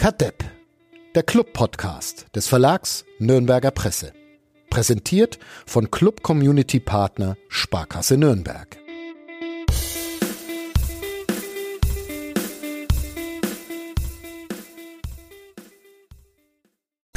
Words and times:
Kadepp, 0.00 0.42
der 1.14 1.22
Club-Podcast 1.22 2.34
des 2.34 2.48
Verlags 2.48 3.04
Nürnberger 3.18 3.70
Presse. 3.70 4.14
Präsentiert 4.70 5.38
von 5.66 5.90
Club 5.90 6.22
Community 6.22 6.80
Partner 6.80 7.36
Sparkasse 7.50 8.16
Nürnberg. 8.16 8.78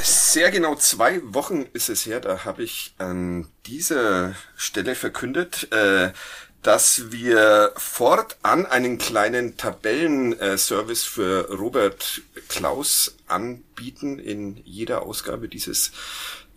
Sehr 0.02 0.52
genau 0.52 0.75
zwei 0.75 1.21
Wochen 1.23 1.61
ist 1.71 1.88
es 1.88 2.05
her, 2.05 2.20
da 2.20 2.43
habe 2.43 2.63
ich 2.63 2.95
an 2.97 3.47
dieser 3.65 4.36
Stelle 4.57 4.95
verkündet, 4.95 5.71
äh, 5.71 6.11
dass 6.64 7.11
wir 7.11 7.73
fortan 7.75 8.66
einen 8.66 8.98
kleinen 8.98 9.57
Tabellenservice 9.57 11.04
für 11.04 11.50
Robert 11.52 12.21
Klaus 12.47 13.15
anbieten 13.28 14.18
in 14.18 14.57
jeder 14.64 15.04
Ausgabe 15.04 15.50
dieses 15.50 15.91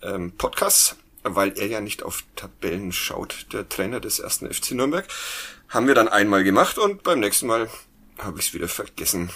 ähm, 0.02 0.32
Podcasts, 0.32 0.96
weil 1.24 1.58
er 1.58 1.66
ja 1.66 1.80
nicht 1.80 2.04
auf 2.04 2.22
Tabellen 2.36 2.92
schaut, 2.92 3.46
der 3.52 3.68
Trainer 3.68 3.98
des 3.98 4.20
ersten 4.20 4.52
FC 4.52 4.72
Nürnberg. 4.72 5.06
Haben 5.68 5.88
wir 5.88 5.94
dann 5.96 6.08
einmal 6.08 6.44
gemacht 6.44 6.78
und 6.78 7.02
beim 7.02 7.18
nächsten 7.18 7.48
Mal 7.48 7.68
habe 8.18 8.38
ich 8.38 8.48
es 8.48 8.54
wieder 8.54 8.68
vergessen. 8.68 9.30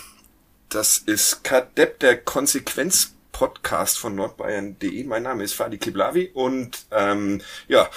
Das 0.69 0.99
ist 0.99 1.43
Kadepp, 1.43 1.99
der 1.99 2.17
Konsequenz 2.17 3.13
Podcast 3.33 3.99
von 3.99 4.15
nordbayern.de. 4.15 5.05
Mein 5.05 5.23
Name 5.23 5.45
ist 5.45 5.55
Fadi 5.55 5.79
Kiblavi 5.79 6.31
und 6.35 6.87
ähm, 6.91 7.41
ja, 7.69 7.89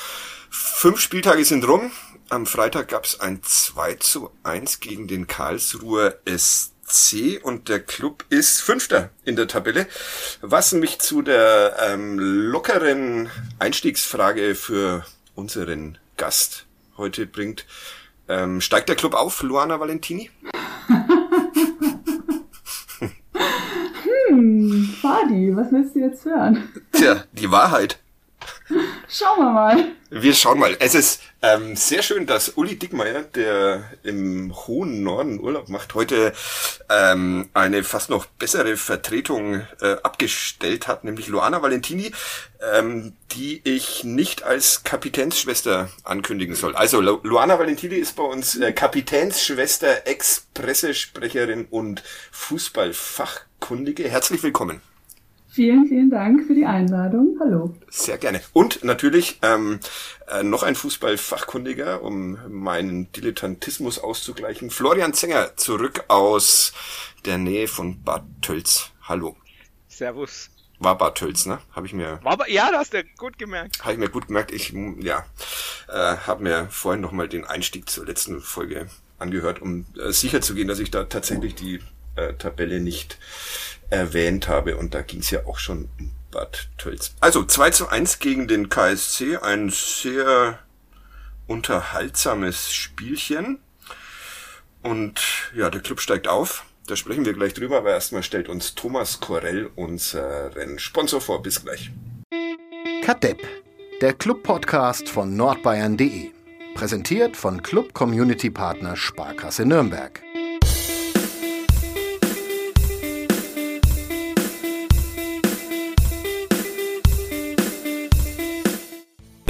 fünf 0.50 1.00
Spieltage 1.00 1.46
sind 1.46 1.68
rum. 1.68 1.92
Am 2.30 2.46
Freitag 2.46 2.88
gab 2.88 3.06
es 3.06 3.20
ein 3.20 3.42
2 3.44 3.96
zu 3.96 4.32
1 4.44 4.80
gegen 4.80 5.08
den 5.08 5.28
Karlsruher 5.28 6.18
SC 6.26 7.40
und 7.44 7.70
der 7.70 7.80
Club 7.80 8.26
ist 8.30 8.62
Fünfter 8.62 9.10
in 9.26 9.36
der 9.36 9.48
Tabelle. 9.48 9.88
Was 10.42 10.72
mich 10.72 11.00
zu 11.00 11.22
der 11.22 11.76
ähm, 11.80 12.18
lockeren 12.20 13.30
Einstiegsfrage 13.60 14.56
für 14.56 15.06
unseren 15.36 15.98
Gast 16.18 16.66
heute 16.98 17.26
bringt. 17.26 17.66
Ähm, 18.28 18.62
steigt 18.62 18.90
der 18.90 18.96
Club 18.96 19.14
auf, 19.14 19.42
Luana 19.44 19.80
Valentini? 19.80 20.30
Fadi, 25.24 25.56
was 25.56 25.72
willst 25.72 25.96
du 25.96 26.00
jetzt 26.00 26.26
hören? 26.26 26.70
Tja, 26.92 27.24
die 27.32 27.50
Wahrheit. 27.50 28.00
Schauen 29.08 29.40
wir 29.40 29.52
mal. 29.52 29.86
Wir 30.10 30.34
schauen 30.34 30.60
mal. 30.60 30.76
Es 30.80 30.96
ist 30.96 31.22
ähm, 31.42 31.76
sehr 31.78 32.04
schön, 32.04 32.26
dass 32.26 32.50
Uli 32.50 32.78
Dickmeier, 32.78 33.22
der 33.22 33.84
im 34.04 34.54
hohen 34.54 35.02
Norden 35.04 35.40
Urlaub 35.40 35.70
macht, 35.70 35.96
heute 35.96 36.34
ähm, 36.90 37.48
eine 37.54 37.84
fast 37.84 38.10
noch 38.10 38.26
bessere 38.26 38.76
Vertretung 38.76 39.62
äh, 39.82 39.96
abgestellt 40.04 40.88
hat, 40.88 41.06
nämlich 41.06 41.28
Luana 41.28 41.62
Valentini, 41.62 42.12
ähm, 42.74 43.14
die 43.32 43.62
ich 43.64 44.04
nicht 44.04 44.44
als 44.44 44.84
Kapitänsschwester 44.84 45.90
ankündigen 46.04 46.56
soll. 46.56 46.76
Also 46.76 47.00
Lu 47.00 47.20
Luana 47.24 47.60
Valentini 47.60 47.96
ist 47.96 48.18
bei 48.18 48.24
uns 48.24 48.58
äh, 48.58 48.74
Kapitänsschwester, 48.74 50.06
Ex-Pressesprecherin 50.06 51.66
und 51.70 52.04
Fußballfachkundige. 52.32 54.10
Herzlich 54.10 54.44
willkommen. 54.44 54.82
Vielen, 55.54 55.86
vielen 55.86 56.10
Dank 56.10 56.48
für 56.48 56.56
die 56.56 56.66
Einladung. 56.66 57.38
Hallo. 57.40 57.76
Sehr 57.88 58.18
gerne. 58.18 58.42
Und 58.54 58.84
natürlich 58.84 59.38
ähm, 59.44 59.80
äh, 60.28 60.42
noch 60.42 60.64
ein 60.64 60.74
Fußballfachkundiger, 60.74 62.02
um 62.02 62.40
meinen 62.50 63.12
Dilettantismus 63.12 64.00
auszugleichen. 64.00 64.72
Florian 64.72 65.14
Zenger 65.14 65.56
zurück 65.56 66.06
aus 66.08 66.74
der 67.26 67.38
Nähe 67.38 67.68
von 67.68 68.02
Bad 68.02 68.24
Tölz. 68.42 68.90
Hallo. 69.04 69.38
Servus. 69.88 70.50
War 70.80 70.98
Bad 70.98 71.20
Tölz, 71.20 71.46
ne? 71.46 71.60
Habe 71.74 71.86
ich 71.86 71.94
mir. 71.94 72.20
War, 72.24 72.50
ja, 72.50 72.72
das 72.72 72.80
hast 72.80 72.94
du 72.96 73.04
gut 73.18 73.38
gemerkt. 73.38 73.80
Habe 73.82 73.94
ich 73.94 74.00
mir 74.00 74.10
gut 74.10 74.30
gemerkt. 74.30 74.52
Ich 74.52 74.74
ja, 75.02 75.24
äh, 75.88 76.18
habe 76.18 76.42
mir 76.42 76.68
vorhin 76.72 77.02
noch 77.02 77.12
mal 77.12 77.30
den 77.30 77.46
Einstieg 77.46 77.88
zur 77.92 78.08
letzten 78.08 78.42
Folge 78.42 78.88
angehört, 79.20 79.62
um 79.62 79.86
äh, 80.04 80.12
sicher 80.14 80.42
zu 80.42 80.56
gehen, 80.56 80.68
dass 80.68 80.80
ich 80.80 80.90
da 80.90 81.04
tatsächlich 81.04 81.54
die 81.54 81.80
äh, 82.16 82.34
Tabelle 82.34 82.80
nicht 82.80 83.20
erwähnt 83.94 84.48
habe. 84.48 84.76
Und 84.78 84.94
da 84.94 85.02
ging 85.02 85.20
es 85.20 85.30
ja 85.30 85.46
auch 85.46 85.60
schon 85.60 85.90
um 86.00 86.12
Bad 86.32 86.70
Tölz. 86.78 87.14
Also 87.20 87.46
2 87.46 87.70
zu 87.70 87.90
1 87.90 88.20
gegen 88.20 88.48
den 88.48 88.70
KSC. 88.70 89.38
Ein 89.38 89.70
sehr 89.70 90.60
unterhaltsames 91.48 92.74
Spielchen. 92.74 93.60
Und 94.82 95.22
ja, 95.56 95.70
der 95.70 95.82
Club 95.82 96.00
steigt 96.02 96.28
auf. 96.28 96.66
Da 96.88 96.98
sprechen 96.98 97.26
wir 97.26 97.34
gleich 97.34 97.54
drüber, 97.54 97.78
aber 97.78 97.92
erstmal 97.92 98.24
stellt 98.24 98.50
uns 98.50 98.76
Thomas 98.76 99.22
Korell 99.22 99.70
unseren 99.76 100.80
Sponsor 100.80 101.22
vor. 101.22 101.42
Bis 101.42 101.64
gleich. 101.64 101.92
Kadepp, 103.04 103.42
der 104.02 104.14
Club-Podcast 104.14 105.08
von 105.08 105.38
nordbayern.de. 105.38 106.32
Präsentiert 106.76 107.38
von 107.38 107.62
Club 107.62 107.94
Community 107.94 108.50
Partner 108.50 108.98
Sparkasse 108.98 109.66
Nürnberg. 109.66 110.22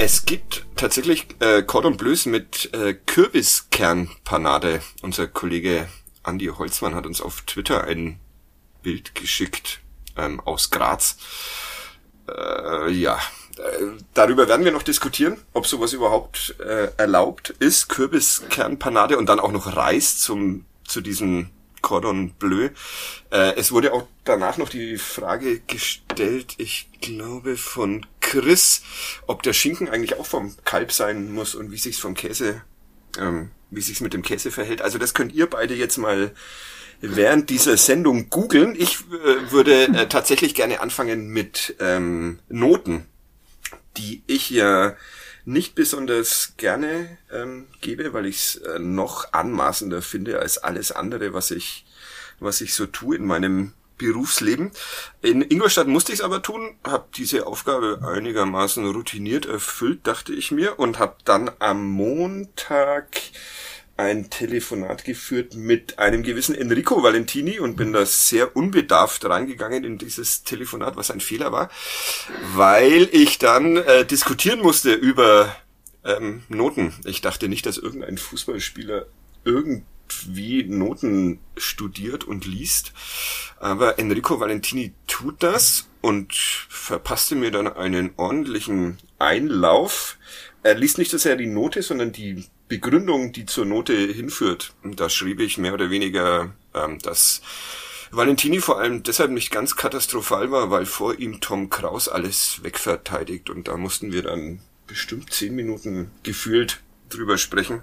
Es 0.06 0.26
gibt 0.26 0.66
tatsächlich 0.76 1.26
äh, 1.40 1.62
Cordon 1.62 1.96
Bleus 1.96 2.26
mit 2.26 2.68
äh, 2.74 2.92
Kürbiskernpanade. 2.92 4.82
Unser 5.00 5.28
Kollege 5.28 5.88
Andy 6.26 6.48
Holzmann 6.48 6.94
hat 6.94 7.06
uns 7.06 7.22
auf 7.22 7.40
Twitter 7.40 7.84
ein 7.84 8.20
Bild 8.82 9.14
geschickt 9.14 9.80
ähm, 10.18 10.40
aus 10.40 10.68
Graz. 10.68 11.16
Äh, 12.28 12.90
ja, 12.90 13.18
äh, 13.56 13.96
darüber 14.12 14.46
werden 14.46 14.66
wir 14.66 14.72
noch 14.72 14.82
diskutieren, 14.82 15.38
ob 15.54 15.66
sowas 15.66 15.94
überhaupt 15.94 16.54
äh, 16.60 16.90
erlaubt 16.98 17.48
ist. 17.58 17.88
Kürbiskernpanade 17.88 19.16
und 19.16 19.30
dann 19.30 19.40
auch 19.40 19.52
noch 19.52 19.74
Reis 19.74 20.18
zum 20.18 20.66
zu 20.86 21.00
diesem 21.00 21.48
Cordon 21.80 22.32
Bleu. 22.32 22.70
Äh, 23.30 23.56
es 23.56 23.72
wurde 23.72 23.94
auch 23.94 24.06
danach 24.24 24.58
noch 24.58 24.68
die 24.68 24.98
Frage 24.98 25.60
gestellt, 25.60 26.54
ich 26.58 26.88
glaube 27.00 27.56
von 27.56 28.06
Chris, 28.40 28.82
ob 29.26 29.42
der 29.42 29.52
Schinken 29.52 29.88
eigentlich 29.88 30.18
auch 30.18 30.26
vom 30.26 30.56
Kalb 30.64 30.90
sein 30.90 31.32
muss 31.32 31.54
und 31.54 31.70
wie 31.70 31.78
sich's 31.78 31.98
vom 31.98 32.14
Käse, 32.14 32.62
ähm, 33.16 33.50
wie 33.70 33.80
sich's 33.80 34.00
mit 34.00 34.12
dem 34.12 34.22
Käse 34.22 34.50
verhält. 34.50 34.82
Also 34.82 34.98
das 34.98 35.14
könnt 35.14 35.32
ihr 35.32 35.48
beide 35.48 35.74
jetzt 35.74 35.98
mal 35.98 36.32
während 37.00 37.48
dieser 37.48 37.76
Sendung 37.76 38.30
googeln. 38.30 38.74
Ich 38.76 38.98
äh, 39.02 39.52
würde 39.52 39.84
äh, 39.84 40.08
tatsächlich 40.08 40.54
gerne 40.54 40.80
anfangen 40.80 41.28
mit 41.28 41.76
ähm, 41.78 42.40
Noten, 42.48 43.06
die 43.96 44.24
ich 44.26 44.50
ja 44.50 44.96
nicht 45.44 45.76
besonders 45.76 46.54
gerne 46.56 47.18
ähm, 47.30 47.68
gebe, 47.82 48.12
weil 48.14 48.26
ich 48.26 48.36
es 48.36 48.56
äh, 48.56 48.80
noch 48.80 49.32
anmaßender 49.32 50.02
finde 50.02 50.40
als 50.40 50.58
alles 50.58 50.90
andere, 50.90 51.34
was 51.34 51.52
ich, 51.52 51.86
was 52.40 52.60
ich 52.60 52.74
so 52.74 52.86
tue 52.86 53.16
in 53.16 53.26
meinem 53.26 53.74
Berufsleben. 53.98 54.70
In 55.22 55.42
Ingolstadt 55.42 55.86
musste 55.86 56.12
ich 56.12 56.18
es 56.18 56.24
aber 56.24 56.42
tun, 56.42 56.76
habe 56.84 57.06
diese 57.16 57.46
Aufgabe 57.46 58.00
einigermaßen 58.04 58.86
routiniert 58.90 59.46
erfüllt, 59.46 60.06
dachte 60.06 60.32
ich 60.32 60.50
mir, 60.50 60.78
und 60.78 60.98
habe 60.98 61.16
dann 61.24 61.50
am 61.58 61.84
Montag 61.86 63.08
ein 63.96 64.28
Telefonat 64.28 65.04
geführt 65.04 65.54
mit 65.54 65.98
einem 65.98 66.24
gewissen 66.24 66.54
Enrico 66.54 67.02
Valentini 67.02 67.60
und 67.60 67.76
bin 67.76 67.92
da 67.92 68.04
sehr 68.04 68.56
unbedarft 68.56 69.24
reingegangen 69.24 69.84
in 69.84 69.98
dieses 69.98 70.42
Telefonat, 70.42 70.96
was 70.96 71.12
ein 71.12 71.20
Fehler 71.20 71.52
war, 71.52 71.70
weil 72.54 73.08
ich 73.12 73.38
dann 73.38 73.76
äh, 73.76 74.04
diskutieren 74.04 74.60
musste 74.60 74.92
über 74.92 75.54
ähm, 76.04 76.42
Noten. 76.48 76.92
Ich 77.04 77.20
dachte 77.20 77.48
nicht, 77.48 77.66
dass 77.66 77.78
irgendein 77.78 78.18
Fußballspieler 78.18 79.06
irgendwie 80.08 80.64
Noten 80.64 81.38
studiert 81.56 82.24
und 82.24 82.46
liest, 82.46 82.92
aber 83.58 83.98
Enrico 83.98 84.40
Valentini 84.40 84.92
tut 85.06 85.42
das 85.42 85.88
und 86.00 86.34
verpasste 86.34 87.34
mir 87.34 87.50
dann 87.50 87.68
einen 87.68 88.10
ordentlichen 88.16 88.98
Einlauf. 89.18 90.18
Er 90.62 90.74
liest 90.74 90.98
nicht 90.98 91.10
so 91.10 91.18
sehr 91.18 91.36
die 91.36 91.46
Note, 91.46 91.82
sondern 91.82 92.12
die 92.12 92.44
Begründung, 92.68 93.32
die 93.32 93.46
zur 93.46 93.66
Note 93.66 93.94
hinführt. 93.94 94.74
Da 94.82 95.08
schrieb 95.08 95.40
ich 95.40 95.58
mehr 95.58 95.74
oder 95.74 95.90
weniger, 95.90 96.54
ähm, 96.74 96.98
dass 97.00 97.42
Valentini 98.10 98.60
vor 98.60 98.78
allem 98.78 99.02
deshalb 99.02 99.30
nicht 99.30 99.50
ganz 99.50 99.76
katastrophal 99.76 100.50
war, 100.50 100.70
weil 100.70 100.86
vor 100.86 101.18
ihm 101.18 101.40
Tom 101.40 101.68
Kraus 101.68 102.08
alles 102.08 102.62
wegverteidigt 102.62 103.50
und 103.50 103.68
da 103.68 103.76
mussten 103.76 104.12
wir 104.12 104.22
dann 104.22 104.60
bestimmt 104.86 105.32
zehn 105.32 105.54
Minuten 105.54 106.10
gefühlt 106.22 106.80
drüber 107.08 107.38
sprechen. 107.38 107.82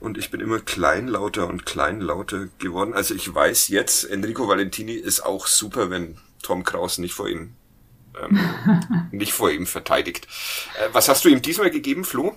Und 0.00 0.16
ich 0.18 0.30
bin 0.30 0.40
immer 0.40 0.60
kleinlauter 0.60 1.46
und 1.46 1.66
kleinlauter 1.66 2.48
geworden. 2.58 2.94
Also 2.94 3.14
ich 3.14 3.32
weiß 3.32 3.68
jetzt, 3.68 4.04
Enrico 4.04 4.48
Valentini 4.48 4.94
ist 4.94 5.20
auch 5.20 5.46
super, 5.46 5.90
wenn 5.90 6.18
Tom 6.42 6.64
Kraus 6.64 6.98
nicht 6.98 7.12
vor 7.12 7.28
ihm 7.28 7.54
ähm, 8.18 9.08
nicht 9.12 9.32
vor 9.32 9.50
ihm 9.50 9.66
verteidigt. 9.66 10.26
Äh, 10.78 10.88
was 10.92 11.08
hast 11.08 11.24
du 11.24 11.28
ihm 11.28 11.42
diesmal 11.42 11.70
gegeben, 11.70 12.04
Flo? 12.04 12.36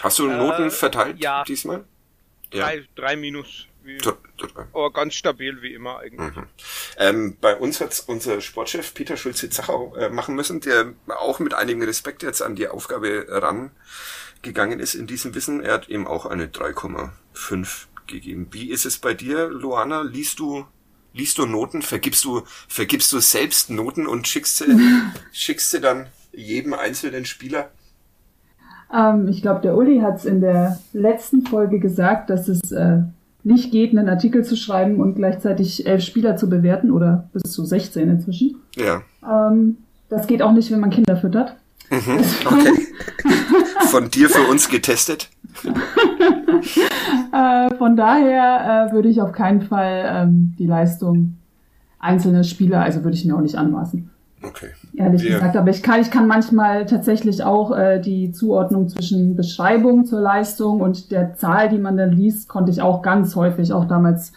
Hast 0.00 0.18
du 0.18 0.26
Noten 0.26 0.66
äh, 0.66 0.70
verteilt 0.70 1.18
ja. 1.18 1.44
diesmal? 1.44 1.84
Ja. 2.52 2.66
Drei, 2.66 2.88
drei 2.94 3.16
Minus. 3.16 3.66
Wie, 3.82 3.98
aber 4.72 4.92
ganz 4.94 5.14
stabil 5.14 5.60
wie 5.60 5.74
immer 5.74 5.98
eigentlich. 5.98 6.34
Mhm. 6.34 6.46
Ähm, 6.96 7.36
bei 7.38 7.54
uns 7.54 7.82
hat 7.82 8.02
unser 8.06 8.40
Sportchef 8.40 8.94
Peter 8.94 9.18
Schulze-Zachau 9.18 9.94
äh, 9.96 10.08
machen 10.08 10.34
müssen, 10.34 10.60
der 10.60 10.94
auch 11.08 11.38
mit 11.38 11.52
einigem 11.52 11.82
Respekt 11.82 12.22
jetzt 12.22 12.40
an 12.40 12.56
die 12.56 12.68
Aufgabe 12.68 13.26
rangegangen 14.44 14.78
ist 14.78 14.94
in 14.94 15.06
diesem 15.06 15.34
Wissen. 15.34 15.62
Er 15.62 15.74
hat 15.74 15.88
eben 15.88 16.06
auch 16.06 16.26
eine 16.26 16.46
3,5 16.46 17.86
gegeben. 18.06 18.48
Wie 18.50 18.70
ist 18.70 18.84
es 18.84 18.98
bei 18.98 19.14
dir, 19.14 19.48
Luana? 19.48 20.02
Liest 20.02 20.38
du 20.38 20.64
liest 21.14 21.38
du 21.38 21.46
Noten? 21.46 21.80
Vergibst 21.80 22.24
du 22.24 22.42
vergibst 22.68 23.12
du 23.12 23.20
selbst 23.20 23.70
Noten 23.70 24.06
und 24.06 24.28
schickst 24.28 24.58
sie 24.58 24.66
schickst 25.32 25.70
sie 25.70 25.80
dann 25.80 26.06
jedem 26.32 26.74
einzelnen 26.74 27.24
Spieler? 27.24 27.70
Ähm, 28.92 29.28
ich 29.28 29.40
glaube, 29.40 29.62
der 29.62 29.76
Uli 29.76 30.00
hat 30.00 30.18
es 30.18 30.24
in 30.26 30.40
der 30.40 30.78
letzten 30.92 31.46
Folge 31.46 31.78
gesagt, 31.78 32.28
dass 32.28 32.48
es 32.48 32.70
äh, 32.72 32.98
nicht 33.44 33.70
geht, 33.70 33.90
einen 33.90 34.08
Artikel 34.08 34.44
zu 34.44 34.56
schreiben 34.56 35.00
und 35.00 35.14
gleichzeitig 35.14 35.86
elf 35.86 36.02
Spieler 36.02 36.36
zu 36.36 36.50
bewerten 36.50 36.90
oder 36.90 37.28
bis 37.32 37.50
zu 37.52 37.64
16 37.64 38.10
inzwischen. 38.10 38.56
Ja. 38.76 39.02
Ähm, 39.26 39.78
das 40.10 40.26
geht 40.26 40.42
auch 40.42 40.52
nicht, 40.52 40.70
wenn 40.70 40.80
man 40.80 40.90
Kinder 40.90 41.16
füttert. 41.16 41.56
Mhm, 41.90 42.18
okay. 42.44 42.86
Von 43.88 44.10
dir 44.10 44.28
für 44.28 44.48
uns 44.50 44.68
getestet? 44.68 45.30
äh, 47.32 47.74
von 47.76 47.96
daher 47.96 48.88
äh, 48.90 48.92
würde 48.92 49.08
ich 49.08 49.20
auf 49.20 49.32
keinen 49.32 49.62
Fall 49.62 50.04
ähm, 50.06 50.54
die 50.58 50.66
Leistung 50.66 51.38
einzelner 51.98 52.44
Spieler, 52.44 52.82
also 52.82 53.02
würde 53.04 53.16
ich 53.16 53.24
mir 53.24 53.34
auch 53.34 53.40
nicht 53.40 53.56
anmaßen. 53.56 54.10
Okay. 54.42 54.68
Ehrlich 54.94 55.22
Wir 55.22 55.34
gesagt, 55.34 55.56
aber 55.56 55.70
ich 55.70 55.82
kann, 55.82 56.00
ich 56.00 56.10
kann 56.10 56.26
manchmal 56.26 56.84
tatsächlich 56.86 57.42
auch 57.42 57.76
äh, 57.76 57.98
die 58.00 58.30
Zuordnung 58.32 58.88
zwischen 58.88 59.36
Beschreibung 59.36 60.04
zur 60.04 60.20
Leistung 60.20 60.80
und 60.80 61.10
der 61.10 61.34
Zahl, 61.34 61.70
die 61.70 61.78
man 61.78 61.96
dann 61.96 62.12
liest, 62.12 62.48
konnte 62.48 62.70
ich 62.70 62.82
auch 62.82 63.00
ganz 63.00 63.36
häufig, 63.36 63.72
auch 63.72 63.86
damals 63.86 64.32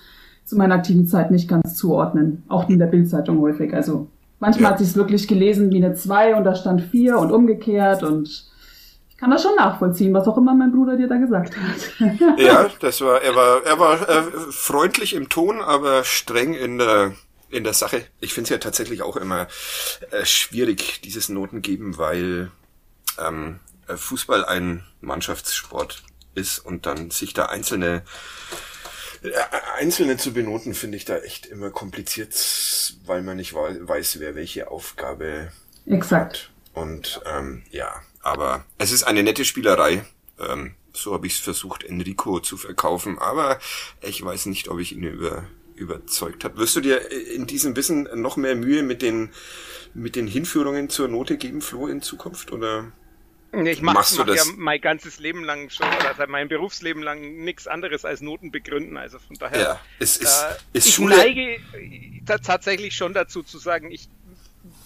zu 0.46 0.56
meiner 0.56 0.76
aktiven 0.76 1.08
Zeit 1.08 1.30
nicht 1.30 1.50
ganz 1.50 1.76
zuordnen. 1.76 2.44
Auch 2.48 2.70
in 2.70 2.80
der 2.80 2.86
Bildzeitung 2.86 3.42
häufig. 3.42 3.74
Also 3.74 4.08
manchmal 4.40 4.64
ja. 4.64 4.70
hat 4.72 4.80
sich 4.80 4.90
es 4.90 4.96
wirklich 4.96 5.28
gelesen 5.28 5.72
wie 5.72 5.84
eine 5.84 5.94
2 5.94 6.36
und 6.36 6.46
da 6.46 6.56
stand 6.56 6.82
4 6.82 7.20
und 7.20 7.32
umgekehrt 7.32 8.02
und 8.02 8.46
kann 9.18 9.32
das 9.32 9.42
schon 9.44 9.56
nachvollziehen, 9.56 10.14
was 10.14 10.28
auch 10.28 10.38
immer 10.38 10.54
mein 10.54 10.72
Bruder 10.72 10.96
dir 10.96 11.08
da 11.08 11.18
gesagt 11.18 11.56
hat. 11.58 12.20
ja, 12.38 12.70
das 12.80 13.02
war, 13.02 13.22
er 13.22 13.36
war, 13.36 13.64
er 13.64 13.80
war 13.80 14.10
äh, 14.10 14.24
freundlich 14.52 15.14
im 15.14 15.30
Ton, 15.30 15.62
aber 15.62 16.04
streng 16.04 16.54
in 16.54 16.78
der 16.78 17.14
in 17.50 17.64
der 17.64 17.74
Sache. 17.74 18.04
Ich 18.20 18.34
finde 18.34 18.44
es 18.44 18.50
ja 18.50 18.58
tatsächlich 18.58 19.02
auch 19.02 19.16
immer 19.16 19.48
äh, 20.12 20.26
schwierig, 20.26 21.02
dieses 21.02 21.30
Noten 21.30 21.62
geben, 21.62 21.98
weil 21.98 22.52
ähm, 23.20 23.60
äh, 23.88 23.96
Fußball 23.96 24.46
ein 24.46 24.84
Mannschaftssport 25.02 26.04
ist 26.36 26.60
und 26.60 26.86
dann 26.86 27.10
sich 27.10 27.34
da 27.34 27.46
einzelne 27.46 28.04
äh, 29.24 29.32
Einzelne 29.78 30.18
zu 30.18 30.34
benoten, 30.34 30.74
finde 30.74 30.98
ich 30.98 31.06
da 31.06 31.18
echt 31.18 31.46
immer 31.46 31.72
kompliziert, 31.72 32.34
weil 33.06 33.24
man 33.24 33.38
nicht 33.38 33.54
weiß, 33.54 34.20
wer 34.20 34.36
welche 34.36 34.70
Aufgabe 34.70 35.52
Exakt. 35.86 36.52
hat. 36.76 36.84
Und 36.84 37.22
ähm, 37.26 37.64
ja, 37.72 38.02
aber 38.28 38.66
es 38.78 38.92
ist 38.92 39.04
eine 39.04 39.24
nette 39.24 39.46
Spielerei. 39.46 40.06
Ähm, 40.40 40.76
so 40.94 41.14
habe 41.14 41.28
ich 41.28 41.34
es 41.34 41.40
versucht, 41.40 41.84
Enrico 41.84 42.40
zu 42.40 42.58
verkaufen, 42.58 43.18
aber 43.20 43.60
ich 44.02 44.24
weiß 44.24 44.48
nicht, 44.48 44.68
ob 44.68 44.80
ich 44.80 44.94
ihn 44.94 45.04
über 45.04 45.46
überzeugt 45.76 46.44
hat. 46.44 46.58
Wirst 46.58 46.76
du 46.76 46.82
dir 46.82 47.12
in 47.12 47.46
diesem 47.46 47.76
Wissen 47.76 48.10
noch 48.16 48.36
mehr 48.36 48.56
Mühe 48.56 48.82
mit 48.82 49.04
den, 49.04 49.30
mit 49.94 50.16
den 50.16 50.26
Hinführungen 50.26 50.90
zur 50.90 51.08
Note 51.08 51.38
geben, 51.38 51.62
Flo, 51.62 51.86
in 51.86 52.02
Zukunft? 52.02 52.52
Oder 52.52 52.92
ich 53.54 53.82
mache 53.82 53.98
mach 54.18 54.28
ja 54.36 54.44
mein 54.58 54.82
ganzes 54.82 55.20
Leben 55.20 55.44
lang 55.44 55.70
schon, 55.70 55.88
oder 55.88 56.16
seit 56.18 56.30
meinem 56.30 56.50
Berufsleben 56.50 57.02
lang 57.02 57.44
nichts 57.44 57.68
anderes 57.68 58.06
als 58.06 58.22
Noten 58.22 58.52
begründen. 58.52 58.98
Also 58.98 59.20
von 59.20 59.36
daher. 59.38 59.60
Ja, 59.60 59.80
es 60.00 60.18
ist, 60.18 60.44
äh, 60.44 60.78
ist 60.78 60.88
ich 60.88 60.96
Schule. 60.96 61.16
neige 61.16 61.58
äh, 61.74 62.22
tatsächlich 62.26 62.96
schon 62.96 63.14
dazu 63.14 63.44
zu 63.44 63.58
sagen, 63.58 63.92
ich, 63.92 64.10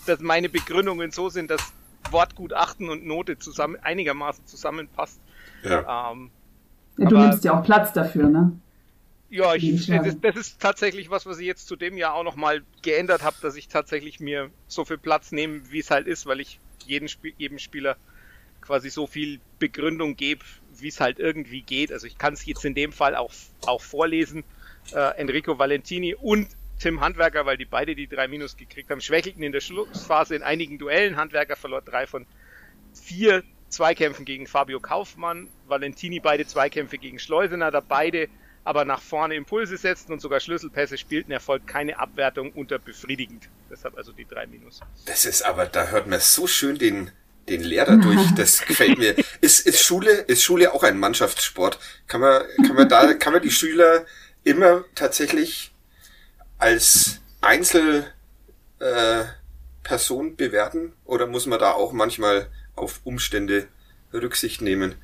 dass 0.06 0.20
meine 0.20 0.50
Begründungen 0.50 1.12
so 1.12 1.30
sind, 1.30 1.50
dass 1.50 1.62
Wortgutachten 2.10 2.90
und 2.90 3.06
Note 3.06 3.38
zusammen 3.38 3.78
einigermaßen 3.82 4.46
zusammenpasst. 4.46 5.20
Ja. 5.64 6.12
Ähm, 6.12 6.32
ja 6.98 7.08
du 7.08 7.18
nimmst 7.18 7.44
ja 7.44 7.60
auch 7.60 7.64
Platz 7.64 7.94
dafür, 7.94 8.30
ne? 8.30 8.54
Ja, 9.30 9.56
ich, 9.56 9.86
das, 9.88 10.20
das, 10.20 10.36
ist 10.36 10.60
tatsächlich 10.60 11.10
was, 11.10 11.26
was 11.26 11.40
ich 11.40 11.46
jetzt 11.46 11.66
zu 11.66 11.78
dem 11.78 11.96
Jahr 11.96 12.16
auch 12.16 12.26
nochmal 12.26 12.64
geändert 12.82 13.24
habe, 13.24 13.38
dass 13.42 13.56
ich 13.56 13.70
tatsächlich 13.70 14.20
mir 14.20 14.50
so 14.68 14.84
viel 14.84 14.98
Platz 14.98 15.32
nehme, 15.32 15.72
wie 15.72 15.80
es 15.80 15.90
halt 15.90 16.06
ist, 16.06 16.26
weil 16.26 16.42
ich 16.42 16.60
jeden 16.86 17.08
Spiel, 17.08 17.34
jedem 17.38 17.58
Spieler 17.58 17.96
quasi 18.60 18.90
so 18.90 19.08
viel 19.08 19.40
Begründung 19.58 20.18
gebe, 20.18 20.44
wie 20.78 20.90
es 20.90 21.00
halt 21.00 21.18
irgendwie 21.18 21.62
geht. 21.62 21.94
Also 21.94 22.08
ich 22.08 22.18
kann 22.18 22.34
es 22.34 22.46
jetzt 22.46 22.66
in 22.66 22.76
dem 22.76 22.92
Fall 22.92 23.16
auch, 23.16 23.32
auch 23.66 23.82
vorlesen. 23.82 24.44
Äh, 24.94 25.18
Enrico 25.18 25.58
Valentini 25.58 26.16
und 26.16 26.48
Tim 26.82 27.00
Handwerker, 27.00 27.46
weil 27.46 27.58
die 27.58 27.66
beide 27.66 27.96
die 27.96 28.08
drei 28.08 28.28
Minus 28.28 28.58
gekriegt 28.58 28.90
haben, 28.90 29.02
schwächelten 29.02 29.44
in 29.44 29.52
der 29.52 29.62
Schlussphase 29.62 30.36
in 30.36 30.42
einigen 30.42 30.80
Duellen. 30.80 31.16
Handwerker 31.16 31.56
verlor 31.56 31.82
drei 31.82 32.08
von 32.08 32.26
vier 32.94 33.44
Zweikämpfen 33.70 34.26
gegen 34.26 34.48
Fabio 34.48 34.80
Kaufmann. 34.80 35.48
Valentini 35.68 36.20
beide 36.20 36.48
Zweikämpfe 36.48 36.98
gegen 36.98 37.20
Schleusener, 37.20 37.70
da 37.70 37.82
beide 37.82 38.30
aber 38.64 38.84
nach 38.84 39.02
vorne 39.02 39.36
Impulse 39.36 39.78
setzten 39.78 40.12
und 40.14 40.22
sogar 40.22 40.40
Schlüsselpässe 40.40 40.98
spielten, 40.98 41.32
erfolgt 41.32 41.68
keine 41.68 42.00
Abwertung 42.00 42.52
unter 42.52 42.80
befriedigend. 42.80 43.48
Deshalb 43.70 43.96
also 43.96 44.12
die 44.12 44.26
drei 44.26 44.48
Minus. 44.48 44.82
Das 45.06 45.26
ist 45.26 45.44
aber, 45.44 45.68
da 45.68 45.88
hört 45.88 46.08
man 46.08 46.20
so 46.20 46.48
schön 46.48 46.80
den, 46.80 47.12
den 47.48 47.62
Lehrer 47.62 47.98
durch, 47.98 48.32
das 48.36 48.66
gefällt 48.66 48.98
mir. 48.98 49.16
Ist, 49.40 49.68
ist 49.68 49.84
Schule, 49.84 50.12
ist 50.12 50.44
Schule 50.44 50.74
auch 50.74 50.84
ein 50.84 51.00
Mannschaftssport? 51.00 51.80
Kann 52.08 52.22
man, 52.22 52.44
kann 52.66 52.76
man 52.76 52.90
da, 52.90 53.14
kann 53.14 53.34
man 53.34 53.42
die 53.42 53.52
Schüler 53.52 54.06
immer 54.44 54.84
tatsächlich 54.96 55.71
als 56.62 57.20
Einzelperson 57.42 60.28
äh, 60.28 60.36
bewerten? 60.36 60.94
Oder 61.06 61.28
muss 61.28 61.48
man 61.48 61.60
da 61.60 61.74
auch 61.74 61.92
manchmal 61.92 62.48
auf 62.76 63.02
Umstände 63.04 63.68
Rücksicht 64.14 64.62
nehmen? 64.62 64.96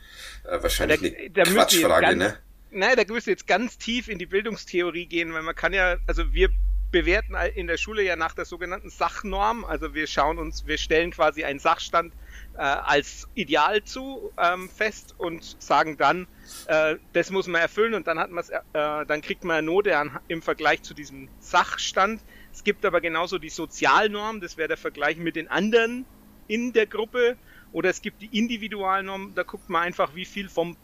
Äh, 0.46 0.62
wahrscheinlich 0.62 1.02
da, 1.02 1.08
eine 1.08 1.30
da 1.32 1.44
Quatschfrage, 1.44 2.16
ne? 2.16 2.38
Nein, 2.70 2.96
da 2.96 3.04
müsst 3.12 3.28
ihr 3.28 3.32
jetzt 3.32 3.48
ganz 3.48 3.78
tief 3.78 4.08
in 4.08 4.20
die 4.20 4.26
Bildungstheorie 4.26 5.06
gehen, 5.06 5.34
weil 5.34 5.42
man 5.42 5.56
kann 5.56 5.74
ja, 5.74 5.98
also 6.06 6.34
wir 6.34 6.50
bewerten 6.92 7.36
in 7.56 7.68
der 7.68 7.78
Schule 7.78 8.04
ja 8.04 8.16
nach 8.16 8.34
der 8.34 8.46
sogenannten 8.46 8.90
Sachnorm. 8.90 9.66
Also 9.66 9.94
wir 9.94 10.08
schauen 10.08 10.38
uns, 10.38 10.68
wir 10.68 10.78
stellen 10.78 11.12
quasi 11.12 11.44
einen 11.44 11.60
Sachstand 11.60 12.14
äh, 12.56 12.60
als 12.60 13.28
Ideal 13.36 13.84
zu 13.84 14.32
ähm, 14.38 14.70
fest 14.70 15.16
und 15.18 15.62
sagen 15.62 15.98
dann, 15.98 16.28
äh, 16.68 16.96
das 17.14 17.30
muss 17.30 17.48
man 17.48 17.62
erfüllen 17.62 17.94
und 17.94 18.08
dann 18.08 18.20
hat 18.20 18.32
man 18.32 18.44
äh, 18.44 19.06
dann 19.06 19.22
kriegt 19.22 19.44
man 19.44 19.58
eine 19.58 19.66
Note 19.66 19.98
an, 19.98 20.20
im 20.28 20.42
Vergleich 20.42 20.84
zu 20.84 20.94
diesem 20.94 21.30
Sachstand. 21.40 22.22
Es 22.54 22.64
gibt 22.64 22.86
aber 22.86 23.02
genauso 23.02 23.38
die 23.38 23.50
Sozialnorm, 23.50 24.42
das 24.42 24.58
wäre 24.58 24.68
der 24.68 24.78
Vergleich 24.78 25.18
mit 25.18 25.36
den 25.36 25.48
anderen 25.50 26.06
in 26.48 26.74
der 26.74 26.88
Gruppe. 26.88 27.38
Oder 27.74 27.90
es 27.90 28.02
gibt 28.02 28.22
die 28.22 28.38
Individualnorm, 28.38 29.34
da 29.36 29.44
guckt 29.44 29.70
man 29.70 29.84
einfach, 29.84 30.16
wie 30.16 30.26
viel 30.26 30.48
vom 30.50 30.78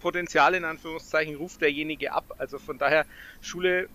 Potenzial 0.00 0.54
in 0.54 0.64
Anführungszeichen 0.64 1.36
ruft 1.36 1.60
derjenige 1.60 2.12
ab. 2.12 2.34
Also 2.38 2.58
von 2.58 2.78
daher, 2.78 3.04
Schule 3.40 3.88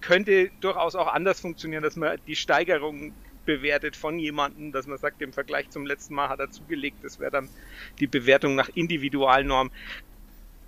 könnte 0.00 0.50
durchaus 0.60 0.94
auch 0.94 1.08
anders 1.08 1.40
funktionieren, 1.40 1.82
dass 1.82 1.96
man 1.96 2.18
die 2.26 2.36
Steigerung 2.36 3.12
bewertet 3.44 3.96
von 3.96 4.18
jemandem, 4.18 4.72
dass 4.72 4.86
man 4.86 4.98
sagt, 4.98 5.22
im 5.22 5.32
Vergleich 5.32 5.70
zum 5.70 5.86
letzten 5.86 6.14
Mal 6.14 6.28
hat 6.28 6.38
er 6.38 6.50
zugelegt. 6.50 6.98
Das 7.02 7.18
wäre 7.18 7.30
dann 7.30 7.48
die 7.98 8.06
Bewertung 8.06 8.54
nach 8.54 8.68
Individualnorm. 8.74 9.70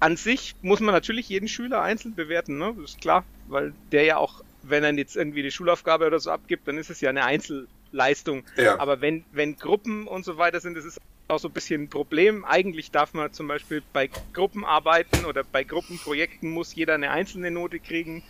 An 0.00 0.16
sich 0.16 0.56
muss 0.62 0.80
man 0.80 0.94
natürlich 0.94 1.28
jeden 1.28 1.46
Schüler 1.46 1.82
einzeln 1.82 2.14
bewerten, 2.14 2.56
ne? 2.56 2.74
Das 2.80 2.92
ist 2.92 3.00
klar, 3.00 3.24
weil 3.48 3.74
der 3.92 4.04
ja 4.04 4.16
auch, 4.16 4.42
wenn 4.62 4.82
er 4.82 4.94
jetzt 4.94 5.14
irgendwie 5.14 5.42
die 5.42 5.50
Schulaufgabe 5.50 6.06
oder 6.06 6.18
so 6.18 6.30
abgibt, 6.30 6.66
dann 6.66 6.78
ist 6.78 6.88
es 6.88 7.02
ja 7.02 7.10
eine 7.10 7.24
Einzelleistung. 7.24 8.44
Ja. 8.56 8.80
Aber 8.80 9.02
wenn, 9.02 9.24
wenn 9.32 9.56
Gruppen 9.56 10.06
und 10.06 10.24
so 10.24 10.38
weiter 10.38 10.60
sind, 10.60 10.74
das 10.74 10.86
ist 10.86 10.98
auch 11.28 11.38
so 11.38 11.48
ein 11.48 11.52
bisschen 11.52 11.82
ein 11.82 11.88
Problem. 11.88 12.46
Eigentlich 12.46 12.90
darf 12.90 13.12
man 13.12 13.30
zum 13.32 13.46
Beispiel 13.46 13.82
bei 13.92 14.08
Gruppenarbeiten 14.32 15.26
oder 15.26 15.44
bei 15.44 15.64
Gruppenprojekten 15.64 16.50
muss 16.50 16.74
jeder 16.74 16.94
eine 16.94 17.10
einzelne 17.10 17.50
Note 17.50 17.78
kriegen. 17.78 18.22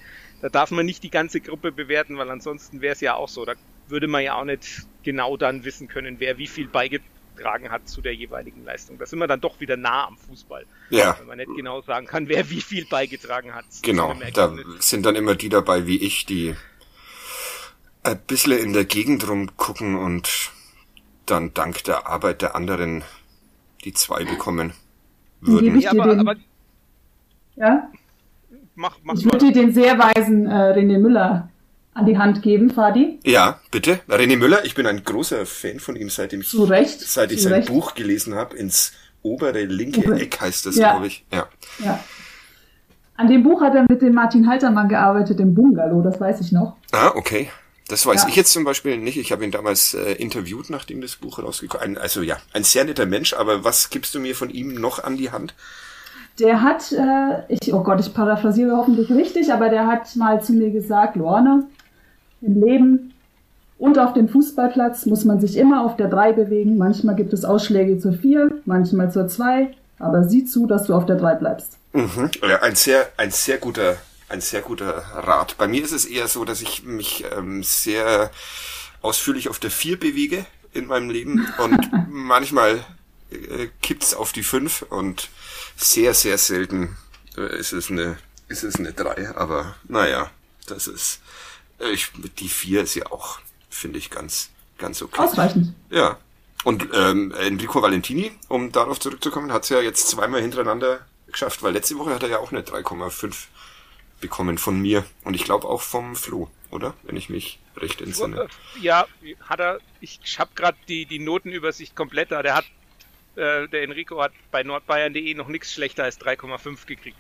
Da 0.43 0.49
darf 0.49 0.73
man 0.73 0.87
nicht 0.87 1.05
die 1.05 1.11
ganze 1.11 1.41
Gruppe 1.41 1.71
bewerten, 1.71 2.19
weil 2.19 2.31
ansonsten 2.31 2.81
wäre 2.81 2.95
es 2.95 3.01
ja 3.01 3.15
auch 3.15 3.29
so. 3.29 3.45
Da 3.45 3.55
würde 3.87 4.09
man 4.09 4.25
ja 4.25 4.35
auch 4.35 4.45
nicht 4.45 4.87
genau 5.05 5.37
dann 5.37 5.65
wissen 5.65 5.87
können, 5.87 6.17
wer 6.19 6.37
wie 6.37 6.49
viel 6.49 6.67
beigetragen 6.67 7.20
hat 7.45 7.89
zu 7.89 8.01
der 8.01 8.15
jeweiligen 8.15 8.65
Leistung. 8.65 8.99
Da 8.99 9.07
sind 9.07 9.19
wir 9.19 9.27
dann 9.27 9.41
doch 9.41 9.61
wieder 9.61 9.77
nah 9.77 10.07
am 10.07 10.17
Fußball. 10.17 10.67
Ja. 10.91 11.17
Wenn 11.19 11.27
man 11.27 11.39
nicht 11.39 11.55
genau 11.55 11.81
sagen 11.83 12.07
kann, 12.07 12.29
wer 12.29 12.49
wie 12.51 12.61
viel 12.61 12.87
beigetragen 12.87 13.55
hat. 13.55 13.65
Genau. 13.83 14.15
Da 14.35 14.55
sind 14.79 15.07
dann 15.07 15.17
immer 15.17 15.35
die 15.35 15.49
dabei 15.49 15.87
wie 15.87 15.99
ich, 15.99 16.27
die 16.27 16.55
ein 18.03 18.19
bisschen 18.27 18.59
in 18.59 18.73
der 18.73 18.85
Gegend 18.85 19.29
rumgucken 19.29 19.97
und 19.97 20.51
dann 21.27 21.55
dank 21.55 21.85
der 21.85 22.07
Arbeit 22.07 22.43
der 22.43 22.55
anderen 22.55 23.05
die 23.85 23.93
zwei 23.93 24.25
bekommen 24.25 24.73
würden. 25.41 25.81
Ja, 25.81 25.93
aber, 25.93 26.19
aber, 26.19 26.37
ja? 27.57 27.91
Mach, 28.75 28.99
mach 29.03 29.15
ich 29.15 29.25
würde 29.25 29.39
dir 29.39 29.53
den 29.53 29.73
sehr 29.73 29.99
weisen 29.99 30.47
äh, 30.47 30.73
René 30.73 30.99
Müller 30.99 31.49
an 32.01 32.07
die 32.07 32.19
Hand 32.19 32.43
geben, 32.43 32.71
Fadi. 32.71 33.19
Ja, 33.25 33.61
bitte. 33.71 34.01
René 34.09 34.37
Müller, 34.37 34.65
ich 34.65 34.75
bin 34.75 34.87
ein 34.87 35.05
großer 35.05 35.47
Fan 35.47 35.79
von 35.81 35.97
ihm, 35.97 36.11
seitdem 36.11 36.41
ich, 36.41 36.49
seit 36.51 37.31
ich 37.33 37.39
Zu 37.39 37.45
sein 37.45 37.53
Recht. 37.55 37.69
Buch 37.69 37.95
gelesen 37.95 38.35
habe. 38.35 38.57
Ins 38.57 38.93
obere 39.23 39.65
linke 39.65 40.01
Ober- 40.01 40.21
Eck 40.21 40.41
heißt 40.41 40.67
das, 40.67 40.77
Ja. 40.77 40.93
glaube 40.93 41.07
ich. 41.09 41.25
Ja. 41.33 41.47
Ja. 41.85 42.01
An 43.17 43.29
dem 43.29 43.43
Buch 43.43 43.61
hat 43.61 43.75
er 43.75 43.85
mit 43.89 44.01
dem 44.01 44.15
Martin 44.15 44.49
Haltermann 44.49 44.89
gearbeitet, 44.89 45.41
im 45.41 45.55
Bungalow, 45.55 46.01
das 46.03 46.19
weiß 46.21 46.41
ich 46.41 46.53
noch. 46.53 46.77
Ah, 46.93 47.13
okay. 47.15 47.51
Das 47.89 48.07
weiß 48.07 48.23
ja. 48.23 48.29
ich 48.29 48.37
jetzt 48.37 48.53
zum 48.53 48.65
Beispiel 48.65 48.97
nicht. 48.97 49.19
Ich 49.19 49.31
habe 49.33 49.45
ihn 49.45 49.51
damals 49.51 49.95
äh, 49.95 50.13
interviewt, 50.13 50.71
nachdem 50.71 51.01
das 51.03 51.17
Buch 51.17 51.39
rausgekommen 51.39 51.97
ist. 51.97 52.01
Also 52.03 52.23
ja, 52.23 52.37
ein 52.55 52.65
sehr 52.65 52.85
netter 52.85 53.05
Mensch, 53.05 53.35
aber 53.35 53.63
was 53.65 53.91
gibst 53.91 54.15
du 54.15 54.21
mir 54.21 54.35
von 54.35 54.49
ihm 54.49 54.75
noch 54.75 55.03
an 55.05 55.17
die 55.17 55.31
Hand? 55.33 55.55
Der 56.39 56.63
hat, 56.63 56.93
äh, 56.93 57.43
ich, 57.61 57.75
oh 57.75 57.83
Gott, 57.83 58.01
ich 58.01 58.15
paraphrasiere 58.15 58.75
hoffentlich 58.77 59.11
richtig, 59.11 59.53
aber 59.53 59.69
der 59.69 59.87
hat 59.87 60.15
mal 60.17 60.43
zu 60.43 60.53
mir 60.55 60.71
gesagt, 60.71 61.17
Lorne, 61.17 61.67
im 62.43 62.61
Leben 62.61 63.13
und 63.81 63.99
auf 63.99 64.13
dem 64.13 64.29
Fußballplatz 64.29 65.07
muss 65.07 65.25
man 65.25 65.41
sich 65.41 65.57
immer 65.57 65.85
auf 65.85 65.97
der 65.97 66.09
3 66.09 66.35
bewegen. 66.35 66.77
Manchmal 66.77 67.17
gibt 67.17 67.33
es 67.33 67.47
Ausschläge 67.47 67.99
zur 67.99 68.13
4, 68.13 68.61
manchmal 68.67 69.11
zur 69.11 69.27
2, 69.27 69.75
aber 69.99 70.25
sieh 70.25 70.45
zu, 70.45 70.67
dass 70.67 70.85
du 70.85 70.95
auf 70.95 71.07
der 71.07 71.17
3 71.17 71.37
bleibst. 71.37 71.79
Mhm. 71.95 72.31
Ja, 72.43 72.61
ein 72.61 72.75
sehr, 72.75 73.09
ein 73.17 73.31
sehr 73.31 73.57
guter, 73.57 73.97
ein 74.29 74.43
sehr 74.43 74.61
guter 74.61 75.03
Rat. 75.15 75.57
Bei 75.57 75.67
mir 75.67 75.83
ist 75.83 75.93
es 75.93 76.05
eher 76.05 76.29
so, 76.29 76.45
dass 76.45 76.61
ich 76.61 76.85
mich 76.85 77.25
ähm, 77.35 77.63
sehr 77.63 78.31
ausführlich 79.01 79.49
auf 79.49 79.59
der 79.59 79.71
4 79.71 79.99
bewege 79.99 80.45
in 80.75 80.87
meinem 80.87 81.09
Leben 81.09 81.49
und 81.59 81.91
manchmal 82.11 82.81
äh, 83.31 83.69
kippt's 83.81 84.15
auf 84.15 84.33
die 84.33 84.43
5 84.43 84.83
und 84.91 85.31
sehr, 85.77 86.13
sehr 86.13 86.37
selten 86.37 86.99
äh, 87.39 87.59
ist 87.59 87.73
es 87.73 87.91
eine, 87.91 88.19
ist 88.49 88.63
es 88.63 88.77
eine 88.77 88.93
3, 88.93 89.37
aber 89.37 89.75
naja, 89.89 90.31
das 90.67 90.87
ist, 90.87 91.21
ich, 91.93 92.09
die 92.39 92.49
4 92.49 92.83
ist 92.83 92.95
ja 92.95 93.07
auch, 93.07 93.41
finde 93.69 93.99
ich, 93.99 94.11
ganz, 94.11 94.51
ganz 94.79 95.03
okay. 95.03 95.21
Ausreichend. 95.21 95.75
Ja. 95.91 96.19
Und 96.65 96.89
ähm, 96.93 97.33
Enrico 97.33 97.81
Valentini, 97.81 98.33
um 98.49 98.71
darauf 98.71 99.01
zurückzukommen, 99.01 99.53
hat's 99.53 99.71
ja 99.71 99.81
jetzt 99.81 100.09
zweimal 100.09 100.43
hintereinander 100.43 101.01
geschafft, 101.27 101.63
weil 101.63 101.73
letzte 101.73 101.97
Woche 101.99 102.15
hat 102.15 102.23
er 102.23 102.29
ja 102.29 102.39
auch 102.39 102.53
eine 102.53 102.61
3,5 102.63 103.47
bekommen 104.21 104.59
von 104.59 104.79
mir 104.79 105.05
und 105.25 105.35
ich 105.35 105.45
glaube 105.45 105.67
auch 105.67 105.81
vom 105.81 106.15
Flo, 106.15 106.51
oder? 106.71 106.95
Wenn 107.03 107.17
ich 107.17 107.31
mich 107.31 107.59
recht 107.77 108.03
entsinne. 108.03 108.49
Ja, 108.81 109.07
hat 109.49 109.61
er. 109.61 109.79
Ich 110.01 110.21
habe 110.39 110.51
gerade 110.55 110.77
die 110.89 111.07
die 111.07 111.19
Notenübersicht 111.19 111.97
komplett 111.97 112.31
da. 112.31 112.43
Der 112.43 112.57
hat 112.57 112.67
äh, 113.37 113.69
der 113.69 113.83
Enrico 113.83 114.21
hat 114.21 114.33
bei 114.51 114.63
nordbayern.de 114.63 115.35
noch 115.35 115.49
nichts 115.49 115.73
schlechter 115.73 116.05
als 116.05 116.21
3,5 116.21 116.87
gekriegt. 116.87 117.19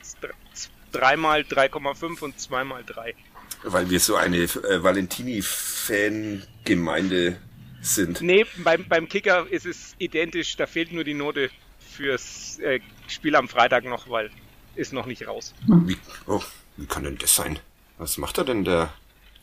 Dreimal 0.93 1.43
3,5 1.43 2.21
und 2.21 2.41
zweimal 2.41 2.85
3. 2.85 3.15
Weil 3.63 3.91
wir 3.91 4.01
so 4.01 4.17
eine 4.17 4.39
äh, 4.39 4.83
Valentini-Fan-Gemeinde 4.83 7.37
sind. 7.83 8.23
Nee, 8.23 8.47
beim, 8.59 8.87
beim 8.89 9.09
Kicker 9.09 9.47
ist 9.51 9.67
es 9.67 9.95
identisch. 9.99 10.57
Da 10.57 10.67
fehlt 10.67 10.93
nur 10.93 11.05
die 11.05 11.15
Note 11.15 11.51
fürs 11.79 12.59
äh, 12.61 12.81
Spiel 13.09 13.37
am 13.37 13.49
Freitag 13.49 13.85
noch, 13.85 14.09
weil 14.09 14.31
ist 14.77 14.93
noch 14.93 15.07
nicht 15.07 15.27
raus. 15.27 15.53
Wie, 15.67 15.99
oh, 16.27 16.43
wie 16.77 16.87
kann 16.87 17.05
denn 17.05 17.19
das 17.19 17.35
sein? 17.35 17.59
Was 17.99 18.19
macht 18.19 18.39
er 18.39 18.45
denn, 18.45 18.65
der 18.65 18.93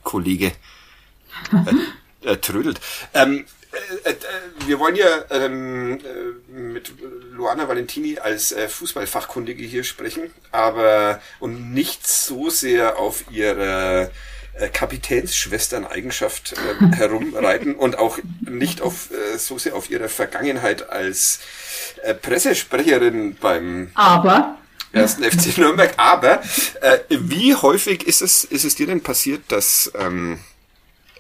Kollege? 0.04 0.54
er, 1.52 1.74
er 2.22 2.42
trödelt. 2.42 2.80
Ähm, 3.14 3.46
äh, 4.04 4.12
äh, 4.12 4.16
wir 4.66 4.80
wollen 4.80 4.96
ja 4.96 5.06
ähm, 5.30 6.00
äh, 6.00 6.52
mit 6.52 6.92
Luana 7.32 7.68
Valentini 7.68 8.20
als 8.20 8.52
äh, 8.52 8.68
Fußballfachkundige 8.68 9.64
hier 9.64 9.84
sprechen, 9.84 10.32
aber 10.52 11.22
und 11.40 11.74
nicht 11.74 12.08
so 12.08 12.50
sehr 12.50 12.98
auf 12.98 13.26
ihre 13.32 14.12
äh, 14.54 14.70
Kapitänsschwestern-Eigenschaft 14.70 16.56
herumreiten 16.96 17.76
und 17.76 17.98
auch 17.98 18.20
nicht 18.42 18.82
auf 18.82 19.10
so 19.38 19.58
sehr 19.58 19.76
auf 19.76 19.90
ihre 19.90 20.10
Vergangenheit 20.10 20.90
als 20.90 21.40
Pressesprecherin 22.22 23.36
beim 23.40 23.92
Aber 23.94 24.58
ersten 24.92 25.24
FC 25.24 25.58
Nürnberg. 25.58 25.94
Aber 25.98 26.42
wie 27.10 27.56
häufig 27.56 28.08
ist 28.08 28.22
es 28.22 28.44
ist 28.44 28.64
es 28.64 28.76
dir 28.76 28.88
denn 28.88 29.02
passiert, 29.04 29.44
dass 29.50 29.92
ähm, 30.00 30.40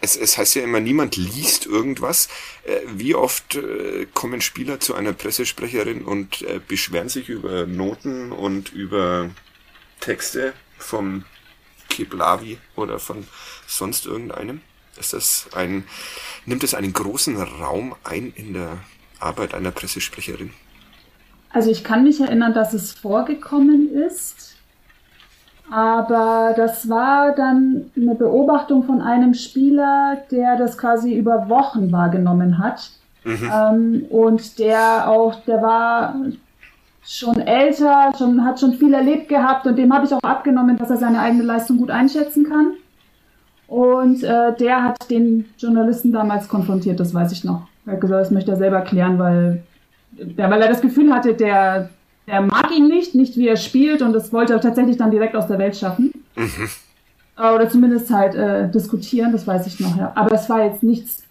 es, 0.01 0.15
es 0.15 0.37
heißt 0.37 0.55
ja 0.55 0.63
immer, 0.63 0.79
niemand 0.79 1.15
liest 1.15 1.65
irgendwas. 1.65 2.29
Äh, 2.63 2.79
wie 2.95 3.15
oft 3.15 3.55
äh, 3.55 4.07
kommen 4.13 4.41
Spieler 4.41 4.79
zu 4.79 4.95
einer 4.95 5.13
Pressesprecherin 5.13 6.03
und 6.03 6.41
äh, 6.43 6.59
beschweren 6.65 7.09
sich 7.09 7.29
über 7.29 7.65
Noten 7.65 8.31
und 8.31 8.71
über 8.73 9.29
Texte 9.99 10.53
vom 10.77 11.25
Keblavi 11.89 12.57
oder 12.75 12.99
von 12.99 13.27
sonst 13.67 14.05
irgendeinem? 14.05 14.61
Ist 14.99 15.13
das 15.13 15.47
ein, 15.53 15.85
nimmt 16.45 16.63
es 16.63 16.73
einen 16.73 16.93
großen 16.93 17.37
Raum 17.37 17.95
ein 18.03 18.33
in 18.35 18.53
der 18.53 18.79
Arbeit 19.19 19.53
einer 19.53 19.71
Pressesprecherin? 19.71 20.51
Also 21.49 21.71
ich 21.71 21.83
kann 21.83 22.03
mich 22.03 22.19
erinnern, 22.19 22.53
dass 22.53 22.73
es 22.73 22.91
vorgekommen 22.91 23.93
ist, 23.93 24.56
aber 25.69 26.53
das 26.55 26.89
war 26.89 27.33
dann 27.33 27.91
eine 27.95 28.15
Beobachtung 28.15 28.83
von 28.83 29.01
einem 29.01 29.33
Spieler, 29.33 30.17
der 30.31 30.57
das 30.57 30.77
quasi 30.77 31.13
über 31.13 31.49
Wochen 31.49 31.91
wahrgenommen 31.91 32.57
hat. 32.57 32.91
Mhm. 33.25 33.51
Ähm, 33.53 34.05
und 34.09 34.59
der 34.59 35.09
auch, 35.09 35.35
der 35.45 35.61
war 35.61 36.15
schon 37.03 37.39
älter, 37.39 38.11
schon, 38.17 38.43
hat 38.45 38.59
schon 38.59 38.73
viel 38.73 38.93
erlebt 38.93 39.29
gehabt 39.29 39.65
und 39.65 39.77
dem 39.77 39.93
habe 39.93 40.05
ich 40.05 40.13
auch 40.13 40.23
abgenommen, 40.23 40.77
dass 40.77 40.89
er 40.89 40.97
seine 40.97 41.19
eigene 41.19 41.43
Leistung 41.43 41.77
gut 41.77 41.91
einschätzen 41.91 42.47
kann. 42.47 42.73
Und 43.67 44.23
äh, 44.23 44.55
der 44.55 44.83
hat 44.83 45.09
den 45.09 45.45
Journalisten 45.57 46.13
damals 46.13 46.47
konfrontiert, 46.47 46.99
das 46.99 47.13
weiß 47.13 47.33
ich 47.33 47.43
noch. 47.43 47.67
Er 47.85 47.93
hat 47.93 48.01
gesagt, 48.01 48.21
das 48.21 48.31
möchte 48.31 48.51
er 48.51 48.57
selber 48.57 48.81
klären, 48.81 49.19
weil, 49.19 49.63
ja, 50.15 50.49
weil 50.49 50.61
er 50.61 50.69
das 50.69 50.81
Gefühl 50.81 51.13
hatte, 51.13 51.33
der, 51.33 51.89
der 52.27 52.41
mag 52.41 52.71
ihn 52.75 52.87
nicht, 52.87 53.15
nicht 53.15 53.37
wie 53.37 53.47
er 53.47 53.57
spielt 53.57 54.01
und 54.01 54.13
das 54.13 54.33
wollte 54.33 54.53
er 54.53 54.61
tatsächlich 54.61 54.97
dann 54.97 55.11
direkt 55.11 55.35
aus 55.35 55.47
der 55.47 55.59
Welt 55.59 55.75
schaffen. 55.75 56.11
Mhm. 56.35 56.69
Oder 57.37 57.69
zumindest 57.69 58.09
halt 58.11 58.35
äh, 58.35 58.69
diskutieren, 58.69 59.31
das 59.31 59.47
weiß 59.47 59.67
ich 59.67 59.79
noch, 59.79 59.95
ja. 59.95 60.11
Aber 60.15 60.33
es 60.33 60.49
war 60.49 60.65
jetzt 60.65 60.83
nichts 60.83 61.23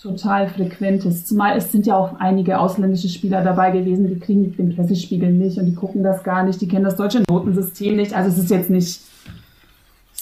total 0.00 0.48
frequentes. 0.48 1.26
Zumal 1.26 1.58
es 1.58 1.70
sind 1.70 1.86
ja 1.86 1.96
auch 1.96 2.18
einige 2.18 2.58
ausländische 2.58 3.10
Spieler 3.10 3.44
dabei 3.44 3.70
gewesen, 3.70 4.08
die 4.08 4.18
kriegen 4.18 4.56
den 4.56 4.74
Pressespiegel 4.74 5.30
nicht 5.30 5.58
und 5.58 5.66
die 5.66 5.74
gucken 5.74 6.02
das 6.02 6.24
gar 6.24 6.42
nicht, 6.42 6.60
die 6.60 6.68
kennen 6.68 6.84
das 6.84 6.96
deutsche 6.96 7.22
Notensystem 7.28 7.96
nicht. 7.96 8.14
Also 8.14 8.30
es 8.30 8.38
ist 8.38 8.50
jetzt 8.50 8.70
nicht 8.70 9.00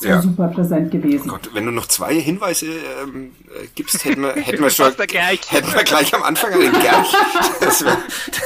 so 0.00 0.08
ja. 0.08 0.22
super 0.22 0.48
präsent 0.48 0.90
gewesen. 0.90 1.28
Oh 1.28 1.32
Gott, 1.32 1.50
wenn 1.54 1.66
du 1.66 1.72
noch 1.72 1.88
zwei 1.88 2.14
Hinweise 2.14 2.66
ähm, 2.66 3.34
äh, 3.48 3.66
gibst, 3.74 4.04
hätten 4.04 4.22
wir, 4.22 4.32
hätten 4.34 4.62
wir 4.62 4.70
schon 4.70 4.92
hätten 4.94 5.72
wir 5.74 5.84
gleich 5.84 6.14
am 6.14 6.22
Anfang 6.22 6.52
einen 6.52 6.72
Gerch. 6.72 7.14
Das 7.60 7.84
wäre 7.84 7.98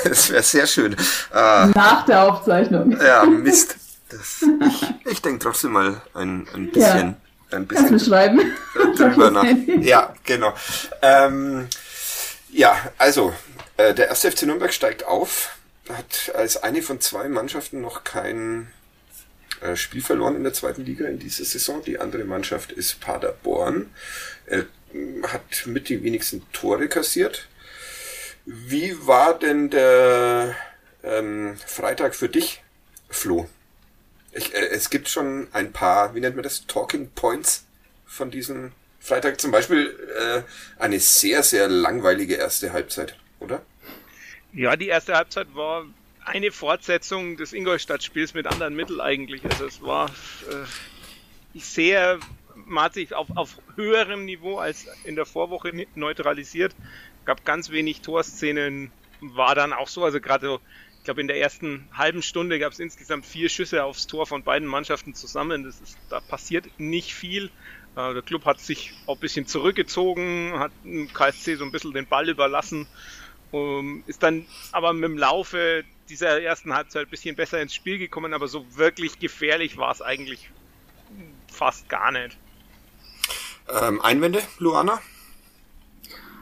das 0.05 0.31
wär 0.31 0.43
sehr 0.43 0.67
schön. 0.67 0.95
Äh, 0.95 1.67
Nach 1.67 2.05
der 2.07 2.25
Aufzeichnung. 2.25 2.99
Ja, 3.01 3.25
Mist. 3.25 3.77
Das, 4.09 4.43
ich 4.67 5.13
ich 5.13 5.23
denke 5.23 5.39
trotzdem 5.39 5.73
mal 5.73 6.01
ein, 6.15 6.47
ein 6.55 6.71
bisschen. 6.71 7.09
Ja 7.09 7.15
ein 7.55 7.67
bisschen 7.67 8.01
schreiben. 8.01 8.41
drüber 8.97 9.31
nach. 9.31 9.45
Ja, 9.81 10.15
genau. 10.25 10.55
Ähm, 11.03 11.69
ja, 12.51 12.77
also 12.99 13.33
äh, 13.77 13.95
der 13.95 14.09
erste 14.09 14.31
FC 14.31 14.43
Nürnberg 14.45 14.73
steigt 14.73 15.05
auf, 15.05 15.57
hat 15.89 16.35
als 16.35 16.63
eine 16.63 16.83
von 16.83 17.01
zwei 17.01 17.29
Mannschaften 17.29 17.81
noch 17.81 18.05
kein 18.05 18.63
äh, 18.63 18.82
Spiel 19.75 20.03
verloren 20.03 20.37
in 20.37 20.45
der 20.45 20.53
zweiten 20.53 20.85
Liga 20.85 21.07
in 21.07 21.19
dieser 21.19 21.45
Saison. 21.45 21.83
Die 21.85 21.99
andere 21.99 22.25
Mannschaft 22.25 22.73
ist 22.73 23.01
Paderborn. 23.01 23.91
Er 24.47 24.67
hat 25.29 25.67
mit 25.67 25.89
die 25.89 26.03
wenigsten 26.03 26.43
Tore 26.53 26.89
kassiert. 26.89 27.49
Wie 28.45 29.07
war 29.07 29.39
denn 29.39 29.71
der 29.71 30.57
ähm, 31.03 31.57
Freitag 31.65 32.15
für 32.15 32.29
dich, 32.29 32.63
Flo? 33.09 33.49
Ich, 34.33 34.55
äh, 34.55 34.67
es 34.69 34.91
gibt 34.91 35.09
schon 35.09 35.49
ein 35.53 35.73
paar, 35.73 36.15
wie 36.15 36.21
nennt 36.21 36.37
man 36.37 36.43
das, 36.43 36.67
Talking 36.67 37.11
Points 37.11 37.65
von 38.05 38.31
diesem 38.31 38.73
Freitag. 38.99 39.41
Zum 39.41 39.53
Beispiel 39.53 39.97
äh, 40.19 40.43
eine 40.79 40.99
sehr, 40.99 41.43
sehr 41.43 41.69
langweilige 41.69 42.35
erste 42.35 42.73
Halbzeit, 42.73 43.17
oder? 43.39 43.63
Ja, 44.53 44.77
die 44.77 44.89
erste 44.89 45.15
Halbzeit 45.15 45.55
war 45.55 45.87
eine 46.25 46.51
Fortsetzung 46.51 47.37
des 47.37 47.53
Ingolstadt-Spiels 47.53 48.35
mit 48.35 48.47
anderen 48.47 48.75
Mitteln 48.75 49.01
eigentlich. 49.01 49.45
Also 49.45 49.67
es 49.67 49.83
war 49.83 50.09
äh, 50.09 51.59
sehr 51.59 52.19
maßig 52.55 53.15
auf, 53.15 53.29
auf 53.37 53.59
höherem 53.77 54.25
Niveau 54.25 54.59
als 54.59 54.87
in 55.05 55.17
der 55.17 55.27
Vorwoche 55.27 55.87
neutralisiert. 55.95 56.75
Gab 57.25 57.45
ganz 57.45 57.71
wenig 57.71 58.01
Torszenen, 58.01 58.91
war 59.21 59.55
dann 59.55 59.73
auch 59.73 59.89
so, 59.89 60.05
also 60.05 60.21
gerade 60.21 60.47
so 60.47 60.61
ich 61.03 61.05
glaube, 61.05 61.21
in 61.21 61.27
der 61.27 61.41
ersten 61.41 61.89
halben 61.93 62.23
Stunde 62.23 62.61
gab 62.61 62.73
es 62.73 62.79
insgesamt 62.79 63.27
vier 63.27 63.49
Schüsse 63.49 63.83
aufs 63.83 64.07
Tor 64.07 64.25
von 64.25 64.45
beiden 64.45 64.69
Mannschaften 64.69 65.15
zusammen. 65.15 65.65
Das 65.65 65.81
ist, 65.81 65.99
da 66.09 66.21
passiert 66.21 66.79
nicht 66.79 67.13
viel. 67.13 67.47
Äh, 67.97 68.15
der 68.15 68.23
Club 68.23 68.45
hat 68.45 68.61
sich 68.61 68.93
auch 69.07 69.17
ein 69.17 69.21
bisschen 69.21 69.49
zurückgezogen, 69.49 70.53
hat 70.61 70.71
KSC 71.13 71.57
so 71.57 71.65
ein 71.65 71.73
bisschen 71.73 71.93
den 71.93 72.07
Ball 72.07 72.29
überlassen, 72.29 72.87
ähm, 73.53 74.03
ist 74.07 74.23
dann 74.23 74.47
aber 74.73 74.93
mit 74.93 75.05
dem 75.05 75.19
Laufe 75.19 75.85
dieser 76.09 76.41
ersten 76.43 76.75
Halbzeit 76.75 77.07
ein 77.07 77.11
bisschen 77.11 77.37
besser 77.37 77.61
ins 77.61 77.75
Spiel 77.75 77.99
gekommen, 77.99 78.35
aber 78.35 78.49
so 78.49 78.65
wirklich 78.75 79.19
gefährlich 79.19 79.77
war 79.77 79.93
es 79.93 80.03
eigentlich 80.03 80.51
fast 81.49 81.89
gar 81.89 82.13
nicht. 82.13 82.37
Ähm, 83.81 84.01
Einwände, 84.01 84.41
Luana? 84.59 85.01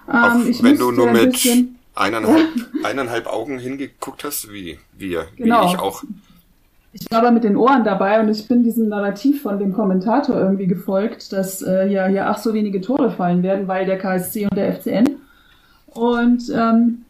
Ähm, 0.09 0.14
Auch 0.14 0.62
wenn 0.62 0.79
du 0.79 0.90
nur 0.90 1.11
mit 1.11 1.47
eineinhalb, 1.95 2.49
eineinhalb 2.83 3.26
Augen 3.26 3.59
hingeguckt 3.59 4.25
hast, 4.25 4.52
wie 4.52 4.79
wir, 4.93 5.29
genau. 5.37 5.67
wie 5.67 5.75
ich 5.75 5.79
auch. 5.79 6.02
Ich 6.93 7.09
war 7.11 7.21
aber 7.21 7.31
mit 7.31 7.45
den 7.45 7.57
Ohren 7.57 7.85
dabei 7.85 8.19
und 8.19 8.29
ich 8.29 8.49
bin 8.49 8.64
diesem 8.64 8.88
Narrativ 8.88 9.43
von 9.43 9.61
dem 9.61 9.73
Kommentator 9.73 10.37
irgendwie 10.37 10.67
gefolgt, 10.67 11.33
dass 11.33 11.62
äh, 11.62 11.87
ja 11.87 12.07
hier 12.07 12.26
ach 12.26 12.38
so 12.38 12.52
wenige 12.52 12.81
Tore 12.81 13.12
fallen 13.12 13.45
werden, 13.45 13.69
weil 13.69 13.87
der 13.87 13.99
KSC 13.99 14.47
und 14.47 14.57
der 14.57 14.75
FCN. 14.75 15.10
Und 15.94 16.50
ähm, 16.54 17.04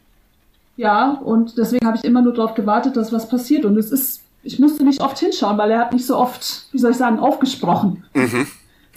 ja, 0.76 1.10
und 1.22 1.58
deswegen 1.58 1.86
habe 1.86 1.96
ich 1.98 2.04
immer 2.04 2.22
nur 2.22 2.32
darauf 2.32 2.54
gewartet, 2.54 2.96
dass 2.96 3.12
was 3.12 3.28
passiert. 3.28 3.64
Und 3.64 3.76
es 3.76 3.90
ist, 3.92 4.22
ich 4.42 4.58
musste 4.58 4.84
nicht 4.84 5.00
oft 5.00 5.18
hinschauen, 5.18 5.58
weil 5.58 5.70
er 5.70 5.80
hat 5.80 5.92
nicht 5.92 6.06
so 6.06 6.16
oft, 6.16 6.66
wie 6.72 6.78
soll 6.78 6.92
ich 6.92 6.96
sagen, 6.96 7.18
aufgesprochen. 7.18 8.04
Mhm. 8.14 8.46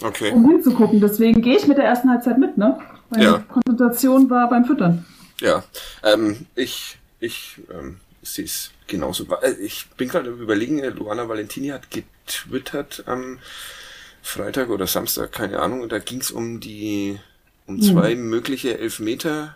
Okay. 0.01 0.31
Um 0.31 0.49
hinzugucken. 0.49 1.01
Deswegen 1.01 1.41
gehe 1.41 1.57
ich 1.57 1.67
mit 1.67 1.77
der 1.77 1.85
ersten 1.85 2.09
Halbzeit 2.09 2.37
mit, 2.37 2.57
ne? 2.57 2.79
Meine 3.09 3.23
Ja. 3.23 3.43
Konzentration 3.49 4.29
war 4.29 4.49
beim 4.49 4.65
Füttern. 4.65 5.05
Ja, 5.39 5.63
ähm, 6.03 6.45
ich, 6.55 6.97
ich 7.19 7.61
ähm, 7.71 7.97
sehe 8.21 8.45
es 8.45 8.71
genauso. 8.87 9.25
Ich 9.61 9.87
bin 9.97 10.07
gerade 10.07 10.29
überlegen, 10.29 10.79
äh, 10.79 10.89
Luana 10.89 11.27
Valentini 11.27 11.67
hat 11.67 11.89
getwittert 11.91 13.03
am 13.05 13.39
Freitag 14.21 14.69
oder 14.69 14.87
Samstag, 14.87 15.31
keine 15.33 15.59
Ahnung, 15.59 15.81
und 15.81 15.91
da 15.91 15.99
ging 15.99 16.21
es 16.21 16.31
um 16.31 16.59
die, 16.61 17.19
um 17.67 17.81
zwei 17.81 18.15
mögliche 18.15 18.79
Elfmeter 18.79 19.55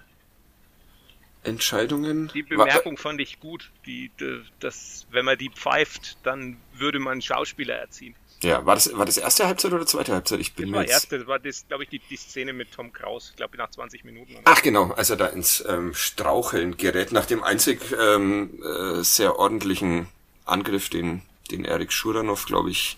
Entscheidungen. 1.47 2.29
Die 2.33 2.43
Bemerkung 2.43 2.97
fand 2.97 3.19
ich 3.21 3.39
gut, 3.39 3.71
die, 3.85 4.11
die, 4.19 4.41
dass 4.59 5.07
wenn 5.11 5.25
man 5.25 5.37
die 5.37 5.49
pfeift, 5.49 6.17
dann 6.23 6.57
würde 6.73 6.99
man 6.99 7.21
Schauspieler 7.21 7.75
erziehen. 7.75 8.15
Ja, 8.43 8.65
war 8.65 8.75
das, 8.75 8.95
war 8.95 9.05
das 9.05 9.17
erste 9.17 9.47
Halbzeit 9.47 9.73
oder 9.73 9.85
zweite 9.87 10.13
Halbzeit? 10.13 10.39
Ich 10.39 10.53
bin 10.53 10.67
Das 10.67 10.75
war 10.75 10.81
jetzt... 10.83 10.91
erste, 10.91 11.19
das 11.19 11.27
war 11.27 11.39
das, 11.39 11.67
glaube 11.67 11.83
ich, 11.83 11.89
die, 11.89 11.99
die 11.99 12.17
Szene 12.17 12.53
mit 12.53 12.71
Tom 12.71 12.93
Kraus, 12.93 13.29
ich 13.31 13.35
glaube 13.35 13.57
nach 13.57 13.71
20 13.71 14.03
Minuten. 14.03 14.35
Ach 14.43 14.61
genau, 14.61 14.91
als 14.91 15.09
er 15.09 15.15
da 15.15 15.27
ins 15.27 15.63
ähm, 15.67 15.95
Straucheln 15.95 16.77
gerät, 16.77 17.11
nach 17.11 17.25
dem 17.25 17.43
einzig 17.43 17.81
ähm, 17.99 18.61
äh, 18.63 19.01
sehr 19.03 19.39
ordentlichen 19.39 20.07
Angriff, 20.45 20.89
den, 20.89 21.23
den 21.49 21.65
Erik 21.65 21.91
Schuranov, 21.91 22.45
glaube 22.45 22.69
ich, 22.69 22.97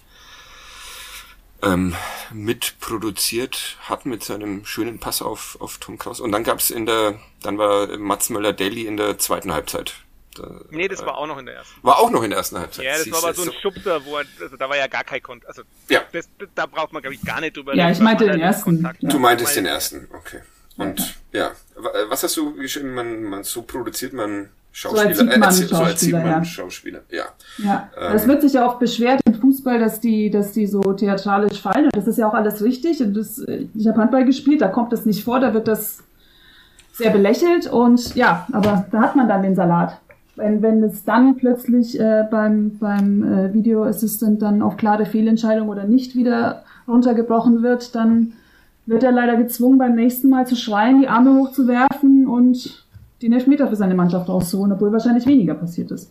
ähm, 1.62 1.96
mitproduziert 2.32 3.78
hat 3.82 4.06
mit 4.06 4.24
seinem 4.24 4.66
schönen 4.66 5.00
Pass 5.00 5.22
auf, 5.22 5.58
auf 5.60 5.78
Tom 5.78 5.98
Kraus. 5.98 6.20
Und 6.20 6.32
dann 6.32 6.44
gab's 6.44 6.70
in 6.70 6.86
der, 6.86 7.20
dann 7.44 7.58
war 7.58 7.98
Mats 7.98 8.30
Möller-Daly 8.30 8.86
in 8.86 8.98
der 8.98 9.18
zweiten 9.18 9.51
Halbzeit. 9.54 9.94
Da, 10.36 10.62
Nee, 10.70 10.88
das 10.88 11.01
äh, 11.01 11.06
war 11.06 11.18
auch 11.18 11.28
noch 11.28 11.38
in 11.38 11.46
der 11.48 11.56
ersten. 11.56 11.74
war 11.82 12.00
auch 12.00 12.12
noch 12.12 12.24
in 12.24 12.30
der 12.30 12.38
ersten 12.39 12.58
Halbzeit. 12.60 12.86
Ja, 12.86 12.92
das 12.94 13.04
Siehst 13.04 13.16
war 13.16 13.24
aber 13.24 13.34
so 13.34 13.44
ein 13.44 13.51
Schubser, 13.62 14.06
wo 14.06 14.18
er, 14.18 14.25
also 14.42 14.56
da 14.58 14.70
war 14.70 14.78
ja 14.78 14.88
gar 14.88 15.04
kein 15.04 15.22
Kontakt. 15.22 15.48
Also 15.50 15.63
Ja. 15.89 16.01
das, 16.12 16.30
da 16.56 16.66
braucht 16.66 16.94
man, 16.94 17.01
glaube 17.01 17.16
ich, 17.16 17.22
gar 17.24 17.42
nicht 17.42 17.58
drüber 17.58 17.75
Ja, 17.75 17.89
ich 17.89 18.00
meinte 18.00 18.25
den 18.25 18.39
ersten, 18.39 18.63
Kontakt 18.63 19.01
ja. 19.04 19.10
Du 19.10 19.20
meintest 19.20 19.56
den 19.56 19.66
ersten, 19.66 20.08
okay. 20.18 20.42
Und 20.78 21.18
ja, 21.34 21.48
äh, 21.48 21.51
was 22.10 22.24
hast 22.24 22.38
du 22.38 22.54
geschrieben? 22.56 22.94
Man, 22.94 23.24
man 23.24 23.44
so 23.44 23.63
produziert 23.63 24.13
man 24.13 24.50
Schauspieler. 24.72 25.10
erzieht 25.10 25.25
man 25.28 25.42
erzieht- 25.42 25.68
so 25.70 25.75
erzieht 25.75 25.89
Schauspieler, 26.12 26.20
man 26.20 26.28
ja. 26.30 26.46
Schauspieler. 26.46 27.01
Ja. 27.10 27.25
Ja, 27.58 27.92
Ähm. 27.98 28.16
es 28.16 28.28
wird 28.28 28.42
sich 28.44 28.54
ja 28.54 28.66
oft 28.66 28.80
beschwert 28.80 29.20
Fußball, 29.60 29.80
dass 29.80 30.00
die, 30.00 30.30
dass 30.30 30.54
die 30.54 30.68
so 30.68 30.82
theatralisch 30.82 31.62
fallen. 31.62 31.86
Und 31.86 31.96
das 31.96 32.08
ist 32.08 32.18
ja 32.18 32.28
auch 32.28 32.34
alles 32.34 32.63
richtig. 32.63 33.01
Und 33.01 33.16
das, 33.16 33.39
ich 33.39 33.88
habe 33.88 34.00
Handball 34.00 34.25
gespielt, 34.25 34.62
da 34.62 34.68
kommt 34.68 34.94
das 34.94 35.06
nicht 35.06 35.24
vor, 35.24 35.39
da 35.39 35.54
wird 35.54 35.68
das 35.68 36.00
sehr 36.94 37.12
belächelt. 37.12 37.68
Und 37.68 38.16
ja, 38.16 38.48
aber 38.51 38.86
da 38.92 39.01
hat 39.01 39.16
man 39.16 39.28
dann 39.28 39.44
den 39.44 39.56
Salat. 39.56 40.00
Wenn, 40.36 40.62
wenn 40.62 40.82
es 40.84 41.04
dann 41.04 41.36
plötzlich 41.36 42.00
äh, 42.00 42.25
beim, 42.32 42.78
beim 42.80 43.24
äh, 43.24 43.54
Video 43.54 43.84
Assistant 43.84 44.42
dann 44.42 44.62
auf 44.62 44.78
klare 44.78 45.06
Fehlentscheidung 45.06 45.68
oder 45.68 45.84
nicht 45.84 46.16
wieder 46.16 46.63
runtergebrochen 46.88 47.62
wird, 47.62 47.94
dann 47.94 48.34
wird 48.86 49.04
er 49.04 49.12
leider 49.12 49.36
gezwungen, 49.36 49.78
beim 49.78 49.96
nächsten 49.96 50.30
Mal 50.30 50.48
zu 50.48 50.56
schreien, 50.56 51.01
die 51.01 51.10
Arme 51.10 51.38
hochzuwerfen 51.38 52.25
und 52.25 52.86
den 53.22 53.34
Elfmeter 53.34 53.68
für 53.68 53.75
seine 53.75 53.96
Mannschaft 53.96 54.30
rauszuholen, 54.30 54.72
obwohl 54.72 54.94
wahrscheinlich 54.94 55.25
weniger 55.25 55.56
passiert 55.56 55.92
ist. 55.92 56.10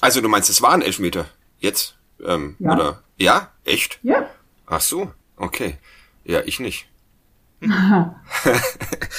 Also 0.00 0.22
du 0.22 0.28
meinst, 0.28 0.48
es 0.48 0.62
waren 0.62 0.80
Elfmeter? 0.80 1.26
Jetzt? 1.58 1.94
Ähm, 2.24 2.56
Ja. 2.58 2.72
Oder? 2.74 3.02
Ja? 3.16 3.52
Echt? 3.64 3.98
Ja, 4.02 4.28
Ach 4.66 4.80
so, 4.80 5.12
okay. 5.36 5.78
Ja, 6.24 6.40
ich 6.44 6.58
nicht. 6.60 6.86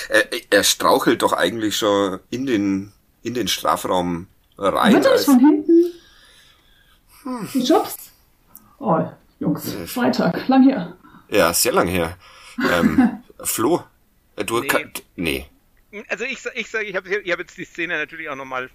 er, 0.09 0.29
er 0.51 0.63
strauchelt 0.63 1.21
doch 1.21 1.33
eigentlich 1.33 1.77
schon 1.77 2.19
in 2.29 2.45
den, 2.45 2.91
in 3.23 3.33
den 3.33 3.47
Strafraum 3.47 4.27
rein. 4.57 4.93
Wird 4.93 5.05
er 5.05 5.17
von 5.19 5.39
hinten 5.39 5.91
geschubst? 7.53 8.11
Oh, 8.79 9.03
Jungs, 9.39 9.73
Freitag, 9.87 10.47
lang 10.47 10.63
her. 10.63 10.95
ja, 11.29 11.53
sehr 11.53 11.73
lang 11.73 11.87
her. 11.87 12.17
Ähm, 12.71 13.23
Flo, 13.43 13.83
äh, 14.35 14.45
du 14.45 14.59
Nee. 14.59 14.67
kann, 14.67 14.91
nee. 15.15 15.45
Also 16.09 16.25
ich, 16.25 16.39
ich 16.55 16.69
sage, 16.69 16.85
ich 16.85 16.95
habe 16.95 17.09
ich 17.09 17.31
hab 17.31 17.39
jetzt 17.39 17.57
die 17.57 17.65
Szene 17.65 17.97
natürlich 17.97 18.29
auch 18.29 18.35
nochmal, 18.35 18.69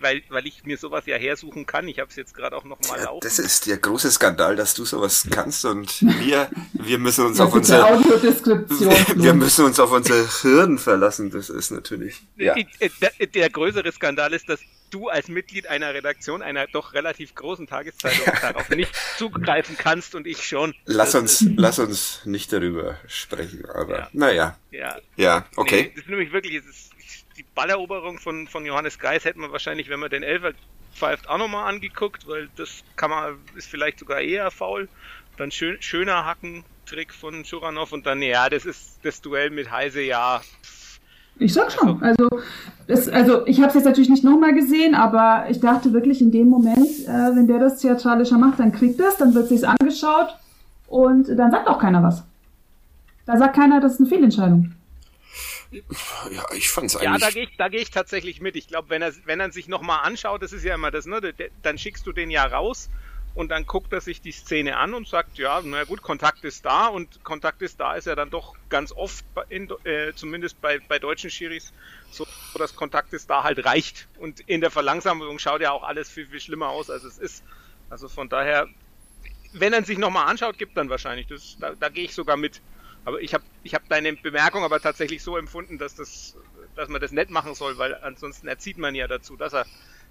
weil, 0.00 0.22
weil 0.28 0.46
ich 0.46 0.64
mir 0.64 0.76
sowas 0.78 1.04
ja 1.06 1.16
hersuchen 1.16 1.66
kann. 1.66 1.88
Ich 1.88 1.98
habe 1.98 2.10
es 2.10 2.16
jetzt 2.16 2.34
gerade 2.34 2.56
auch 2.56 2.64
nochmal 2.64 2.98
Ja, 2.98 3.04
laufen. 3.04 3.20
das 3.22 3.38
ist 3.38 3.66
der 3.66 3.76
große 3.78 4.10
Skandal, 4.10 4.56
dass 4.56 4.74
du 4.74 4.84
sowas 4.84 5.26
kannst 5.30 5.64
und 5.64 6.00
wir, 6.20 6.50
wir 6.72 6.98
müssen 6.98 7.26
uns 7.26 7.40
auf 7.40 7.52
unser, 7.52 7.82
wir, 8.00 9.16
wir 9.22 9.34
müssen 9.34 9.64
uns 9.64 9.78
auf 9.80 9.92
unser 9.92 10.26
Hirn 10.42 10.78
verlassen. 10.78 11.30
Das 11.30 11.50
ist 11.50 11.70
natürlich, 11.70 12.22
ja. 12.36 12.54
Äh, 12.56 12.90
Der, 13.00 13.26
der 13.26 13.50
größere 13.50 13.90
Skandal 13.92 14.32
ist, 14.32 14.48
dass 14.48 14.60
du 14.90 15.08
als 15.08 15.26
Mitglied 15.28 15.66
einer 15.66 15.92
Redaktion 15.94 16.42
einer 16.42 16.66
doch 16.68 16.94
relativ 16.94 17.34
großen 17.34 17.66
Tageszeitung 17.66 18.32
darauf 18.40 18.68
nicht 18.70 18.92
zugreifen 19.18 19.76
kannst 19.76 20.14
und 20.14 20.26
ich 20.28 20.46
schon. 20.46 20.74
Lass 20.84 21.14
uns, 21.16 21.44
lass 21.56 21.78
uns 21.80 22.20
nicht 22.24 22.52
darüber 22.52 22.96
sprechen, 23.08 23.64
aber 23.66 23.98
Ja. 23.98 24.08
naja, 24.12 24.58
Ja, 24.70 24.96
ja, 25.16 25.38
Nee, 25.40 25.44
okay. 25.56 25.92
das 25.94 26.04
ist 26.04 26.08
nämlich 26.10 26.32
wirklich, 26.32 26.54
es 26.54 26.66
ist, 26.66 26.90
die 27.36 27.44
Balleroberung 27.54 28.18
von, 28.18 28.48
von 28.48 28.64
Johannes 28.64 28.98
Geis 28.98 29.24
hätte 29.24 29.38
man 29.38 29.52
wahrscheinlich, 29.52 29.88
wenn 29.88 30.00
man 30.00 30.10
den 30.10 30.22
Elfer 30.22 30.52
pfeift, 30.94 31.28
auch 31.28 31.38
nochmal 31.38 31.72
angeguckt, 31.72 32.26
weil 32.26 32.48
das 32.56 32.82
kann 32.96 33.10
man, 33.10 33.36
ist 33.54 33.68
vielleicht 33.68 33.98
sogar 33.98 34.20
eher 34.20 34.50
faul. 34.50 34.88
Dann 35.36 35.50
schön, 35.50 35.76
schöner 35.80 36.24
Hackentrick 36.24 37.12
von 37.12 37.44
Schuranov 37.44 37.92
und 37.92 38.06
dann, 38.06 38.22
ja, 38.22 38.48
das 38.48 38.64
ist 38.64 38.98
das 39.02 39.20
Duell 39.20 39.50
mit 39.50 39.70
Heise, 39.70 40.00
ja. 40.00 40.40
Ich 41.38 41.52
sag 41.52 41.70
schon. 41.70 42.02
Also, 42.02 42.28
das, 42.86 43.08
also 43.10 43.46
ich 43.46 43.58
habe 43.58 43.68
es 43.68 43.74
jetzt 43.74 43.84
natürlich 43.84 44.08
nicht 44.08 44.24
nochmal 44.24 44.54
gesehen, 44.54 44.94
aber 44.94 45.46
ich 45.50 45.60
dachte 45.60 45.92
wirklich 45.92 46.22
in 46.22 46.30
dem 46.30 46.48
Moment, 46.48 47.04
äh, 47.04 47.36
wenn 47.36 47.46
der 47.46 47.58
das 47.58 47.80
theatralischer 47.80 48.38
macht, 48.38 48.58
dann 48.58 48.72
kriegt 48.72 48.98
das, 48.98 49.18
dann 49.18 49.34
wird 49.34 49.48
sich's 49.48 49.64
angeschaut 49.64 50.34
und 50.86 51.28
dann 51.28 51.50
sagt 51.50 51.68
auch 51.68 51.78
keiner 51.78 52.02
was. 52.02 52.24
Da 53.26 53.36
sagt 53.36 53.56
keiner, 53.56 53.80
das 53.80 53.94
ist 53.94 54.00
eine 54.00 54.08
Fehlentscheidung. 54.08 54.72
Ja, 55.70 56.44
ich 56.54 56.68
fand's 56.68 56.94
Ja, 56.94 57.00
da 57.00 57.08
eigentlich, 57.10 57.34
gehe 57.34 57.42
ich, 57.44 57.56
da 57.56 57.68
geh 57.68 57.78
ich 57.78 57.90
tatsächlich 57.90 58.40
mit. 58.40 58.56
Ich 58.56 58.68
glaube, 58.68 58.90
wenn 58.90 59.02
er, 59.02 59.12
wenn 59.24 59.40
er 59.40 59.52
sich 59.52 59.68
nochmal 59.68 60.00
anschaut, 60.04 60.42
das 60.42 60.52
ist 60.52 60.64
ja 60.64 60.74
immer 60.74 60.90
das, 60.90 61.06
ne, 61.06 61.20
dann 61.62 61.78
schickst 61.78 62.06
du 62.06 62.12
den 62.12 62.30
ja 62.30 62.44
raus 62.44 62.88
und 63.36 63.50
dann 63.50 63.66
guckt 63.66 63.92
er 63.92 64.00
sich 64.00 64.22
die 64.22 64.32
Szene 64.32 64.78
an 64.78 64.94
und 64.94 65.06
sagt, 65.06 65.36
ja, 65.36 65.60
na 65.62 65.84
gut, 65.84 66.00
Kontakt 66.00 66.42
ist 66.44 66.64
da 66.64 66.86
und 66.86 67.22
Kontakt 67.22 67.60
ist 67.60 67.78
da 67.78 67.94
ist 67.94 68.06
ja 68.06 68.14
dann 68.14 68.30
doch 68.30 68.54
ganz 68.70 68.92
oft, 68.92 69.26
in, 69.50 69.70
äh, 69.84 70.14
zumindest 70.14 70.60
bei, 70.62 70.78
bei 70.78 70.98
deutschen 70.98 71.28
Schiris, 71.28 71.74
so, 72.10 72.26
dass 72.56 72.74
Kontakt 72.74 73.12
ist 73.12 73.28
da 73.28 73.42
halt 73.42 73.62
reicht. 73.64 74.08
Und 74.18 74.40
in 74.40 74.62
der 74.62 74.70
Verlangsamung 74.70 75.38
schaut 75.38 75.60
ja 75.60 75.72
auch 75.72 75.82
alles 75.82 76.08
viel, 76.08 76.26
viel 76.26 76.40
schlimmer 76.40 76.70
aus, 76.70 76.88
als 76.88 77.04
es 77.04 77.18
ist. 77.18 77.44
Also 77.90 78.08
von 78.08 78.30
daher, 78.30 78.68
wenn 79.52 79.74
er 79.74 79.84
sich 79.84 79.98
nochmal 79.98 80.28
anschaut, 80.28 80.56
gibt 80.56 80.74
dann 80.78 80.88
wahrscheinlich. 80.88 81.26
Das, 81.26 81.58
da, 81.60 81.74
da 81.78 81.90
gehe 81.90 82.04
ich 82.04 82.14
sogar 82.14 82.38
mit. 82.38 82.62
Aber 83.06 83.20
ich 83.22 83.32
habe 83.32 83.44
ich 83.62 83.72
hab 83.74 83.88
deine 83.88 84.12
Bemerkung 84.14 84.64
aber 84.64 84.80
tatsächlich 84.80 85.22
so 85.22 85.36
empfunden, 85.38 85.78
dass 85.78 85.94
das, 85.94 86.34
dass 86.74 86.88
man 86.88 87.00
das 87.00 87.12
nicht 87.12 87.30
machen 87.30 87.54
soll, 87.54 87.78
weil 87.78 87.94
ansonsten 88.02 88.48
erzieht 88.48 88.78
man 88.78 88.94
ja 88.96 89.06
dazu, 89.06 89.36
dass 89.36 89.52
er, 89.54 89.64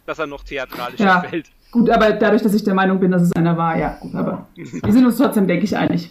dass 0.06 0.18
er 0.18 0.28
noch 0.28 0.44
theatralischer 0.44 1.04
Ja. 1.04 1.22
fällt. 1.22 1.52
Gut, 1.72 1.90
aber 1.90 2.14
dadurch, 2.14 2.42
dass 2.42 2.54
ich 2.54 2.64
der 2.64 2.74
Meinung 2.74 3.00
bin, 3.02 3.12
dass 3.12 3.22
es 3.22 3.34
einer 3.34 3.58
war, 3.58 3.78
ja, 3.78 3.98
gut, 4.00 4.16
aber 4.16 4.48
wir 4.56 4.94
sind 4.94 5.06
uns 5.06 5.18
trotzdem, 5.18 5.46
denke 5.46 5.66
ich, 5.66 5.76
einig. 5.76 6.10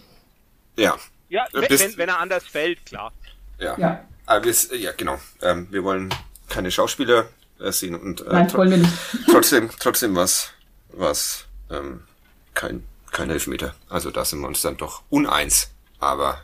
ja, 0.76 0.94
Ja, 1.30 1.46
Äh, 1.54 1.62
wenn, 1.68 1.80
wenn, 1.80 1.96
wenn 1.96 2.08
er 2.10 2.20
anders 2.20 2.44
fällt, 2.44 2.84
klar. 2.84 3.12
ja. 3.58 3.76
Ja, 3.78 4.04
Aber 4.26 4.44
wir, 4.44 4.50
s- 4.50 4.68
ja, 4.74 4.92
genau. 4.92 5.18
Ähm, 5.40 5.66
wir 5.70 5.82
wollen 5.84 6.10
keine 6.50 6.70
Schauspieler 6.70 7.28
äh, 7.60 7.72
sehen 7.72 7.94
und 7.94 8.20
äh, 8.20 8.30
nein, 8.32 8.48
tro- 8.48 8.58
wollen 8.58 8.70
wir 8.72 8.76
nicht. 8.78 8.92
trotzdem, 9.30 9.70
trotzdem 9.80 10.14
was, 10.16 10.50
was, 10.90 11.46
ähm, 11.70 12.02
kein, 12.52 12.84
kein 13.10 13.30
Elfmeter. 13.30 13.74
Also 13.88 14.10
da 14.10 14.24
sind 14.26 14.40
wir 14.40 14.48
uns 14.48 14.60
dann 14.60 14.76
doch 14.76 15.02
uneins. 15.08 15.70
Aber 15.98 16.42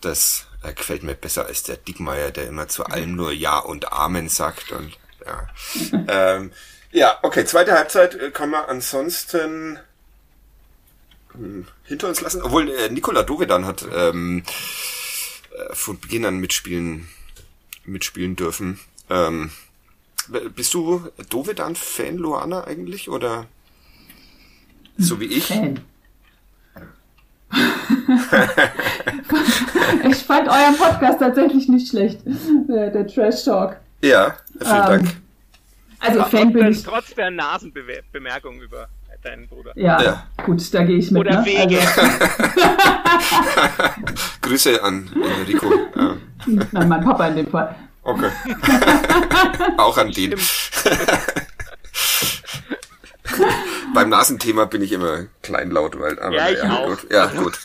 das 0.00 0.46
äh, 0.62 0.72
gefällt 0.72 1.02
mir 1.02 1.14
besser 1.14 1.46
als 1.46 1.62
der 1.62 1.76
Dickmeier, 1.76 2.30
der 2.30 2.46
immer 2.48 2.68
zu 2.68 2.84
allem 2.84 3.14
nur 3.14 3.32
Ja 3.32 3.58
und 3.58 3.92
Amen 3.92 4.28
sagt 4.28 4.72
und 4.72 4.96
ja. 5.24 5.48
ähm, 6.08 6.52
ja, 6.92 7.18
okay, 7.22 7.44
zweite 7.44 7.72
Halbzeit 7.72 8.14
äh, 8.14 8.30
kann 8.30 8.50
man 8.50 8.64
ansonsten 8.64 9.78
hm, 11.32 11.66
hinter 11.84 12.08
uns 12.08 12.20
lassen. 12.20 12.42
Obwohl 12.42 12.68
äh, 12.70 12.90
Nikola 12.90 13.22
Dovedan 13.22 13.64
hat 13.64 13.86
ähm, 13.92 14.42
äh, 15.52 15.74
von 15.74 16.00
Beginn 16.00 16.24
an 16.24 16.38
mitspielen, 16.38 17.08
mitspielen 17.84 18.36
dürfen. 18.36 18.80
Ähm, 19.08 19.50
bist 20.54 20.74
du 20.74 21.08
Dovedan-Fan, 21.28 22.16
Luana, 22.16 22.64
eigentlich? 22.64 23.08
Oder 23.08 23.46
so 24.96 25.18
wie 25.20 25.26
ich? 25.26 25.46
Fan. 25.46 25.80
Ich 30.08 30.16
fand 30.24 30.48
euren 30.48 30.76
Podcast 30.78 31.18
tatsächlich 31.20 31.68
nicht 31.68 31.88
schlecht. 31.88 32.20
Der, 32.68 32.90
der 32.90 33.06
Trash 33.06 33.44
Talk. 33.44 33.76
Ja, 34.02 34.34
vielen 34.60 34.76
Ähm, 34.76 34.86
Dank. 34.86 35.08
Also 36.00 36.22
Fan 36.24 36.52
bin 36.52 36.64
Trotz, 36.64 36.76
ich. 36.78 36.82
trotz 36.84 37.14
der 37.14 37.30
Nasenbemerkung 37.30 38.60
über 38.62 38.88
deinen 39.22 39.46
Bruder. 39.48 39.72
Ja, 39.74 40.02
Ja. 40.02 40.26
gut, 40.46 40.62
da 40.72 40.82
gehe 40.84 40.96
ich 40.96 41.10
mit. 41.10 41.20
Oder 41.20 41.40
ne? 41.40 41.44
Wege. 41.46 41.78
Grüße 44.40 44.82
an 44.82 45.10
Enrico. 45.40 45.70
Also, 45.94 46.16
nein, 46.72 46.88
mein 46.88 47.04
Papa 47.04 47.26
in 47.28 47.36
dem 47.36 47.46
Fall. 47.48 47.74
okay. 48.02 48.30
Auch 49.76 49.98
an 49.98 50.10
den. 50.12 50.34
Beim 53.94 54.08
Nasenthema 54.08 54.64
bin 54.64 54.82
ich 54.82 54.92
immer 54.92 55.26
kleinlaut, 55.42 55.98
weil. 55.98 56.18
Aber 56.18 56.34
Ja, 56.34 56.48
ich 56.48 56.62
naja, 56.62 56.78
auch. 56.78 56.88
Gut. 56.88 57.06
Ja, 57.10 57.26
gut. 57.26 57.58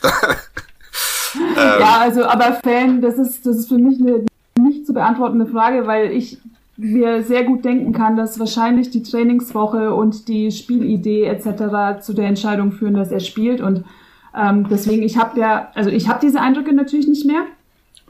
Ja, 1.56 1.98
also, 2.00 2.24
aber 2.24 2.58
Fan, 2.64 3.00
das 3.00 3.18
ist, 3.18 3.46
das 3.46 3.56
ist 3.56 3.68
für 3.68 3.78
mich 3.78 4.00
eine 4.00 4.24
nicht 4.58 4.86
zu 4.86 4.94
beantwortende 4.94 5.46
Frage, 5.46 5.86
weil 5.86 6.12
ich 6.12 6.38
mir 6.76 7.22
sehr 7.22 7.44
gut 7.44 7.64
denken 7.64 7.92
kann, 7.92 8.16
dass 8.16 8.38
wahrscheinlich 8.38 8.90
die 8.90 9.02
Trainingswoche 9.02 9.94
und 9.94 10.28
die 10.28 10.50
Spielidee 10.50 11.24
etc. 11.24 12.02
zu 12.04 12.12
der 12.12 12.26
Entscheidung 12.26 12.72
führen, 12.72 12.94
dass 12.94 13.10
er 13.10 13.20
spielt. 13.20 13.60
Und 13.60 13.84
ähm, 14.36 14.66
deswegen, 14.68 15.02
ich 15.02 15.16
habe 15.16 15.38
ja, 15.40 15.70
also 15.74 15.90
ich 15.90 16.08
habe 16.08 16.20
diese 16.20 16.40
Eindrücke 16.40 16.74
natürlich 16.74 17.08
nicht 17.08 17.26
mehr, 17.26 17.44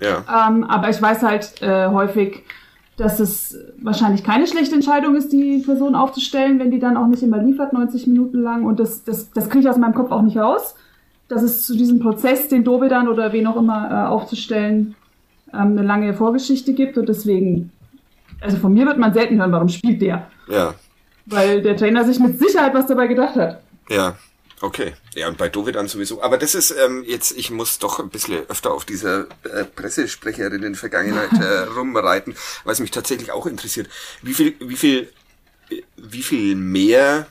ja. 0.00 0.48
ähm, 0.48 0.64
aber 0.64 0.88
ich 0.88 1.00
weiß 1.00 1.22
halt 1.22 1.62
äh, 1.62 1.88
häufig, 1.88 2.42
dass 2.96 3.20
es 3.20 3.58
wahrscheinlich 3.80 4.24
keine 4.24 4.46
schlechte 4.46 4.74
Entscheidung 4.74 5.16
ist, 5.16 5.32
die 5.32 5.62
Person 5.64 5.94
aufzustellen, 5.94 6.58
wenn 6.58 6.70
die 6.70 6.78
dann 6.78 6.96
auch 6.96 7.06
nicht 7.06 7.22
immer 7.22 7.38
liefert, 7.38 7.72
90 7.72 8.06
Minuten 8.06 8.40
lang. 8.40 8.64
Und 8.64 8.80
das, 8.80 9.04
das, 9.04 9.30
das 9.32 9.50
kriege 9.50 9.64
ich 9.64 9.68
aus 9.68 9.76
meinem 9.76 9.94
Kopf 9.94 10.10
auch 10.10 10.22
nicht 10.22 10.38
raus, 10.38 10.74
dass 11.28 11.42
es 11.42 11.66
zu 11.66 11.76
diesem 11.76 11.98
Prozess, 11.98 12.48
den 12.48 12.64
Dobedan 12.64 13.08
oder 13.08 13.32
wen 13.32 13.46
auch 13.46 13.56
immer 13.56 13.90
äh, 13.90 14.08
aufzustellen, 14.08 14.94
ähm, 15.52 15.72
eine 15.72 15.82
lange 15.82 16.14
Vorgeschichte 16.14 16.72
gibt. 16.72 16.96
Und 16.96 17.08
deswegen, 17.08 17.70
also 18.40 18.56
von 18.56 18.72
mir 18.72 18.86
wird 18.86 18.98
man 18.98 19.12
selten 19.12 19.38
hören, 19.38 19.52
warum 19.52 19.68
spielt 19.68 20.00
der? 20.00 20.28
Ja. 20.48 20.74
Weil 21.26 21.60
der 21.60 21.76
Trainer 21.76 22.04
sich 22.04 22.18
mit 22.18 22.38
Sicherheit 22.38 22.72
was 22.72 22.86
dabei 22.86 23.08
gedacht 23.08 23.36
hat. 23.36 23.60
Ja, 23.90 24.14
okay. 24.60 24.94
Ja, 25.14 25.28
und 25.28 25.38
bei 25.38 25.48
Dovedan 25.48 25.88
sowieso. 25.88 26.22
Aber 26.22 26.38
das 26.38 26.54
ist 26.54 26.70
ähm, 26.70 27.04
jetzt, 27.06 27.32
ich 27.32 27.50
muss 27.50 27.78
doch 27.78 28.00
ein 28.00 28.10
bisschen 28.10 28.46
öfter 28.48 28.72
auf 28.72 28.84
dieser 28.84 29.26
äh, 29.44 29.64
Pressesprecherinnen-Vergangenheit 29.64 31.32
äh, 31.32 31.58
rumreiten, 31.76 32.36
weil 32.64 32.72
es 32.72 32.80
mich 32.80 32.90
tatsächlich 32.90 33.32
auch 33.32 33.46
interessiert. 33.46 33.88
Wie 34.22 34.34
viel, 34.34 34.54
wie 34.60 34.76
viel, 34.76 35.12
äh, 35.70 35.82
wie 35.96 36.22
viel 36.22 36.54
mehr 36.54 37.26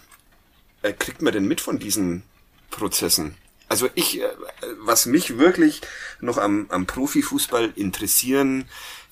äh, 0.81 0.93
kriegt 0.93 1.21
man 1.21 1.33
denn 1.33 1.47
mit 1.47 1.61
von 1.61 1.79
diesen 1.79 2.23
Prozessen? 2.71 3.35
Also 3.67 3.89
ich, 3.95 4.21
äh, 4.21 4.27
was 4.79 5.05
mich 5.05 5.37
wirklich 5.37 5.81
noch 6.19 6.37
am, 6.37 6.67
am 6.69 6.85
Profifußball 6.85 7.73
interessieren 7.75 8.69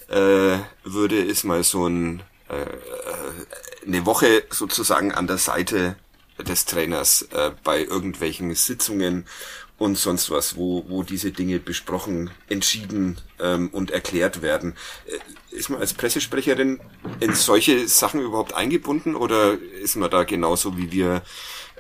äh, 0.10 0.58
würde, 0.84 1.24
ist 1.24 1.44
mal 1.44 1.64
so 1.64 1.88
ein 1.88 2.24
äh, 2.50 2.62
äh, 2.62 3.86
eine 3.86 4.06
Woche 4.06 4.44
sozusagen 4.50 5.12
an 5.12 5.28
der 5.28 5.38
Seite 5.38 5.96
des 6.40 6.66
Trainers 6.66 7.28
äh, 7.34 7.52
bei 7.64 7.84
irgendwelchen 7.84 8.54
Sitzungen 8.56 9.26
und 9.78 9.98
sonst 9.98 10.32
was, 10.32 10.56
wo, 10.56 10.86
wo 10.88 11.04
diese 11.04 11.32
Dinge 11.32 11.60
besprochen, 11.60 12.30
entschieden 12.50 13.18
ähm, 13.40 13.70
und 13.72 13.92
erklärt 13.92 14.42
werden. 14.42 14.76
Äh, 15.06 15.56
ist 15.56 15.70
man 15.70 15.80
als 15.80 15.94
Pressesprecherin 15.94 16.80
in 17.20 17.34
solche 17.34 17.88
Sachen 17.88 18.22
überhaupt 18.22 18.54
eingebunden 18.56 19.16
oder 19.16 19.58
ist 19.82 19.96
man 19.96 20.10
da 20.10 20.24
genauso 20.24 20.78
wie 20.78 20.92
wir 20.92 21.22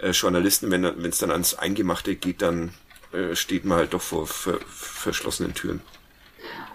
äh, 0.01 0.11
Journalisten, 0.11 0.69
wenn 0.69 0.83
es 0.83 1.17
dann 1.17 1.31
ans 1.31 1.55
Eingemachte 1.55 2.15
geht, 2.15 2.41
dann 2.41 2.73
äh, 3.13 3.35
steht 3.35 3.65
man 3.65 3.77
halt 3.79 3.93
doch 3.93 4.01
vor 4.01 4.27
ver, 4.27 4.59
verschlossenen 4.67 5.53
Türen? 5.53 5.81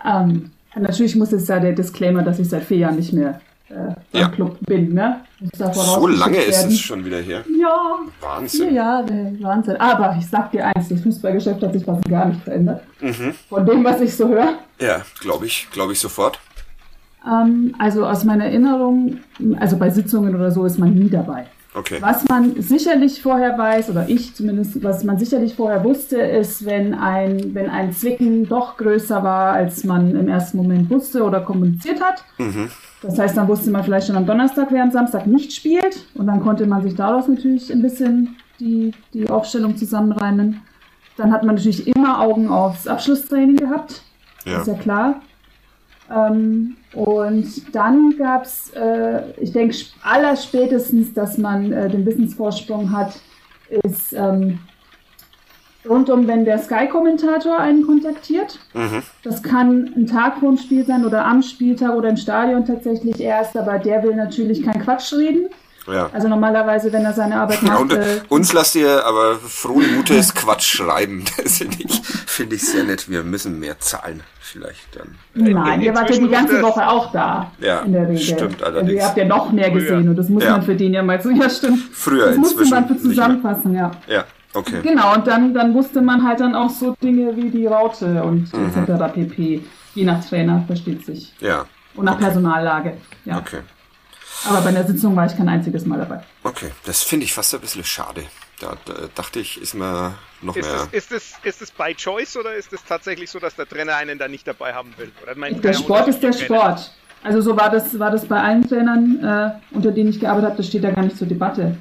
Ähm, 0.04 0.50
natürlich 0.76 1.14
muss 1.14 1.32
es 1.32 1.46
ja 1.48 1.60
der 1.60 1.72
Disclaimer, 1.72 2.22
dass 2.22 2.38
ich 2.38 2.48
seit 2.48 2.64
vier 2.64 2.78
Jahren 2.78 2.96
nicht 2.96 3.12
mehr 3.12 3.40
äh, 3.68 3.74
beim 4.12 4.20
Ja. 4.22 4.28
Club 4.28 4.58
bin. 4.66 4.94
Ne? 4.94 5.24
So 5.40 6.06
lange 6.08 6.38
ist 6.38 6.64
es 6.64 6.80
schon 6.80 7.04
wieder 7.04 7.18
her. 7.18 7.44
Ja, 7.60 7.98
Wahnsinn. 8.20 8.74
Jahre, 8.74 9.32
Wahnsinn. 9.40 9.76
Aber 9.76 10.16
ich 10.18 10.26
sag 10.26 10.50
dir 10.50 10.66
eins, 10.66 10.88
das 10.88 11.00
Fußballgeschäft 11.00 11.62
hat 11.62 11.72
sich 11.72 11.84
fast 11.84 12.04
gar 12.08 12.26
nicht 12.26 12.42
verändert. 12.42 12.82
Mhm. 13.00 13.34
Von 13.48 13.64
dem, 13.64 13.84
was 13.84 14.00
ich 14.00 14.16
so 14.16 14.28
höre. 14.28 14.54
Ja, 14.80 15.02
glaube 15.20 15.46
ich, 15.46 15.68
glaube 15.70 15.92
ich 15.92 16.00
sofort. 16.00 16.40
Ähm, 17.24 17.74
also 17.78 18.04
aus 18.04 18.24
meiner 18.24 18.46
Erinnerung, 18.46 19.18
also 19.60 19.76
bei 19.76 19.90
Sitzungen 19.90 20.34
oder 20.34 20.50
so 20.50 20.64
ist 20.64 20.78
man 20.78 20.94
nie 20.94 21.08
dabei. 21.08 21.46
Okay. 21.74 21.98
Was 22.00 22.26
man 22.28 22.60
sicherlich 22.60 23.22
vorher 23.22 23.56
weiß, 23.56 23.90
oder 23.90 24.08
ich 24.08 24.34
zumindest, 24.34 24.82
was 24.82 25.04
man 25.04 25.18
sicherlich 25.18 25.54
vorher 25.54 25.84
wusste, 25.84 26.16
ist, 26.16 26.64
wenn 26.64 26.94
ein, 26.94 27.54
wenn 27.54 27.70
ein 27.70 27.92
Zwicken 27.92 28.48
doch 28.48 28.76
größer 28.76 29.22
war, 29.22 29.52
als 29.52 29.84
man 29.84 30.16
im 30.16 30.28
ersten 30.28 30.56
Moment 30.56 30.90
wusste 30.90 31.22
oder 31.22 31.40
kommuniziert 31.40 32.00
hat. 32.00 32.24
Mhm. 32.38 32.70
Das 33.02 33.18
heißt, 33.18 33.36
dann 33.36 33.48
wusste 33.48 33.70
man 33.70 33.84
vielleicht 33.84 34.08
schon 34.08 34.16
am 34.16 34.26
Donnerstag, 34.26 34.68
wer 34.70 34.82
am 34.82 34.90
Samstag 34.90 35.26
nicht 35.26 35.52
spielt. 35.52 36.06
Und 36.14 36.26
dann 36.26 36.40
konnte 36.40 36.66
man 36.66 36.82
sich 36.82 36.94
daraus 36.94 37.28
natürlich 37.28 37.72
ein 37.72 37.82
bisschen 37.82 38.36
die, 38.58 38.92
die 39.14 39.30
Aufstellung 39.30 39.76
zusammenreimen. 39.76 40.62
Dann 41.16 41.32
hat 41.32 41.44
man 41.44 41.54
natürlich 41.56 41.86
immer 41.86 42.20
Augen 42.20 42.48
aufs 42.48 42.86
Abschlusstraining 42.86 43.56
gehabt. 43.56 44.02
Ja. 44.44 44.60
Ist 44.60 44.66
ja 44.66 44.74
klar. 44.74 45.20
Ähm, 46.10 46.76
und 46.94 47.74
dann 47.74 48.16
gab 48.16 48.44
es, 48.44 48.70
äh, 48.70 49.30
ich 49.40 49.52
denke, 49.52 49.76
allerspätestens, 50.02 51.12
dass 51.12 51.38
man 51.38 51.72
äh, 51.72 51.88
den 51.88 52.06
Wissensvorsprung 52.06 52.92
hat, 52.92 53.12
ist 53.84 54.12
ähm, 54.14 54.58
rundum, 55.88 56.26
wenn 56.26 56.44
der 56.44 56.58
Sky-Kommentator 56.58 57.58
einen 57.58 57.86
kontaktiert. 57.86 58.58
Mhm. 58.74 59.02
Das 59.22 59.42
kann 59.42 59.92
ein 59.96 60.06
Tag 60.06 60.38
vor 60.38 60.50
dem 60.50 60.58
Spiel 60.58 60.84
sein 60.86 61.04
oder 61.04 61.24
am 61.24 61.42
Spieltag 61.42 61.94
oder 61.94 62.08
im 62.08 62.16
Stadion 62.16 62.64
tatsächlich 62.64 63.20
erst, 63.20 63.56
aber 63.56 63.78
der 63.78 64.02
will 64.02 64.14
natürlich 64.14 64.62
kein 64.62 64.82
Quatsch 64.82 65.12
reden. 65.12 65.48
Ja. 65.86 66.10
Also 66.12 66.28
normalerweise, 66.28 66.92
wenn 66.92 67.02
er 67.06 67.14
seine 67.14 67.36
Arbeit 67.40 67.62
Ja, 67.62 67.70
macht, 67.70 67.80
und 67.80 67.92
äh, 67.94 68.20
uns 68.28 68.52
lasst 68.52 68.76
ihr 68.76 69.06
aber 69.06 69.36
frohen 69.36 69.96
Mutes 69.96 70.34
Quatsch 70.34 70.76
schreiben. 70.76 71.24
Das 71.42 71.56
finde 71.58 71.76
ich, 71.82 72.02
finde 72.26 72.56
ich 72.56 72.62
sehr 72.68 72.84
nett. 72.84 73.08
Wir 73.08 73.22
müssen 73.22 73.58
mehr 73.58 73.78
zahlen, 73.80 74.20
vielleicht 74.38 74.94
dann. 74.94 75.14
nein, 75.32 75.80
ihr 75.80 75.94
wart 75.94 76.10
ja 76.10 76.18
die 76.20 76.28
ganze 76.28 76.54
das- 76.56 76.62
Woche 76.62 76.86
auch 76.86 77.10
da. 77.10 77.50
Ja, 77.60 77.80
in 77.80 77.92
der 77.94 78.02
Regel. 78.02 78.18
stimmt 78.18 78.62
Also 78.62 78.80
allerdings. 78.80 79.00
ihr 79.00 79.06
habt 79.06 79.16
ja 79.16 79.24
noch 79.24 79.50
mehr 79.50 79.70
Früher. 79.70 79.80
gesehen 79.80 80.08
und 80.10 80.16
das 80.16 80.28
muss 80.28 80.44
Ja. 80.44 80.50
man 80.50 80.62
für 80.62 80.74
den 80.74 80.92
ja 80.92 81.02
mal 81.02 81.22
so, 81.22 81.30
ja 81.30 81.48
stimmt. 81.48 81.80
Früher 81.92 82.26
das 82.26 82.36
musste 82.36 82.60
inzwischen 82.64 82.74
man 82.74 82.86
für 82.86 82.92
nicht 82.92 83.04
mehr. 83.04 83.14
zusammenfassen, 83.14 83.74
ja. 83.74 83.90
Ja, 84.08 84.24
okay. 84.58 84.80
Genau, 84.82 85.14
und 85.14 85.26
dann, 85.26 85.54
dann 85.54 85.74
wusste 85.74 86.00
man 86.00 86.26
halt 86.26 86.40
dann 86.40 86.54
auch 86.54 86.70
so 86.70 86.94
Dinge 87.02 87.36
wie 87.36 87.50
die 87.50 87.66
Raute 87.66 88.22
und 88.22 88.52
Mhm. 88.52 88.84
etc. 88.86 89.12
pp. 89.14 89.62
Je 89.94 90.04
nach 90.04 90.24
Trainer, 90.24 90.62
versteht 90.66 91.04
sich. 91.04 91.32
Ja, 91.40 91.64
Und 91.94 92.04
nach 92.04 92.18
Personallage. 92.18 92.96
Ja. 93.24 93.38
okay. 93.38 93.60
Aber 94.48 94.60
bei 94.60 94.70
der 94.70 94.86
Sitzung 94.86 95.16
war 95.16 95.26
ich 95.26 95.36
kein 95.36 95.48
einziges 95.48 95.84
Mal 95.84 95.98
dabei. 95.98 96.20
Okay, 96.44 96.70
das 96.84 97.02
finde 97.02 97.24
ich 97.24 97.32
fast 97.34 97.52
ein 97.54 97.60
bisschen 97.60 97.82
schade. 97.84 98.22
Da, 98.60 98.76
da 98.84 98.94
dachte 99.14 99.40
ich, 99.40 99.60
ist 99.60 99.74
mir 99.74 100.14
noch 100.42 100.54
Ist 100.56 100.66
mehr. 100.70 100.88
es, 100.92 101.10
ist, 101.10 101.12
es, 101.12 101.34
ist 101.44 101.62
es 101.62 101.70
by 101.72 101.94
choice 101.94 102.36
oder 102.36 102.54
ist 102.54 102.72
es 102.72 102.84
tatsächlich 102.84 103.30
so, 103.30 103.38
dass 103.40 103.56
der 103.56 103.68
Trainer 103.68 103.96
einen 103.96 104.18
da 104.18 104.28
nicht 104.28 104.46
dabei 104.46 104.74
haben 104.74 104.92
will? 104.96 105.10
Oder 105.22 105.34
mein 105.36 105.54
Der 105.54 105.72
Trainer 105.72 105.78
Sport 105.84 106.08
ist 106.08 106.22
der 106.22 106.30
Trainer? 106.32 106.44
Sport. 106.60 106.92
Also 107.24 107.40
so 107.40 107.56
war 107.56 107.68
das, 107.70 107.98
war 107.98 108.12
das 108.12 108.26
bei 108.26 108.40
allen 108.40 108.68
Trainern, 108.68 109.18
äh, 109.24 109.74
unter 109.74 109.90
denen 109.90 110.10
ich 110.10 110.20
gearbeitet 110.20 110.50
habe, 110.50 110.56
das 110.58 110.66
steht 110.68 110.84
da 110.84 110.90
gar 110.92 111.02
nicht 111.02 111.16
zur 111.18 111.26
Debatte. 111.26 111.76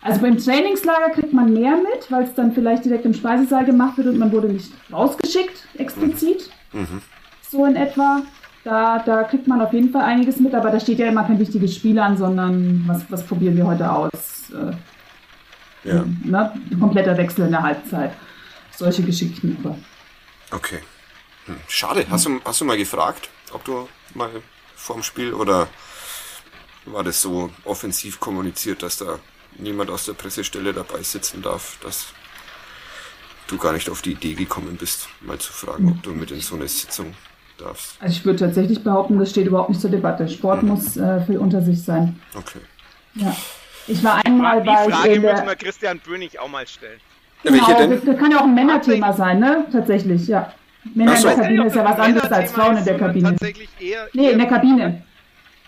Also 0.00 0.20
beim 0.20 0.38
Trainingslager 0.38 1.10
kriegt 1.10 1.32
man 1.32 1.52
mehr 1.52 1.76
mit, 1.76 2.10
weil 2.10 2.24
es 2.24 2.34
dann 2.34 2.52
vielleicht 2.52 2.84
direkt 2.84 3.04
im 3.04 3.14
Speisesaal 3.14 3.64
gemacht 3.64 3.96
wird 3.98 4.06
und 4.08 4.18
man 4.18 4.30
wurde 4.30 4.48
nicht 4.48 4.72
rausgeschickt, 4.92 5.66
explizit. 5.76 6.50
Mhm. 6.72 7.02
So 7.50 7.64
in 7.64 7.76
etwa. 7.76 8.22
Da, 8.64 8.98
da 8.98 9.22
kriegt 9.24 9.46
man 9.46 9.60
auf 9.62 9.72
jeden 9.72 9.90
Fall 9.90 10.02
einiges 10.02 10.40
mit, 10.40 10.54
aber 10.54 10.70
da 10.70 10.78
steht 10.78 10.98
ja 10.98 11.06
immer 11.06 11.24
kein 11.24 11.38
wichtiges 11.38 11.74
Spiel 11.74 11.98
an, 11.98 12.18
sondern 12.18 12.84
was, 12.86 13.02
was 13.10 13.24
probieren 13.24 13.56
wir 13.56 13.66
heute 13.66 13.90
aus? 13.90 14.50
Äh, 14.50 15.88
Ja, 15.88 16.04
ne? 16.24 16.52
Kompletter 16.78 17.16
Wechsel 17.16 17.46
in 17.46 17.52
der 17.52 17.62
Halbzeit. 17.62 18.12
Solche 18.76 19.02
Geschichten. 19.02 19.56
Aber 19.62 19.78
okay. 20.50 20.80
Hm, 21.46 21.56
schade. 21.68 22.04
Hast 22.10 22.26
du, 22.26 22.40
hast 22.44 22.60
du 22.60 22.64
mal 22.64 22.76
gefragt, 22.76 23.30
ob 23.52 23.64
du 23.64 23.88
mal 24.14 24.30
vorm 24.76 25.02
Spiel 25.02 25.32
oder 25.32 25.68
war 26.84 27.04
das 27.04 27.22
so 27.22 27.50
offensiv 27.64 28.20
kommuniziert, 28.20 28.82
dass 28.82 28.98
da 28.98 29.18
niemand 29.56 29.90
aus 29.90 30.04
der 30.04 30.12
Pressestelle 30.12 30.72
dabei 30.72 31.02
sitzen 31.02 31.42
darf, 31.42 31.78
dass 31.82 32.12
du 33.48 33.56
gar 33.56 33.72
nicht 33.72 33.88
auf 33.90 34.02
die 34.02 34.12
Idee 34.12 34.34
gekommen 34.34 34.76
bist, 34.76 35.08
mal 35.20 35.38
zu 35.38 35.52
fragen, 35.52 35.88
ob 35.88 36.02
du 36.02 36.10
mit 36.10 36.30
in 36.30 36.40
so 36.40 36.56
eine 36.56 36.68
Sitzung 36.68 37.14
darfst? 37.58 37.96
Also 38.00 38.12
ich 38.12 38.24
würde 38.24 38.38
tatsächlich 38.40 38.82
behaupten, 38.82 39.18
das 39.18 39.30
steht 39.30 39.46
überhaupt 39.46 39.70
nicht 39.70 39.80
zur 39.80 39.90
Debatte. 39.90 40.28
Sport 40.28 40.62
muss 40.62 40.96
äh, 40.96 41.20
für 41.22 41.40
unter 41.40 41.62
sich 41.62 41.82
sein. 41.82 42.20
Okay. 42.34 42.60
Ja. 43.14 43.36
Ich 43.86 44.04
war 44.04 44.24
einmal 44.24 44.62
Die 44.62 44.68
war 44.68 44.86
ich 44.86 44.94
Frage 44.94 45.20
müssen 45.20 45.22
der, 45.22 45.46
wir 45.46 45.56
Christian 45.56 45.98
Bönig 45.98 46.38
auch 46.38 46.48
mal 46.48 46.66
stellen. 46.66 47.00
Ja, 47.42 47.52
welche 47.52 47.66
genau, 47.66 47.78
denn? 47.78 47.90
das, 47.90 48.04
das 48.04 48.18
kann 48.18 48.30
ja 48.30 48.38
auch 48.38 48.44
ein 48.44 48.54
Männerthema 48.54 49.12
sein, 49.12 49.40
ne? 49.40 49.66
Tatsächlich, 49.72 50.28
ja. 50.28 50.52
Männer 50.94 51.16
so. 51.16 51.28
in 51.28 51.36
der 51.36 51.44
Kabine 51.44 51.66
ist 51.66 51.76
ja 51.76 51.84
was 51.84 51.98
anderes 51.98 52.32
als 52.32 52.52
Frauen 52.52 52.76
in 52.76 52.84
der 52.84 52.98
Kabine. 52.98 53.30
Tatsächlich 53.30 53.68
eher, 53.80 54.08
Nee, 54.12 54.30
in 54.30 54.38
der 54.38 54.48
Kabine. 54.48 55.02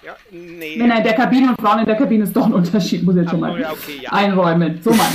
Ja, 0.02 0.16
nee. 0.30 0.76
Männer 0.76 0.98
in 0.98 1.04
der 1.04 1.14
Kabine 1.14 1.50
und 1.50 1.60
Frauen 1.60 1.80
in 1.80 1.86
der 1.86 1.96
Kabine 1.96 2.24
ist 2.24 2.34
doch 2.34 2.46
ein 2.46 2.54
Unterschied, 2.54 3.02
muss 3.02 3.16
ich 3.16 3.22
jetzt 3.22 3.30
schon 3.30 3.40
mal 3.40 3.60
ja, 3.60 3.72
okay, 3.72 4.00
ja. 4.02 4.10
einräumen. 4.12 4.80
So 4.82 4.90
meine 4.92 5.14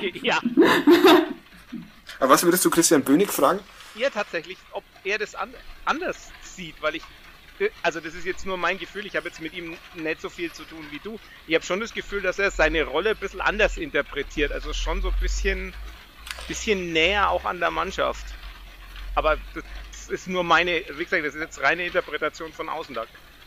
ich. 0.00 0.22
ja, 0.22 0.38
Aber 2.20 2.30
was 2.30 2.42
würdest 2.44 2.64
du 2.64 2.70
Christian 2.70 3.02
Bönig 3.02 3.30
fragen? 3.30 3.60
eher 3.98 4.10
tatsächlich, 4.10 4.58
ob 4.72 4.84
er 5.04 5.18
das 5.18 5.34
an, 5.34 5.52
anders 5.84 6.30
sieht, 6.42 6.80
weil 6.82 6.96
ich 6.96 7.02
also 7.82 8.00
das 8.00 8.14
ist 8.14 8.24
jetzt 8.24 8.46
nur 8.46 8.56
mein 8.56 8.78
Gefühl, 8.78 9.04
ich 9.04 9.16
habe 9.16 9.28
jetzt 9.28 9.38
mit 9.38 9.52
ihm 9.52 9.76
nicht 9.94 10.22
so 10.22 10.30
viel 10.30 10.50
zu 10.50 10.64
tun 10.64 10.82
wie 10.92 10.98
du. 10.98 11.20
Ich 11.46 11.54
habe 11.54 11.62
schon 11.62 11.78
das 11.78 11.92
Gefühl, 11.92 12.22
dass 12.22 12.38
er 12.38 12.50
seine 12.50 12.84
Rolle 12.84 13.10
ein 13.10 13.18
bisschen 13.18 13.42
anders 13.42 13.76
interpretiert, 13.76 14.50
also 14.50 14.72
schon 14.72 15.02
so 15.02 15.08
ein 15.08 15.20
bisschen, 15.20 15.74
bisschen 16.48 16.94
näher 16.94 17.28
auch 17.28 17.44
an 17.44 17.60
der 17.60 17.70
Mannschaft. 17.70 18.24
Aber 19.14 19.36
das 19.52 20.08
ist 20.08 20.26
nur 20.26 20.42
meine, 20.42 20.82
wie 20.96 21.04
gesagt, 21.04 21.22
das 21.22 21.34
ist 21.34 21.40
jetzt 21.42 21.60
reine 21.60 21.84
Interpretation 21.84 22.50
von 22.50 22.70
außen. 22.70 22.94
Da 22.94 23.04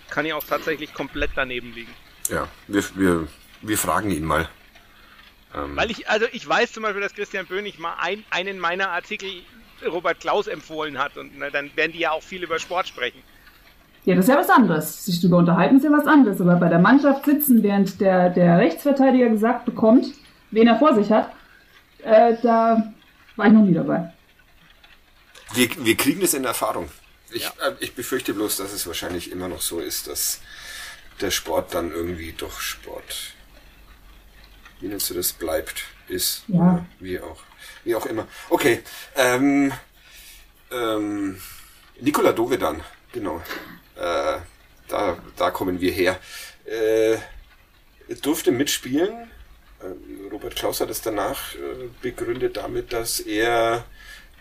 kann 0.09 0.25
ich 0.25 0.33
auch 0.33 0.43
tatsächlich 0.43 0.93
komplett 0.93 1.31
daneben 1.35 1.73
liegen. 1.73 1.91
Ja, 2.29 2.47
wir, 2.67 2.83
wir, 2.95 3.27
wir 3.61 3.77
fragen 3.77 4.11
ihn 4.11 4.23
mal. 4.23 4.47
Ähm 5.55 5.75
Weil 5.75 5.91
ich, 5.91 6.09
also 6.09 6.25
ich 6.31 6.47
weiß 6.47 6.71
zum 6.71 6.83
Beispiel, 6.83 7.01
dass 7.01 7.13
Christian 7.13 7.45
Böhnig 7.45 7.79
mal 7.79 7.95
ein, 7.99 8.23
einen 8.29 8.59
meiner 8.59 8.89
Artikel 8.89 9.29
Robert 9.85 10.19
Klaus 10.19 10.47
empfohlen 10.47 10.97
hat 10.97 11.17
und 11.17 11.37
na, 11.37 11.49
dann 11.49 11.75
werden 11.75 11.91
die 11.91 11.99
ja 11.99 12.11
auch 12.11 12.23
viel 12.23 12.43
über 12.43 12.59
Sport 12.59 12.87
sprechen. 12.87 13.21
Ja, 14.05 14.15
das 14.15 14.25
ist 14.25 14.29
ja 14.29 14.37
was 14.37 14.49
anderes. 14.49 15.05
Sich 15.05 15.21
darüber 15.21 15.37
unterhalten 15.37 15.77
ist 15.77 15.83
ja 15.83 15.91
was 15.91 16.05
anderes. 16.05 16.41
Aber 16.41 16.55
bei 16.55 16.67
der 16.67 16.79
Mannschaft 16.79 17.25
sitzen, 17.25 17.63
während 17.63 18.01
der, 18.01 18.29
der 18.29 18.57
Rechtsverteidiger 18.57 19.29
gesagt 19.29 19.65
bekommt, 19.65 20.07
wen 20.51 20.67
er 20.67 20.77
vor 20.77 20.93
sich 20.93 21.09
hat, 21.09 21.31
äh, 22.03 22.35
da 22.41 22.93
war 23.37 23.47
ich 23.47 23.53
noch 23.53 23.61
nie 23.63 23.73
dabei. 23.73 24.11
Wir, 25.53 25.69
wir 25.85 25.95
kriegen 25.95 26.19
das 26.19 26.33
in 26.33 26.43
Erfahrung. 26.43 26.89
Ich, 27.33 27.43
ja. 27.43 27.67
äh, 27.67 27.75
ich 27.79 27.95
befürchte 27.95 28.33
bloß, 28.33 28.57
dass 28.57 28.71
es 28.71 28.87
wahrscheinlich 28.87 29.31
immer 29.31 29.47
noch 29.47 29.61
so 29.61 29.79
ist, 29.79 30.07
dass 30.07 30.39
der 31.21 31.31
Sport 31.31 31.73
dann 31.73 31.91
irgendwie 31.91 32.33
doch 32.33 32.59
Sport, 32.59 33.33
wie 34.79 34.87
nennst 34.87 35.09
du 35.09 35.13
das, 35.13 35.33
bleibt, 35.33 35.83
ist, 36.07 36.43
ja. 36.47 36.85
wie 36.99 37.19
auch, 37.19 37.41
wie 37.83 37.95
auch 37.95 38.05
immer. 38.05 38.27
Okay, 38.49 38.83
ähm, 39.15 39.71
ähm, 40.71 41.39
Nikola 41.99 42.33
Dovedan, 42.33 42.83
genau. 43.11 43.41
Äh, 43.95 44.39
da, 44.87 45.17
da 45.37 45.51
kommen 45.51 45.79
wir 45.79 45.91
her. 45.91 46.19
Äh, 46.65 47.17
durfte 48.21 48.51
mitspielen. 48.51 49.31
Äh, 49.79 50.31
Robert 50.31 50.55
Klaus 50.55 50.81
hat 50.81 50.89
es 50.89 51.01
danach 51.01 51.55
äh, 51.55 51.89
begründet 52.01 52.57
damit, 52.57 52.93
dass 52.93 53.19
er 53.19 53.85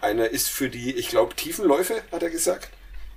einer 0.01 0.31
ist 0.31 0.49
für 0.49 0.69
die, 0.69 0.95
ich 0.97 1.09
glaube, 1.09 1.37
Tiefenläufe, 1.37 2.03
hat 2.11 2.23
er 2.23 2.31
gesagt. 2.31 2.71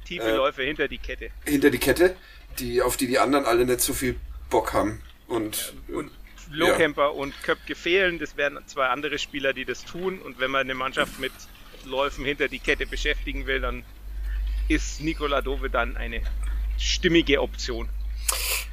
Tiefe 0.05 0.29
äh, 0.29 0.35
Läufe 0.35 0.63
hinter 0.63 0.87
die 0.87 0.97
Kette. 0.97 1.29
Hinter 1.45 1.69
die 1.69 1.79
Kette, 1.79 2.15
die, 2.59 2.81
auf 2.81 2.97
die 2.97 3.07
die 3.07 3.19
anderen 3.19 3.45
alle 3.45 3.65
nicht 3.65 3.81
so 3.81 3.93
viel 3.93 4.15
Bock 4.49 4.73
haben. 4.73 5.01
Und, 5.27 5.73
und 5.87 6.11
Lohkemper 6.51 7.03
ja. 7.03 7.07
und 7.09 7.33
Köpke 7.43 7.75
fehlen. 7.75 8.19
Das 8.19 8.37
wären 8.37 8.59
zwei 8.67 8.87
andere 8.87 9.19
Spieler, 9.19 9.53
die 9.53 9.65
das 9.65 9.83
tun. 9.83 10.19
Und 10.19 10.39
wenn 10.39 10.51
man 10.51 10.61
eine 10.61 10.75
Mannschaft 10.75 11.19
mit 11.19 11.33
Läufen 11.85 12.25
hinter 12.25 12.47
die 12.47 12.59
Kette 12.59 12.85
beschäftigen 12.85 13.45
will, 13.47 13.59
dann 13.59 13.83
ist 14.67 15.01
Nikola 15.01 15.41
Dove 15.41 15.69
dann 15.69 15.97
eine 15.97 16.21
stimmige 16.77 17.41
Option. 17.41 17.89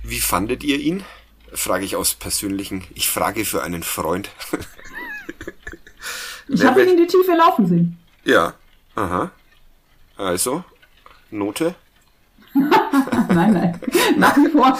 Wie 0.03 0.21
fandet 0.21 0.65
ihr 0.65 0.79
ihn? 0.79 1.05
Frage 1.53 1.85
ich 1.85 1.97
aus 1.97 2.15
persönlichen. 2.15 2.85
Ich 2.95 3.09
frage 3.09 3.45
für 3.45 3.63
einen 3.63 3.83
Freund. 3.83 4.31
ich 6.49 6.65
habe 6.65 6.83
ihn 6.83 6.91
in 6.91 6.97
die 6.97 7.07
Tiefe 7.07 7.33
laufen 7.37 7.67
sehen. 7.67 7.99
Ja. 8.25 8.55
Aha. 8.95 9.31
Also, 10.17 10.65
Note? 11.33 11.75
nein, 12.55 13.53
nein. 13.55 13.81
Nach 14.17 14.37
wie 14.37 14.51
vor. 14.51 14.79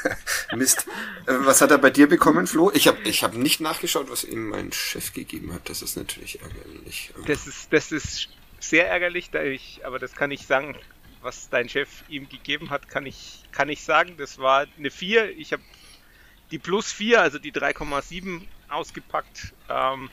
Mist. 0.56 0.86
Äh, 1.26 1.34
was 1.40 1.60
hat 1.60 1.70
er 1.70 1.78
bei 1.78 1.90
dir 1.90 2.08
bekommen, 2.08 2.46
Flo? 2.46 2.70
Ich 2.72 2.88
habe 2.88 2.98
ich 3.04 3.22
hab 3.22 3.34
nicht 3.34 3.60
nachgeschaut, 3.60 4.10
was 4.10 4.24
ihm 4.24 4.48
mein 4.48 4.72
Chef 4.72 5.12
gegeben 5.12 5.52
hat. 5.52 5.68
Das 5.68 5.82
ist 5.82 5.96
natürlich 5.96 6.40
ärgerlich. 6.40 7.12
Das 7.26 7.46
ist, 7.46 7.72
das 7.72 7.92
ist 7.92 8.28
sehr 8.58 8.88
ärgerlich, 8.88 9.30
da 9.30 9.42
ich, 9.42 9.82
aber 9.84 9.98
das 9.98 10.14
kann 10.14 10.30
ich 10.30 10.46
sagen, 10.46 10.76
was 11.20 11.50
dein 11.50 11.68
Chef 11.68 12.04
ihm 12.08 12.28
gegeben 12.28 12.70
hat, 12.70 12.88
kann 12.88 13.04
ich, 13.04 13.42
kann 13.52 13.68
ich 13.68 13.82
sagen. 13.82 14.16
Das 14.16 14.38
war 14.38 14.66
eine 14.78 14.90
4. 14.90 15.36
Ich 15.38 15.52
habe 15.52 15.62
die 16.50 16.58
plus 16.58 16.90
4, 16.90 17.20
also 17.20 17.38
die 17.38 17.52
3,7 17.52 18.40
ausgepackt. 18.68 19.52
Ähm, 19.68 20.10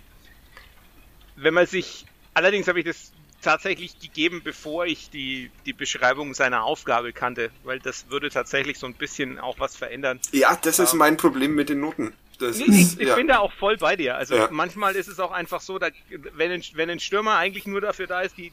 wenn 1.37 1.53
man 1.53 1.65
sich, 1.65 2.05
allerdings 2.33 2.67
habe 2.67 2.79
ich 2.79 2.85
das 2.85 3.13
tatsächlich 3.41 3.99
gegeben, 3.99 4.41
bevor 4.43 4.85
ich 4.85 5.09
die, 5.09 5.51
die 5.65 5.73
Beschreibung 5.73 6.33
seiner 6.33 6.63
Aufgabe 6.63 7.13
kannte, 7.13 7.51
weil 7.63 7.79
das 7.79 8.09
würde 8.09 8.29
tatsächlich 8.29 8.79
so 8.79 8.87
ein 8.87 8.93
bisschen 8.93 9.39
auch 9.39 9.59
was 9.59 9.75
verändern. 9.75 10.19
Ja, 10.31 10.57
das 10.61 10.79
ist 10.79 10.93
ähm, 10.93 10.99
mein 10.99 11.17
Problem 11.17 11.55
mit 11.55 11.69
den 11.69 11.79
Noten. 11.79 12.13
Ich, 12.39 12.67
ist, 12.67 12.99
ich 12.99 13.07
ja. 13.07 13.15
bin 13.15 13.27
da 13.27 13.39
auch 13.39 13.51
voll 13.53 13.77
bei 13.77 13.95
dir. 13.95 14.15
Also 14.15 14.35
ja. 14.35 14.47
manchmal 14.51 14.95
ist 14.95 15.07
es 15.07 15.19
auch 15.19 15.31
einfach 15.31 15.61
so, 15.61 15.79
dass, 15.79 15.91
wenn, 16.09 16.51
ein, 16.51 16.63
wenn 16.73 16.89
ein 16.89 16.99
Stürmer 16.99 17.35
eigentlich 17.37 17.65
nur 17.65 17.81
dafür 17.81 18.05
da 18.05 18.21
ist, 18.21 18.37
die 18.37 18.51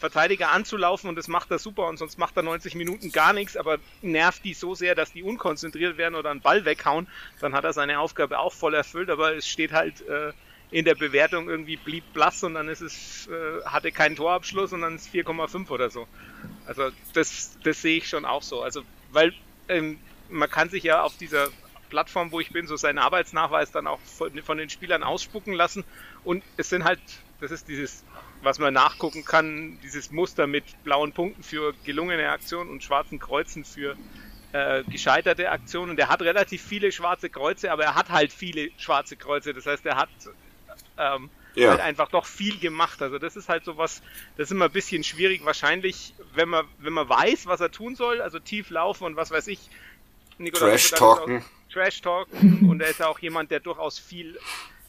Verteidiger 0.00 0.50
anzulaufen 0.50 1.10
und 1.10 1.16
das 1.16 1.28
macht 1.28 1.50
er 1.50 1.58
super 1.58 1.86
und 1.86 1.98
sonst 1.98 2.18
macht 2.18 2.36
er 2.36 2.42
90 2.42 2.74
Minuten 2.74 3.12
gar 3.12 3.32
nichts, 3.34 3.56
aber 3.56 3.78
nervt 4.00 4.44
die 4.44 4.54
so 4.54 4.74
sehr, 4.74 4.94
dass 4.94 5.12
die 5.12 5.22
unkonzentriert 5.22 5.98
werden 5.98 6.14
oder 6.14 6.30
einen 6.30 6.40
Ball 6.40 6.64
weghauen, 6.64 7.06
dann 7.40 7.54
hat 7.54 7.64
er 7.64 7.74
seine 7.74 8.00
Aufgabe 8.00 8.38
auch 8.38 8.52
voll 8.52 8.74
erfüllt, 8.74 9.10
aber 9.10 9.36
es 9.36 9.46
steht 9.46 9.72
halt 9.72 10.00
äh, 10.08 10.32
in 10.70 10.84
der 10.84 10.94
Bewertung 10.94 11.48
irgendwie 11.48 11.76
blieb 11.76 12.04
blass 12.12 12.44
und 12.44 12.54
dann 12.54 12.68
ist 12.68 12.80
es, 12.80 13.28
äh, 13.28 13.64
hatte 13.64 13.90
keinen 13.90 14.16
Torabschluss 14.16 14.72
und 14.72 14.82
dann 14.82 14.96
ist 14.96 15.12
4,5 15.12 15.68
oder 15.70 15.90
so. 15.90 16.06
Also 16.66 16.90
das, 17.12 17.58
das 17.64 17.82
sehe 17.82 17.98
ich 17.98 18.08
schon 18.08 18.24
auch 18.24 18.42
so. 18.42 18.62
Also, 18.62 18.82
weil 19.10 19.34
ähm, 19.68 19.98
man 20.28 20.48
kann 20.48 20.68
sich 20.68 20.84
ja 20.84 21.02
auf 21.02 21.16
dieser 21.16 21.48
Plattform, 21.88 22.30
wo 22.30 22.38
ich 22.38 22.50
bin, 22.50 22.68
so 22.68 22.76
seinen 22.76 22.98
Arbeitsnachweis 22.98 23.72
dann 23.72 23.88
auch 23.88 23.98
von, 24.00 24.30
von 24.42 24.58
den 24.58 24.70
Spielern 24.70 25.02
ausspucken 25.02 25.52
lassen 25.52 25.84
und 26.22 26.44
es 26.56 26.68
sind 26.68 26.84
halt, 26.84 27.00
das 27.40 27.50
ist 27.50 27.66
dieses, 27.66 28.04
was 28.42 28.60
man 28.60 28.72
nachgucken 28.72 29.24
kann, 29.24 29.78
dieses 29.82 30.12
Muster 30.12 30.46
mit 30.46 30.64
blauen 30.84 31.12
Punkten 31.12 31.42
für 31.42 31.74
gelungene 31.84 32.28
Aktionen 32.30 32.70
und 32.70 32.84
schwarzen 32.84 33.18
Kreuzen 33.18 33.64
für 33.64 33.96
äh, 34.52 34.82
gescheiterte 34.84 35.50
Aktionen. 35.50 35.90
Und 35.90 35.98
er 35.98 36.08
hat 36.08 36.22
relativ 36.22 36.62
viele 36.62 36.92
schwarze 36.92 37.28
Kreuze, 37.28 37.70
aber 37.70 37.84
er 37.84 37.94
hat 37.94 38.10
halt 38.10 38.32
viele 38.32 38.70
schwarze 38.78 39.16
Kreuze. 39.16 39.52
Das 39.52 39.66
heißt, 39.66 39.84
er 39.86 39.96
hat 39.96 40.08
ähm, 41.00 41.30
ja. 41.54 41.70
halt 41.70 41.80
einfach 41.80 42.08
doch 42.08 42.26
viel 42.26 42.58
gemacht. 42.58 43.02
Also 43.02 43.18
das 43.18 43.36
ist 43.36 43.48
halt 43.48 43.64
so 43.64 43.76
was, 43.76 44.02
das 44.36 44.48
ist 44.48 44.52
immer 44.52 44.66
ein 44.66 44.72
bisschen 44.72 45.04
schwierig. 45.04 45.44
Wahrscheinlich, 45.44 46.14
wenn 46.34 46.48
man, 46.48 46.66
wenn 46.78 46.92
man 46.92 47.08
weiß, 47.08 47.46
was 47.46 47.60
er 47.60 47.70
tun 47.70 47.96
soll, 47.96 48.20
also 48.20 48.38
tief 48.38 48.70
laufen 48.70 49.04
und 49.04 49.16
was 49.16 49.30
weiß 49.30 49.46
ich. 49.48 49.70
Trash 50.54 50.90
talken. 50.90 51.44
Trash 51.70 52.00
talken 52.00 52.68
und 52.70 52.80
er 52.80 52.88
ist 52.88 53.00
ja 53.00 53.08
auch 53.08 53.18
jemand, 53.18 53.50
der 53.50 53.60
durchaus 53.60 53.98
viel, 53.98 54.38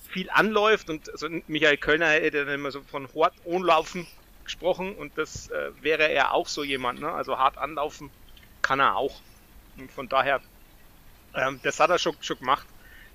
viel 0.10 0.30
anläuft 0.30 0.90
und 0.90 1.10
also 1.10 1.28
Michael 1.48 1.78
Kölner 1.78 2.08
hätte 2.08 2.46
dann 2.46 2.56
immer 2.56 2.72
so 2.72 2.82
von 2.82 3.08
hart 3.14 3.34
anlaufen 3.46 4.08
gesprochen 4.44 4.96
und 4.96 5.18
das 5.18 5.50
äh, 5.50 5.72
wäre 5.82 6.10
er 6.10 6.34
auch 6.34 6.48
so 6.48 6.64
jemand, 6.64 7.02
ne? 7.02 7.12
Also 7.12 7.38
hart 7.38 7.58
anlaufen 7.58 8.10
kann 8.62 8.80
er 8.80 8.96
auch. 8.96 9.20
Und 9.78 9.92
von 9.92 10.10
daher, 10.10 10.42
ähm, 11.36 11.60
das 11.64 11.80
hat 11.80 11.90
er 11.90 12.00
schon, 12.00 12.16
schon 12.22 12.40
gemacht. 12.40 12.66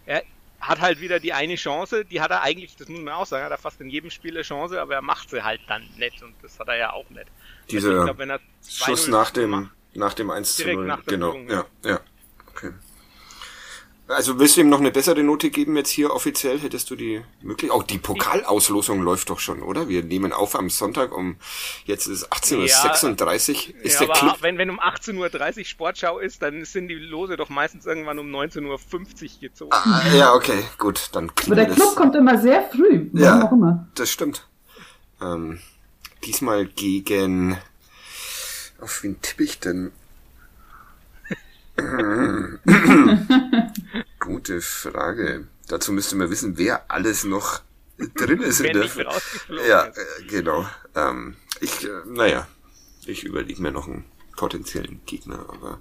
Er 0.05 0.23
hat 0.61 0.81
halt 0.81 1.01
wieder 1.01 1.21
die 1.21 1.33
eine 1.33 1.57
Chance, 1.57 2.05
die 2.05 2.21
hat 2.21 2.31
er 2.31 2.43
eigentlich, 2.43 2.77
das 2.77 2.89
muss 2.89 3.01
man 3.01 3.15
auch 3.15 3.27
sagen, 3.27 3.45
hat 3.45 3.51
er 3.51 3.59
fast 3.59 3.81
in 3.81 3.89
jedem 3.89 4.11
Spiel 4.11 4.33
eine 4.33 4.43
Chance, 4.43 4.81
aber 4.81 4.95
er 4.95 5.03
macht 5.03 5.31
sie 5.31 5.43
halt 5.43 5.61
dann 5.69 5.83
nicht 5.97 6.23
und 6.23 6.35
das 6.43 6.59
hat 6.59 6.69
er 6.69 6.77
ja 6.77 6.93
auch 6.93 7.09
nicht. 7.11 7.27
Dieser 7.71 8.01
also 8.01 8.15
glaub, 8.15 8.41
Schuss 8.67 9.09
nach 9.09 9.31
dem, 9.31 9.71
nach 9.95 10.15
dem 10.15 10.31
1 10.31 10.57
zu 10.57 10.73
0. 10.73 10.99
Genau, 11.07 11.33
Führung, 11.33 11.51
ja, 11.51 11.65
ja. 11.85 12.01
Also 14.09 14.39
willst 14.39 14.57
du 14.57 14.61
ihm 14.61 14.69
noch 14.69 14.79
eine 14.79 14.93
bessere 14.93 15.25
Note 15.25 15.51
geben 15.51 15.77
jetzt 15.77 15.91
hier 15.91 16.13
offiziell? 16.13 16.61
Hättest 16.61 16.91
du 16.91 16.97
die 16.97 17.23
möglich? 17.43 17.73
Auch 17.73 17.83
die 17.83 17.99
Pokalauslosung 17.99 19.03
läuft 19.03 19.31
doch 19.31 19.41
schon, 19.41 19.63
oder? 19.63 19.89
Wir 19.89 20.05
nehmen 20.05 20.33
auf 20.33 20.55
am 20.55 20.71
Sonntag 20.71 21.13
um, 21.17 21.37
jetzt 21.87 22.07
ist 22.07 22.33
18.36 22.33 23.75
Uhr. 23.75 23.85
ist 23.85 24.01
ja, 24.01 24.07
der 24.07 24.15
Club... 24.15 24.37
wenn, 24.43 24.59
wenn 24.59 24.71
um 24.71 24.79
18.30 24.79 25.59
Uhr 25.59 25.65
Sportschau 25.65 26.19
ist, 26.21 26.41
dann 26.41 26.65
sind 26.65 26.87
die 26.87 26.95
Lose 26.95 27.37
doch 27.37 27.49
meistens 27.49 27.85
irgendwann 27.85 28.21
um 28.21 28.29
19.50 28.29 28.65
Uhr 28.69 29.41
gezogen. 29.41 29.73
Ah, 29.73 30.03
ja, 30.15 30.35
okay, 30.35 30.63
gut, 30.79 31.09
dann 31.13 31.33
Aber 31.45 31.57
der 31.57 31.67
Club 31.67 31.97
kommt 31.97 32.15
immer 32.15 32.39
sehr 32.39 32.63
früh, 32.71 33.11
ja, 33.13 33.45
auch 33.45 33.53
immer. 33.53 33.89
das 33.97 34.11
stimmt. 34.11 34.47
Ähm, 35.21 35.59
diesmal 36.25 36.67
gegen, 36.67 37.59
auf 38.81 39.03
wen 39.03 39.21
tippe 39.21 39.43
ich 39.43 39.59
denn? 39.59 39.91
Gute 44.21 44.61
Frage. 44.61 45.49
Dazu 45.69 45.93
müsste 45.93 46.17
man 46.17 46.31
wissen, 46.31 46.59
wer 46.59 46.91
alles 46.91 47.25
noch 47.25 47.63
drin 48.15 48.41
ist 48.41 48.61
in 48.61 48.73
der. 48.73 48.89
Ja, 49.69 49.87
äh, 49.87 49.93
genau. 50.29 50.67
Ähm, 50.95 51.37
ich, 51.61 51.85
äh, 51.85 51.89
naja, 52.07 52.47
ich 53.07 53.25
überlege 53.25 53.61
mir 53.61 53.73
noch 53.73 53.87
einen 53.87 54.05
potenziellen 54.37 55.01
Gegner, 55.07 55.47
aber 55.49 55.81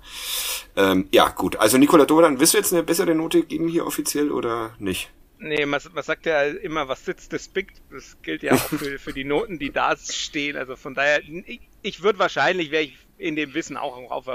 ähm, 0.75 1.07
ja, 1.11 1.29
gut. 1.29 1.57
Also 1.57 1.77
Nikola 1.77 2.05
Doran, 2.05 2.39
wirst 2.39 2.53
du 2.53 2.57
jetzt 2.57 2.73
eine 2.73 2.83
bessere 2.83 3.15
Note 3.15 3.43
geben 3.43 3.67
hier 3.67 3.85
offiziell 3.85 4.31
oder 4.31 4.73
nicht? 4.79 5.09
Nee, 5.37 5.65
man, 5.65 5.81
man 5.93 6.03
sagt 6.03 6.25
ja 6.25 6.43
immer, 6.43 6.87
was 6.87 7.05
sitzt, 7.05 7.33
das 7.33 7.47
pickt. 7.47 7.81
Das 7.91 8.17
gilt 8.21 8.43
ja 8.43 8.53
auch 8.53 8.59
für, 8.59 8.97
für 8.97 9.13
die 9.13 9.25
Noten, 9.25 9.59
die 9.59 9.71
da 9.71 9.95
stehen. 9.97 10.55
Also 10.55 10.75
von 10.75 10.95
daher, 10.95 11.21
ich, 11.21 11.59
ich 11.81 12.03
würde 12.03 12.19
wahrscheinlich, 12.19 12.71
wäre 12.71 12.83
ich 12.83 12.97
in 13.17 13.35
dem 13.35 13.53
Wissen 13.53 13.77
auch 13.77 13.95
auf 14.09 14.27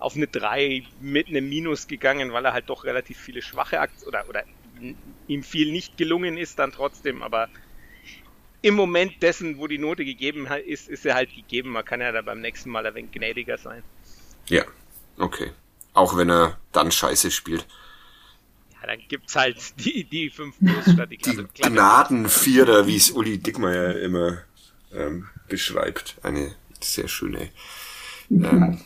auf 0.00 0.16
eine 0.16 0.26
3 0.26 0.82
mit 1.00 1.28
einem 1.28 1.48
Minus 1.48 1.86
gegangen, 1.86 2.32
weil 2.32 2.44
er 2.44 2.52
halt 2.52 2.68
doch 2.68 2.84
relativ 2.84 3.18
viele 3.18 3.42
schwache 3.42 3.80
Aktien 3.80 4.08
oder, 4.08 4.28
oder 4.28 4.44
ihm 5.28 5.42
viel 5.44 5.70
nicht 5.70 5.96
gelungen 5.96 6.38
ist 6.38 6.58
dann 6.58 6.72
trotzdem, 6.72 7.22
aber 7.22 7.48
im 8.62 8.74
Moment 8.74 9.22
dessen, 9.22 9.58
wo 9.58 9.66
die 9.66 9.78
Note 9.78 10.04
gegeben 10.04 10.46
ist, 10.66 10.88
ist 10.88 11.06
er 11.06 11.14
halt 11.14 11.34
gegeben. 11.34 11.70
Man 11.70 11.84
kann 11.84 12.00
ja 12.00 12.12
da 12.12 12.20
beim 12.22 12.40
nächsten 12.40 12.70
Mal 12.70 12.86
ein 12.86 12.94
wenig 12.94 13.12
gnädiger 13.12 13.56
sein. 13.56 13.82
Ja, 14.48 14.64
okay. 15.18 15.52
Auch 15.94 16.16
wenn 16.16 16.30
er 16.30 16.58
dann 16.72 16.90
scheiße 16.90 17.30
spielt. 17.30 17.66
Ja, 18.80 18.86
dann 18.86 19.00
gibt's 19.08 19.34
halt 19.36 19.56
die, 19.84 20.04
die 20.04 20.30
5 20.30 20.58
Plus 20.58 20.92
statt 20.94 21.10
die 21.10 21.16
Die 21.16 21.22
Klasse. 21.22 21.48
Klasse. 21.54 21.72
Gnadenvierer, 21.72 22.86
wie 22.86 22.96
es 22.96 23.10
Uli 23.10 23.38
Dickmeyer 23.38 23.98
immer 23.98 24.38
ähm, 24.92 25.28
beschreibt. 25.48 26.16
Eine 26.22 26.54
sehr 26.80 27.08
schöne 27.08 27.50
ähm, 28.30 28.80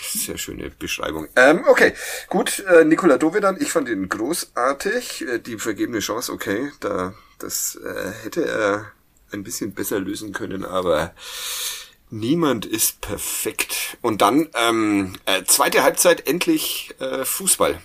sehr 0.00 0.38
schöne 0.38 0.70
Beschreibung. 0.70 1.28
Ähm, 1.36 1.64
okay, 1.66 1.94
gut. 2.28 2.60
Äh, 2.60 2.84
Nikola 2.84 3.18
Dovedan, 3.18 3.56
ich 3.60 3.72
fand 3.72 3.88
ihn 3.88 4.08
großartig. 4.08 5.26
Äh, 5.28 5.38
die 5.38 5.58
vergebene 5.58 6.00
Chance, 6.00 6.32
okay, 6.32 6.70
da 6.80 7.14
das 7.38 7.78
äh, 7.84 8.12
hätte 8.22 8.46
er 8.46 8.92
ein 9.32 9.42
bisschen 9.42 9.72
besser 9.72 9.98
lösen 10.00 10.32
können, 10.32 10.64
aber 10.64 11.12
niemand 12.10 12.66
ist 12.66 13.00
perfekt. 13.00 13.98
Und 14.00 14.22
dann 14.22 14.48
ähm, 14.54 15.16
äh, 15.26 15.44
zweite 15.44 15.82
Halbzeit 15.82 16.26
endlich 16.26 16.94
äh, 17.00 17.24
Fußball. 17.24 17.80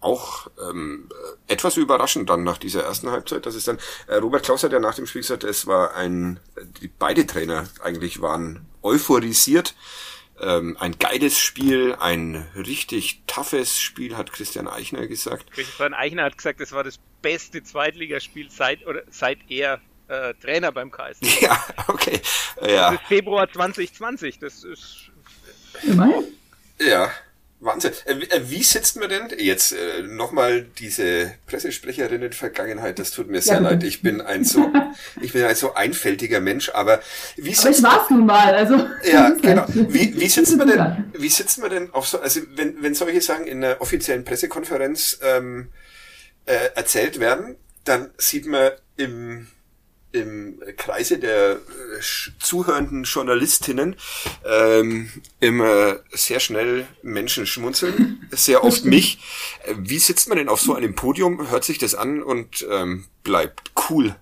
Auch 0.00 0.48
ähm, 0.68 1.08
äh, 1.48 1.52
etwas 1.52 1.76
überraschend 1.76 2.28
dann 2.28 2.44
nach 2.44 2.58
dieser 2.58 2.82
ersten 2.84 3.10
Halbzeit, 3.10 3.46
dass 3.46 3.54
es 3.54 3.64
dann 3.64 3.78
äh, 4.06 4.16
Robert 4.16 4.44
Klaus 4.44 4.62
hat 4.62 4.72
ja 4.72 4.80
nach 4.80 4.94
dem 4.94 5.06
Spiel 5.06 5.22
gesagt, 5.22 5.44
es 5.44 5.66
war 5.66 5.94
ein 5.94 6.40
die 6.80 6.88
beide 6.88 7.26
Trainer 7.26 7.66
eigentlich 7.82 8.20
waren 8.20 8.66
euphorisiert 8.82 9.74
ähm, 10.40 10.76
ein 10.78 10.98
geiles 10.98 11.38
Spiel, 11.38 11.94
ein 11.98 12.46
richtig 12.56 13.22
toughes 13.26 13.80
Spiel, 13.80 14.16
hat 14.16 14.32
Christian 14.32 14.68
Eichner 14.68 15.06
gesagt. 15.06 15.50
Christian 15.52 15.94
Eichner 15.94 16.24
hat 16.24 16.36
gesagt, 16.36 16.60
es 16.60 16.72
war 16.72 16.84
das 16.84 16.98
beste 17.22 17.62
Zweitligaspiel 17.62 18.50
seit 18.50 18.86
oder 18.86 19.02
seit 19.10 19.38
er 19.48 19.80
äh, 20.08 20.34
Trainer 20.34 20.72
beim 20.72 20.90
KSC. 20.90 21.26
Ja, 21.40 21.64
okay. 21.88 22.20
Ja. 22.60 22.92
Das 22.92 23.00
ist 23.00 23.08
Februar 23.08 23.50
2020. 23.50 24.38
Das 24.38 24.64
ist 24.64 25.10
Immerhin. 25.82 26.24
Ja, 26.78 27.10
Wahnsinn. 27.64 27.92
Äh, 28.04 28.16
Wie 28.44 28.62
sitzt 28.62 28.96
man 28.96 29.08
denn 29.08 29.28
jetzt 29.38 29.72
äh, 29.72 30.02
nochmal 30.02 30.66
diese 30.78 31.32
Pressesprecherinnen-Vergangenheit? 31.46 32.98
Das 32.98 33.10
tut 33.10 33.28
mir 33.28 33.40
sehr 33.40 33.58
bitte. 33.58 33.70
leid. 33.70 33.84
Ich 33.84 34.02
bin 34.02 34.20
ein 34.20 34.44
so, 34.44 34.70
ich 35.20 35.32
bin 35.32 35.44
ein 35.44 35.54
so 35.54 35.74
einfältiger 35.74 36.40
Mensch. 36.40 36.70
Aber 36.70 37.00
wie 37.36 37.40
Aber 37.42 37.48
ich 37.50 37.58
sitzt 37.58 37.82
war's 37.82 38.10
nun 38.10 38.26
mal, 38.26 38.54
also. 38.54 38.86
Ja, 39.10 39.30
genau. 39.42 39.64
Wie, 39.68 40.18
wie 40.20 40.28
sitzt 40.28 40.56
man 40.56 40.68
Ja. 40.68 40.96
denn, 41.12 41.22
wie 41.22 41.28
sitzt 41.28 41.58
man 41.58 41.70
denn 41.70 41.92
auf 41.92 42.06
so, 42.06 42.20
also 42.20 42.40
wenn, 42.54 42.82
wenn 42.82 42.94
solche 42.94 43.20
Sachen 43.20 43.46
in 43.46 43.64
einer 43.64 43.80
offiziellen 43.80 44.24
Pressekonferenz 44.24 45.18
ähm, 45.22 45.68
äh, 46.46 46.70
erzählt 46.74 47.20
werden, 47.20 47.56
dann 47.84 48.10
sieht 48.18 48.46
man 48.46 48.70
im, 48.96 49.46
im 50.14 50.60
Kreise 50.76 51.18
der 51.18 51.52
äh, 51.52 51.58
zuhörenden 52.38 53.04
Journalistinnen 53.04 53.96
ähm, 54.44 55.10
immer 55.40 55.98
sehr 56.10 56.40
schnell 56.40 56.86
Menschen 57.02 57.46
schmunzeln, 57.46 58.26
sehr 58.30 58.64
oft 58.64 58.84
mich. 58.84 59.18
Äh, 59.64 59.74
Wie 59.78 59.98
sitzt 59.98 60.28
man 60.28 60.38
denn 60.38 60.48
auf 60.48 60.60
so 60.60 60.74
einem 60.74 60.94
Podium, 60.94 61.50
hört 61.50 61.64
sich 61.64 61.78
das 61.78 61.94
an 61.94 62.22
und 62.22 62.66
ähm, 62.70 63.06
bleibt 63.22 63.72
cool 63.90 64.14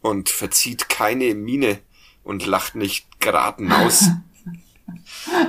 und 0.00 0.28
verzieht 0.28 0.88
keine 0.88 1.34
Miene 1.34 1.78
und 2.22 2.44
lacht 2.44 2.74
nicht 2.74 3.20
geraten 3.20 3.72
aus? 3.72 4.04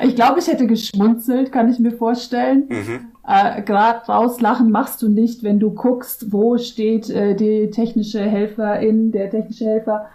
Ich 0.04 0.16
glaube, 0.16 0.40
ich 0.40 0.48
hätte 0.48 0.68
geschmunzelt, 0.68 1.52
kann 1.52 1.70
ich 1.72 1.80
mir 1.80 1.92
vorstellen. 1.92 2.64
Mhm. 2.70 3.00
Äh, 3.28 3.62
Gerade 3.64 4.06
rauslachen 4.08 4.72
machst 4.72 5.02
du 5.02 5.10
nicht, 5.10 5.44
wenn 5.44 5.60
du 5.60 5.72
guckst, 5.72 6.32
wo 6.32 6.58
steht 6.58 7.10
äh, 7.10 7.36
die 7.36 7.70
technische 7.72 8.20
Helferin, 8.22 9.12
der 9.12 9.30
technische 9.30 9.66
Helfer 9.66 10.08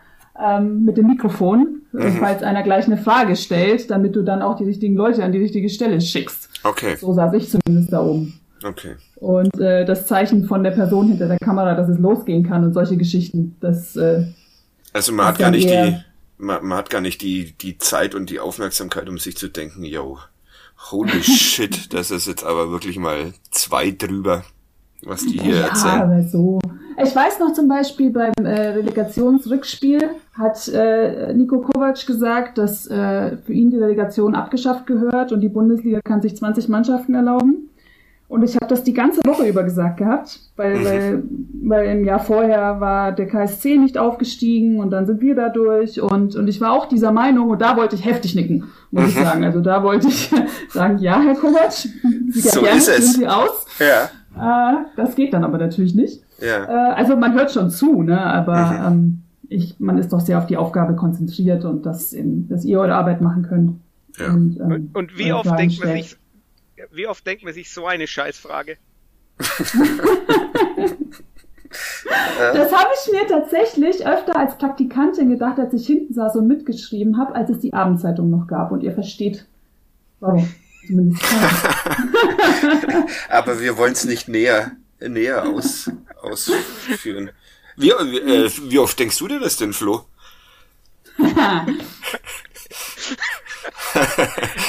ähm, 0.42 0.84
mit 0.84 0.96
dem 0.96 1.06
Mikrofon, 1.06 1.82
Mhm. 1.92 2.16
falls 2.18 2.42
einer 2.42 2.64
gleich 2.64 2.86
eine 2.86 2.96
Frage 2.96 3.36
stellt, 3.36 3.88
damit 3.90 4.16
du 4.16 4.22
dann 4.22 4.42
auch 4.42 4.56
die 4.56 4.64
richtigen 4.64 4.96
Leute 4.96 5.22
an 5.22 5.30
die 5.30 5.38
richtige 5.38 5.68
Stelle 5.68 6.00
schickst. 6.00 6.48
Okay, 6.64 6.96
So 6.96 7.12
saß 7.12 7.32
ich 7.34 7.48
zumindest 7.48 7.92
da 7.92 8.02
oben. 8.02 8.40
okay. 8.64 8.94
Und 9.16 9.60
äh, 9.60 9.84
das 9.84 10.06
Zeichen 10.06 10.44
von 10.44 10.64
der 10.64 10.72
Person 10.72 11.06
hinter 11.08 11.28
der 11.28 11.38
Kamera, 11.38 11.74
dass 11.76 11.88
es 11.88 11.98
losgehen 12.00 12.42
kann 12.42 12.64
und 12.64 12.72
solche 12.74 12.96
Geschichten, 12.96 13.54
das 13.60 13.94
äh, 13.94 14.24
Also 14.92 15.12
man 15.12 15.26
hat 15.26 15.38
gar 15.38 15.50
nicht 15.52 15.68
die, 15.70 15.96
man, 16.38 16.64
man 16.64 16.78
hat 16.78 16.90
gar 16.90 17.00
nicht 17.00 17.22
die, 17.22 17.52
die 17.52 17.78
Zeit 17.78 18.14
und 18.14 18.30
die 18.30 18.40
Aufmerksamkeit, 18.40 19.08
um 19.08 19.18
sich 19.18 19.36
zu 19.36 19.48
denken, 19.48 19.84
yo, 19.84 20.18
holy 20.90 21.22
shit, 21.22 21.92
das 21.92 22.10
ist 22.10 22.26
jetzt 22.26 22.44
aber 22.44 22.70
wirklich 22.70 22.98
mal 22.98 23.32
zwei 23.50 23.90
drüber, 23.90 24.44
was 25.02 25.22
die 25.22 25.40
hier 25.40 25.56
ja, 25.56 25.66
erzählen. 25.68 26.02
aber 26.02 26.22
so. 26.22 26.60
Ich 27.02 27.14
weiß 27.14 27.40
noch 27.40 27.52
zum 27.52 27.68
Beispiel 27.68 28.10
beim 28.10 28.32
äh, 28.44 28.68
Relegationsrückspiel 28.68 30.10
hat 30.34 30.68
äh, 30.68 31.32
Nico 31.34 31.60
Kovac 31.60 32.06
gesagt, 32.06 32.58
dass 32.58 32.86
äh, 32.86 33.36
für 33.38 33.52
ihn 33.52 33.70
die 33.70 33.78
Relegation 33.78 34.34
abgeschafft 34.34 34.86
gehört 34.86 35.32
und 35.32 35.40
die 35.40 35.48
Bundesliga 35.48 36.00
kann 36.02 36.22
sich 36.22 36.36
20 36.36 36.68
Mannschaften 36.68 37.14
erlauben. 37.14 37.70
Und 38.26 38.42
ich 38.42 38.56
habe 38.56 38.66
das 38.68 38.82
die 38.82 38.94
ganze 38.94 39.20
Woche 39.26 39.46
über 39.46 39.62
gesagt 39.64 39.98
gehabt, 39.98 40.40
weil, 40.56 40.78
Mhm. 40.78 40.84
weil, 40.84 41.22
weil 41.68 41.98
im 41.98 42.04
Jahr 42.04 42.18
vorher 42.18 42.80
war 42.80 43.12
der 43.12 43.26
KSC 43.26 43.76
nicht 43.76 43.96
aufgestiegen 43.98 44.80
und 44.80 44.90
dann 44.90 45.06
sind 45.06 45.20
wir 45.20 45.34
da 45.34 45.50
durch 45.50 46.00
und, 46.00 46.34
und 46.34 46.48
ich 46.48 46.60
war 46.60 46.72
auch 46.72 46.86
dieser 46.86 47.12
Meinung 47.12 47.50
und 47.50 47.60
da 47.60 47.76
wollte 47.76 47.94
ich 47.96 48.04
heftig 48.04 48.34
nicken, 48.34 48.64
muss 48.90 49.08
ich 49.10 49.16
Mhm. 49.18 49.22
sagen. 49.24 49.44
Also 49.44 49.60
da 49.60 49.82
wollte 49.82 50.08
ich 50.08 50.30
sagen, 50.70 50.98
ja, 50.98 51.20
Herr 51.20 51.34
Kovac, 51.34 51.70
Sie 51.72 51.92
So 52.40 52.62
gerne, 52.62 52.78
ist 52.78 52.88
es. 52.88 53.12
Sie 53.14 53.28
aus. 53.28 53.66
Ja, 53.78 54.08
Äh, 54.36 54.76
das 54.96 55.14
geht 55.14 55.32
dann 55.32 55.44
aber 55.44 55.58
natürlich 55.58 55.94
nicht. 55.94 56.22
ja. 56.40 56.64
Äh, 56.64 56.94
also 56.94 57.16
man 57.16 57.34
hört 57.34 57.52
schon 57.52 57.70
zu, 57.70 58.02
ne? 58.02 58.20
aber 58.20 58.56
Mhm. 58.56 58.86
ähm, 58.86 59.18
ich, 59.48 59.76
man 59.78 59.98
ist 59.98 60.12
doch 60.12 60.20
sehr 60.20 60.38
auf 60.38 60.46
die 60.46 60.56
Aufgabe 60.56 60.96
konzentriert 60.96 61.64
und 61.66 61.84
dass, 61.86 62.16
dass 62.48 62.64
ihr 62.64 62.80
eure 62.80 62.94
Arbeit 62.94 63.20
machen 63.20 63.42
könnt. 63.46 63.72
Ja. 64.18 64.32
Und, 64.32 64.58
ähm, 64.58 64.90
und, 64.94 65.16
wie 65.18 65.32
eure 65.32 65.48
oft 65.48 65.58
denkt 65.58 65.78
man 65.84 65.92
sich 65.96 66.16
wie 66.90 67.06
oft 67.06 67.26
denkt 67.26 67.44
man 67.44 67.52
sich 67.52 67.72
so 67.72 67.86
eine 67.86 68.06
Scheißfrage? 68.06 68.76
Das 72.36 72.72
habe 72.72 72.90
ich 72.94 73.12
mir 73.12 73.26
tatsächlich 73.26 74.06
öfter 74.06 74.36
als 74.36 74.56
Praktikantin 74.58 75.30
gedacht, 75.30 75.58
als 75.58 75.74
ich 75.74 75.86
hinten 75.86 76.14
saß 76.14 76.36
und 76.36 76.46
mitgeschrieben 76.46 77.18
habe, 77.18 77.34
als 77.34 77.50
es 77.50 77.58
die 77.58 77.72
Abendzeitung 77.72 78.30
noch 78.30 78.46
gab. 78.46 78.70
Und 78.70 78.82
ihr 78.82 78.92
versteht, 78.92 79.46
warum. 80.20 80.48
Aber 83.28 83.60
wir 83.60 83.76
wollen 83.78 83.92
es 83.92 84.04
nicht 84.04 84.28
näher, 84.28 84.72
näher 85.00 85.48
aus, 85.48 85.90
ausführen. 86.20 87.30
Wie, 87.76 87.88
wie, 87.88 88.18
äh, 88.18 88.50
wie 88.68 88.78
oft 88.78 88.98
denkst 88.98 89.18
du 89.18 89.26
dir 89.28 89.40
das 89.40 89.56
denn, 89.56 89.72
Flo? 89.72 90.04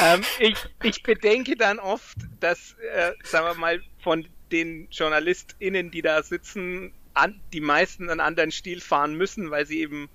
Ähm, 0.01 0.21
ich, 0.39 0.57
ich 0.83 1.03
bedenke 1.03 1.55
dann 1.55 1.79
oft, 1.79 2.17
dass, 2.39 2.75
äh, 2.93 3.13
sagen 3.23 3.47
wir 3.47 3.53
mal, 3.55 3.81
von 3.99 4.27
den 4.51 4.87
JournalistInnen, 4.91 5.91
die 5.91 6.01
da 6.01 6.23
sitzen, 6.23 6.93
an, 7.13 7.39
die 7.53 7.61
meisten 7.61 8.09
einen 8.09 8.19
anderen 8.19 8.51
Stil 8.51 8.81
fahren 8.81 9.15
müssen, 9.15 9.51
weil 9.51 9.65
sie 9.65 9.79
eben 9.79 10.09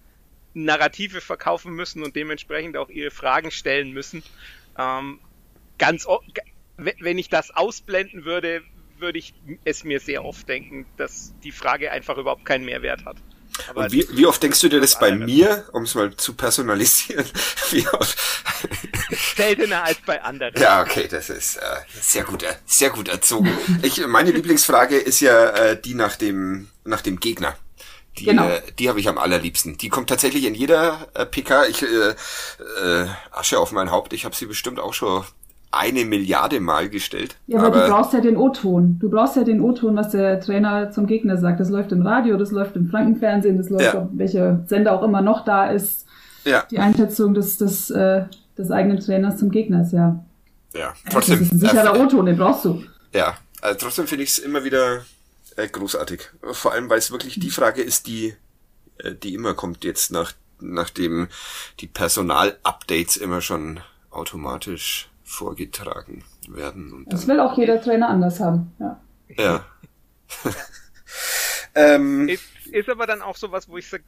Narrative 0.55 1.21
verkaufen 1.21 1.73
müssen 1.73 2.03
und 2.03 2.17
dementsprechend 2.17 2.77
auch 2.77 2.89
ihre 2.89 3.11
Fragen 3.11 3.51
stellen 3.51 3.93
müssen. 3.93 4.23
Ähm, 4.79 5.21
ganz, 5.79 6.07
wenn 6.77 7.19
ich 7.19 7.29
das 7.29 7.51
ausblenden 7.51 8.25
würde, 8.25 8.63
würde 8.99 9.19
ich 9.19 9.33
es 9.65 9.85
mir 9.85 10.01
sehr 10.01 10.25
oft 10.25 10.49
denken, 10.49 10.87
dass 10.97 11.35
die 11.43 11.53
Frage 11.53 11.91
einfach 11.91 12.19
überhaupt 12.19 12.45
keinen 12.45 12.65
Mehrwert 12.65 13.05
hat. 13.05 13.17
Aber 13.69 13.83
Und 13.85 13.93
wie, 13.93 14.07
wie 14.13 14.27
oft 14.27 14.43
denkst 14.43 14.61
du 14.61 14.69
dir 14.69 14.81
das 14.81 14.99
bei 14.99 15.13
mir, 15.13 15.65
um 15.73 15.83
es 15.85 15.95
mal 15.95 16.15
zu 16.17 16.35
personalisieren? 16.35 17.25
Wie 17.71 17.87
oft? 17.89 18.19
seltener 19.37 19.85
als 19.85 19.99
bei 20.05 20.23
anderen. 20.23 20.55
Ja, 20.61 20.83
okay, 20.83 21.09
das 21.09 21.31
ist 21.31 21.57
äh, 21.57 21.61
sehr 22.01 22.25
gut, 22.25 22.43
äh, 22.43 22.55
sehr 22.67 22.91
gut 22.91 23.09
erzogen. 23.09 23.57
Ich, 23.83 24.05
meine 24.07 24.31
Lieblingsfrage 24.33 24.97
ist 24.99 25.21
ja 25.21 25.51
äh, 25.51 25.81
die 25.81 25.95
nach 25.95 26.17
dem 26.17 26.69
nach 26.85 27.01
dem 27.01 27.21
Gegner. 27.21 27.57
Die, 28.19 28.25
Genau. 28.25 28.49
äh, 28.49 28.61
die 28.79 28.89
habe 28.89 28.99
ich 29.01 29.09
am 29.09 29.19
allerliebsten. 29.19 29.79
Die 29.79 29.89
kommt 29.89 30.09
tatsächlich 30.09 30.45
in 30.45 30.55
jeder 30.55 31.09
äh, 31.15 31.25
PK. 31.27 31.67
Ich 31.67 31.83
äh, 31.83 32.11
äh, 32.83 33.07
Asche 33.31 33.59
auf 33.59 33.73
mein 33.73 33.91
Haupt. 33.91 34.13
Ich 34.13 34.25
habe 34.25 34.35
sie 34.35 34.47
bestimmt 34.47 34.81
auch 34.81 34.95
schon 34.95 35.25
eine 35.73 36.05
Milliarde 36.05 36.61
Mal 36.61 36.89
gestellt. 36.89 37.37
Ja, 37.47 37.61
aber, 37.63 37.83
du 37.83 37.89
brauchst 37.89 38.13
ja 38.13 38.21
den 38.21 38.37
O-Ton. 38.37 38.99
Du 38.99 39.09
brauchst 39.09 39.37
ja 39.37 39.45
den 39.45 39.61
O-Ton, 39.61 39.95
was 39.97 40.11
der 40.11 40.41
Trainer 40.41 40.91
zum 40.91 41.07
Gegner 41.07 41.37
sagt. 41.37 41.61
Das 41.61 41.71
läuft 41.71 41.93
im 41.93 42.03
Radio, 42.05 42.37
das 42.37 42.51
läuft 42.51 42.75
im 42.77 42.89
Frankenfernsehen, 42.89 43.57
das 43.57 43.71
läuft 43.71 43.95
Ja. 43.95 44.03
auf 44.03 44.09
welche 44.13 44.65
Sender 44.67 44.93
auch 44.93 45.03
immer 45.05 45.23
noch 45.23 45.45
da 45.45 45.71
ist. 45.71 46.07
ja, 46.45 46.65
Die 46.71 46.79
Einschätzung 46.79 47.35
des, 47.35 47.57
des, 47.59 47.91
äh, 47.91 48.25
des 48.59 48.71
eigenen 48.71 48.99
Trainers 48.99 49.37
zum 49.39 49.51
Gegner 49.51 49.83
ist 49.83 49.93
ja. 49.93 50.25
ja. 50.75 50.93
Das 51.05 51.13
Trotzdem. 51.15 51.41
ist 51.43 51.53
ein 51.53 51.59
sicherer 51.61 51.95
äh, 51.97 52.01
O-Ton, 52.01 52.27
den 52.27 52.37
brauchst 52.37 52.65
du. 52.65 52.83
Ja, 53.15 53.35
äh, 53.63 53.75
trotzdem 53.77 54.07
finde 54.07 54.25
ich 54.25 54.31
es 54.31 54.39
immer 54.39 54.65
wieder 54.65 55.03
äh, 55.57 55.69
großartig. 55.69 56.31
Vor 56.53 56.73
allem, 56.73 56.89
weil 56.91 56.99
es 56.99 57.13
wirklich 57.13 57.39
die 57.39 57.51
Frage 57.51 57.83
ist, 57.83 58.07
die, 58.09 58.35
äh, 58.99 59.15
die 59.15 59.35
immer 59.35 59.55
kommt 59.55 59.85
jetzt 59.85 60.11
nach, 60.11 60.33
nachdem 60.61 61.29
die 61.81 61.87
Personal-Updates 61.87 63.17
immer 63.19 63.41
schon 63.41 63.81
automatisch 64.11 65.10
vorgetragen 65.31 66.25
werden. 66.49 66.93
Und 66.93 67.13
Das 67.13 67.27
dann, 67.27 67.37
will 67.37 67.41
auch 67.41 67.57
jeder 67.57 67.81
Trainer 67.81 68.09
anders 68.09 68.41
haben. 68.41 68.73
Ja. 68.81 69.01
ja. 69.37 69.65
ähm, 71.75 72.29
Ist, 72.29 72.45
ist 72.67 72.89
aber 72.89 73.07
dann 73.07 73.23
auch 73.23 73.37
sowas, 73.37 73.69
wo 73.69 73.79
ich 73.79 73.89
sage, 73.89 74.03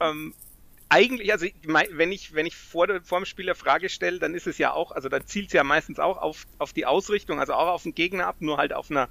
ähm, 0.00 0.34
eigentlich, 0.88 1.32
also 1.32 1.46
wenn 1.64 2.12
ich, 2.12 2.34
wenn 2.34 2.46
ich 2.46 2.56
vor, 2.56 2.86
vor 3.02 3.20
dem 3.20 3.26
Spiel 3.26 3.46
eine 3.46 3.54
Frage 3.54 3.88
stelle, 3.88 4.18
dann 4.18 4.34
ist 4.34 4.46
es 4.46 4.56
ja 4.56 4.72
auch, 4.72 4.92
also 4.92 5.08
da 5.08 5.24
zielt 5.24 5.48
es 5.48 5.52
ja 5.52 5.62
meistens 5.62 5.98
auch 5.98 6.16
auf, 6.16 6.46
auf 6.58 6.72
die 6.72 6.86
Ausrichtung, 6.86 7.38
also 7.38 7.52
auch 7.52 7.68
auf 7.68 7.82
den 7.82 7.94
Gegner 7.94 8.26
ab, 8.26 8.36
nur 8.40 8.56
halt 8.56 8.72
auf 8.72 8.90
einer, 8.90 9.08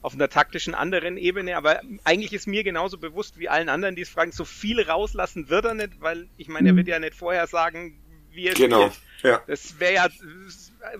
auf 0.00 0.14
einer 0.14 0.28
taktischen 0.30 0.74
anderen 0.74 1.16
Ebene. 1.18 1.56
Aber 1.56 1.80
eigentlich 2.04 2.32
ist 2.32 2.46
mir 2.46 2.64
genauso 2.64 2.96
bewusst 2.98 3.38
wie 3.38 3.48
allen 3.48 3.68
anderen, 3.68 3.94
die 3.94 4.02
es 4.02 4.08
fragen, 4.08 4.32
so 4.32 4.44
viel 4.44 4.80
rauslassen 4.80 5.50
wird 5.50 5.66
er 5.66 5.74
nicht, 5.74 6.00
weil 6.00 6.28
ich 6.38 6.48
meine, 6.48 6.70
er 6.70 6.76
wird 6.76 6.88
ja 6.88 6.98
nicht 6.98 7.14
vorher 7.14 7.46
sagen, 7.46 7.98
wie 8.38 8.46
er 8.46 8.54
genau. 8.54 8.90
spielt. 8.90 9.02
Ja. 9.24 9.42
Das 9.48 9.80
wäre 9.80 9.94
ja 9.94 10.08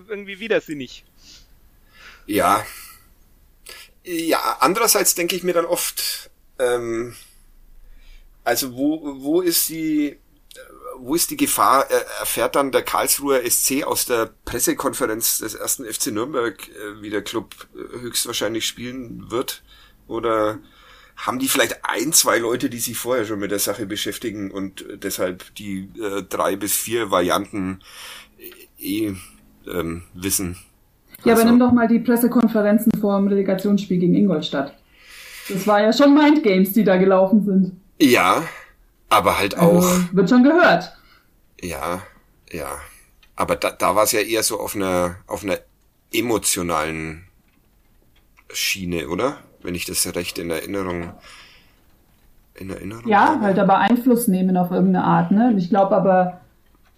irgendwie 0.09 0.39
widersinnig. 0.39 1.05
Ja. 2.25 2.65
Ja, 4.03 4.57
andererseits 4.59 5.15
denke 5.15 5.35
ich 5.35 5.43
mir 5.43 5.53
dann 5.53 5.65
oft, 5.65 6.29
ähm, 6.57 7.15
also 8.43 8.75
wo, 8.75 9.21
wo 9.21 9.41
ist 9.41 9.69
die, 9.69 10.17
wo 10.97 11.15
ist 11.15 11.31
die 11.31 11.37
Gefahr? 11.37 11.89
Erfährt 12.19 12.55
dann 12.55 12.73
der 12.73 12.81
Karlsruher 12.81 13.49
SC 13.49 13.83
aus 13.83 14.05
der 14.05 14.31
Pressekonferenz 14.43 15.37
des 15.37 15.55
ersten 15.55 15.85
FC 15.85 16.07
Nürnberg, 16.07 16.67
äh, 16.67 17.01
wie 17.01 17.09
der 17.09 17.21
Club 17.21 17.55
äh, 17.73 17.99
höchstwahrscheinlich 17.99 18.67
spielen 18.67 19.31
wird? 19.31 19.63
Oder 20.07 20.59
haben 21.19 21.39
die 21.39 21.49
vielleicht 21.49 21.79
ein, 21.83 22.13
zwei 22.13 22.37
Leute, 22.37 22.69
die 22.69 22.79
sich 22.79 22.97
vorher 22.97 23.25
schon 23.25 23.39
mit 23.39 23.51
der 23.51 23.59
Sache 23.59 23.85
beschäftigen 23.85 24.51
und 24.51 24.85
deshalb 25.03 25.53
die 25.55 25.89
äh, 26.01 26.23
drei 26.23 26.55
bis 26.55 26.75
vier 26.75 27.11
Varianten 27.11 27.79
eh 28.79 29.13
ähm, 29.67 30.03
wissen? 30.13 30.57
Ja, 31.25 31.33
also, 31.33 31.41
aber 31.41 31.51
nimm 31.51 31.59
doch 31.59 31.73
mal 31.73 31.87
die 31.87 31.99
Pressekonferenzen 31.99 32.93
vor 33.01 33.17
dem 33.17 33.27
Relegationsspiel 33.27 33.99
gegen 33.99 34.15
Ingolstadt. 34.15 34.73
Das 35.49 35.67
war 35.67 35.81
ja 35.81 35.91
schon 35.91 36.13
Mindgames, 36.13 36.71
die 36.71 36.83
da 36.83 36.95
gelaufen 36.95 37.43
sind. 37.43 37.71
Ja, 37.99 38.47
aber 39.09 39.37
halt 39.37 39.55
also, 39.55 39.71
auch. 39.71 39.89
Also, 39.89 40.03
wird 40.13 40.29
schon 40.29 40.43
gehört. 40.43 40.95
Ja, 41.61 42.01
ja. 42.51 42.79
Aber 43.35 43.55
da, 43.57 43.71
da 43.71 43.95
war 43.95 44.03
es 44.03 44.13
ja 44.13 44.21
eher 44.21 44.43
so 44.43 44.59
auf 44.59 44.75
einer, 44.75 45.17
auf 45.27 45.43
einer 45.43 45.57
emotionalen 46.13 47.25
Schiene, 48.51 49.09
oder? 49.09 49.37
Wenn 49.61 49.75
ich 49.75 49.85
das 49.85 50.13
recht 50.15 50.39
in 50.39 50.49
Erinnerung, 50.49 51.13
in 52.55 52.69
Erinnerung 52.69 53.07
Ja, 53.07 53.29
habe. 53.29 53.41
halt 53.41 53.59
aber 53.59 53.77
Einfluss 53.79 54.27
nehmen 54.27 54.57
auf 54.57 54.71
irgendeine 54.71 55.05
Art, 55.05 55.31
ne? 55.31 55.53
Ich 55.57 55.69
glaube 55.69 55.95
aber, 55.95 56.41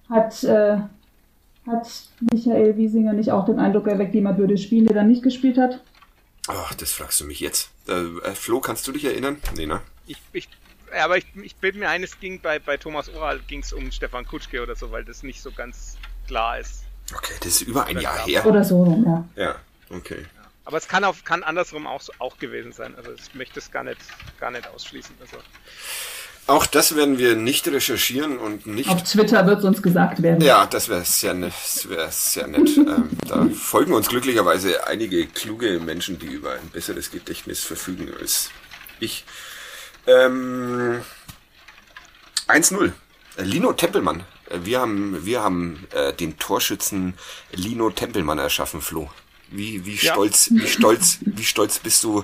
hat, 0.09 0.43
äh, 0.43 0.77
hat 1.67 1.87
Michael 2.31 2.77
Wiesinger 2.77 3.13
nicht 3.13 3.31
auch 3.31 3.45
den 3.45 3.59
Eindruck 3.59 3.87
erweckt, 3.87 4.13
jemand 4.13 4.37
würde 4.37 4.57
spielen, 4.57 4.85
der 4.85 4.95
dann 4.95 5.07
nicht 5.07 5.23
gespielt 5.23 5.57
hat? 5.57 5.81
Ach, 6.47 6.73
das 6.73 6.91
fragst 6.91 7.21
du 7.21 7.25
mich 7.25 7.39
jetzt. 7.39 7.71
Äh, 7.87 7.93
äh 8.27 8.35
Flo, 8.35 8.59
kannst 8.59 8.87
du 8.87 8.91
dich 8.91 9.05
erinnern? 9.05 9.37
Nee, 9.55 9.67
ne? 9.67 9.81
Ich, 10.07 10.17
ich 10.33 10.49
aber 10.99 11.17
ich, 11.17 11.25
ich 11.41 11.55
bilde 11.55 11.79
mir 11.79 11.89
ein, 11.89 12.03
es 12.03 12.19
ging 12.19 12.39
bei, 12.41 12.59
bei 12.59 12.77
Thomas 12.77 13.09
Oral 13.09 13.39
ging 13.47 13.61
es 13.61 13.73
um 13.73 13.91
Stefan 13.91 14.25
Kutschke 14.25 14.61
oder 14.61 14.75
so, 14.75 14.91
weil 14.91 15.05
das 15.05 15.23
nicht 15.23 15.41
so 15.41 15.51
ganz 15.51 15.97
klar 16.27 16.59
ist. 16.59 16.83
Okay, 17.15 17.33
das 17.39 17.47
ist 17.47 17.61
über 17.61 17.85
ein 17.85 17.99
Jahr 17.99 18.25
her. 18.25 18.45
Oder 18.45 18.63
so, 18.63 18.85
ja. 19.05 19.25
Ja, 19.35 19.55
okay. 19.89 20.25
Aber 20.71 20.77
es 20.77 20.87
kann, 20.87 21.03
auf, 21.03 21.25
kann 21.25 21.43
andersrum 21.43 21.85
auch, 21.85 22.01
auch 22.19 22.37
gewesen 22.37 22.71
sein. 22.71 22.95
Also 22.95 23.11
ich 23.11 23.35
möchte 23.35 23.59
es 23.59 23.71
gar 23.71 23.83
nicht, 23.83 23.99
gar 24.39 24.51
nicht 24.51 24.65
ausschließen. 24.69 25.13
Also. 25.19 25.35
Auch 26.47 26.65
das 26.65 26.95
werden 26.95 27.17
wir 27.17 27.35
nicht 27.35 27.67
recherchieren 27.67 28.37
und 28.37 28.65
nicht. 28.67 28.87
Auf 28.87 29.03
Twitter 29.03 29.45
wird 29.45 29.59
es 29.59 29.65
uns 29.65 29.81
gesagt 29.81 30.21
werden. 30.21 30.39
Ja, 30.39 30.65
das 30.65 30.87
wäre 30.87 31.03
sehr 31.03 31.33
nett. 31.33 31.51
Das 31.61 31.89
wäre 31.89 32.09
sehr 32.09 32.47
nett. 32.47 32.69
ähm, 32.77 33.09
da 33.27 33.47
folgen 33.53 33.91
uns 33.91 34.07
glücklicherweise 34.07 34.87
einige 34.87 35.27
kluge 35.27 35.77
Menschen, 35.81 36.19
die 36.19 36.27
über 36.27 36.53
ein 36.53 36.69
besseres 36.69 37.11
Gedächtnis 37.11 37.59
verfügen 37.59 38.09
als 38.17 38.49
ich. 39.01 39.25
Ähm, 40.07 41.01
1-0. 42.47 42.93
Lino 43.39 43.73
Tempelmann. 43.73 44.23
Wir 44.53 44.79
haben, 44.79 45.25
wir 45.25 45.43
haben 45.43 45.85
äh, 45.93 46.13
den 46.13 46.39
Torschützen 46.39 47.15
Lino 47.51 47.89
Tempelmann 47.89 48.39
erschaffen, 48.39 48.79
Flo. 48.79 49.09
Wie, 49.51 49.85
wie 49.85 49.95
ja. 49.95 50.13
stolz, 50.13 50.49
wie 50.51 50.67
stolz, 50.67 51.19
wie 51.21 51.43
stolz 51.43 51.79
bist 51.79 52.03
du, 52.05 52.23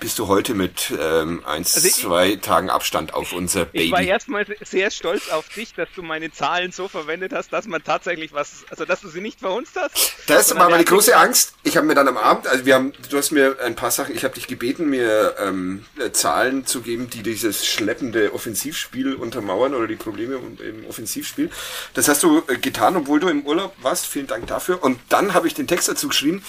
bist 0.00 0.18
du 0.18 0.26
heute 0.26 0.54
mit 0.54 0.92
ähm, 1.00 1.44
eins, 1.46 1.76
also 1.76 1.88
zwei 1.88 2.30
ich, 2.30 2.40
Tagen 2.40 2.68
Abstand 2.68 3.14
auf 3.14 3.32
unser 3.32 3.64
Baby? 3.64 3.84
Ich 3.84 3.92
war 3.92 4.02
erstmal 4.02 4.44
sehr 4.60 4.90
stolz 4.90 5.28
auf 5.28 5.48
dich, 5.48 5.74
dass 5.74 5.88
du 5.94 6.02
meine 6.02 6.32
Zahlen 6.32 6.72
so 6.72 6.88
verwendet 6.88 7.32
hast, 7.32 7.52
dass 7.52 7.66
man 7.66 7.82
tatsächlich 7.84 8.32
was, 8.32 8.64
also 8.70 8.84
dass 8.84 9.00
du 9.02 9.08
sie 9.08 9.20
nicht 9.20 9.38
verhunzt 9.38 9.76
hast. 9.76 10.14
Das 10.26 10.54
war 10.56 10.68
meine 10.68 10.84
große 10.84 11.16
Angst. 11.16 11.54
Ich 11.62 11.76
habe 11.76 11.86
mir 11.86 11.94
dann 11.94 12.08
am 12.08 12.16
Abend, 12.16 12.48
also 12.48 12.66
wir 12.66 12.74
haben, 12.74 12.92
du 13.08 13.16
hast 13.16 13.30
mir 13.30 13.56
ein 13.62 13.76
paar 13.76 13.92
Sachen, 13.92 14.14
ich 14.16 14.24
habe 14.24 14.34
dich 14.34 14.48
gebeten, 14.48 14.90
mir 14.90 15.36
ähm, 15.38 15.84
Zahlen 16.12 16.66
zu 16.66 16.80
geben, 16.80 17.08
die 17.08 17.22
dieses 17.22 17.64
schleppende 17.64 18.34
Offensivspiel 18.34 19.14
untermauern 19.14 19.74
oder 19.74 19.86
die 19.86 19.96
Probleme 19.96 20.40
im 20.58 20.86
Offensivspiel. 20.88 21.50
Das 21.94 22.08
hast 22.08 22.22
du 22.24 22.42
äh, 22.48 22.56
getan, 22.58 22.96
obwohl 22.96 23.20
du 23.20 23.28
im 23.28 23.46
Urlaub 23.46 23.74
warst. 23.80 24.06
Vielen 24.06 24.26
Dank 24.26 24.48
dafür. 24.48 24.82
Und 24.82 24.98
dann 25.08 25.34
habe 25.34 25.46
ich 25.46 25.54
den 25.54 25.66
Text 25.66 25.88
dazu 25.88 26.08
geschrieben. 26.08 26.42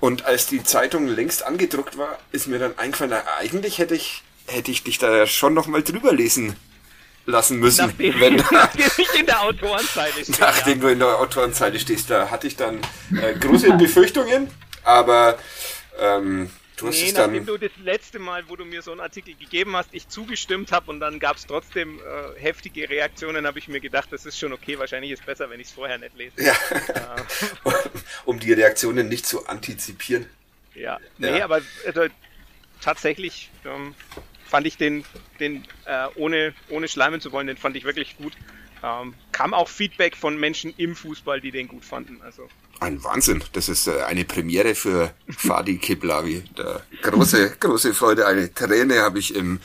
Und 0.00 0.24
als 0.24 0.46
die 0.46 0.62
Zeitung 0.62 1.08
längst 1.08 1.44
angedruckt 1.44 1.98
war, 1.98 2.18
ist 2.30 2.46
mir 2.46 2.58
dann 2.58 2.78
eingefallen, 2.78 3.10
na, 3.10 3.22
eigentlich 3.38 3.78
hätte 3.78 3.94
ich, 3.94 4.22
hätte 4.46 4.70
ich 4.70 4.84
dich 4.84 4.98
da 4.98 5.26
schon 5.26 5.54
noch 5.54 5.66
mal 5.66 5.82
drüber 5.82 6.12
lesen 6.12 6.56
lassen 7.26 7.58
müssen. 7.58 7.86
Nachdem, 7.86 8.14
wenn, 8.20 8.36
nachdem 8.50 8.90
ich 8.96 9.20
in 9.20 9.26
der 9.26 9.42
Autorenzeile 9.42 10.22
stehe. 10.22 10.38
Nachdem 10.40 10.78
ja. 10.78 10.80
du 10.80 10.88
in 10.88 10.98
der 10.98 11.18
Autorenzeile 11.18 11.78
stehst, 11.80 12.10
da 12.10 12.30
hatte 12.30 12.46
ich 12.46 12.56
dann 12.56 12.80
äh, 13.20 13.34
große 13.34 13.72
Befürchtungen, 13.72 14.48
aber 14.84 15.38
ähm, 16.00 16.50
Du 16.78 16.86
hast 16.86 17.00
nee, 17.00 17.08
es 17.08 17.14
nachdem 17.14 17.44
du 17.44 17.56
das 17.56 17.72
letzte 17.82 18.20
Mal, 18.20 18.48
wo 18.48 18.54
du 18.54 18.64
mir 18.64 18.82
so 18.82 18.92
einen 18.92 19.00
Artikel 19.00 19.34
gegeben 19.34 19.74
hast, 19.76 19.88
ich 19.92 20.08
zugestimmt 20.08 20.70
habe 20.70 20.90
und 20.90 21.00
dann 21.00 21.18
gab 21.18 21.36
es 21.36 21.44
trotzdem 21.44 21.98
äh, 21.98 22.40
heftige 22.40 22.88
Reaktionen, 22.88 23.46
habe 23.46 23.58
ich 23.58 23.66
mir 23.66 23.80
gedacht, 23.80 24.12
das 24.12 24.24
ist 24.24 24.38
schon 24.38 24.52
okay, 24.52 24.78
wahrscheinlich 24.78 25.10
ist 25.10 25.20
es 25.20 25.26
besser, 25.26 25.50
wenn 25.50 25.58
ich 25.58 25.66
es 25.66 25.72
vorher 25.72 25.98
nicht 25.98 26.16
lese. 26.16 26.42
Ja. 26.42 26.54
Äh. 26.88 27.70
um 28.24 28.38
die 28.38 28.52
Reaktionen 28.52 29.08
nicht 29.08 29.26
zu 29.26 29.46
antizipieren. 29.46 30.26
Ja, 30.74 30.98
nee, 31.18 31.38
ja. 31.38 31.44
aber 31.44 31.60
also, 31.86 32.06
tatsächlich 32.80 33.50
ähm, 33.64 33.94
fand 34.46 34.66
ich 34.66 34.76
den, 34.76 35.04
den 35.40 35.64
äh, 35.84 36.06
ohne, 36.14 36.54
ohne 36.68 36.88
schleimen 36.88 37.20
zu 37.20 37.32
wollen, 37.32 37.46
den 37.46 37.56
fand 37.56 37.76
ich 37.76 37.84
wirklich 37.84 38.16
gut. 38.16 38.34
Ähm, 38.82 39.14
kam 39.32 39.54
auch 39.54 39.68
Feedback 39.68 40.16
von 40.16 40.38
Menschen 40.38 40.72
im 40.76 40.94
Fußball, 40.94 41.40
die 41.40 41.50
den 41.50 41.68
gut 41.68 41.84
fanden. 41.84 42.20
Also 42.22 42.48
ein 42.80 43.02
Wahnsinn. 43.02 43.42
Das 43.52 43.68
ist 43.68 43.88
äh, 43.88 44.02
eine 44.02 44.24
Premiere 44.24 44.74
für 44.74 45.12
Fadi 45.28 45.78
Kiblavi. 45.78 46.44
Der 46.56 46.82
große, 47.02 47.56
große 47.58 47.94
Freude. 47.94 48.26
Eine 48.26 48.52
Träne 48.52 49.02
habe 49.02 49.18
ich 49.18 49.34
im 49.34 49.60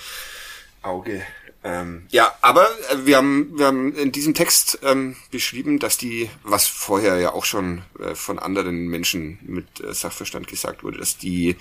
Auge. 0.82 1.24
Ähm, 1.64 2.08
ja, 2.10 2.34
aber 2.42 2.68
äh, 2.90 3.06
wir 3.06 3.18
haben, 3.18 3.58
wir 3.58 3.68
haben 3.68 3.94
in 3.96 4.12
diesem 4.12 4.34
Text 4.34 4.80
ähm, 4.84 5.16
beschrieben, 5.32 5.80
dass 5.80 5.98
die, 5.98 6.30
was 6.44 6.68
vorher 6.68 7.20
ja 7.20 7.34
auch 7.34 7.46
schon 7.46 7.84
äh, 8.00 8.16
von 8.16 8.38
anderen 8.38 8.88
Menschen 8.88 9.40
mit 9.44 9.80
äh, 9.80 9.94
Sachverstand 9.94 10.48
gesagt 10.48 10.84
wurde, 10.84 10.98
dass 10.98 11.18
die 11.18 11.56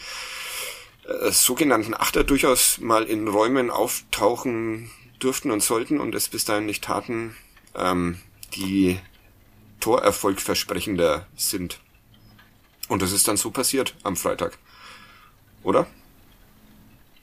äh, 1.07 1.31
sogenannten 1.31 1.95
Achter 1.95 2.25
durchaus 2.25 2.79
mal 2.79 3.05
in 3.05 3.29
Räumen 3.29 3.71
auftauchen 3.71 4.91
dürften 5.23 5.51
und 5.51 5.63
sollten 5.63 6.01
und 6.01 6.15
es 6.15 6.29
bis 6.29 6.45
dahin 6.45 6.67
nicht 6.67 6.85
taten, 6.85 7.37
ähm, 7.75 8.19
die 8.55 8.99
Torerfolg 9.81 10.41
versprechender 10.41 11.27
sind. 11.37 11.81
Und 12.89 13.03
das 13.03 13.13
ist 13.13 13.29
dann 13.29 13.37
so 13.37 13.51
passiert 13.51 13.95
am 14.03 14.17
Freitag. 14.17 14.59
Oder? 15.63 15.87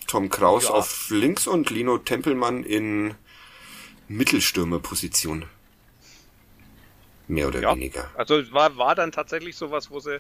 Tom 0.08 0.30
Kraus 0.30 0.66
ja. 0.66 0.72
auf 0.72 1.10
links 1.10 1.46
und 1.46 1.70
Lino 1.70 1.98
Tempelmann 2.00 2.64
in 2.64 3.14
Mittelstürmerposition. 4.08 5.46
Mehr 7.28 7.48
oder 7.48 7.62
ja. 7.62 7.76
weniger. 7.76 8.10
Also 8.16 8.40
es 8.40 8.52
war, 8.52 8.76
war 8.78 8.96
dann 8.96 9.12
tatsächlich 9.12 9.56
sowas, 9.56 9.92
wo 9.92 10.00
sie 10.00 10.20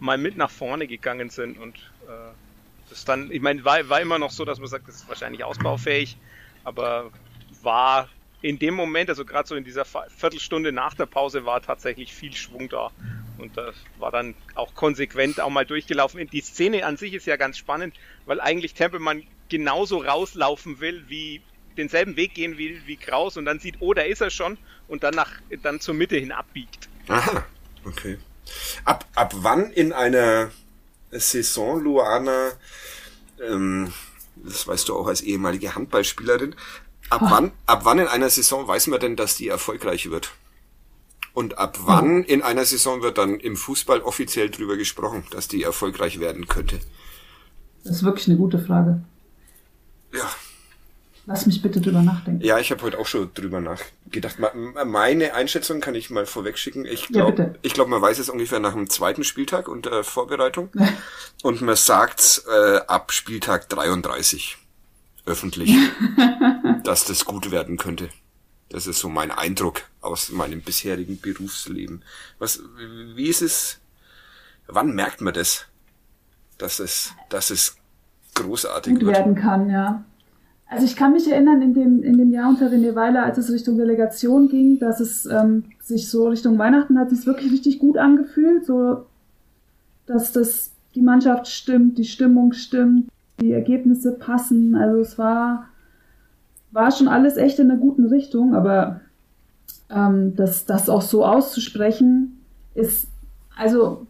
mal 0.00 0.18
mit 0.18 0.36
nach 0.36 0.50
vorne 0.50 0.86
gegangen 0.86 1.30
sind 1.30 1.58
und 1.58 1.76
äh, 2.06 2.32
das 2.90 3.06
dann, 3.06 3.30
ich 3.30 3.40
meine, 3.40 3.64
war, 3.64 3.88
war 3.88 4.02
immer 4.02 4.18
noch 4.18 4.30
so, 4.30 4.44
dass 4.44 4.58
man 4.58 4.68
sagt, 4.68 4.86
das 4.86 4.96
ist 4.96 5.08
wahrscheinlich 5.08 5.44
ausbaufähig, 5.44 6.18
aber 6.64 7.10
war 7.62 8.08
in 8.42 8.58
dem 8.58 8.74
Moment, 8.74 9.08
also 9.08 9.24
gerade 9.24 9.48
so 9.48 9.54
in 9.54 9.64
dieser 9.64 9.84
Viertelstunde 9.84 10.72
nach 10.72 10.94
der 10.94 11.06
Pause, 11.06 11.46
war 11.46 11.62
tatsächlich 11.62 12.12
viel 12.12 12.34
Schwung 12.34 12.68
da. 12.68 12.90
Und 13.38 13.56
das 13.56 13.74
war 13.98 14.10
dann 14.10 14.34
auch 14.54 14.74
konsequent 14.74 15.40
auch 15.40 15.50
mal 15.50 15.64
durchgelaufen. 15.64 16.28
Die 16.28 16.40
Szene 16.40 16.84
an 16.84 16.96
sich 16.96 17.14
ist 17.14 17.26
ja 17.26 17.36
ganz 17.36 17.56
spannend, 17.56 17.94
weil 18.26 18.40
eigentlich 18.40 18.74
Tempelmann 18.74 19.22
genauso 19.48 19.98
rauslaufen 19.98 20.80
will, 20.80 21.04
wie 21.08 21.40
denselben 21.76 22.16
Weg 22.16 22.34
gehen 22.34 22.58
will 22.58 22.82
wie 22.86 22.96
Kraus 22.96 23.36
und 23.36 23.44
dann 23.44 23.58
sieht, 23.58 23.76
oh, 23.80 23.94
da 23.94 24.02
ist 24.02 24.20
er 24.20 24.30
schon 24.30 24.58
und 24.88 25.02
dann 25.02 25.14
nach, 25.14 25.30
dann 25.62 25.80
zur 25.80 25.94
Mitte 25.94 26.16
hin 26.16 26.32
abbiegt. 26.32 26.88
Aha, 27.08 27.44
okay. 27.84 28.18
Ab, 28.84 29.06
ab 29.14 29.32
wann 29.36 29.70
in 29.70 29.92
einer 29.92 30.50
Saison, 31.10 31.82
Luana, 31.82 32.52
ähm, 33.42 33.92
das 34.44 34.66
weißt 34.66 34.88
du 34.88 34.96
auch 34.96 35.06
als 35.06 35.20
ehemalige 35.20 35.74
Handballspielerin, 35.74 36.54
Ab 37.12 37.20
wann, 37.24 37.52
ab 37.66 37.84
wann 37.84 37.98
in 37.98 38.06
einer 38.06 38.30
Saison 38.30 38.66
weiß 38.66 38.86
man 38.86 38.98
denn, 38.98 39.16
dass 39.16 39.36
die 39.36 39.48
erfolgreich 39.48 40.10
wird? 40.10 40.32
Und 41.34 41.58
ab 41.58 41.78
wann 41.82 42.24
in 42.24 42.40
einer 42.42 42.64
Saison 42.64 43.02
wird 43.02 43.18
dann 43.18 43.38
im 43.38 43.56
Fußball 43.56 44.00
offiziell 44.00 44.50
drüber 44.50 44.78
gesprochen, 44.78 45.24
dass 45.30 45.46
die 45.46 45.62
erfolgreich 45.62 46.20
werden 46.20 46.48
könnte? 46.48 46.80
Das 47.84 47.96
ist 47.96 48.02
wirklich 48.02 48.28
eine 48.28 48.38
gute 48.38 48.58
Frage. 48.58 49.02
Ja. 50.14 50.30
Lass 51.24 51.46
mich 51.46 51.62
bitte 51.62 51.80
drüber 51.80 52.02
nachdenken. 52.02 52.44
Ja, 52.44 52.58
ich 52.58 52.72
habe 52.72 52.82
heute 52.82 52.98
auch 52.98 53.06
schon 53.06 53.32
drüber 53.34 53.60
nachgedacht. 53.60 54.36
Meine 54.84 55.34
Einschätzung 55.34 55.80
kann 55.80 55.94
ich 55.94 56.10
mal 56.10 56.26
vorwegschicken. 56.26 56.84
Ich 56.84 57.08
glaube, 57.08 57.42
ja, 57.42 57.50
ich 57.62 57.74
glaube, 57.74 57.90
man 57.90 58.02
weiß 58.02 58.18
es 58.18 58.28
ungefähr 58.28 58.58
nach 58.58 58.72
dem 58.72 58.90
zweiten 58.90 59.22
Spieltag 59.22 59.68
und 59.68 59.86
der 59.86 60.02
Vorbereitung. 60.02 60.70
und 61.42 61.60
man 61.62 61.76
sagt 61.76 62.42
äh, 62.52 62.78
ab 62.88 63.12
Spieltag 63.12 63.68
33 63.68 64.58
öffentlich, 65.24 65.72
dass 66.84 67.04
das 67.04 67.24
gut 67.24 67.52
werden 67.52 67.76
könnte. 67.76 68.08
Das 68.68 68.86
ist 68.86 68.98
so 68.98 69.08
mein 69.08 69.30
Eindruck 69.30 69.82
aus 70.00 70.30
meinem 70.30 70.62
bisherigen 70.62 71.20
Berufsleben. 71.20 72.02
Was, 72.38 72.62
wie 73.14 73.28
ist 73.28 73.42
es? 73.42 73.78
Wann 74.66 74.94
merkt 74.94 75.20
man 75.20 75.34
das? 75.34 75.66
Dass 76.58 76.80
es, 76.80 77.12
dass 77.28 77.50
es 77.50 77.76
großartig 78.34 78.94
gut 78.94 79.06
werden 79.06 79.34
kann, 79.34 79.70
ja. 79.70 80.04
Also 80.72 80.86
ich 80.86 80.96
kann 80.96 81.12
mich 81.12 81.30
erinnern, 81.30 81.60
in 81.60 81.74
dem, 81.74 82.02
in 82.02 82.16
dem 82.16 82.30
Jahr 82.30 82.48
unter 82.48 82.70
René 82.70 82.94
Weiler, 82.94 83.24
als 83.24 83.36
es 83.36 83.52
Richtung 83.52 83.76
Delegation 83.76 84.48
ging, 84.48 84.78
dass 84.78 85.00
es 85.00 85.26
ähm, 85.26 85.64
sich 85.80 86.08
so 86.08 86.28
Richtung 86.28 86.56
Weihnachten 86.56 86.98
hat 86.98 87.10
sich 87.10 87.26
wirklich 87.26 87.52
richtig 87.52 87.78
gut 87.78 87.98
angefühlt, 87.98 88.64
so 88.64 89.04
dass 90.06 90.32
das 90.32 90.72
die 90.94 91.02
Mannschaft 91.02 91.46
stimmt, 91.48 91.98
die 91.98 92.06
Stimmung 92.06 92.54
stimmt, 92.54 93.10
die 93.38 93.52
Ergebnisse 93.52 94.12
passen. 94.12 94.74
Also 94.74 95.00
es 95.00 95.18
war, 95.18 95.66
war 96.70 96.90
schon 96.90 97.08
alles 97.08 97.36
echt 97.36 97.58
in 97.58 97.70
einer 97.70 97.78
guten 97.78 98.06
Richtung, 98.06 98.54
aber 98.54 99.02
ähm, 99.90 100.34
das, 100.36 100.64
das 100.64 100.88
auch 100.88 101.02
so 101.02 101.22
auszusprechen, 101.22 102.40
ist, 102.74 103.08
also 103.58 104.06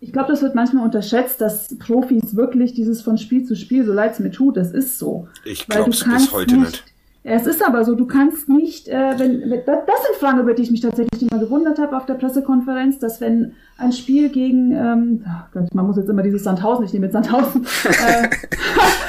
ich 0.00 0.12
glaube, 0.12 0.28
das 0.28 0.42
wird 0.42 0.54
manchmal 0.54 0.84
unterschätzt, 0.84 1.40
dass 1.40 1.76
Profis 1.78 2.36
wirklich 2.36 2.74
dieses 2.74 3.02
von 3.02 3.18
Spiel 3.18 3.44
zu 3.44 3.56
Spiel, 3.56 3.84
so 3.84 3.92
leid 3.92 4.12
es 4.12 4.18
mir 4.18 4.30
tut, 4.30 4.56
das 4.56 4.72
ist 4.72 4.98
so. 4.98 5.28
Ich 5.44 5.66
glaube 5.66 5.90
es 5.90 6.04
bis 6.04 6.32
heute 6.32 6.56
nicht. 6.56 6.66
nicht. 6.66 6.84
Es 7.28 7.44
ist 7.44 7.60
aber 7.66 7.84
so, 7.84 7.96
du 7.96 8.06
kannst 8.06 8.48
nicht, 8.48 8.86
äh, 8.86 9.18
wenn, 9.18 9.40
wenn 9.50 9.64
das 9.66 9.76
sind 9.76 10.16
Fragen, 10.20 10.38
über 10.38 10.54
die 10.54 10.62
ich 10.62 10.70
mich 10.70 10.80
tatsächlich 10.80 11.22
immer 11.22 11.40
gewundert 11.40 11.76
habe 11.80 11.96
auf 11.96 12.06
der 12.06 12.14
Pressekonferenz, 12.14 13.00
dass 13.00 13.20
wenn 13.20 13.54
ein 13.78 13.90
Spiel 13.90 14.28
gegen, 14.28 14.70
ähm, 14.70 15.24
Gott, 15.52 15.74
man 15.74 15.88
muss 15.88 15.96
jetzt 15.96 16.08
immer 16.08 16.22
dieses 16.22 16.44
Sandhausen, 16.44 16.84
ich 16.84 16.92
nehme 16.92 17.06
jetzt 17.06 17.14
Sandhausen. 17.14 17.66
Äh, 17.86 18.28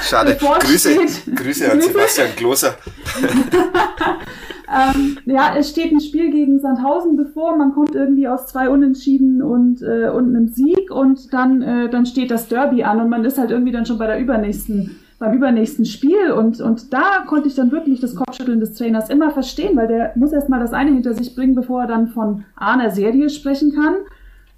Schade. 0.02 0.36
Grüße, 0.60 0.96
Grüße 1.32 1.70
an 1.70 1.80
Sebastian 1.80 2.28
Gloser. 2.36 2.74
ähm, 4.70 5.18
ja, 5.24 5.54
es 5.56 5.70
steht 5.70 5.92
ein 5.92 6.00
Spiel 6.00 6.30
gegen 6.30 6.60
Sandhausen 6.60 7.16
bevor, 7.16 7.56
man 7.56 7.72
kommt 7.72 7.94
irgendwie 7.94 8.28
aus 8.28 8.46
zwei 8.48 8.68
Unentschieden 8.68 9.42
und, 9.42 9.80
äh, 9.82 10.10
und 10.10 10.34
einem 10.34 10.48
Sieg 10.48 10.90
und 10.90 11.32
dann, 11.32 11.62
äh, 11.62 11.88
dann 11.88 12.04
steht 12.04 12.30
das 12.30 12.48
Derby 12.48 12.84
an 12.84 13.00
und 13.00 13.08
man 13.08 13.24
ist 13.24 13.38
halt 13.38 13.50
irgendwie 13.50 13.72
dann 13.72 13.86
schon 13.86 13.98
bei 13.98 14.06
der 14.06 14.20
übernächsten, 14.20 14.96
beim 15.18 15.32
übernächsten 15.32 15.86
Spiel 15.86 16.32
und, 16.32 16.60
und 16.60 16.92
da 16.92 17.24
konnte 17.26 17.48
ich 17.48 17.54
dann 17.54 17.72
wirklich 17.72 18.00
das 18.00 18.14
Kopfschütteln 18.14 18.60
des 18.60 18.74
Trainers 18.74 19.08
immer 19.08 19.30
verstehen, 19.30 19.76
weil 19.76 19.88
der 19.88 20.12
muss 20.16 20.32
erstmal 20.32 20.60
das 20.60 20.74
eine 20.74 20.92
hinter 20.92 21.14
sich 21.14 21.34
bringen, 21.34 21.54
bevor 21.54 21.82
er 21.82 21.88
dann 21.88 22.08
von 22.08 22.44
A 22.54 22.74
einer 22.74 22.90
Serie 22.90 23.30
sprechen 23.30 23.72
kann. 23.72 23.94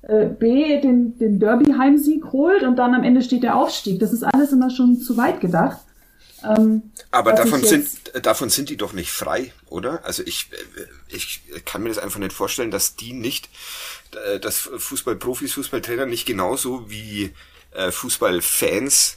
Äh, 0.02 0.26
B 0.26 0.80
den, 0.80 1.18
den 1.18 1.38
Derby-Heimsieg 1.38 2.32
holt 2.32 2.64
und 2.64 2.78
dann 2.78 2.94
am 2.94 3.04
Ende 3.04 3.22
steht 3.22 3.44
der 3.44 3.56
Aufstieg. 3.56 4.00
Das 4.00 4.12
ist 4.12 4.24
alles 4.24 4.52
immer 4.52 4.70
schon 4.70 4.96
zu 4.96 5.16
weit 5.16 5.40
gedacht. 5.40 5.80
Ähm, 6.44 6.90
Aber 7.10 7.32
davon 7.32 7.62
sind, 7.62 7.88
davon 8.22 8.50
sind 8.50 8.68
die 8.70 8.76
doch 8.76 8.92
nicht 8.92 9.10
frei, 9.10 9.52
oder? 9.68 10.04
Also 10.04 10.22
ich, 10.24 10.50
ich 11.08 11.42
kann 11.64 11.82
mir 11.82 11.88
das 11.88 11.98
einfach 11.98 12.18
nicht 12.18 12.32
vorstellen, 12.32 12.70
dass 12.70 12.96
die 12.96 13.12
nicht, 13.12 13.48
äh, 14.26 14.40
dass 14.40 14.58
Fußballprofis, 14.58 15.54
Fußballtrainer 15.54 16.06
nicht 16.06 16.26
genauso 16.26 16.90
wie 16.90 17.32
äh, 17.72 17.90
Fußballfans 17.90 19.16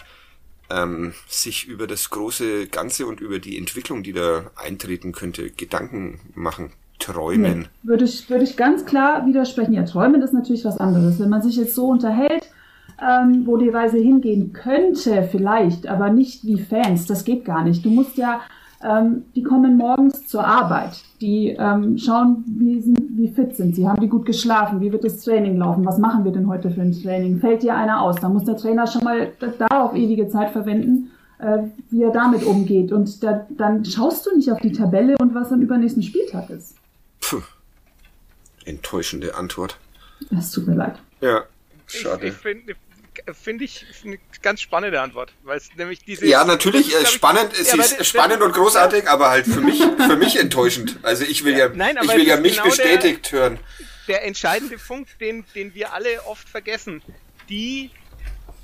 ähm, 0.69 1.13
sich 1.27 1.67
über 1.67 1.87
das 1.87 2.09
große 2.09 2.67
Ganze 2.67 3.05
und 3.05 3.19
über 3.19 3.39
die 3.39 3.57
Entwicklung, 3.57 4.03
die 4.03 4.13
da 4.13 4.51
eintreten 4.55 5.11
könnte, 5.11 5.49
Gedanken 5.49 6.19
machen. 6.33 6.73
Träumen. 6.99 7.61
Nee, 7.61 7.67
würde 7.89 8.05
ich, 8.05 8.29
würde 8.29 8.45
ich 8.45 8.55
ganz 8.55 8.85
klar 8.85 9.25
widersprechen. 9.25 9.73
Ja, 9.73 9.83
träumen 9.83 10.21
ist 10.21 10.31
natürlich 10.31 10.63
was 10.63 10.77
anderes. 10.77 11.19
Wenn 11.19 11.27
man 11.27 11.41
sich 11.41 11.57
jetzt 11.57 11.75
so 11.75 11.87
unterhält, 11.87 12.47
ähm, 13.01 13.45
wo 13.45 13.57
die 13.57 13.69
Reise 13.69 13.97
hingehen 13.97 14.53
könnte, 14.53 15.27
vielleicht, 15.31 15.87
aber 15.87 16.09
nicht 16.09 16.45
wie 16.45 16.59
Fans. 16.59 17.05
Das 17.05 17.25
geht 17.25 17.45
gar 17.45 17.63
nicht. 17.63 17.83
Du 17.83 17.89
musst 17.89 18.17
ja, 18.17 18.41
ähm, 18.83 19.23
die 19.35 19.43
kommen 19.43 19.77
morgens 19.77 20.27
zur 20.27 20.45
Arbeit. 20.45 21.03
Die 21.21 21.55
ähm, 21.57 21.97
schauen, 21.97 22.43
wie, 22.47 22.81
sind, 22.81 22.99
wie 23.17 23.29
fit 23.29 23.55
sind 23.55 23.75
sie, 23.75 23.87
haben 23.87 24.01
die 24.01 24.09
gut 24.09 24.25
geschlafen, 24.25 24.81
wie 24.81 24.91
wird 24.91 25.03
das 25.03 25.23
Training 25.23 25.57
laufen, 25.57 25.85
was 25.85 25.97
machen 25.97 26.25
wir 26.25 26.31
denn 26.31 26.47
heute 26.47 26.69
für 26.69 26.81
ein 26.81 26.91
Training? 26.91 27.39
Fällt 27.39 27.63
dir 27.63 27.75
einer 27.75 28.01
aus? 28.01 28.17
Da 28.17 28.29
muss 28.29 28.45
der 28.45 28.57
Trainer 28.57 28.87
schon 28.87 29.03
mal 29.03 29.31
darauf 29.57 29.95
ewige 29.95 30.27
Zeit 30.27 30.51
verwenden, 30.51 31.11
äh, 31.39 31.59
wie 31.89 32.03
er 32.03 32.11
damit 32.11 32.43
umgeht. 32.45 32.91
Und 32.91 33.23
da, 33.23 33.45
dann 33.57 33.85
schaust 33.85 34.25
du 34.25 34.35
nicht 34.35 34.51
auf 34.51 34.59
die 34.59 34.71
Tabelle 34.71 35.15
und 35.19 35.33
was 35.33 35.51
am 35.51 35.61
übernächsten 35.61 36.03
Spieltag 36.03 36.49
ist. 36.49 36.75
Puh. 37.21 37.41
Enttäuschende 38.65 39.35
Antwort. 39.35 39.77
Es 40.37 40.51
tut 40.51 40.67
mir 40.67 40.75
leid. 40.75 40.95
Ja, 41.19 41.43
schade. 42.01 42.27
Ich, 42.27 42.33
ich 42.33 42.39
finde 42.39 42.75
find 43.33 43.61
ich 43.61 43.85
eine 44.03 44.17
ganz 44.41 44.61
spannende 44.61 44.99
Antwort, 45.01 45.33
weil 45.43 45.57
es 45.57 45.69
nämlich 45.75 45.99
diese 45.99 46.25
Ja, 46.25 46.45
natürlich 46.45 46.93
ist, 46.93 47.11
spannend, 47.11 47.53
ich, 47.53 47.59
es 47.61 47.73
ja, 47.73 47.83
ist 47.83 48.07
spannend 48.07 48.41
und 48.41 48.53
großartig, 48.53 49.07
aber 49.07 49.29
halt 49.29 49.45
für 49.45 49.61
mich 49.61 49.79
für 50.07 50.15
mich 50.15 50.37
enttäuschend. 50.37 50.99
Also 51.03 51.23
ich 51.23 51.43
will 51.43 51.53
ja, 51.53 51.67
ja 51.67 51.71
Nein, 51.73 51.97
ich 52.01 52.09
will 52.09 52.27
ja 52.27 52.37
mich 52.37 52.57
genau 52.57 52.65
bestätigt 52.65 53.31
der, 53.31 53.39
hören. 53.39 53.59
Der 54.07 54.25
entscheidende 54.25 54.77
Punkt, 54.77 55.09
den 55.21 55.45
den 55.55 55.73
wir 55.75 55.93
alle 55.93 56.23
oft 56.25 56.49
vergessen, 56.49 57.01
die 57.49 57.91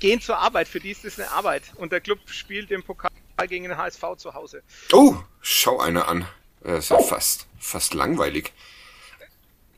gehen 0.00 0.20
zur 0.20 0.38
Arbeit, 0.38 0.66
für 0.68 0.80
die 0.80 0.90
ist 0.90 1.04
das 1.04 1.18
eine 1.18 1.30
Arbeit 1.30 1.62
und 1.76 1.92
der 1.92 2.00
Club 2.00 2.18
spielt 2.26 2.70
den 2.70 2.82
Pokal 2.82 3.10
gegen 3.48 3.64
den 3.64 3.76
HSV 3.76 4.02
zu 4.16 4.34
Hause. 4.34 4.62
Oh, 4.92 5.14
schau 5.40 5.78
einer 5.78 6.08
an. 6.08 6.26
Das 6.62 6.84
ist 6.84 6.90
ja 6.90 6.98
fast 6.98 7.46
fast 7.58 7.94
langweilig. 7.94 8.52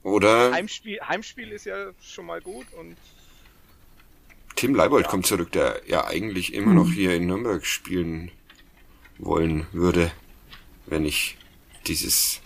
Oder? 0.02 0.52
Heimspiel, 0.52 1.00
Heimspiel 1.00 1.52
ist 1.52 1.66
ja 1.66 1.92
schon 2.00 2.26
mal 2.26 2.40
gut 2.40 2.66
und 2.72 2.96
Tim 4.62 4.76
Leibold 4.76 5.06
ja. 5.06 5.10
kommt 5.10 5.26
zurück, 5.26 5.50
der 5.50 5.82
ja 5.88 6.06
eigentlich 6.06 6.54
immer 6.54 6.72
noch 6.72 6.88
hier 6.88 7.16
in 7.16 7.26
Nürnberg 7.26 7.66
spielen 7.66 8.30
wollen 9.18 9.66
würde, 9.72 10.12
wenn 10.86 11.04
ich 11.04 11.36
dieses 11.88 12.40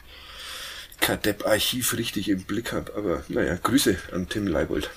Kadepp-Archiv 1.03 1.93
richtig 1.93 2.31
im 2.31 2.45
Blick 2.45 2.73
habe. 2.73 2.95
Aber 2.97 3.23
naja, 3.29 3.59
Grüße 3.63 3.99
an 4.13 4.31
Tim 4.31 4.47
Leibold. 4.47 4.89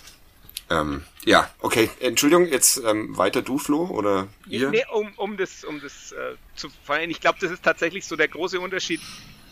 Ähm, 0.70 1.04
ja, 1.26 1.54
okay. 1.60 1.90
Entschuldigung, 2.00 2.48
jetzt 2.48 2.82
ähm, 2.86 3.18
weiter 3.18 3.42
du, 3.42 3.58
Flo, 3.58 3.88
oder 3.88 4.30
ihr? 4.48 4.70
Nee, 4.70 4.86
um, 4.94 5.12
um 5.18 5.36
das, 5.36 5.66
um 5.66 5.82
das 5.82 6.14
äh, 6.14 6.36
zu 6.56 6.70
feiern. 6.86 7.10
Ich 7.10 7.20
glaube, 7.20 7.40
das 7.42 7.52
ist 7.52 7.64
tatsächlich 7.64 8.06
so 8.06 8.16
der 8.16 8.30
große 8.30 8.62
Unterschied, 8.62 9.02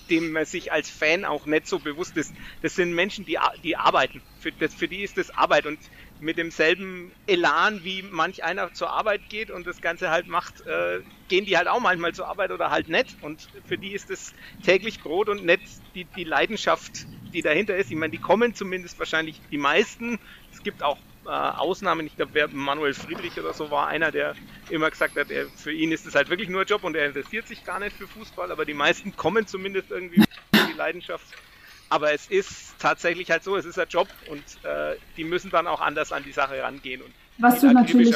dem 0.10 0.32
man 0.32 0.46
sich 0.46 0.72
als 0.72 0.90
Fan 0.90 1.26
auch 1.26 1.46
nicht 1.46 1.68
so 1.68 1.80
bewusst 1.80 2.16
ist. 2.16 2.32
Das 2.62 2.76
sind 2.76 2.94
Menschen, 2.94 3.26
die, 3.26 3.38
die 3.62 3.76
arbeiten. 3.76 4.22
Für, 4.40 4.54
das, 4.54 4.74
für 4.74 4.88
die 4.88 5.04
ist 5.04 5.18
das 5.18 5.32
Arbeit. 5.32 5.66
Und 5.66 5.80
mit 6.20 6.38
demselben 6.38 7.12
Elan, 7.28 7.84
wie 7.84 8.02
manch 8.02 8.44
einer 8.44 8.74
zur 8.74 8.92
Arbeit 8.92 9.30
geht 9.30 9.52
und 9.52 9.68
das 9.68 9.82
Ganze 9.82 10.10
halt 10.10 10.28
macht, 10.28 10.66
äh, 10.66 11.02
gehen 11.28 11.46
die 11.46 11.58
halt 11.58 11.68
auch 11.68 11.80
manchmal 11.80 12.14
zur 12.14 12.28
Arbeit 12.28 12.52
oder 12.52 12.72
halt 12.72 12.90
nicht. 12.90 13.18
Und 13.22 13.48
für 13.66 13.78
die 13.78 13.92
ist 13.92 14.10
es 14.10 14.34
täglich 14.64 15.02
Brot 15.02 15.30
und 15.30 15.46
nicht 15.46 15.64
die, 15.96 16.06
die 16.06 16.24
Leidenschaft, 16.24 17.06
die 17.34 17.42
dahinter 17.42 17.76
ist. 17.76 17.92
Ich 17.92 17.98
meine, 17.98 18.12
die 18.12 18.18
kommen 18.18 18.56
zumindest 18.56 18.98
wahrscheinlich 19.00 19.40
die 19.52 19.58
meisten. 19.58 20.20
Es 20.52 20.64
gibt 20.64 20.82
auch 20.82 20.98
äh, 21.26 21.30
Ausnahmen. 21.30 22.08
Ich 22.08 22.16
glaube, 22.16 22.48
Manuel 22.52 22.94
Friedrich 22.94 23.40
oder 23.40 23.54
so 23.54 23.70
war 23.70 23.88
einer, 23.88 24.12
der 24.12 24.36
immer 24.70 24.90
gesagt 24.90 25.18
hat, 25.18 25.30
er, 25.30 25.48
für 25.50 25.72
ihn 25.72 25.92
ist 25.92 26.06
es 26.06 26.16
halt 26.16 26.30
wirklich 26.30 26.50
nur 26.50 26.62
ein 26.62 26.68
Job 26.68 26.84
und 26.84 26.96
er 26.96 27.08
interessiert 27.08 27.48
sich 27.48 27.64
gar 27.64 27.80
nicht 27.80 27.96
für 27.96 28.08
Fußball. 28.08 28.52
Aber 28.52 28.66
die 28.66 28.74
meisten 28.74 29.16
kommen 29.16 29.46
zumindest 29.46 29.92
irgendwie 29.92 30.24
die 30.54 30.74
Leidenschaft 30.74 31.26
aber 31.90 32.14
es 32.14 32.28
ist 32.28 32.76
tatsächlich 32.80 33.32
halt 33.32 33.44
so, 33.44 33.56
es 33.56 33.66
ist 33.66 33.80
ein 33.80 33.88
Job 33.90 34.08
und 34.30 34.42
äh, 34.64 34.96
die 35.16 35.24
müssen 35.24 35.52
dann 35.52 35.68
auch 35.68 35.82
anders 35.82 36.12
an 36.12 36.24
die 36.24 36.32
Sache 36.32 36.62
rangehen. 36.62 37.02
Und 37.02 37.12
Was 37.38 37.62
du 37.62 37.72
natürlich... 37.72 38.16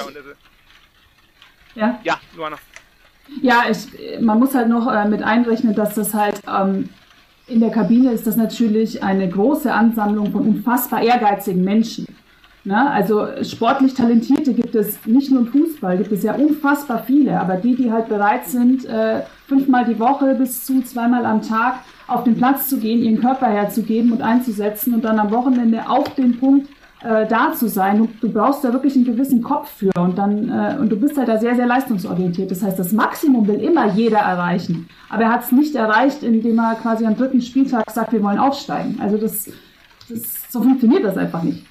ja? 1.76 2.00
Ja, 2.04 2.20
Luana. 2.36 2.58
Ja, 3.42 3.64
ich, 3.70 4.20
man 4.20 4.40
muss 4.40 4.54
halt 4.54 4.68
noch 4.68 4.92
äh, 4.92 5.08
mit 5.08 5.24
einrechnen, 5.24 5.74
dass 5.74 5.96
das 5.96 6.14
halt 6.14 6.42
ähm, 6.48 6.90
in 7.48 7.60
der 7.60 7.70
Kabine 7.70 8.12
ist 8.12 8.28
das 8.28 8.36
natürlich 8.36 9.04
eine 9.04 9.30
große 9.30 9.72
Ansammlung 9.72 10.32
von 10.32 10.48
unfassbar 10.48 11.02
ehrgeizigen 11.02 11.64
Menschen. 11.64 12.08
Ne? 12.64 12.92
Also 12.92 13.28
sportlich 13.42 13.96
Talentierte 13.96 14.54
gibt 14.54 14.76
es 14.76 15.04
nicht 15.08 15.32
nur 15.32 15.42
im 15.42 15.48
Fußball, 15.48 15.98
gibt 15.98 16.12
es 16.12 16.22
ja 16.22 16.36
unfassbar 16.36 17.04
viele, 17.06 17.40
aber 17.40 17.56
die, 17.56 17.76
die 17.76 17.92
halt 17.92 18.08
bereit 18.08 18.46
sind, 18.46 18.86
äh, 18.86 19.22
fünfmal 19.48 19.86
die 19.86 20.00
Woche 20.00 20.36
bis 20.36 20.64
zu 20.64 20.82
zweimal 20.84 21.26
am 21.26 21.42
Tag 21.42 21.80
auf 22.08 22.24
den 22.24 22.38
Platz 22.38 22.68
zu 22.68 22.78
gehen, 22.78 23.02
ihren 23.02 23.20
Körper 23.20 23.48
herzugeben 23.48 24.12
und 24.12 24.22
einzusetzen 24.22 24.94
und 24.94 25.04
dann 25.04 25.18
am 25.18 25.32
Wochenende 25.32 25.90
auf 25.90 26.14
den 26.14 26.40
Punkt 26.40 26.70
äh, 27.04 27.26
da 27.26 27.52
zu 27.54 27.68
sein. 27.68 27.98
Du, 27.98 28.10
du 28.22 28.32
brauchst 28.32 28.64
da 28.64 28.72
wirklich 28.72 28.96
einen 28.96 29.06
gewissen 29.06 29.42
Kopf 29.42 29.72
für 29.72 29.92
und 30.00 30.20
dann 30.20 30.50
äh, 30.50 30.78
und 30.80 30.90
du 30.90 30.98
bist 30.98 31.18
halt 31.18 31.30
da 31.30 31.40
sehr, 31.40 31.56
sehr 31.56 31.66
leistungsorientiert. 31.66 32.52
Das 32.52 32.62
heißt, 32.62 32.78
das 32.78 32.92
Maximum 32.92 33.48
will 33.48 33.60
immer 33.60 33.92
jeder 33.92 34.20
erreichen. 34.20 34.88
Aber 35.10 35.24
er 35.24 35.34
hat 35.34 35.46
es 35.46 35.52
nicht 35.52 35.74
erreicht, 35.74 36.22
indem 36.22 36.60
er 36.60 36.76
quasi 36.76 37.08
am 37.08 37.18
dritten 37.18 37.42
Spieltag 37.42 37.90
sagt, 37.90 38.14
wir 38.14 38.22
wollen 38.22 38.38
aufsteigen. 38.38 39.00
Also 39.02 39.18
das, 39.18 39.50
das 40.10 40.52
so 40.52 40.62
funktioniert 40.62 41.04
das 41.04 41.18
einfach 41.18 41.42
nicht. 41.42 41.66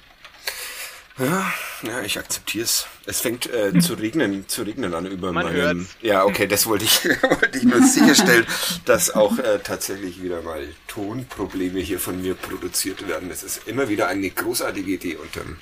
Ja, 1.17 1.53
Ja, 1.83 2.01
ich 2.01 2.17
akzeptiere 2.17 2.63
es. 2.63 2.87
Es 3.05 3.21
fängt 3.21 3.47
äh, 3.51 3.73
zu 3.79 3.93
regnen, 3.93 4.47
zu 4.47 4.63
regnen 4.63 4.93
an 4.93 5.05
über 5.05 5.31
Man 5.31 5.45
meinem. 5.45 5.55
hört's. 5.55 5.95
Ja, 6.01 6.23
okay, 6.23 6.47
das 6.47 6.65
wollte 6.67 6.85
ich, 6.85 7.03
wollte 7.23 7.57
ich 7.57 7.63
nur 7.63 7.81
sicherstellen, 7.83 8.45
dass 8.85 9.11
auch 9.13 9.37
äh, 9.37 9.59
tatsächlich 9.59 10.21
wieder 10.21 10.41
mal 10.41 10.67
Tonprobleme 10.87 11.79
hier 11.79 11.99
von 11.99 12.21
mir 12.21 12.35
produziert 12.35 13.07
werden. 13.07 13.29
Es 13.29 13.43
ist 13.43 13.67
immer 13.67 13.89
wieder 13.89 14.07
eine 14.07 14.29
großartige 14.29 14.91
Idee 14.91 15.15
unterm, 15.17 15.57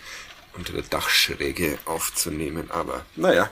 unter 0.54 0.74
der 0.74 0.84
Dachschräge 0.84 1.78
aufzunehmen. 1.86 2.70
Aber 2.72 3.06
naja, 3.16 3.50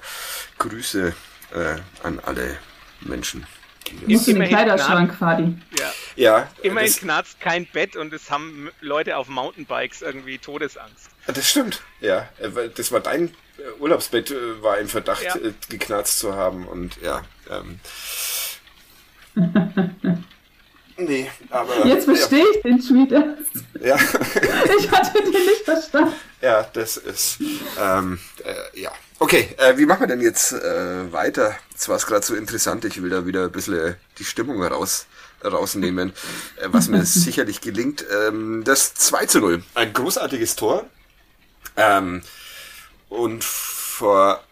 Grüße 0.60 1.16
äh, 1.54 1.76
an 2.04 2.20
alle 2.20 2.58
Menschen. 3.02 3.46
in 3.90 4.00
den 4.02 4.10
Immerhin 4.10 4.50
Kleiderschrank, 4.50 5.16
Fadi. 5.18 5.56
Ja. 5.80 5.94
Ja, 6.16 6.50
Immerhin 6.64 6.92
knarzt 6.94 7.40
kein 7.40 7.66
Bett 7.68 7.96
und 7.96 8.12
es 8.14 8.30
haben 8.32 8.70
Leute 8.82 9.18
auf 9.18 9.28
Mountainbikes 9.30 10.02
irgendwie 10.02 10.38
Todesangst. 10.40 11.10
Das 11.34 11.50
stimmt. 11.50 11.82
Ja, 12.02 12.30
äh, 12.40 12.70
das 12.76 12.92
war 12.92 13.00
dein 13.00 13.30
äh, 13.58 13.80
Urlaubsbett, 13.80 14.32
äh, 14.32 14.62
war 14.62 14.78
im 14.80 14.88
Verdacht, 14.88 15.24
Ja. 15.24 15.36
geknarzt 15.70 16.20
zu 16.20 16.34
haben 16.36 16.68
und 16.68 16.98
ja. 17.02 17.24
Ähm, 17.50 17.80
nee, 20.98 21.30
aber. 21.50 21.86
Jetzt 21.86 22.06
verstehe 22.06 22.46
ich 22.56 22.62
den 22.62 22.80
Tweet 22.80 23.12
erst. 23.12 23.66
Ja, 23.84 23.96
Ich 24.80 24.92
hatte 24.92 25.22
den 25.22 25.32
nicht 25.32 25.64
verstanden. 25.64 26.14
ja, 26.42 26.64
das 26.74 26.98
ist. 26.98 27.40
Ähm, 27.80 28.20
äh, 28.44 28.80
ja. 28.82 28.92
Okay, 29.20 29.50
äh, 29.58 29.78
wie 29.78 29.86
machen 29.86 30.02
wir 30.02 30.08
denn 30.08 30.22
jetzt 30.22 30.54
äh, 30.54 31.12
weiter? 31.12 31.56
Jetzt 31.72 31.90
war 31.90 31.96
es 31.96 32.06
gerade 32.06 32.26
so 32.26 32.36
interessant, 32.36 32.86
ich 32.86 33.02
will 33.02 33.10
da 33.10 33.26
wieder 33.26 33.46
ein 33.46 33.52
bisschen 33.52 33.96
die 34.20 34.24
Stimmung 34.26 34.62
raus, 34.64 35.08
rausnehmen, 35.44 36.14
äh, 36.58 36.68
was 36.68 36.88
mir 36.88 37.04
sicherlich 37.06 37.62
gelingt. 37.62 38.06
Ähm, 38.28 38.64
das 38.64 38.94
2 38.94 39.26
zu 39.26 39.40
0, 39.40 39.64
ein 39.74 39.94
großartiges 39.94 40.56
Tor. 40.56 40.86
Ähm, 41.78 42.22
und 43.10 43.44
vor 43.44 44.44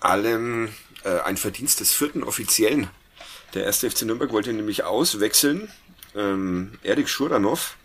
allem 0.00 0.70
äh, 1.04 1.20
ein 1.20 1.36
Verdienst 1.36 1.80
des 1.80 1.92
vierten 1.92 2.22
Offiziellen. 2.22 2.88
Der 3.54 3.64
erste 3.64 3.90
FC 3.90 4.02
Nürnberg 4.02 4.32
wollte 4.32 4.52
nämlich 4.52 4.84
auswechseln. 4.84 5.68
Ähm, 6.14 6.78
Erik 6.82 7.08
Schuranov 7.08 7.76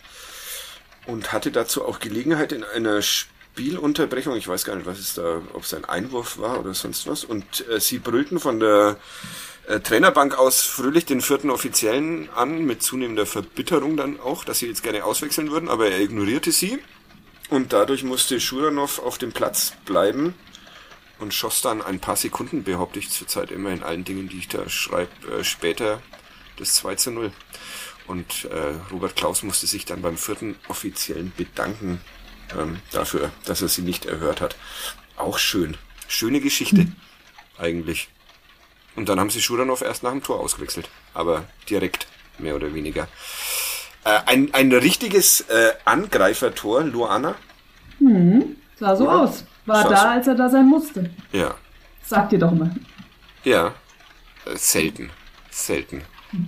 und 1.05 1.33
hatte 1.33 1.51
dazu 1.51 1.85
auch 1.85 1.99
Gelegenheit 1.99 2.51
in 2.51 2.63
einer 2.63 3.01
Spielunterbrechung, 3.01 4.35
ich 4.35 4.47
weiß 4.47 4.63
gar 4.63 4.75
nicht, 4.75 4.85
was 4.85 4.99
es 4.99 5.15
da, 5.15 5.41
ob 5.53 5.63
es 5.63 5.73
ein 5.73 5.85
Einwurf 5.85 6.37
war 6.37 6.59
oder 6.59 6.73
sonst 6.73 7.07
was, 7.07 7.23
und 7.23 7.67
äh, 7.67 7.79
sie 7.79 7.97
brüllten 7.97 8.39
von 8.39 8.59
der 8.59 8.97
äh, 9.67 9.79
Trainerbank 9.79 10.37
aus 10.37 10.61
fröhlich 10.61 11.05
den 11.05 11.21
vierten 11.21 11.49
Offiziellen 11.49 12.29
an, 12.35 12.65
mit 12.65 12.83
zunehmender 12.83 13.25
Verbitterung 13.25 13.97
dann 13.97 14.19
auch, 14.19 14.43
dass 14.43 14.59
sie 14.59 14.67
jetzt 14.67 14.83
gerne 14.83 15.03
auswechseln 15.03 15.51
würden, 15.51 15.69
aber 15.69 15.89
er 15.89 15.99
ignorierte 15.99 16.51
sie 16.51 16.79
und 17.49 17.73
dadurch 17.73 18.03
musste 18.03 18.39
Schuranov 18.39 18.99
auf 18.99 19.17
dem 19.17 19.31
Platz 19.31 19.73
bleiben 19.85 20.35
und 21.19 21.33
schoss 21.33 21.61
dann 21.61 21.81
ein 21.81 21.99
paar 21.99 22.15
Sekunden, 22.15 22.63
behaupte 22.63 22.99
ich 22.99 23.09
zurzeit 23.09 23.51
immer 23.51 23.71
in 23.71 23.83
allen 23.83 24.03
Dingen, 24.03 24.29
die 24.29 24.39
ich 24.39 24.47
da 24.47 24.69
schreibe, 24.69 25.11
äh, 25.39 25.43
später 25.43 26.01
das 26.57 26.75
2 26.75 26.95
zu 26.95 27.11
0. 27.11 27.31
Und 28.07 28.45
äh, 28.45 28.75
Robert 28.91 29.15
Klaus 29.15 29.43
musste 29.43 29.67
sich 29.67 29.85
dann 29.85 30.01
beim 30.01 30.17
vierten 30.17 30.55
Offiziellen 30.67 31.31
bedanken 31.35 32.01
ähm, 32.57 32.79
dafür, 32.91 33.31
dass 33.45 33.61
er 33.61 33.67
sie 33.67 33.83
nicht 33.83 34.05
erhört 34.05 34.41
hat. 34.41 34.55
Auch 35.15 35.37
schön. 35.37 35.77
Schöne 36.07 36.39
Geschichte, 36.41 36.87
eigentlich. 37.57 38.09
Und 38.95 39.09
dann 39.09 39.19
haben 39.19 39.29
sie 39.29 39.41
Schuranov 39.41 39.81
erst 39.81 40.01
nach 40.01 40.11
dem 40.11 40.23
Tor 40.23 40.39
ausgewechselt. 40.39 40.89
Aber 41.13 41.47
direkt, 41.69 42.07
mehr 42.39 42.55
oder 42.55 42.73
weniger. 42.73 43.07
Äh, 44.03 44.19
ein, 44.25 44.53
ein 44.53 44.71
richtiges 44.71 45.41
äh, 45.41 45.73
Angreifertor, 45.85 46.83
Luana. 46.83 47.35
Sah 48.79 48.95
so 48.95 49.05
Ja. 49.05 49.09
aus. 49.23 49.43
War 49.65 49.83
Sah 49.83 49.89
da, 49.89 49.97
so- 50.01 50.07
als 50.07 50.27
er 50.27 50.35
da 50.35 50.49
sein 50.49 50.65
musste. 50.67 51.09
Ja, 51.31 51.55
Sag 52.05 52.29
dir 52.29 52.39
doch 52.39 52.51
mal. 52.51 52.71
Ja, 53.43 53.67
äh, 54.45 54.55
selten, 54.55 55.11
selten. 55.51 56.03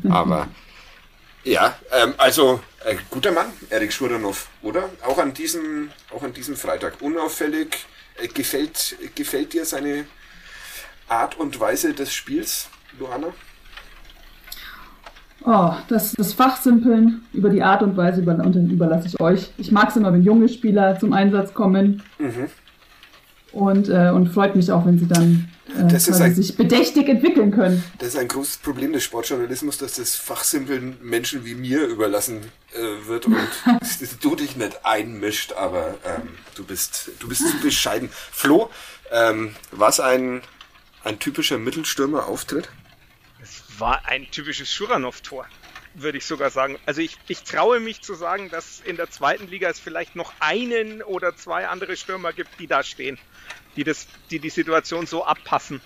Aber 0.10 0.47
ja, 1.43 1.76
ähm, 1.91 2.14
also 2.18 2.62
äh, 2.86 2.95
guter 3.10 3.32
Mann, 3.32 3.52
Erik 3.70 3.91
Schuranov, 3.93 4.47
oder? 4.64 4.89
Auch 5.06 5.18
an 5.20 5.34
diesem, 5.34 5.91
auch 6.16 6.24
an 6.24 6.34
diesem 6.34 6.56
Freitag 6.56 7.02
unauffällig. 7.02 7.86
Äh, 8.18 8.28
gefällt, 8.30 8.95
gefällt 9.16 9.54
dir 9.54 9.66
seine 9.66 10.06
Art 11.08 11.38
und 11.38 11.60
Weise 11.60 11.93
des 11.93 12.14
Spiels, 12.14 12.70
Johanna? 12.99 13.34
Oh, 15.43 15.71
das, 15.87 16.13
das 16.13 16.33
Fachsimpeln 16.33 17.23
über 17.33 17.49
die 17.49 17.63
Art 17.63 17.81
und 17.81 17.97
Weise 17.97 18.21
über, 18.21 18.33
unter- 18.35 18.59
überlasse 18.59 19.07
ich 19.07 19.19
euch. 19.19 19.51
Ich 19.57 19.71
mag 19.71 19.89
es 19.89 19.95
immer, 19.95 20.13
wenn 20.13 20.23
junge 20.23 20.47
Spieler 20.49 20.99
zum 20.99 21.13
Einsatz 21.13 21.53
kommen. 21.53 22.03
Mhm. 22.19 22.47
Und, 23.51 23.89
äh, 23.89 24.11
und 24.13 24.27
freut 24.29 24.55
mich 24.55 24.71
auch, 24.71 24.85
wenn 24.85 24.97
sie 24.97 25.07
dann 25.07 25.49
äh, 25.75 25.81
ein- 25.81 26.35
sich 26.35 26.55
bedächtig 26.55 27.09
entwickeln 27.09 27.51
können. 27.51 27.83
Das 27.99 28.09
ist 28.09 28.17
ein 28.17 28.29
großes 28.29 28.57
Problem 28.57 28.93
des 28.93 29.03
Sportjournalismus, 29.03 29.77
dass 29.77 29.95
das 29.95 30.15
Fachsimpeln 30.15 30.95
Menschen 31.01 31.43
wie 31.43 31.55
mir 31.55 31.85
überlassen 31.87 32.37
äh, 32.73 33.07
wird 33.09 33.25
und 33.25 33.35
du 34.21 34.35
dich 34.35 34.55
nicht 34.55 34.85
einmischt, 34.85 35.51
aber 35.53 35.95
ähm, 36.05 36.29
du 36.55 36.63
bist 36.63 37.11
du 37.19 37.27
bist 37.27 37.45
zu 37.45 37.57
bescheiden. 37.61 38.09
Flo, 38.31 38.69
ähm, 39.11 39.53
was 39.71 39.99
ein 39.99 40.41
ein 41.03 41.19
typischer 41.19 41.57
Mittelstürmer-Auftritt? 41.57 42.69
War 43.82 44.05
ein 44.05 44.29
typisches 44.32 44.71
Schuranov-Tor, 44.71 45.47
würde 45.95 46.17
ich 46.17 46.25
sogar 46.25 46.49
sagen. 46.51 46.77
Also 46.86 47.01
ich, 47.01 47.17
ich 47.27 47.43
traue 47.43 47.79
mich 47.79 48.01
zu 48.01 48.13
sagen, 48.13 48.49
dass 48.49 48.79
in 48.79 48.95
der 48.95 49.09
zweiten 49.09 49.47
Liga 49.47 49.69
es 49.69 49.79
vielleicht 49.79 50.15
noch 50.15 50.34
einen 50.39 51.01
oder 51.01 51.36
zwei 51.36 51.67
andere 51.67 51.97
Stürmer 51.97 52.32
gibt, 52.32 52.59
die 52.59 52.67
da 52.67 52.84
stehen, 52.84 53.17
die 53.75 53.84
das, 53.84 54.07
die 54.29 54.39
die 54.39 54.49
Situation 54.49 55.05
so 55.07 55.25
abpassen. 55.25 55.82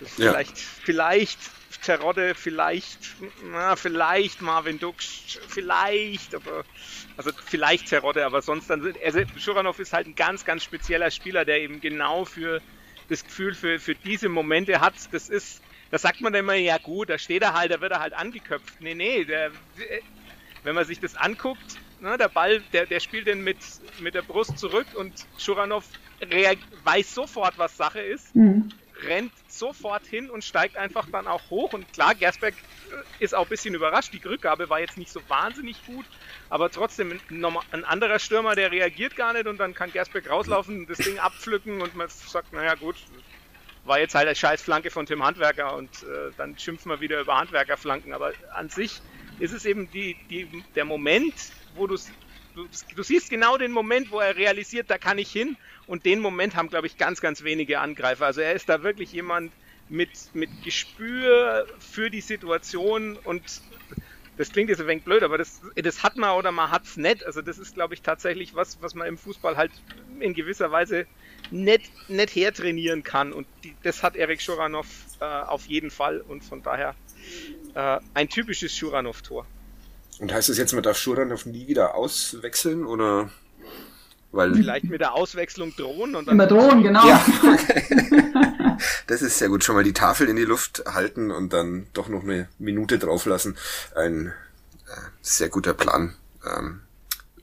Ja. 0.00 0.06
Vielleicht, 0.06 0.58
vielleicht 0.58 1.38
Terodde, 1.82 2.34
vielleicht, 2.34 3.16
na, 3.42 3.76
vielleicht 3.76 4.40
Marvin 4.40 4.78
Duksch, 4.78 5.38
vielleicht, 5.48 6.34
aber 6.34 6.64
also 7.16 7.32
vielleicht 7.44 7.88
Terodde, 7.88 8.24
aber 8.24 8.42
sonst 8.42 8.70
dann 8.70 8.82
sind, 8.82 8.96
also 9.02 9.20
Schuranov 9.36 9.78
ist 9.78 9.92
halt 9.92 10.06
ein 10.06 10.14
ganz, 10.14 10.44
ganz 10.44 10.62
spezieller 10.62 11.10
Spieler, 11.10 11.44
der 11.44 11.60
eben 11.60 11.80
genau 11.80 12.24
für 12.24 12.62
das 13.08 13.24
Gefühl 13.24 13.54
für, 13.54 13.78
für 13.78 13.94
diese 13.94 14.28
Momente 14.28 14.80
hat. 14.80 14.94
Das 15.12 15.28
ist, 15.28 15.62
da 15.92 15.98
sagt 15.98 16.22
man 16.22 16.32
dann 16.32 16.40
immer, 16.40 16.54
ja 16.54 16.78
gut, 16.78 17.10
da 17.10 17.18
steht 17.18 17.42
er 17.42 17.52
halt, 17.52 17.70
da 17.70 17.80
wird 17.80 17.92
er 17.92 18.00
halt 18.00 18.14
angeköpft. 18.14 18.80
Nee, 18.80 18.94
nee, 18.94 19.24
der, 19.24 19.52
wenn 20.64 20.74
man 20.74 20.86
sich 20.86 20.98
das 20.98 21.14
anguckt, 21.14 21.76
ne, 22.00 22.16
der 22.16 22.28
Ball, 22.28 22.60
der, 22.72 22.86
der 22.86 22.98
spielt 22.98 23.26
den 23.26 23.44
mit, 23.44 23.58
mit 23.98 24.14
der 24.14 24.22
Brust 24.22 24.58
zurück 24.58 24.88
und 24.96 25.26
Schuranov 25.36 25.84
weiß 26.84 27.14
sofort, 27.14 27.58
was 27.58 27.76
Sache 27.76 28.00
ist 28.00 28.34
Mhm. 28.34 28.70
rennt 29.04 29.32
sofort 29.46 30.06
hin 30.06 30.30
und 30.30 30.44
steigt 30.44 30.76
einfach 30.76 31.08
dann 31.10 31.26
auch 31.26 31.50
hoch. 31.50 31.72
Und 31.72 31.92
klar, 31.92 32.14
Gersbeck 32.14 32.54
äh, 32.90 33.24
ist 33.24 33.34
auch 33.34 33.44
ein 33.44 33.48
bisschen 33.48 33.74
überrascht. 33.74 34.12
Die 34.12 34.26
Rückgabe 34.26 34.68
war 34.68 34.80
jetzt 34.80 34.96
nicht 34.96 35.10
so 35.12 35.28
wahnsinnig 35.28 35.84
gut, 35.84 36.06
aber 36.48 36.70
trotzdem 36.70 37.20
ein, 37.30 37.84
anderer 37.84 38.18
Stürmer, 38.18 38.54
der 38.54 38.70
reagiert 38.70 39.16
gar 39.16 39.32
nicht 39.32 39.46
und 39.46 39.58
dann 39.58 39.74
kann 39.74 39.90
Gersbeck 39.92 40.28
rauslaufen, 40.28 40.86
das 40.86 40.98
Ding 40.98 41.18
abpflücken 41.18 41.80
und 41.82 41.94
man 41.94 42.08
sagt, 42.08 42.52
naja 42.52 42.74
gut, 42.74 42.96
war 43.82 43.98
jetzt 43.98 44.14
halt 44.14 44.26
eine 44.26 44.36
scheiß 44.36 44.62
Flanke 44.62 44.90
von 44.90 45.06
Tim 45.06 45.22
Handwerker 45.24 45.74
und 45.76 46.02
äh, 46.02 46.32
dann 46.36 46.56
schimpfen 46.58 46.90
wir 46.90 47.00
wieder 47.00 47.20
über 47.20 47.36
Handwerkerflanken. 47.38 48.12
Aber 48.12 48.34
an 48.52 48.68
sich 48.68 49.02
ist 49.38 49.52
es 49.52 49.64
eben 49.64 49.90
die, 49.90 50.18
die, 50.28 50.64
der 50.74 50.84
Moment, 50.84 51.34
wo 51.68 51.86
du's- 51.86 52.14
du 52.54 52.68
du 52.94 53.02
siehst 53.02 53.30
genau 53.30 53.56
den 53.56 53.72
Moment, 53.72 54.10
wo 54.10 54.20
er 54.20 54.36
realisiert, 54.36 54.90
da 54.90 54.98
kann 54.98 55.18
ich 55.18 55.30
hin. 55.32 55.56
Und 55.86 56.04
den 56.06 56.20
Moment 56.20 56.54
haben, 56.54 56.68
glaube 56.68 56.86
ich, 56.86 56.96
ganz, 56.96 57.20
ganz 57.20 57.42
wenige 57.44 57.80
Angreifer. 57.80 58.26
Also 58.26 58.40
er 58.40 58.52
ist 58.52 58.68
da 58.68 58.82
wirklich 58.82 59.10
jemand 59.12 59.56
mit, 59.88 60.30
mit 60.32 60.60
Gespür 60.62 61.66
für 61.78 62.10
die 62.10 62.20
Situation 62.20 63.16
und 63.18 63.62
das 64.36 64.50
klingt 64.52 64.70
jetzt 64.70 64.80
ein 64.80 64.86
wenig 64.86 65.04
blöd, 65.04 65.22
aber 65.22 65.36
das, 65.38 65.60
das 65.76 66.02
hat 66.02 66.16
man 66.16 66.30
oder 66.38 66.52
man 66.52 66.70
hat's 66.70 66.96
nicht. 66.96 67.24
Also 67.26 67.42
das 67.42 67.58
ist, 67.58 67.74
glaube 67.74 67.94
ich, 67.94 68.02
tatsächlich 68.02 68.54
was, 68.54 68.80
was 68.80 68.94
man 68.94 69.06
im 69.06 69.18
Fußball 69.18 69.56
halt 69.56 69.84
in 70.20 70.34
gewisser 70.34 70.70
Weise 70.70 71.06
nicht, 71.52 71.90
nicht 72.08 72.34
hertrainieren 72.34 73.02
kann. 73.02 73.32
Und 73.32 73.46
die, 73.64 73.74
das 73.82 74.02
hat 74.02 74.16
Erik 74.16 74.40
Schuranov 74.40 74.86
äh, 75.20 75.24
auf 75.24 75.66
jeden 75.66 75.90
Fall. 75.90 76.20
Und 76.20 76.44
von 76.44 76.62
daher 76.62 76.94
äh, 77.74 78.00
ein 78.14 78.28
typisches 78.28 78.74
Schuranov-Tor. 78.76 79.46
Und 80.18 80.32
heißt 80.32 80.48
das 80.48 80.58
jetzt, 80.58 80.72
man 80.72 80.82
darf 80.82 80.98
Schuranov 80.98 81.46
nie 81.46 81.66
wieder 81.66 81.94
auswechseln 81.94 82.86
oder? 82.86 83.30
Weil 84.30 84.54
Vielleicht 84.54 84.84
mit 84.84 85.00
der 85.00 85.12
Auswechslung 85.12 85.76
drohen 85.76 86.14
und 86.14 86.26
dann 86.26 86.34
Immer 86.34 86.46
drohen, 86.46 86.82
genau. 86.82 87.06
ja, 87.06 87.22
das 89.06 89.20
ist 89.20 89.38
sehr 89.38 89.50
gut. 89.50 89.62
Schon 89.62 89.74
mal 89.74 89.84
die 89.84 89.92
Tafel 89.92 90.26
in 90.26 90.36
die 90.36 90.44
Luft 90.44 90.84
halten 90.86 91.30
und 91.30 91.52
dann 91.52 91.86
doch 91.92 92.08
noch 92.08 92.22
eine 92.22 92.48
Minute 92.58 92.98
drauflassen. 92.98 93.58
Ein 93.94 94.32
äh, 94.86 95.00
sehr 95.20 95.50
guter 95.50 95.74
Plan. 95.74 96.14
Ähm, 96.46 96.80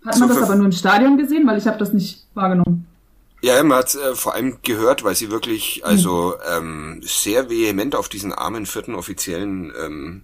Hat 0.03 0.17
man 0.17 0.29
das 0.29 0.41
aber 0.41 0.55
nur 0.55 0.65
im 0.65 0.71
Stadion 0.71 1.17
gesehen, 1.19 1.45
weil 1.45 1.59
ich 1.59 1.67
habe 1.67 1.77
das 1.77 1.93
nicht 1.93 2.25
wahrgenommen. 2.33 2.87
Ja, 3.41 3.63
man 3.63 3.77
hat 3.79 3.95
äh, 3.95 4.15
vor 4.15 4.35
allem 4.35 4.59
gehört, 4.63 5.03
weil 5.03 5.15
sie 5.15 5.31
wirklich 5.31 5.85
also 5.85 6.35
ähm, 6.55 7.01
sehr 7.03 7.49
vehement 7.49 7.95
auf 7.95 8.09
diesen 8.09 8.33
armen 8.33 8.65
vierten 8.65 8.95
Offiziellen 8.95 9.73
ähm, 9.81 10.23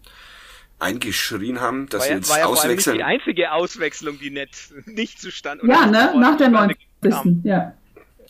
eingeschrien 0.80 1.62
haben, 1.62 1.88
dass 1.88 2.02
war 2.02 2.08
sie 2.08 2.14
jetzt 2.14 2.30
war 2.30 2.40
ja 2.40 2.46
vor 2.46 2.62
allem 2.62 2.72
nicht 2.72 2.80
auswechseln. 2.80 2.98
die 2.98 3.04
einzige 3.04 3.52
Auswechslung, 3.52 4.20
die 4.20 4.32
nicht, 4.32 4.74
nicht 4.86 5.22
zustande 5.22 5.66
Ja, 5.68 5.86
ne? 5.86 6.14
Nach 6.20 6.38
der 6.38 6.50
zustande 6.50 6.76
kam. 7.02 7.12
90. 7.12 7.46
Ja. 7.46 7.74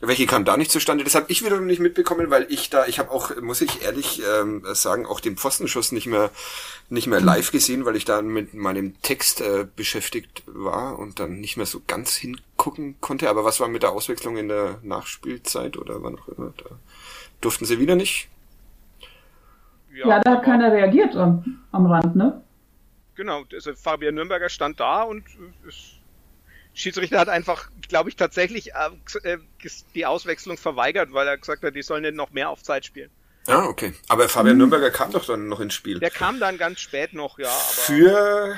Welche 0.02 0.26
kam 0.26 0.46
da 0.46 0.58
nicht 0.58 0.72
zustande? 0.72 1.04
Das 1.04 1.16
habe 1.16 1.28
ich 1.30 1.44
wiederum 1.44 1.66
nicht 1.66 1.80
mitbekommen, 1.80 2.30
weil 2.30 2.46
ich 2.50 2.70
da, 2.70 2.86
ich 2.86 3.00
habe 3.00 3.12
auch, 3.12 3.36
muss 3.42 3.62
ich 3.62 3.82
ehrlich 3.82 4.22
ähm, 4.40 4.64
sagen, 4.74 5.06
auch 5.06 5.20
den 5.20 5.38
Pfostenschuss 5.38 5.92
nicht 5.92 6.08
mehr 6.08 6.32
nicht 6.90 7.08
mehr 7.08 7.20
live 7.20 7.52
gesehen, 7.52 7.86
weil 7.86 7.96
ich 7.96 8.06
da 8.06 8.22
mit 8.22 8.54
meinem 8.54 9.02
Text 9.02 9.42
äh, 9.42 9.66
beschäftigt 9.76 10.44
war 10.46 11.00
und 11.00 11.20
dann 11.20 11.40
nicht 11.40 11.58
mehr 11.58 11.66
so 11.66 11.82
ganz 11.88 12.16
hingucken 12.16 12.96
konnte. 13.02 13.30
Aber 13.30 13.44
was 13.44 13.60
war 13.60 13.68
mit 13.68 13.84
der 13.84 13.92
Auswechslung 13.92 14.38
in 14.38 14.50
der 14.50 14.80
Nachspielzeit 14.84 15.78
oder 15.78 16.04
wann 16.04 16.20
auch 16.20 16.28
immer? 16.28 16.54
Da 16.58 16.76
durften 17.42 17.66
sie 17.66 17.80
wieder 17.80 17.96
nicht. 17.96 18.30
Ja, 19.94 20.08
ja 20.08 20.20
da 20.20 20.32
hat 20.32 20.44
keiner 20.44 20.72
reagiert 20.72 21.16
am, 21.16 21.60
am 21.72 21.86
Rand, 21.88 22.16
ne? 22.16 22.42
Genau, 23.16 23.44
also 23.52 23.74
Fabian 23.74 24.16
Nürnberger 24.16 24.50
stand 24.50 24.80
da 24.80 25.04
und 25.04 25.24
äh, 25.26 25.72
Schiedsrichter 26.76 27.20
hat 27.20 27.30
einfach, 27.30 27.72
glaube 27.88 28.10
ich, 28.10 28.18
tatsächlich 28.18 28.74
äh, 28.74 28.90
äh, 29.24 29.38
die 29.96 30.06
Auswechslung 30.06 30.58
verweigert, 30.58 31.14
weil 31.14 31.28
er 31.28 31.38
gesagt 31.38 31.64
hat, 31.64 31.74
die 31.76 31.82
sollen 31.82 32.04
nicht 32.04 32.16
noch 32.16 32.32
mehr 32.32 32.50
auf 32.50 32.62
Zeit 32.62 32.86
spielen. 32.86 33.10
Ah, 33.48 33.66
okay. 33.66 33.94
Aber 34.08 34.28
Fabian 34.28 34.58
Nürnberger 34.58 34.92
kam 34.92 35.12
doch 35.12 35.26
dann 35.26 35.48
noch 35.48 35.60
ins 35.60 35.74
Spiel. 35.74 36.00
Der 36.00 36.10
kam 36.10 36.40
dann 36.40 36.58
ganz 36.58 36.80
spät 36.82 37.14
noch, 37.14 37.40
ja. 37.40 37.48
Aber 37.48 37.60
für 37.60 38.56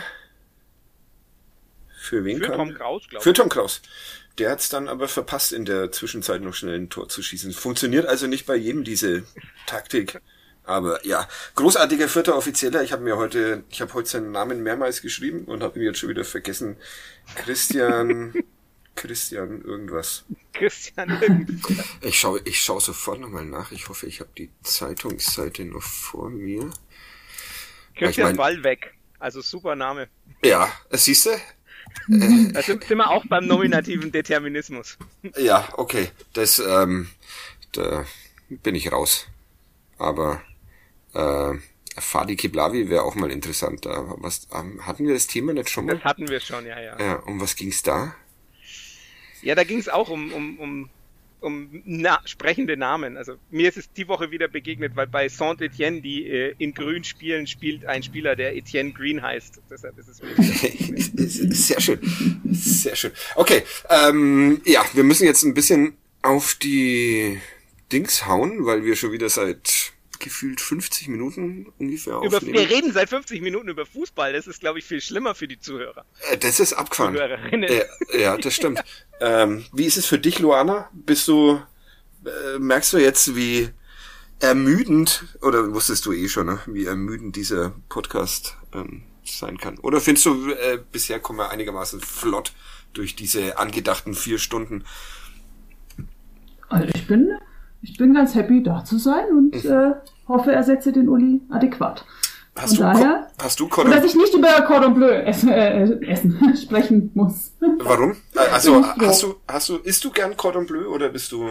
für 1.98 2.24
wen 2.24 2.38
für 2.38 2.48
kam? 2.48 2.58
Tom 2.58 2.74
Kraus, 2.74 3.04
glaube 3.08 3.18
ich. 3.18 3.24
Für 3.24 3.34
Tom 3.34 3.50
Kraus. 3.50 3.82
Der 4.38 4.52
hat 4.52 4.60
es 4.60 4.70
dann 4.70 4.88
aber 4.88 5.08
verpasst, 5.08 5.52
in 5.52 5.66
der 5.66 5.92
Zwischenzeit 5.92 6.42
noch 6.42 6.54
schnell 6.54 6.76
ein 6.76 6.90
Tor 6.90 7.10
zu 7.10 7.22
schießen. 7.22 7.52
Funktioniert 7.54 8.06
also 8.06 8.28
nicht 8.28 8.46
bei 8.46 8.56
jedem 8.56 8.84
diese 8.84 9.24
Taktik. 9.66 10.22
Aber 10.68 11.04
ja, 11.06 11.26
großartiger 11.56 12.10
vierter 12.10 12.36
Offizieller. 12.36 12.84
Ich 12.84 12.92
habe 12.92 13.02
mir 13.02 13.16
heute, 13.16 13.64
ich 13.70 13.80
habe 13.80 13.94
heute 13.94 14.10
seinen 14.10 14.34
Namen 14.34 14.64
mehrmals 14.64 15.02
geschrieben 15.02 15.46
und 15.46 15.64
habe 15.64 15.80
ihn 15.80 15.86
jetzt 15.86 16.00
schon 16.00 16.10
wieder 16.10 16.26
vergessen. 16.26 16.76
Christian, 17.36 18.34
Christian 18.96 19.62
irgendwas. 19.62 20.26
Christian 20.52 21.10
irgendwas. 21.22 21.86
Ich 22.02 22.20
schaue, 22.20 22.42
ich 22.44 22.60
schaue 22.60 22.82
sofort 22.82 23.22
nochmal 23.22 23.46
nach. 23.46 23.72
Ich 23.72 23.88
hoffe, 23.88 24.08
ich 24.08 24.20
habe 24.20 24.30
die 24.38 24.52
Zeitungsseite 24.62 25.64
noch 25.64 25.82
vor 25.82 26.30
mir. 26.30 26.70
Christian 27.96 28.32
ich 28.32 28.38
mein, 28.38 28.38
Wallweg. 28.38 28.94
Also 29.20 29.40
super 29.40 29.78
Name. 29.78 30.10
Ja, 30.44 30.70
siehst 30.92 31.28
du? 31.28 31.30
Da 32.54 32.62
sind 32.62 32.88
wir 32.90 33.10
auch 33.10 33.26
beim 33.28 33.48
nominativen 33.48 34.12
Determinismus. 34.12 34.98
Ja, 35.38 35.68
okay. 35.78 36.12
Das, 36.34 36.60
ähm, 36.60 37.10
da 37.72 38.06
bin 38.50 38.76
ich 38.76 38.92
raus. 38.92 39.28
Aber 39.98 40.42
äh, 41.18 41.58
Fadi 42.00 42.36
Kiblavi 42.36 42.90
wäre 42.90 43.04
auch 43.04 43.16
mal 43.16 43.32
interessant. 43.32 43.86
Was, 43.86 44.48
ähm, 44.54 44.86
hatten 44.86 45.08
wir 45.08 45.14
das 45.14 45.28
Thema 45.28 45.54
nicht 45.54 45.70
schon 45.70 45.86
mal? 45.86 45.96
Das 45.96 46.04
hatten 46.04 46.28
wir 46.28 46.40
schon, 46.40 46.66
ja, 46.66 46.80
ja. 46.80 47.00
Ja, 47.00 47.16
um 47.18 47.42
was 47.42 47.56
ging's 47.56 47.82
da? 47.82 48.16
Ja, 49.42 49.56
da 49.56 49.64
ging 49.64 49.80
es 49.80 49.90
auch 49.90 50.10
um, 50.10 50.32
um, 50.32 50.60
um, 50.60 50.90
um 51.42 51.82
na, 51.86 52.20
sprechende 52.26 52.78
Namen. 52.78 53.18
Also 53.18 53.38
mir 53.50 53.70
ist 53.70 53.78
es 53.78 53.92
die 53.92 54.08
Woche 54.08 54.30
wieder 54.30 54.48
begegnet, 54.48 54.96
weil 54.96 55.08
bei 55.08 55.28
Saint-Etienne, 55.28 56.02
die 56.02 56.28
äh, 56.28 56.56
in 56.60 56.74
Grün 56.74 57.04
spielen, 57.04 57.48
spielt 57.48 57.86
ein 57.86 58.04
Spieler, 58.04 58.36
der 58.36 58.56
Etienne 58.56 58.92
Green 58.92 59.22
heißt. 59.22 59.62
Deshalb 59.70 59.98
ist 59.98 60.08
es 60.10 60.22
mir 60.22 60.36
Sehr 61.28 61.82
schön. 61.82 62.00
Sehr 62.52 62.96
schön. 62.96 63.12
Okay, 63.36 63.64
ähm, 63.90 64.62
ja, 64.66 64.86
wir 64.94 65.04
müssen 65.04 65.26
jetzt 65.26 65.44
ein 65.44 65.56
bisschen 65.56 65.98
auf 66.22 66.56
die 66.56 67.40
Dings 67.92 68.28
hauen, 68.28 68.66
weil 68.66 68.84
wir 68.84 68.96
schon 68.96 69.12
wieder 69.12 69.30
seit 69.30 69.94
gefühlt 70.20 70.62
50 70.62 71.08
Minuten 71.08 71.72
ungefähr 71.78 72.16
über, 72.22 72.38
aufnehmen. 72.38 72.54
Wir 72.56 72.70
reden 72.70 72.92
seit 72.92 73.10
50 73.10 73.42
Minuten 73.42 73.68
über 73.70 73.86
Fußball. 73.86 74.34
Das 74.34 74.48
ist, 74.48 74.60
glaube 74.60 74.80
ich, 74.80 74.86
viel 74.86 75.02
schlimmer 75.02 75.36
für 75.36 75.48
die 75.48 75.60
Zuhörer. 75.60 76.06
Äh, 76.32 76.38
das 76.38 76.60
ist 76.60 76.74
abgefahren. 76.74 77.16
Äh, 77.16 77.86
ja, 78.18 78.38
das 78.38 78.54
stimmt. 78.54 78.84
ähm, 79.20 79.66
wie 79.74 79.86
ist 79.86 79.98
es 79.98 80.06
für 80.06 80.20
dich, 80.20 80.40
Luana? 80.40 80.90
Bist 80.94 81.28
du, 81.28 81.62
äh, 82.26 82.60
merkst 82.60 82.94
du 82.94 82.98
jetzt, 82.98 83.36
wie 83.36 83.70
ermüdend, 84.40 85.26
oder 85.42 85.74
wusstest 85.74 86.06
du 86.06 86.14
eh 86.14 86.30
schon, 86.30 86.48
ne, 86.48 86.60
wie 86.68 86.86
ermüdend 86.86 87.36
dieser 87.36 87.74
Podcast 87.90 88.58
ähm, 88.74 89.04
sein 89.26 89.58
kann? 89.58 89.78
Oder 89.80 90.00
findest 90.02 90.26
du, 90.26 90.52
äh, 90.52 90.80
bisher 90.92 91.20
kommen 91.20 91.40
wir 91.40 91.50
einigermaßen 91.50 92.02
flott 92.02 92.54
durch 92.94 93.16
diese 93.16 93.58
angedachten 93.58 94.14
vier 94.14 94.38
Stunden? 94.38 94.84
Also 96.70 96.88
ich 96.94 97.08
bin 97.08 97.32
ich 97.82 97.98
bin 97.98 98.14
ganz 98.14 98.36
happy, 98.36 98.64
da 98.64 98.84
zu 98.84 98.98
sein 98.98 99.26
und 99.30 99.64
mhm. 99.64 99.72
äh, 99.72 99.94
hoffe, 100.28 100.52
er 100.52 100.64
setze 100.64 100.92
den 100.92 101.10
Uli 101.10 101.42
adäquat. 101.50 102.06
Hast 102.56 102.72
und 102.72 102.78
du, 102.78 102.84
daher, 102.84 103.28
hast 103.40 103.60
du 103.60 103.68
Cordon, 103.68 103.92
dass 103.92 104.04
ich 104.04 104.16
nicht 104.16 104.34
über 104.34 104.48
Cordon 104.64 104.96
Bleu 104.96 105.12
essen, 105.12 105.50
äh, 105.50 105.84
essen 106.06 106.58
sprechen 106.62 107.12
muss. 107.14 107.52
Warum? 107.84 108.16
Also 108.52 108.84
hast 108.84 109.24
du, 109.24 109.36
hast 109.48 109.70
du, 109.70 109.78
isst 109.78 110.04
du 110.04 110.12
gern 110.12 110.36
Cordon 110.36 110.66
Bleu 110.66 110.88
oder 110.88 111.10
bist 111.10 111.32
du? 111.32 111.46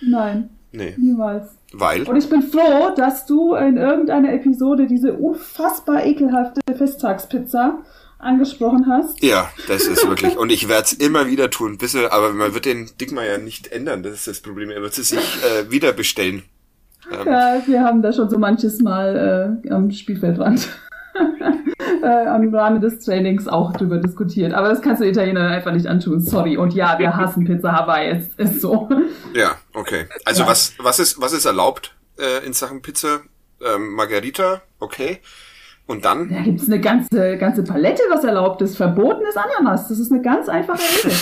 Nein. 0.00 0.50
Nee. 0.72 0.94
Niemals. 0.96 1.50
Weil? 1.72 2.02
Und 2.02 2.16
ich 2.16 2.28
bin 2.28 2.42
froh, 2.42 2.90
dass 2.96 3.26
du 3.26 3.54
in 3.54 3.76
irgendeiner 3.76 4.32
Episode 4.32 4.86
diese 4.86 5.12
unfassbar 5.12 6.04
ekelhafte 6.04 6.60
Festtagspizza 6.74 7.78
angesprochen 8.18 8.86
hast. 8.88 9.22
Ja, 9.22 9.50
das 9.68 9.86
ist 9.86 10.06
wirklich. 10.08 10.36
Und 10.36 10.50
ich 10.50 10.68
werde 10.68 10.84
es 10.84 10.92
immer 10.92 11.26
wieder 11.26 11.50
tun, 11.50 11.78
bis 11.78 11.94
er, 11.94 12.12
aber 12.12 12.32
man 12.32 12.54
wird 12.54 12.64
den 12.64 12.90
Digma 13.00 13.24
ja 13.24 13.38
nicht 13.38 13.68
ändern, 13.68 14.02
das 14.02 14.14
ist 14.14 14.26
das 14.26 14.40
Problem. 14.40 14.70
Er 14.70 14.82
wird 14.82 14.96
es 14.96 15.08
sich 15.08 15.18
äh, 15.44 15.70
wieder 15.70 15.92
bestellen. 15.92 16.42
Ähm. 17.10 17.26
Ja, 17.26 17.62
wir 17.66 17.82
haben 17.82 18.02
da 18.02 18.12
schon 18.12 18.30
so 18.30 18.38
manches 18.38 18.80
Mal 18.80 19.60
äh, 19.64 19.70
am 19.70 19.90
Spielfeldrand 19.90 20.68
äh, 22.02 22.26
am 22.26 22.54
Rahmen 22.54 22.80
des 22.80 23.04
Trainings 23.04 23.46
auch 23.46 23.72
drüber 23.72 23.98
diskutiert. 23.98 24.54
Aber 24.54 24.68
das 24.68 24.80
kannst 24.80 25.02
du 25.02 25.06
Italienern 25.06 25.52
einfach 25.52 25.72
nicht 25.72 25.86
antun. 25.86 26.20
Sorry. 26.20 26.56
Und 26.56 26.74
ja, 26.74 26.98
wir 26.98 27.16
hassen 27.16 27.44
Pizza 27.44 27.72
Hawaii. 27.72 28.18
Ist, 28.18 28.38
ist 28.38 28.60
so. 28.60 28.88
Ja, 29.34 29.56
okay. 29.74 30.06
Also 30.24 30.42
ja. 30.42 30.48
was 30.48 30.74
was 30.78 30.98
ist 30.98 31.20
was 31.20 31.32
ist 31.32 31.44
erlaubt 31.44 31.94
äh, 32.18 32.44
in 32.46 32.52
Sachen 32.52 32.82
Pizza? 32.82 33.20
Ähm, 33.64 33.94
Margarita, 33.94 34.62
okay. 34.78 35.20
Und 35.86 36.04
dann? 36.04 36.30
Da 36.30 36.40
gibt's 36.40 36.66
eine 36.66 36.80
ganze, 36.80 37.36
ganze 37.36 37.62
Palette, 37.62 38.02
was 38.08 38.24
erlaubt 38.24 38.62
ist. 38.62 38.76
Verboten 38.76 39.24
ist 39.26 39.36
Ananas. 39.36 39.88
Das 39.88 39.98
ist 39.98 40.10
eine 40.10 40.22
ganz 40.22 40.48
einfache 40.48 40.80
Regel. 40.80 41.14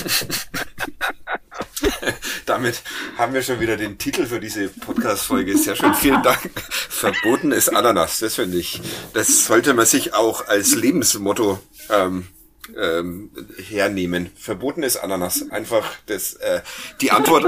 Damit 2.46 2.82
haben 3.18 3.34
wir 3.34 3.42
schon 3.42 3.58
wieder 3.58 3.76
den 3.76 3.98
Titel 3.98 4.26
für 4.26 4.38
diese 4.38 4.68
Podcast-Folge. 4.68 5.58
Sehr 5.58 5.74
schön. 5.74 5.94
Vielen 5.94 6.22
Dank. 6.22 6.50
Verboten 6.70 7.50
ist 7.50 7.70
Ananas. 7.70 8.20
Das 8.20 8.36
finde 8.36 8.58
ich. 8.58 8.80
Das 9.14 9.46
sollte 9.46 9.74
man 9.74 9.86
sich 9.86 10.14
auch 10.14 10.46
als 10.46 10.76
Lebensmotto 10.76 11.58
ähm, 11.90 12.28
ähm, 12.76 13.30
hernehmen. 13.68 14.30
Verboten 14.36 14.84
ist 14.84 14.96
Ananas. 14.96 15.50
Einfach 15.50 15.90
das, 16.06 16.34
äh, 16.34 16.60
die 17.00 17.10
Antwort. 17.10 17.46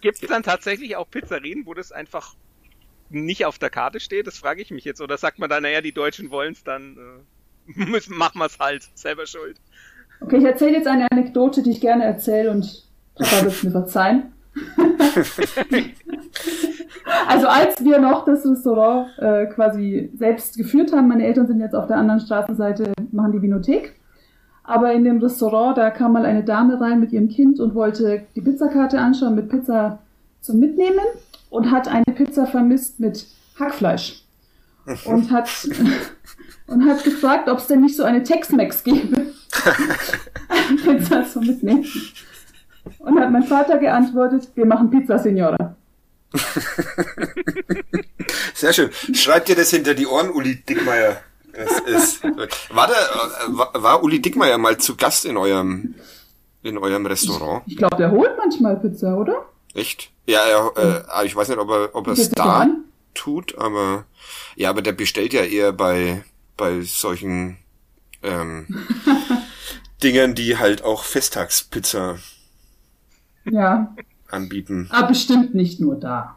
Gibt 0.00 0.22
es 0.22 0.28
dann 0.28 0.44
tatsächlich 0.44 0.94
auch 0.94 1.10
Pizzerien, 1.10 1.66
wo 1.66 1.74
das 1.74 1.90
einfach 1.90 2.34
nicht 3.10 3.46
auf 3.46 3.58
der 3.58 3.70
Karte 3.70 4.00
steht? 4.00 4.26
Das 4.26 4.38
frage 4.38 4.62
ich 4.62 4.70
mich 4.70 4.84
jetzt. 4.84 5.00
Oder 5.00 5.16
sagt 5.16 5.38
man 5.38 5.48
dann, 5.48 5.62
naja, 5.62 5.80
die 5.80 5.92
Deutschen 5.92 6.30
wollen 6.30 6.52
es, 6.52 6.64
dann 6.64 6.96
äh, 6.96 7.84
müssen, 7.86 8.16
machen 8.16 8.38
wir 8.38 8.46
es 8.46 8.58
halt, 8.58 8.88
selber 8.94 9.26
schuld. 9.26 9.60
Okay, 10.20 10.38
ich 10.38 10.44
erzähle 10.44 10.76
jetzt 10.78 10.88
eine 10.88 11.06
Anekdote, 11.10 11.62
die 11.62 11.70
ich 11.70 11.80
gerne 11.80 12.04
erzähle 12.04 12.50
und 12.50 12.84
Papa 13.14 13.44
wird 13.44 13.64
mir 13.64 13.70
verzeihen. 13.70 14.32
also 17.28 17.46
als 17.46 17.84
wir 17.84 18.00
noch 18.00 18.24
das 18.24 18.44
Restaurant 18.44 19.16
äh, 19.18 19.46
quasi 19.46 20.10
selbst 20.16 20.56
geführt 20.56 20.92
haben, 20.92 21.06
meine 21.06 21.24
Eltern 21.24 21.46
sind 21.46 21.60
jetzt 21.60 21.76
auf 21.76 21.86
der 21.86 21.98
anderen 21.98 22.20
Straßenseite, 22.20 22.92
machen 23.12 23.32
die 23.32 23.42
Vinothek. 23.42 23.94
Aber 24.64 24.92
in 24.92 25.04
dem 25.04 25.18
Restaurant, 25.18 25.78
da 25.78 25.90
kam 25.90 26.12
mal 26.12 26.26
eine 26.26 26.44
Dame 26.44 26.80
rein 26.80 27.00
mit 27.00 27.12
ihrem 27.12 27.28
Kind 27.28 27.60
und 27.60 27.74
wollte 27.74 28.26
die 28.34 28.40
Pizzakarte 28.40 28.98
anschauen 28.98 29.34
mit 29.34 29.48
Pizza 29.48 30.00
zum 30.40 30.58
Mitnehmen 30.58 31.06
und 31.50 31.70
hat 31.70 31.88
eine 31.88 32.04
Pizza 32.14 32.46
vermisst 32.46 33.00
mit 33.00 33.26
Hackfleisch. 33.58 34.22
Und 35.04 35.30
hat, 35.30 35.50
und 36.66 36.88
hat 36.88 37.04
gefragt, 37.04 37.46
ob 37.50 37.58
es 37.58 37.66
denn 37.66 37.82
nicht 37.82 37.94
so 37.94 38.04
eine 38.04 38.22
Tex-Mex 38.22 38.84
gäbe. 38.84 39.34
Pizza 40.82 41.26
zum 41.26 41.46
Mitnehmen. 41.46 41.84
Und 42.98 43.20
hat 43.20 43.30
mein 43.30 43.42
Vater 43.42 43.76
geantwortet, 43.76 44.48
wir 44.54 44.64
machen 44.64 44.90
Pizza, 44.90 45.18
Signora. 45.18 45.76
Sehr 48.54 48.72
schön. 48.72 48.90
Schreibt 49.12 49.48
dir 49.48 49.56
das 49.56 49.68
hinter 49.68 49.92
die 49.92 50.06
Ohren, 50.06 50.30
Uli 50.30 50.56
Dickmeier. 50.56 51.18
Es 51.52 51.80
ist, 51.80 52.24
war, 52.74 52.86
der, 52.86 52.96
war, 53.48 53.70
war 53.74 54.02
Uli 54.02 54.22
Dickmeier 54.22 54.58
mal 54.58 54.78
zu 54.78 54.96
Gast 54.96 55.26
in 55.26 55.36
eurem, 55.36 55.96
in 56.62 56.78
eurem 56.78 57.04
Restaurant? 57.04 57.62
Ich, 57.66 57.72
ich 57.72 57.78
glaube, 57.78 57.96
der 57.96 58.10
holt 58.10 58.38
manchmal 58.38 58.76
Pizza, 58.76 59.16
oder? 59.18 59.44
Echt? 59.78 60.10
Ja, 60.26 60.40
ja 60.48 60.68
äh, 61.22 61.26
ich 61.26 61.36
weiß 61.36 61.48
nicht, 61.48 61.58
ob 61.58 61.70
er 61.70 61.94
ob 61.94 62.06
er 62.08 62.14
es 62.14 62.30
da 62.30 62.66
tut, 63.14 63.56
aber 63.58 64.06
ja, 64.56 64.70
aber 64.70 64.82
der 64.82 64.92
bestellt 64.92 65.32
ja 65.32 65.42
eher 65.42 65.72
bei 65.72 66.24
bei 66.56 66.80
solchen 66.82 67.58
ähm, 68.24 68.66
Dingern, 70.02 70.34
die 70.34 70.58
halt 70.58 70.82
auch 70.82 71.04
Festtagspizza 71.04 72.18
ja. 73.44 73.94
anbieten. 74.28 74.88
Aber 74.90 75.08
bestimmt 75.08 75.54
nicht 75.54 75.80
nur 75.80 75.94
da. 75.94 76.36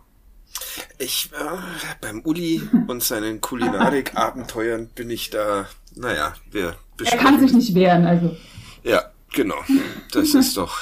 Ich 1.00 1.32
äh, 1.34 1.58
beim 2.00 2.22
Uli 2.24 2.62
und 2.88 3.04
seinen 3.04 3.42
Kulinarik-Abenteuern 3.42 4.88
bin 4.94 5.10
ich 5.10 5.32
da, 5.32 5.68
naja, 5.96 6.34
wir 6.52 6.76
Er 7.04 7.18
kann 7.18 7.40
sich 7.40 7.54
nicht 7.54 7.74
wehren, 7.74 8.06
also. 8.06 8.38
Ja, 8.84 9.12
genau. 9.34 9.58
Das 10.12 10.36
ist 10.36 10.58
doch 10.58 10.78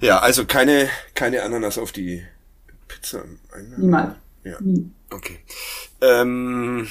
Ja, 0.00 0.18
also 0.20 0.44
keine, 0.46 0.88
keine 1.14 1.42
Ananas 1.42 1.78
auf 1.78 1.92
die 1.92 2.22
Pizza. 2.88 3.24
Niemals. 3.76 4.14
Ja. 4.44 4.56
Nie. 4.60 4.90
Okay. 5.10 5.38
Ähm, 6.00 6.86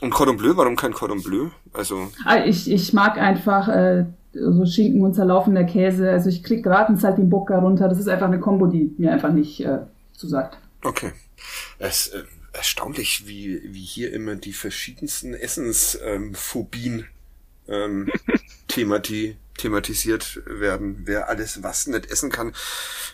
und 0.00 0.10
Cordon 0.10 0.36
Bleu, 0.36 0.56
warum 0.56 0.76
kein 0.76 0.92
Cordon 0.92 1.22
Bleu? 1.22 1.48
Also, 1.72 2.10
Ah, 2.24 2.44
ich, 2.44 2.70
ich 2.70 2.92
mag 2.92 3.18
einfach 3.18 3.68
äh, 3.68 4.04
so 4.32 4.64
Schinken 4.66 5.02
und 5.02 5.14
zerlaufender 5.14 5.64
Käse. 5.64 6.10
Also 6.10 6.28
ich 6.30 6.42
krieg 6.42 6.62
gerade 6.62 6.88
einen 6.88 6.98
Saltimbocca 6.98 7.58
runter. 7.58 7.88
Das 7.88 7.98
ist 7.98 8.08
einfach 8.08 8.26
eine 8.26 8.40
Kombo, 8.40 8.66
die 8.66 8.94
mir 8.98 9.12
einfach 9.12 9.32
nicht 9.32 9.60
äh, 9.60 9.80
zusagt. 10.12 10.58
okay. 10.82 11.12
Es 11.78 12.06
ist 12.06 12.14
äh, 12.14 12.22
erstaunlich, 12.52 13.24
wie, 13.26 13.60
wie 13.74 13.82
hier 13.82 14.12
immer 14.12 14.36
die 14.36 14.52
verschiedensten 14.54 15.34
Essensphobien 15.34 17.06
ähm, 17.68 18.08
themati 18.68 19.36
thematisiert 19.58 20.40
werden. 20.46 21.02
Wer 21.04 21.28
alles 21.28 21.62
was 21.62 21.86
nicht 21.86 22.10
essen 22.10 22.30
kann, 22.30 22.54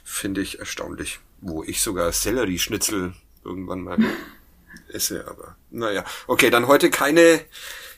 finde 0.05 0.41
ich 0.41 0.59
erstaunlich. 0.59 1.21
Wo 1.41 1.63
ich 1.63 1.81
sogar 1.81 2.13
Sellerieschnitzel 2.13 3.15
irgendwann 3.45 3.83
mal 3.83 3.99
esse, 4.93 5.27
aber 5.27 5.57
naja. 5.71 6.05
Okay, 6.27 6.51
dann 6.51 6.67
heute 6.67 6.91
keine, 6.91 7.41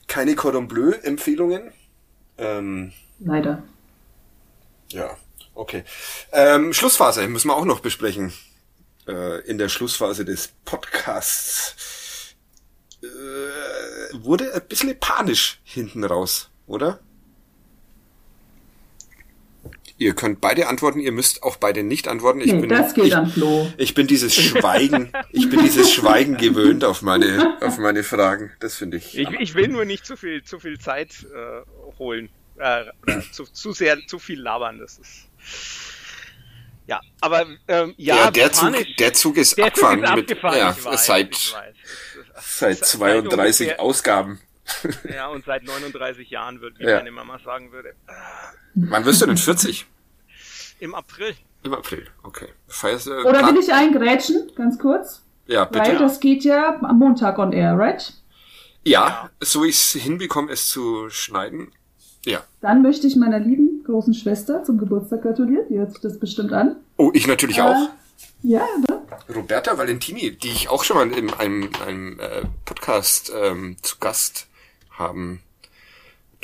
keine 0.06 0.34
Cordon 0.34 0.68
Bleu 0.68 0.92
Empfehlungen. 1.02 1.72
Ähm, 2.38 2.92
Leider. 3.18 3.62
ja, 4.88 5.16
okay. 5.54 5.84
Ähm, 6.32 6.72
Schlussphase 6.72 7.26
müssen 7.28 7.48
wir 7.48 7.56
auch 7.56 7.64
noch 7.64 7.80
besprechen. 7.80 8.32
Äh, 9.06 9.40
in 9.48 9.58
der 9.58 9.68
Schlussphase 9.68 10.24
des 10.24 10.48
Podcasts 10.64 12.34
äh, 13.02 13.06
wurde 14.12 14.54
ein 14.54 14.66
bisschen 14.68 14.98
panisch 14.98 15.60
hinten 15.64 16.04
raus, 16.04 16.50
oder? 16.66 17.00
Ihr 20.02 20.14
könnt 20.14 20.40
beide 20.40 20.66
antworten, 20.68 20.98
ihr 21.00 21.12
müsst 21.12 21.42
auch 21.42 21.56
beide 21.56 21.82
nicht 21.82 22.08
antworten. 22.08 22.40
Ich 22.40 22.52
Nee, 22.52 22.60
bin, 22.60 22.70
das 22.70 22.94
geht 22.94 23.04
ich, 23.06 23.16
an 23.16 23.30
Flo. 23.30 23.72
ich 23.76 23.94
bin 23.94 24.06
dieses 24.06 24.34
Schweigen, 24.34 25.12
ich 25.30 25.48
bin 25.48 25.60
dieses 25.62 25.92
Schweigen 25.92 26.36
gewöhnt 26.36 26.84
auf 26.84 27.02
meine, 27.02 27.56
auf 27.60 27.78
meine 27.78 28.02
Fragen. 28.02 28.52
Das 28.60 28.76
finde 28.76 28.96
ich. 28.98 29.16
Ich, 29.16 29.28
ich 29.30 29.54
will 29.54 29.68
nur 29.68 29.84
nicht 29.84 30.04
zu 30.04 30.16
viel, 30.16 30.42
zu 30.42 30.58
viel 30.58 30.78
Zeit 30.78 31.10
äh, 31.34 31.98
holen. 31.98 32.28
Äh, 32.58 32.84
zu, 33.32 33.44
zu 33.44 33.72
sehr, 33.72 33.98
zu 34.06 34.18
viel 34.18 34.40
labern. 34.40 34.78
Das 34.78 34.98
ist. 34.98 35.28
Ja, 36.86 37.00
aber 37.20 37.46
ähm, 37.68 37.94
ja, 37.96 38.16
ja, 38.16 38.30
der 38.30 38.52
Zug, 38.52 38.74
der 38.98 39.12
Zug 39.12 39.36
ist 39.36 39.56
der 39.56 39.66
abgefahren 39.66 40.00
Zug 40.00 40.08
ist 40.08 40.14
mit, 40.16 40.30
abgefahren. 40.30 40.58
ja, 40.58 40.84
weiß, 40.84 41.06
seit. 41.06 41.34
Es 42.36 42.58
seit 42.58 42.84
32 42.84 43.66
ungefähr- 43.68 43.80
Ausgaben. 43.80 44.40
Ja, 45.12 45.28
und 45.28 45.44
seit 45.44 45.64
39 45.64 46.28
Jahren 46.30 46.60
wird, 46.60 46.78
wie 46.78 46.84
Ja. 46.84 46.96
meine 46.98 47.10
Mama 47.12 47.38
sagen 47.44 47.72
würde. 47.72 47.94
Äh, 48.76 48.90
Wann 48.90 49.04
wirst 49.04 49.22
du 49.22 49.26
denn 49.26 49.36
40? 49.36 49.86
Im 50.80 50.94
April. 50.94 51.34
Im 51.62 51.74
April, 51.74 52.06
okay. 52.22 52.48
Feierst 52.66 53.06
du? 53.06 53.12
Oder 53.24 53.46
will 53.46 53.58
ich 53.58 53.72
eingrätschen, 53.72 54.50
ganz 54.56 54.78
kurz? 54.78 55.22
Ja, 55.46 55.64
bitte. 55.64 55.84
Weil 55.84 55.98
das 55.98 56.18
geht 56.18 56.44
ja 56.44 56.80
am 56.82 56.98
Montag 56.98 57.38
on 57.38 57.52
air, 57.52 57.78
right? 57.78 58.14
Ja, 58.84 59.30
so 59.40 59.64
ich 59.64 59.76
es 59.76 59.92
hinbekomme, 59.92 60.50
es 60.50 60.68
zu 60.68 61.08
schneiden. 61.08 61.70
Ja. 62.24 62.40
Dann 62.60 62.82
möchte 62.82 63.06
ich 63.06 63.16
meiner 63.16 63.38
lieben 63.38 63.84
großen 63.84 64.14
Schwester 64.14 64.64
zum 64.64 64.78
Geburtstag 64.78 65.22
gratulieren. 65.22 65.66
Die 65.68 65.78
hört 65.78 65.92
sich 65.92 66.00
das 66.00 66.18
bestimmt 66.18 66.52
an. 66.52 66.76
Oh, 66.96 67.10
ich 67.14 67.26
natürlich 67.26 67.60
auch. 67.60 67.74
Äh, 67.74 67.88
ja, 68.42 68.66
ne? 68.88 69.02
Roberta 69.34 69.76
Valentini, 69.78 70.36
die 70.36 70.48
ich 70.48 70.68
auch 70.68 70.84
schon 70.84 70.96
mal 70.96 71.16
in 71.16 71.32
einem, 71.34 71.70
einem 71.86 72.18
äh, 72.18 72.42
Podcast 72.64 73.32
ähm, 73.34 73.76
zu 73.82 73.98
Gast 73.98 74.48
haben 74.90 75.40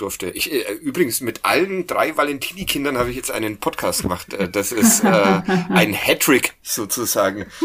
durfte. 0.01 0.31
Ich 0.31 0.53
äh, 0.53 0.73
übrigens 0.75 1.21
mit 1.21 1.45
allen 1.45 1.87
drei 1.87 2.17
Valentini-Kindern 2.17 2.97
habe 2.99 3.11
ich 3.11 3.17
jetzt 3.17 3.31
einen 3.31 3.59
Podcast 3.59 4.03
gemacht. 4.03 4.33
Äh, 4.33 4.49
das 4.49 4.73
ist 4.73 5.05
äh, 5.05 5.09
ein 5.71 5.93
Hattrick 5.93 6.55
sozusagen. 6.63 7.47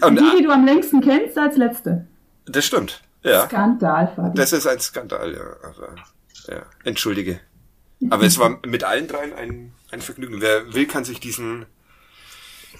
Und, 0.00 0.16
Die, 0.16 0.36
die 0.38 0.44
du 0.44 0.52
am 0.52 0.64
längsten 0.64 1.00
kennst, 1.00 1.36
als 1.36 1.56
letzte. 1.56 2.06
das 2.46 2.64
stimmt. 2.64 3.02
Ja. 3.24 3.46
Skandal, 3.46 4.12
Fabi. 4.14 4.36
Das 4.36 4.52
ist 4.52 4.66
ein 4.66 4.78
Skandal, 4.78 5.34
ja. 5.34 5.68
Aber, 5.68 5.96
ja. 6.46 6.62
Entschuldige. 6.84 7.40
Aber 8.10 8.22
es 8.24 8.38
war 8.38 8.60
mit 8.64 8.84
allen 8.84 9.08
dreien 9.08 9.32
ein, 9.32 9.72
ein 9.90 10.00
Vergnügen. 10.00 10.40
Wer 10.40 10.72
will, 10.72 10.86
kann 10.86 11.04
sich 11.04 11.18
diesen 11.18 11.66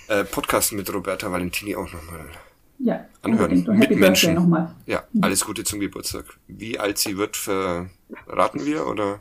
äh, 0.06 0.22
Podcast 0.22 0.72
mit 0.72 0.92
Roberta 0.94 1.32
Valentini 1.32 1.74
auch 1.74 1.92
nochmal. 1.92 2.30
Ja, 2.78 3.06
anhören. 3.22 3.64
Mitmenschen. 3.64 3.98
Birthday 4.00 4.34
nochmal. 4.34 4.74
Ja, 4.86 5.04
alles 5.20 5.44
Gute 5.44 5.64
zum 5.64 5.80
Geburtstag. 5.80 6.24
Wie 6.46 6.78
alt 6.78 6.98
sie 6.98 7.16
wird, 7.16 7.36
verraten 7.36 8.64
wir 8.64 8.86
oder? 8.86 9.20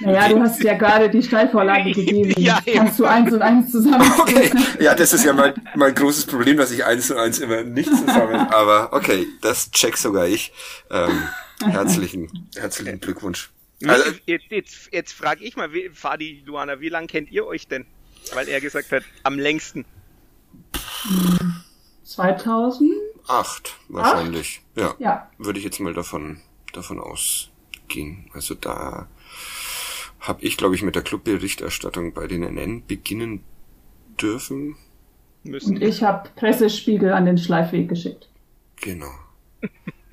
Naja, 0.00 0.28
du 0.28 0.40
hast 0.40 0.62
ja 0.62 0.74
gerade 0.74 1.08
die 1.10 1.22
Steilvorlage 1.22 1.92
gegeben. 1.92 2.34
Ja, 2.36 2.60
eben. 2.66 2.78
Kannst 2.78 2.98
du 2.98 3.04
eins 3.04 3.32
und 3.32 3.42
eins 3.42 3.70
zusammen. 3.70 4.12
Okay, 4.18 4.50
ja, 4.80 4.94
das 4.94 5.12
ist 5.12 5.24
ja 5.24 5.32
mein, 5.32 5.54
mein 5.76 5.94
großes 5.94 6.26
Problem, 6.26 6.56
dass 6.56 6.70
ich 6.72 6.84
eins 6.84 7.10
und 7.10 7.18
eins 7.18 7.38
immer 7.38 7.62
nicht 7.62 7.88
zusammen. 7.88 8.34
Aber 8.50 8.92
okay, 8.92 9.26
das 9.40 9.70
check 9.70 9.96
sogar 9.96 10.26
ich. 10.26 10.52
Ähm, 10.90 11.22
herzlichen, 11.64 12.48
herzlichen 12.56 13.00
Glückwunsch. 13.00 13.50
Also, 13.86 14.10
jetzt 14.24 14.46
jetzt, 14.50 14.74
jetzt 14.92 15.12
frage 15.12 15.44
ich 15.44 15.56
mal, 15.56 15.72
wie, 15.72 15.90
Fadi, 15.92 16.42
Luana, 16.46 16.80
wie 16.80 16.88
lange 16.88 17.06
kennt 17.06 17.30
ihr 17.30 17.46
euch 17.46 17.68
denn? 17.68 17.86
Weil 18.34 18.48
er 18.48 18.60
gesagt 18.60 18.90
hat, 18.90 19.04
am 19.22 19.38
längsten. 19.38 19.84
2000? 22.06 22.92
acht 23.28 23.76
wahrscheinlich. 23.88 24.62
Ja. 24.76 24.94
Ja. 24.98 25.30
würde 25.38 25.58
ich 25.58 25.64
jetzt 25.64 25.80
mal 25.80 25.94
davon, 25.94 26.40
davon 26.72 27.00
ausgehen. 27.00 28.30
Also 28.32 28.54
da 28.54 29.08
habe 30.20 30.42
ich, 30.44 30.56
glaube 30.56 30.74
ich, 30.74 30.82
mit 30.82 30.94
der 30.94 31.02
Clubberichterstattung 31.02 32.12
bei 32.12 32.26
den 32.26 32.42
NN 32.42 32.86
beginnen 32.86 33.42
dürfen. 34.20 34.76
Müssen. 35.42 35.76
Und 35.76 35.82
ich 35.82 36.02
habe 36.02 36.28
Pressespiegel 36.34 37.12
an 37.12 37.24
den 37.24 37.38
Schleifweg 37.38 37.88
geschickt. 37.88 38.28
Genau. 38.76 39.12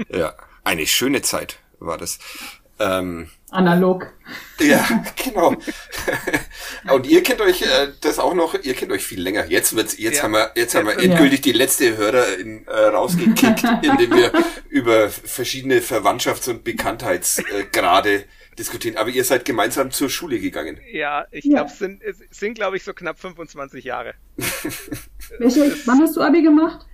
Ja, 0.09 0.33
eine 0.63 0.85
schöne 0.85 1.21
Zeit 1.21 1.59
war 1.79 1.97
das. 1.97 2.19
Ähm, 2.83 3.29
Analog. 3.51 4.11
ja, 4.59 4.83
genau. 5.23 5.55
Und 6.93 7.05
ihr 7.07 7.21
kennt 7.23 7.39
euch 7.41 7.61
äh, 7.61 7.89
das 8.01 8.17
auch 8.19 8.33
noch, 8.33 8.55
ihr 8.63 8.73
kennt 8.73 8.91
euch 8.91 9.03
viel 9.03 9.21
länger. 9.21 9.45
Jetzt 9.45 9.75
wird's, 9.75 9.97
jetzt 9.97 10.17
Ja. 10.17 10.23
haben 10.23 10.31
wir, 10.33 10.51
jetzt 10.55 10.73
haben 10.75 10.87
wir 10.87 10.93
Ja. 10.95 11.01
endgültig 11.11 11.41
die 11.41 11.51
letzte 11.51 11.95
Hörerin 11.95 12.65
äh, 12.67 12.71
rausgekickt, 12.71 13.63
indem 13.83 14.15
wir 14.15 14.31
über 14.69 15.09
verschiedene 15.09 15.79
Verwandtschafts- 15.81 16.49
und 16.49 16.63
Bekanntheitsgrade 16.63 18.25
diskutieren. 18.57 18.97
Aber 18.97 19.09
ihr 19.09 19.23
seid 19.23 19.45
gemeinsam 19.45 19.91
zur 19.91 20.09
Schule 20.09 20.39
gegangen. 20.39 20.79
Ja, 20.91 21.25
ich 21.31 21.45
Ja. 21.45 21.57
glaube, 21.59 21.69
es 21.71 21.79
sind, 21.79 22.01
es 22.03 22.17
sind 22.31 22.55
glaube 22.55 22.77
ich, 22.77 22.83
so 22.83 22.93
knapp 22.93 23.19
25 23.19 23.83
Jahre. 23.85 24.13
Welche, 25.39 25.75
wann 25.85 26.01
hast 26.01 26.15
du 26.15 26.21
Abi 26.21 26.41
gemacht? 26.41 26.85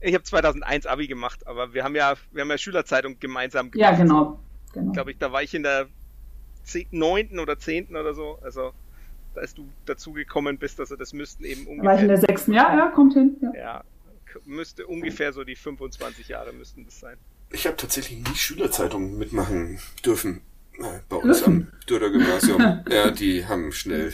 Ich 0.00 0.14
habe 0.14 0.24
2001 0.24 0.86
Abi 0.86 1.06
gemacht, 1.08 1.46
aber 1.46 1.74
wir 1.74 1.84
haben 1.84 1.94
ja, 1.94 2.14
wir 2.32 2.42
haben 2.42 2.50
ja 2.50 2.58
Schülerzeitung 2.58 3.18
gemeinsam 3.20 3.70
Ja, 3.74 3.90
gemacht. 3.90 4.02
genau. 4.02 4.40
Genau. 4.72 4.92
Glaube 4.92 5.12
ich, 5.12 5.18
da 5.18 5.32
war 5.32 5.42
ich 5.42 5.54
in 5.54 5.62
der 5.62 5.88
neunten 6.90 7.38
oder 7.38 7.58
zehnten 7.58 7.96
oder 7.96 8.14
so. 8.14 8.38
Also, 8.42 8.72
als 9.34 9.54
du 9.54 9.68
dazugekommen 9.86 10.58
bist, 10.58 10.80
also 10.80 10.96
das 10.96 11.12
müssten 11.12 11.44
eben 11.44 11.66
Da 11.76 11.84
war 11.84 11.94
ich 11.94 12.02
in 12.02 12.08
der 12.08 12.18
ungefähr, 12.18 12.28
sechsten. 12.28 12.52
Ja, 12.52 12.76
ja, 12.76 12.88
kommt 12.90 13.14
hin. 13.14 13.36
Ja. 13.42 13.52
ja, 13.54 13.84
müsste 14.44 14.86
ungefähr 14.86 15.32
so 15.32 15.44
die 15.44 15.56
25 15.56 16.28
Jahre 16.28 16.52
müssten 16.52 16.84
das 16.84 17.00
sein. 17.00 17.16
Ich 17.52 17.66
habe 17.66 17.76
tatsächlich 17.76 18.18
nie 18.20 18.34
Schülerzeitung 18.36 19.18
mitmachen 19.18 19.80
dürfen. 20.04 20.42
äh, 20.78 21.00
Bei 21.08 21.16
uns 21.16 21.38
Dürfen? 21.38 21.72
am 21.72 21.80
Dürrer 21.88 22.10
Gymnasium. 22.10 22.84
ja, 22.90 23.10
die 23.10 23.46
haben 23.46 23.72
schnell, 23.72 24.12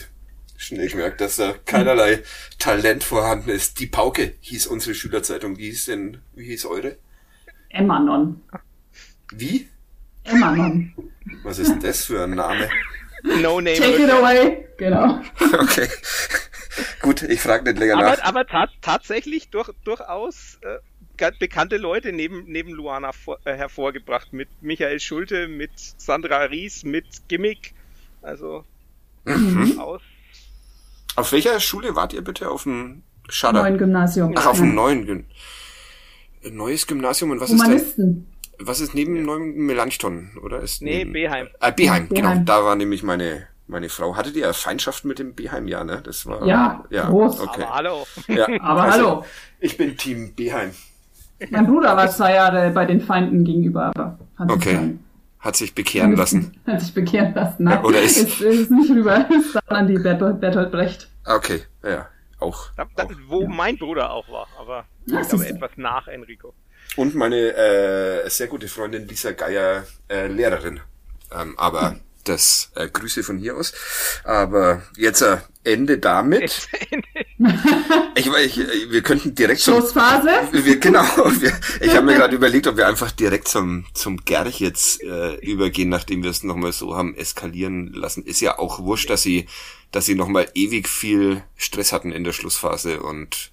schnell 0.57 0.89
gemerkt, 0.89 1.21
dass 1.21 1.35
da 1.35 1.53
keinerlei 1.65 2.23
Talent 2.57 3.03
vorhanden 3.03 3.49
ist. 3.51 3.79
Die 3.79 3.85
Pauke 3.87 4.33
hieß 4.41 4.67
unsere 4.67 4.95
Schülerzeitung. 4.95 5.57
Wie 5.57 5.67
hieß 5.69 5.85
denn, 5.85 6.17
wie 6.35 6.45
hieß 6.45 6.65
eure? 6.65 6.97
Emanon. 7.69 8.41
Wie? 9.31 9.67
Emanon. 10.27 10.93
Was 11.43 11.59
ist 11.59 11.71
denn 11.71 11.79
das 11.79 12.05
für 12.05 12.23
ein 12.23 12.31
Name? 12.31 12.69
No 13.23 13.59
name. 13.59 13.75
Take 13.77 14.03
it 14.03 14.09
away. 14.11 14.67
Genau. 14.77 15.21
Okay. 15.59 15.87
Gut, 17.01 17.23
ich 17.23 17.41
frage 17.41 17.63
nicht 17.63 17.79
länger 17.79 17.95
aber 17.97 18.11
nach. 18.17 18.23
aber 18.23 18.45
ta 18.45 18.67
tatsächlich 18.81 19.49
durch, 19.49 19.69
durchaus 19.83 20.59
äh, 20.61 21.31
bekannte 21.39 21.77
Leute 21.77 22.11
neben, 22.13 22.43
neben 22.45 22.71
Luana 22.71 23.11
vor, 23.11 23.39
äh, 23.45 23.55
hervorgebracht. 23.55 24.33
Mit 24.33 24.49
Michael 24.61 24.99
Schulte, 24.99 25.47
mit 25.47 25.71
Sandra 25.75 26.43
Ries, 26.43 26.83
mit 26.83 27.05
Gimmick. 27.27 27.73
Also 28.21 28.63
Mhm. 29.25 29.79
aus. 29.79 30.01
Auf 31.15 31.31
welcher 31.31 31.59
Schule 31.59 31.95
wart 31.95 32.13
ihr 32.13 32.21
bitte? 32.23 32.49
Auf 32.49 32.63
dem 32.63 33.01
Schadder? 33.27 33.63
Neuen 33.63 33.77
Gymnasium. 33.77 34.33
Ach, 34.37 34.45
auf 34.45 34.57
dem 34.57 34.67
Ja. 34.69 34.73
neuen 34.73 35.05
Gym 35.05 35.25
Neues 36.51 36.85
Gymnasium 36.87 37.31
und 37.31 37.41
was 37.41 37.49
ist 37.49 37.97
denn? 37.97 38.27
Was 38.59 38.79
ist 38.79 38.93
neben 38.95 39.23
neuen 39.23 39.55
Melanchthon, 39.55 40.31
oder? 40.41 40.61
Ist 40.61 40.81
Nee, 40.81 40.99
neben, 40.99 41.13
Beheim. 41.13 41.47
Ah, 41.59 41.69
Beheim, 41.71 42.09
genau. 42.09 42.29
Beheim. 42.29 42.45
Da 42.45 42.63
war 42.63 42.75
nämlich 42.75 43.03
meine, 43.03 43.47
meine 43.67 43.89
Frau. 43.89 44.15
Hattet 44.15 44.35
ihr 44.35 44.51
Feindschaft 44.53 45.05
mit 45.05 45.19
dem 45.19 45.35
Beheim? 45.35 45.67
Ja, 45.67 45.83
ne? 45.83 46.01
Das 46.03 46.25
war, 46.25 46.45
Ja, 46.45 46.83
groß. 46.89 47.39
Okay. 47.41 47.63
Aber 47.63 47.75
hallo. 47.75 48.07
Ja, 48.27 48.47
Aber 48.61 48.81
also, 48.83 49.07
hallo. 49.09 49.25
Ich 49.59 49.77
bin 49.77 49.95
Team 49.97 50.33
Beheim. 50.35 50.71
Mein 51.51 51.67
Bruder 51.67 51.95
war 51.95 52.09
zwei 52.09 52.33
Jahre 52.33 52.71
bei 52.71 52.85
den 52.85 52.99
Feinden 52.99 53.43
gegenüber, 53.43 53.91
aber 53.95 54.17
hat 54.37 54.49
sich 54.49 54.57
Okay. 54.57 54.73
dann 54.73 54.99
hat 55.39 55.55
sich 55.55 55.75
bekehren 55.75 56.15
lassen. 56.15 56.59
Hat 56.65 56.81
sich 56.81 56.93
bekehren 56.95 57.33
lassen, 57.35 57.63
nein. 57.65 57.75
Ja, 57.75 57.83
oder 57.83 58.01
ist- 58.01 58.17
ist, 58.17 58.41
ist 58.41 58.71
nicht 58.71 58.89
rüber, 58.89 59.27
ist 59.29 59.53
dann 59.53 59.77
an 59.77 59.87
die 59.87 59.99
Bertolt, 59.99 60.41
Bertolt 60.41 60.71
Brecht. 60.71 61.09
Okay, 61.25 61.61
ja, 61.83 62.07
auch. 62.39 62.71
Da, 62.75 62.85
da, 62.95 63.03
auch. 63.03 63.11
wo 63.27 63.45
mein 63.47 63.77
Bruder 63.77 64.11
auch 64.11 64.27
war, 64.29 64.47
aber 64.59 64.85
Ja, 65.05 65.21
ich 65.21 65.27
glaube 65.29 65.43
siehste. 65.43 65.53
etwas 65.57 65.71
nach 65.77 66.07
Enrico. 66.07 66.53
Und 66.97 67.15
meine 67.15 67.55
äh, 67.55 68.29
sehr 68.29 68.47
gute 68.47 68.67
Freundin 68.67 69.07
Lisa 69.07 69.31
Geier, 69.31 69.85
äh, 70.09 70.27
Lehrerin. 70.27 70.81
Ähm, 71.31 71.57
aber 71.57 71.97
das 72.25 72.71
äh, 72.75 72.89
Grüße 72.89 73.23
von 73.23 73.37
hier 73.37 73.55
aus. 73.55 73.71
Aber 74.23 74.81
jetzt 74.97 75.21
äh, 75.21 75.37
Ende 75.63 75.97
damit. 75.99 76.67
Ich, 78.15 78.25
ich, 78.25 78.57
wir 78.89 79.01
könnten 79.03 79.35
direkt 79.35 79.61
zum 79.61 79.75
Schlussphase. 79.75 80.29
wir, 80.51 80.77
genau, 80.79 81.03
wir, 81.39 81.53
ich 81.81 81.95
habe 81.95 82.05
mir 82.07 82.15
gerade 82.15 82.35
überlegt, 82.35 82.65
ob 82.67 82.77
wir 82.77 82.87
einfach 82.87 83.11
direkt 83.11 83.47
zum, 83.47 83.85
zum 83.93 84.17
Gerch 84.25 84.59
jetzt 84.59 85.03
äh, 85.03 85.35
übergehen, 85.35 85.89
nachdem 85.89 86.23
wir 86.23 86.31
es 86.31 86.41
nochmal 86.43 86.71
so 86.71 86.95
haben 86.95 87.15
eskalieren 87.15 87.93
lassen. 87.93 88.25
Ist 88.25 88.41
ja 88.41 88.57
auch 88.57 88.79
wurscht, 88.79 89.09
dass 89.11 89.21
sie, 89.21 89.45
dass 89.91 90.05
sie 90.05 90.15
nochmal 90.15 90.49
ewig 90.55 90.87
viel 90.89 91.43
Stress 91.55 91.93
hatten 91.93 92.11
in 92.11 92.23
der 92.23 92.33
Schlussphase 92.33 93.01
und 93.03 93.51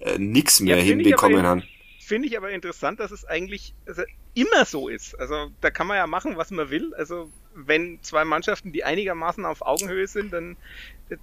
äh, 0.00 0.16
nix 0.18 0.60
mehr 0.60 0.78
Ja, 0.78 0.82
hinbekommen 0.82 1.40
in- 1.40 1.46
haben. 1.46 1.62
Finde 2.08 2.26
ich 2.26 2.38
aber 2.38 2.50
interessant, 2.50 3.00
dass 3.00 3.10
es 3.10 3.26
eigentlich 3.26 3.74
also 3.86 4.02
immer 4.32 4.64
so 4.64 4.88
ist. 4.88 5.20
Also 5.20 5.50
da 5.60 5.68
kann 5.68 5.86
man 5.86 5.98
ja 5.98 6.06
machen, 6.06 6.38
was 6.38 6.50
man 6.50 6.70
will. 6.70 6.94
Also 6.94 7.30
wenn 7.54 8.02
zwei 8.02 8.24
Mannschaften, 8.24 8.72
die 8.72 8.82
einigermaßen 8.82 9.44
auf 9.44 9.60
Augenhöhe 9.60 10.06
sind, 10.06 10.32
dann 10.32 10.56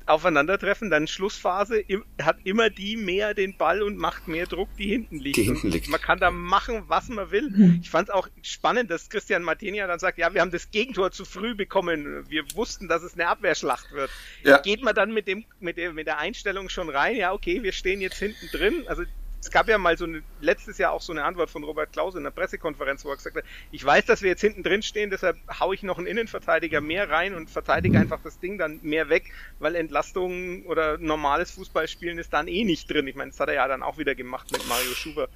aufeinandertreffen, 0.06 0.92
dann 0.92 1.08
Schlussphase 1.08 1.84
hat 2.22 2.38
immer 2.44 2.70
die 2.70 2.98
mehr 2.98 3.34
den 3.34 3.58
Ball 3.58 3.82
und 3.82 3.98
macht 3.98 4.28
mehr 4.28 4.46
Druck, 4.46 4.70
die 4.78 4.90
hinten 4.90 5.18
liegt. 5.18 5.38
Die 5.38 5.44
hinten 5.44 5.72
liegt. 5.72 5.90
Man 5.90 6.00
kann 6.00 6.20
da 6.20 6.30
machen, 6.30 6.84
was 6.86 7.10
man 7.10 7.32
will. 7.32 7.50
Mhm. 7.50 7.80
Ich 7.82 7.90
fand 7.90 8.10
es 8.10 8.14
auch 8.14 8.28
spannend, 8.44 8.92
dass 8.92 9.10
Christian 9.10 9.42
Martinia 9.42 9.88
dann 9.88 9.98
sagt, 9.98 10.20
ja, 10.20 10.36
wir 10.36 10.42
haben 10.42 10.52
das 10.52 10.70
Gegentor 10.70 11.10
zu 11.10 11.26
früh 11.26 11.56
bekommen. 11.56 12.30
Wir 12.30 12.44
wussten, 12.54 12.88
dass 12.88 13.02
es 13.02 13.16
eine 13.16 13.28
Abwehrschlacht 13.28 13.92
wird. 13.92 14.12
Ja. 14.44 14.60
Geht 14.60 14.84
man 14.84 14.94
dann 14.94 15.12
mit 15.12 15.28
dem, 15.28 15.46
mit 15.60 15.78
der, 15.78 15.94
mit 15.94 16.06
der 16.06 16.20
Einstellung 16.20 16.70
schon 16.70 16.90
rein? 16.90 17.16
Ja, 17.16 17.34
okay, 17.34 17.64
wir 17.64 17.72
stehen 17.72 18.02
jetzt 18.02 18.20
hinten 18.20 18.50
drin. 18.52 18.84
Also 18.86 19.04
es 19.46 19.52
gab 19.52 19.68
ja 19.68 19.78
mal 19.78 19.96
so 19.96 20.06
eine, 20.06 20.24
letztes 20.42 20.80
Jahr 20.80 20.92
auch 20.92 21.02
so 21.02 21.14
eine 21.14 21.24
Antwort 21.24 21.52
von 21.52 21.64
Robert 21.64 21.94
Klaus 21.94 22.16
in 22.16 22.24
der 22.24 22.32
Pressekonferenz, 22.32 23.06
wo 23.06 23.10
er 23.10 23.18
gesagt 23.18 23.36
hat, 23.36 23.44
ich 23.72 23.86
weiß, 23.86 24.06
dass 24.06 24.24
wir 24.24 24.30
jetzt 24.30 24.42
hinten 24.42 24.64
drin 24.64 24.82
stehen, 24.82 25.12
deshalb 25.12 25.38
hau 25.60 25.72
ich 25.72 25.84
noch 25.84 26.00
einen 26.00 26.08
Innenverteidiger 26.08 26.82
mehr 26.82 27.12
rein 27.12 27.36
und 27.36 27.50
verteidige 27.52 28.00
einfach 28.00 28.20
das 28.24 28.40
Ding 28.40 28.58
dann 28.58 28.80
mehr 28.82 29.10
weg, 29.10 29.32
weil 29.60 29.76
Entlastung 29.76 30.66
oder 30.66 30.98
normales 30.98 31.52
Fußballspielen 31.52 32.18
ist 32.18 32.34
dann 32.34 32.48
eh 32.48 32.64
nicht 32.64 32.90
drin. 32.90 33.06
Ich 33.08 33.16
meine, 33.16 33.30
das 33.32 33.40
hat 33.40 33.50
er 33.50 33.56
ja 33.56 33.68
dann 33.68 33.84
auch 33.84 34.00
wieder 34.00 34.16
gemacht 34.16 34.52
mit 34.52 34.68
Mario 34.68 34.94
Schuber. 34.96 35.30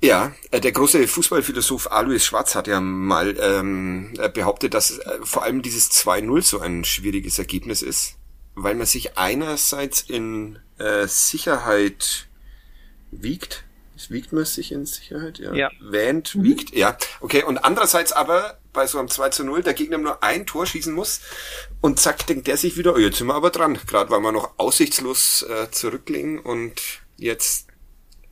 Ja, 0.00 0.32
äh, 0.50 0.60
der 0.60 0.72
große 0.72 1.06
Fußballphilosoph 1.06 1.92
Alois 1.92 2.20
Schwarz 2.20 2.54
hat 2.54 2.66
ja 2.66 2.80
mal 2.80 3.36
ähm, 3.38 4.14
äh, 4.18 4.30
behauptet, 4.30 4.72
dass 4.72 4.98
äh, 4.98 5.18
vor 5.22 5.42
allem 5.42 5.60
dieses 5.60 5.90
2-0 5.90 6.42
so 6.42 6.60
ein 6.60 6.84
schwieriges 6.84 7.38
Ergebnis 7.38 7.82
ist, 7.82 8.16
weil 8.54 8.74
man 8.74 8.86
sich 8.86 9.18
einerseits 9.18 10.00
in 10.00 10.60
äh, 10.78 11.06
Sicherheit 11.06 12.28
wiegt. 13.10 13.64
Wiegt 14.08 14.32
man 14.32 14.44
sich 14.44 14.70
in 14.70 14.86
Sicherheit? 14.86 15.38
Ja. 15.38 15.52
Ja. 15.54 15.70
Wähnt, 15.80 16.40
wiegt, 16.40 16.74
ja. 16.74 16.96
Okay, 17.20 17.42
und 17.42 17.58
andererseits 17.58 18.12
aber 18.12 18.58
bei 18.72 18.86
so 18.86 18.98
einem 18.98 19.08
2 19.08 19.30
zu 19.30 19.44
0 19.44 19.62
der 19.62 19.74
Gegner 19.74 19.98
nur 19.98 20.22
ein 20.22 20.46
Tor 20.46 20.66
schießen 20.66 20.94
muss 20.94 21.20
und 21.80 21.98
zack, 21.98 22.26
denkt 22.26 22.46
der 22.46 22.56
sich 22.56 22.76
wieder, 22.76 22.94
oh, 22.94 22.98
jetzt 22.98 23.18
sind 23.18 23.26
wir 23.26 23.34
aber 23.34 23.50
dran. 23.50 23.78
Gerade 23.86 24.10
weil 24.10 24.20
wir 24.20 24.30
noch 24.30 24.52
aussichtslos 24.56 25.42
äh, 25.42 25.70
zurücklegen 25.72 26.38
und 26.38 26.80
jetzt 27.16 27.67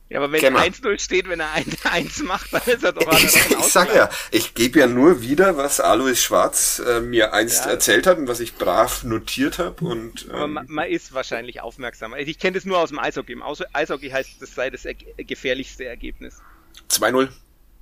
Ja, 0.09 0.19
aber 0.19 0.31
wenn 0.31 0.39
Kämmer. 0.39 0.61
1-0 0.61 0.99
steht, 0.99 1.27
wenn 1.27 1.41
er 1.41 1.49
1-1 1.55 2.23
macht, 2.25 2.53
dann 2.53 2.61
ist 2.65 2.81
er 2.83 2.93
doch 2.93 3.11
Ich, 3.21 3.25
ich 3.51 3.65
sag 3.65 3.93
ja, 3.93 4.09
ich 4.31 4.53
gebe 4.53 4.79
ja 4.79 4.87
nur 4.87 5.21
wieder, 5.21 5.57
was 5.57 5.81
Alois 5.81 6.15
Schwarz 6.15 6.79
äh, 6.79 7.01
mir 7.01 7.33
einst 7.33 7.65
Ja. 7.65 7.71
erzählt 7.71 8.07
hat 8.07 8.17
und 8.17 8.27
was 8.29 8.39
ich 8.39 8.55
brav 8.55 9.03
notiert 9.03 9.59
habe 9.59 9.83
und 9.85 10.29
Aber 10.29 10.45
ähm, 10.45 10.53
man, 10.53 10.65
man 10.69 10.87
ist 10.89 11.13
wahrscheinlich 11.13 11.61
aufmerksamer. 11.61 12.15
Also 12.15 12.29
Ich 12.31 12.39
kenne 12.39 12.55
das 12.55 12.63
nur 12.63 12.77
aus 12.79 12.89
dem 12.89 12.99
Eishockey. 12.99 13.33
Im 13.33 13.43
Eishockey 13.73 14.09
heißt, 14.09 14.41
das 14.41 14.55
sei 14.55 14.69
das 14.69 14.85
er 14.85 14.93
gefährlichste 14.93 15.83
Ergebnis. 15.85 16.41
2-0. 16.89 17.27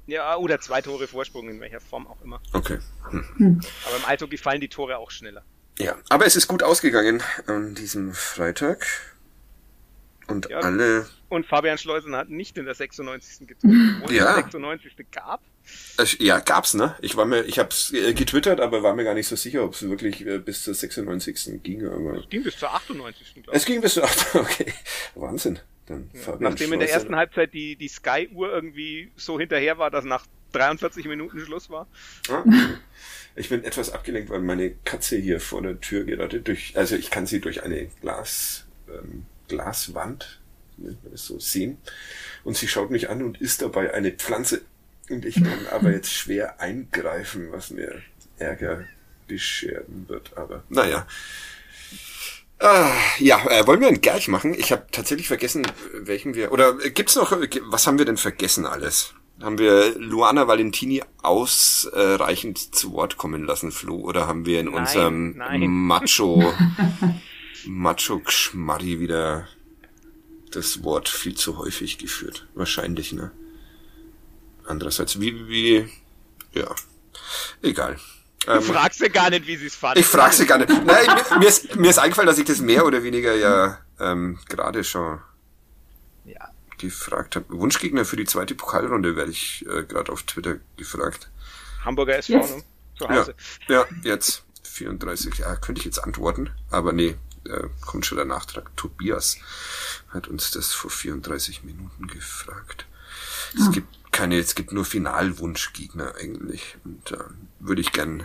Ja, 0.07 0.35
oder 0.37 0.59
zwei 0.61 0.81
Tore 0.81 1.07
Vorsprung, 1.07 1.49
in 1.49 1.59
welcher 1.59 1.79
Form 1.79 2.07
auch 2.07 2.21
immer. 2.23 2.39
Okay. 2.53 2.79
Aber 3.03 3.97
im 3.97 4.05
Eishockey 4.07 4.37
fallen 4.37 4.61
die 4.61 4.67
Tore 4.67 4.97
auch 4.97 5.11
schneller. 5.11 5.43
Ja, 5.77 5.95
aber 6.09 6.25
es 6.25 6.35
ist 6.35 6.47
gut 6.47 6.63
ausgegangen 6.63 7.21
an 7.47 7.75
diesem 7.75 8.13
Freitag. 8.13 8.85
Und 10.27 10.49
Ja. 10.49 10.59
alle, 10.59 11.07
Und 11.27 11.45
Fabian 11.47 11.77
Schleusen 11.77 12.15
hat 12.15 12.29
nicht 12.29 12.57
in 12.57 12.65
der 12.65 12.75
96. 12.75 13.47
getroffen, 13.47 14.03
Ja. 14.09 14.29
es 14.31 14.35
die 14.35 14.41
96. 14.43 14.95
gab. 15.11 15.41
äh, 15.97 16.05
ja, 16.23 16.39
gab's, 16.39 16.73
ne? 16.75 16.95
Ich 17.01 17.15
war 17.17 17.25
mir, 17.25 17.41
ich 17.43 17.57
hab's 17.59 17.91
äh, 17.93 18.13
getwittert, 18.13 18.59
aber 18.59 18.83
war 18.83 18.95
mir 18.95 19.03
gar 19.03 19.15
nicht 19.15 19.27
so 19.27 19.35
sicher, 19.35 19.63
ob 19.63 19.73
es 19.73 19.81
wirklich 19.89 20.25
äh, 20.25 20.37
bis 20.37 20.63
zur 20.63 20.73
96. 20.75 21.61
ging. 21.63 21.87
Aber 21.87 22.17
Es 22.19 22.29
ging 22.29 22.43
bis 22.43 22.57
zur 22.57 22.73
98. 22.73 23.33
glaube 23.33 23.49
ich. 23.51 23.55
es 23.57 23.65
ging 23.65 23.81
bis 23.81 23.95
zur, 23.95 24.03
okay, 24.35 24.71
Wahnsinn. 25.15 25.59
Dann 25.87 26.09
Fabian 26.13 26.51
Nachdem 26.51 26.73
in 26.73 26.79
der 26.79 26.89
ersten 26.91 27.15
Halbzeit 27.15 27.53
die, 27.53 27.75
die 27.75 27.87
Sky-Uhr 27.87 28.51
irgendwie 28.51 29.11
so 29.15 29.39
hinterher 29.39 29.77
war, 29.77 29.91
dass 29.91 30.03
nach 30.05 30.25
43 30.53 31.05
Minuten 31.05 31.39
Schluss 31.39 31.69
war. 31.69 31.87
Ah, 32.29 32.43
Ich 33.35 33.49
bin 33.49 33.63
etwas 33.63 33.91
abgelenkt, 33.91 34.29
weil 34.29 34.39
meine 34.39 34.71
Katze 34.85 35.17
hier 35.17 35.39
vor 35.39 35.61
der 35.61 35.79
Tür 35.81 36.05
gerade 36.05 36.39
durch, 36.41 36.75
also 36.77 36.95
ich 36.95 37.11
kann 37.11 37.27
sie 37.27 37.39
durch 37.41 37.61
eine 37.63 37.87
Glas, 38.01 38.65
ähm, 38.89 39.25
Glaswand, 39.47 40.39
nennt 40.77 41.03
man 41.03 41.11
das 41.11 41.25
so, 41.25 41.39
sehen. 41.39 41.77
Und 42.43 42.57
sie 42.57 42.67
schaut 42.67 42.91
mich 42.91 43.09
an 43.09 43.23
und 43.23 43.41
isst 43.41 43.61
dabei 43.61 43.93
eine 43.93 44.11
Pflanze. 44.11 44.61
Und 45.09 45.25
ich 45.25 45.35
kann 45.35 45.67
aber 45.71 45.91
jetzt 45.91 46.11
schwer 46.13 46.59
eingreifen, 46.59 47.51
was 47.51 47.69
mir 47.71 48.01
Ärger 48.37 48.85
bescheren 49.27 50.05
wird. 50.07 50.37
Aber 50.37 50.63
naja. 50.69 51.07
Ah, 52.59 52.91
ja, 53.19 53.45
äh, 53.49 53.67
wollen 53.67 53.81
wir 53.81 53.89
einen 53.89 54.01
Gerch 54.01 54.27
machen? 54.29 54.53
Ich 54.53 54.71
habe 54.71 54.85
tatsächlich 54.91 55.27
vergessen, 55.27 55.67
welchen 55.93 56.35
wir. 56.35 56.51
Oder 56.51 56.77
äh, 56.83 56.89
gibt's 56.91 57.15
noch. 57.15 57.31
äh, 57.33 57.49
Was 57.65 57.85
haben 57.85 57.97
wir 57.97 58.05
denn 58.05 58.17
vergessen 58.17 58.65
alles? 58.65 59.13
Haben 59.41 59.57
wir 59.57 59.95
Luana 59.99 60.47
Valentini 60.47 61.03
ausreichend 61.21 62.73
zu 62.73 62.93
Wort 62.93 63.17
kommen 63.17 63.43
lassen, 63.43 63.73
Flo? 63.73 63.97
Oder 63.97 64.27
haben 64.27 64.45
wir 64.45 64.61
in 64.61 64.67
Nein, 64.67 64.75
unserem 64.75 65.37
nein. 65.37 65.67
Macho 65.69 66.53
Macho 67.67 68.19
Geschmarri 68.19 69.01
wieder 69.01 69.49
das 70.55 70.83
Wort 70.83 71.09
viel 71.09 71.35
zu 71.35 71.57
häufig 71.57 71.97
geführt? 71.97 72.47
Wahrscheinlich, 72.55 73.13
ne? 73.13 73.31
Andererseits, 74.65 75.19
wie, 75.19 75.47
wie, 75.47 75.89
ja, 76.53 76.73
egal. 77.61 77.97
Du 78.45 78.51
Ähm, 78.51 78.61
fragst 78.63 78.99
ja 78.99 79.07
gar 79.07 79.29
nicht, 79.29 79.47
wie 79.47 79.57
sie 79.57 79.67
es 79.67 79.75
fanden. 79.75 79.99
ich 79.99 80.05
frage 80.05 80.33
sie 80.35 80.45
gar 80.45 80.57
nicht. 80.59 80.69
Nein, 80.69 81.05
mir, 81.07 81.39
mir, 81.39 81.47
ist, 81.47 81.75
mir 81.75 81.89
ist 81.89 81.97
eingefallen, 81.99 82.27
dass 82.27 82.37
ich 82.37 82.45
das 82.45 82.59
mehr 82.61 82.85
oder 82.85 83.01
weniger 83.03 83.33
ja 83.35 83.79
ähm, 83.99 84.39
gerade 84.49 84.83
schon 84.83 85.19
Ja. 86.25 86.49
gefragt 86.77 87.35
habe. 87.35 87.45
Wunschgegner 87.49 88.05
für 88.05 88.17
die 88.17 88.25
zweite 88.25 88.53
Pokalrunde 88.55 89.15
werde 89.15 89.31
ich 89.31 89.65
äh, 89.67 89.83
gerade 89.83 90.11
auf 90.11 90.23
Twitter 90.23 90.57
gefragt. 90.77 91.29
Hamburger 91.83 92.17
SV 92.17 92.33
Yes. 92.33 92.55
ne? 92.55 92.63
zu 92.97 93.03
Ja, 93.05 93.09
Hause. 93.15 93.35
ja, 93.67 93.85
jetzt 94.03 94.43
34. 94.63 95.35
Ja, 95.39 95.55
könnte 95.55 95.79
ich 95.79 95.85
jetzt 95.85 95.99
antworten, 96.03 96.49
aber 96.69 96.91
nee, 96.93 97.15
der 97.45 98.25
Nachtrag. 98.25 98.75
Tobias 98.75 99.37
hat 100.09 100.27
uns 100.27 100.51
das 100.51 100.73
vor 100.73 100.91
34 100.91 101.63
Minuten 101.63 102.07
gefragt. 102.07 102.85
Es 103.57 103.71
gibt 103.71 103.87
keine, 104.11 104.37
es 104.39 104.55
gibt 104.55 104.71
nur 104.71 104.85
Finalwunschgegner 104.85 106.15
eigentlich. 106.15 106.77
Und 106.83 107.11
da 107.11 107.29
würde 107.59 107.81
ich 107.81 107.91
gern, 107.91 108.23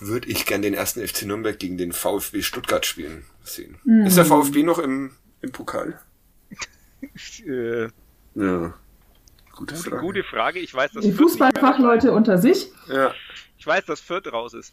würde 0.00 0.28
ich 0.28 0.46
gern 0.46 0.62
den 0.62 0.74
ersten 0.74 1.06
FC 1.06 1.22
Nürnberg 1.22 1.58
gegen 1.58 1.78
den 1.78 1.92
VfB 1.92 2.42
Stuttgart 2.42 2.84
spielen 2.86 3.24
sehen. 3.44 3.78
Ist 4.06 4.16
der 4.16 4.24
VfB 4.24 4.62
noch 4.62 4.78
im, 4.78 5.12
im 5.40 5.52
Pokal? 5.52 6.00
Äh, 7.46 7.88
Ja. 8.34 8.74
Gute 9.52 9.76
Frage. 9.76 9.98
gute 10.00 10.24
Frage. 10.24 10.58
Ich 10.60 10.72
weiß, 10.72 10.92
dass 10.92 11.04
Die 11.04 11.12
Fußballfachleute 11.12 12.12
unter 12.12 12.38
sich. 12.38 12.72
Ja. 12.88 13.12
Ich 13.58 13.66
weiß, 13.66 13.84
dass 13.84 14.00
Fürth 14.00 14.32
raus 14.32 14.54
ist. 14.54 14.72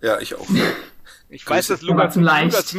ja, 0.00 0.18
ich 0.20 0.34
auch. 0.34 0.46
Ich 1.28 1.48
weiß, 1.48 1.66
dass 1.68 1.82
Lukas. 1.82 2.14
Lukas, 2.14 2.76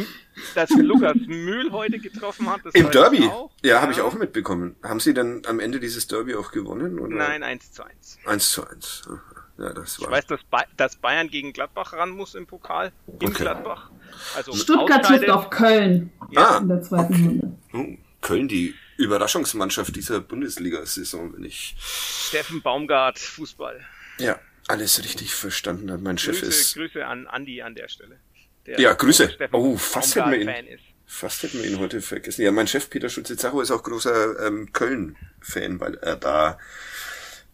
dass 0.54 0.70
Lukas 0.70 1.16
Mühl 1.26 1.70
heute 1.70 1.98
getroffen 1.98 2.48
hat. 2.48 2.60
Das 2.64 2.74
Im 2.74 2.90
Derby? 2.90 3.18
ich 3.18 3.24
Auch. 3.28 3.50
Ja, 3.62 3.82
habe 3.82 3.92
ich 3.92 4.00
auch 4.00 4.14
mitbekommen. 4.14 4.76
Haben 4.82 5.00
Sie 5.00 5.12
denn 5.12 5.42
am 5.46 5.60
Ende 5.60 5.80
dieses 5.80 6.06
Derby 6.06 6.34
auch 6.34 6.50
gewonnen? 6.50 6.98
Oder? 6.98 7.14
Nein, 7.14 7.42
1 7.42 7.72
zu 7.72 7.84
1. 7.84 8.18
1 8.24 8.48
zu 8.50 8.66
1. 8.66 9.02
Aha. 9.08 9.20
Ja, 9.58 9.72
das 9.74 9.98
Ich 9.98 10.04
war. 10.04 10.12
weiß, 10.12 10.26
dass, 10.28 10.40
Ba- 10.44 10.66
dass 10.76 10.96
Bayern 10.96 11.28
gegen 11.28 11.52
Gladbach 11.52 11.92
ran 11.92 12.10
muss 12.10 12.34
im 12.36 12.46
Pokal. 12.46 12.92
In 13.20 13.28
Okay. 13.28 13.42
Gladbach. 13.42 13.90
Also 14.36 14.54
Stuttgart 14.54 15.04
trifft 15.04 15.28
auf 15.28 15.50
Köln 15.50 16.10
Ah. 16.36 16.58
in 16.62 16.68
der 16.68 16.80
zweiten 16.80 17.14
Runde. 17.14 17.58
Oh, 17.72 17.98
Köln, 18.22 18.46
die 18.48 18.74
Überraschungsmannschaft 18.98 19.94
dieser 19.96 20.20
Bundesliga-Saison, 20.20 21.34
wenn 21.34 21.44
ich 21.44 21.76
Steffen 21.80 22.62
Baumgart, 22.62 23.18
Fußball. 23.18 23.80
ja 24.18 24.38
alles 24.68 25.02
richtig 25.02 25.34
verstanden 25.34 25.90
habe. 25.90 26.02
Mein 26.02 26.18
Chef 26.18 26.38
Grüße, 26.40 26.46
ist. 26.50 26.74
Grüße 26.74 27.04
an 27.06 27.26
Andi 27.26 27.62
an 27.62 27.74
der 27.74 27.88
Stelle. 27.88 28.20
Ja, 28.76 28.92
Grüße. 28.92 29.30
Oh, 29.52 29.76
fast 29.76 30.14
hätten 30.16 30.30
wir 30.30 30.40
ihn-. 30.40 30.78
Fast 31.06 31.42
hätten 31.42 31.62
wir 31.62 31.70
ihn 31.70 31.78
heute 31.78 32.02
vergessen. 32.02 32.42
Ja, 32.42 32.52
mein 32.52 32.66
Chef 32.66 32.90
Peter 32.90 33.08
Schulze-Zacho 33.08 33.62
ist 33.62 33.70
auch 33.70 33.82
großer 33.82 34.46
ähm, 34.46 34.72
Köln-Fan, 34.72 35.80
weil 35.80 35.94
er 35.96 36.16
da 36.16 36.58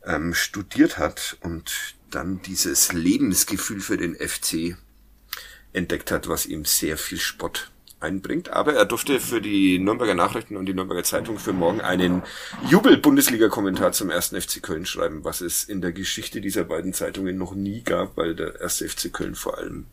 ähm, 0.05 0.35
studiert 0.35 0.99
hat 0.99 1.37
und 1.41 1.95
dann 2.11 2.43
dieses 2.43 2.93
Lebensgefühl 2.93 3.81
für 3.81 3.97
den 3.97 4.17
FC 4.17 4.77
entdeckt 5.73 6.11
hat, 6.11 6.29
was 6.29 6.47
ihm 6.47 6.65
sehr 6.65 6.97
viel 6.97 7.19
Spott 7.19 7.71
einbringt. 8.01 8.51
Aber 8.51 8.75
er 8.75 8.85
durfte 8.85 9.21
für 9.21 9.41
die 9.41 9.79
Nürnberger 9.79 10.15
Nachrichten 10.15 10.57
und 10.57 10.67
die 10.67 10.75
Nürnberger 10.75 11.05
Zeitung 11.05 11.39
für 11.39 11.53
morgen 11.53 11.81
einen 11.81 12.23
Jubel-Bundesliga-Kommentar 12.69 13.93
zum 13.93 14.11
ersten 14.11 14.41
FC 14.41 14.63
Köln 14.63 14.85
schreiben, 14.85 15.25
was 15.25 15.41
es 15.41 15.65
in 15.65 15.81
der 15.81 15.93
Geschichte 15.93 16.41
dieser 16.41 16.65
beiden 16.65 16.93
Zeitungen 16.93 17.39
noch 17.39 17.55
nie 17.55 17.83
gab, 17.83 18.17
weil 18.17 18.35
der 18.35 18.61
erste 18.61 18.89
FC 18.89 19.13
Köln 19.13 19.35
vor 19.35 19.59
allem 19.59 19.87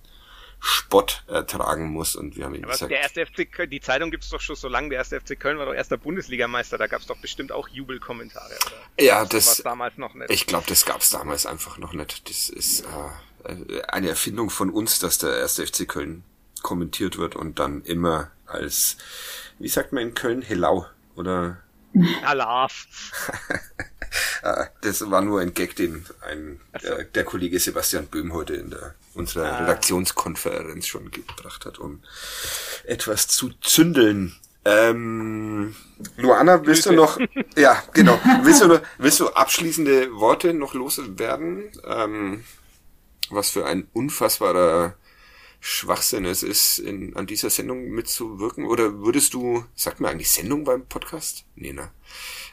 Spott 0.63 1.23
ertragen 1.27 1.89
muss. 1.89 2.15
Und 2.15 2.37
wir 2.37 2.45
haben 2.45 2.53
ihm 2.53 2.63
Aber 2.63 2.73
gesagt, 2.73 2.91
der 2.91 3.01
erste 3.01 3.25
FC 3.25 3.51
Köln, 3.51 3.69
die 3.69 3.81
Zeitung 3.81 4.11
gibt's 4.11 4.29
doch 4.29 4.39
schon 4.39 4.55
so 4.55 4.67
lange. 4.67 4.89
Der 4.89 4.99
erste 4.99 5.19
FC 5.19 5.37
Köln 5.37 5.57
war 5.57 5.65
doch 5.65 5.73
erster 5.73 5.97
Bundesligameister. 5.97 6.77
Da 6.77 6.87
gab's 6.87 7.07
doch 7.07 7.17
bestimmt 7.17 7.51
auch 7.51 7.67
Jubelkommentare. 7.67 8.53
Oder? 8.65 9.03
ja, 9.03 9.19
war's 9.21 9.29
das, 9.29 9.57
damals 9.63 9.97
noch 9.97 10.13
nicht. 10.13 10.29
ich 10.29 10.45
glaube, 10.45 10.65
das 10.67 10.85
gab's 10.85 11.09
damals 11.09 11.45
einfach 11.47 11.79
noch 11.79 11.93
nicht. 11.93 12.29
Das 12.29 12.49
ist 12.49 12.85
äh, 13.43 13.81
eine 13.87 14.09
Erfindung 14.09 14.51
von 14.51 14.69
uns, 14.69 14.99
dass 14.99 15.17
der 15.17 15.35
erste 15.35 15.65
FC 15.65 15.87
Köln 15.87 16.23
kommentiert 16.61 17.17
wird 17.17 17.35
und 17.35 17.57
dann 17.57 17.81
immer 17.83 18.29
als, 18.45 18.97
wie 19.57 19.67
sagt 19.67 19.93
man 19.93 20.03
in 20.03 20.13
Köln, 20.13 20.43
Helau 20.43 20.85
oder 21.15 21.57
Alarv. 22.23 22.71
Äh, 24.43 24.65
das 24.81 25.09
war 25.09 25.21
nur 25.21 25.39
ein 25.39 25.53
Gag, 25.53 25.75
den 25.75 26.05
ein, 26.21 26.59
so. 26.81 26.87
der, 26.87 27.03
der 27.05 27.23
Kollege 27.23 27.59
Sebastian 27.59 28.07
Böhm 28.07 28.33
heute 28.33 28.55
in 28.55 28.71
der, 28.71 28.95
unserer. 29.13 29.61
Redaktionskonferenz 29.61 30.87
schon 30.87 31.11
gebracht 31.11 31.65
hat, 31.65 31.79
um 31.79 32.01
etwas 32.85 33.27
zu 33.27 33.49
zündeln. 33.61 34.35
Ähm, 34.63 35.75
Luana, 36.17 36.65
willst 36.65 36.85
du 36.85 36.89
Grüße. 36.89 36.95
noch, 36.95 37.19
ja, 37.57 37.81
genau, 37.93 38.19
willst 38.43 38.61
du, 38.61 38.67
noch, 38.67 38.81
willst 38.99 39.19
du 39.19 39.29
abschließende 39.29 40.13
Worte 40.13 40.53
noch 40.53 40.73
loswerden? 40.73 41.71
Ähm, 41.83 42.43
was 43.29 43.49
für 43.49 43.65
ein 43.65 43.87
unfassbarer 43.93 44.95
Schwachsinn 45.59 46.25
es 46.25 46.43
ist, 46.43 46.79
in, 46.79 47.15
an 47.15 47.27
dieser 47.27 47.49
Sendung 47.49 47.89
mitzuwirken? 47.89 48.65
Oder 48.65 48.99
würdest 48.99 49.33
du, 49.33 49.65
sagt 49.75 49.99
man 49.99 50.11
eigentlich 50.11 50.31
Sendung 50.31 50.63
beim 50.63 50.85
Podcast? 50.85 51.45
Nee, 51.55 51.73
ne? 51.73 51.89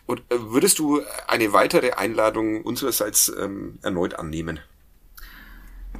Und 0.06 0.20
äh, 0.30 0.36
würdest 0.38 0.78
du 0.78 1.02
eine 1.26 1.52
weitere 1.52 1.92
Einladung 1.92 2.62
unsererseits 2.62 3.30
ähm, 3.38 3.78
erneut 3.82 4.14
annehmen? 4.14 4.60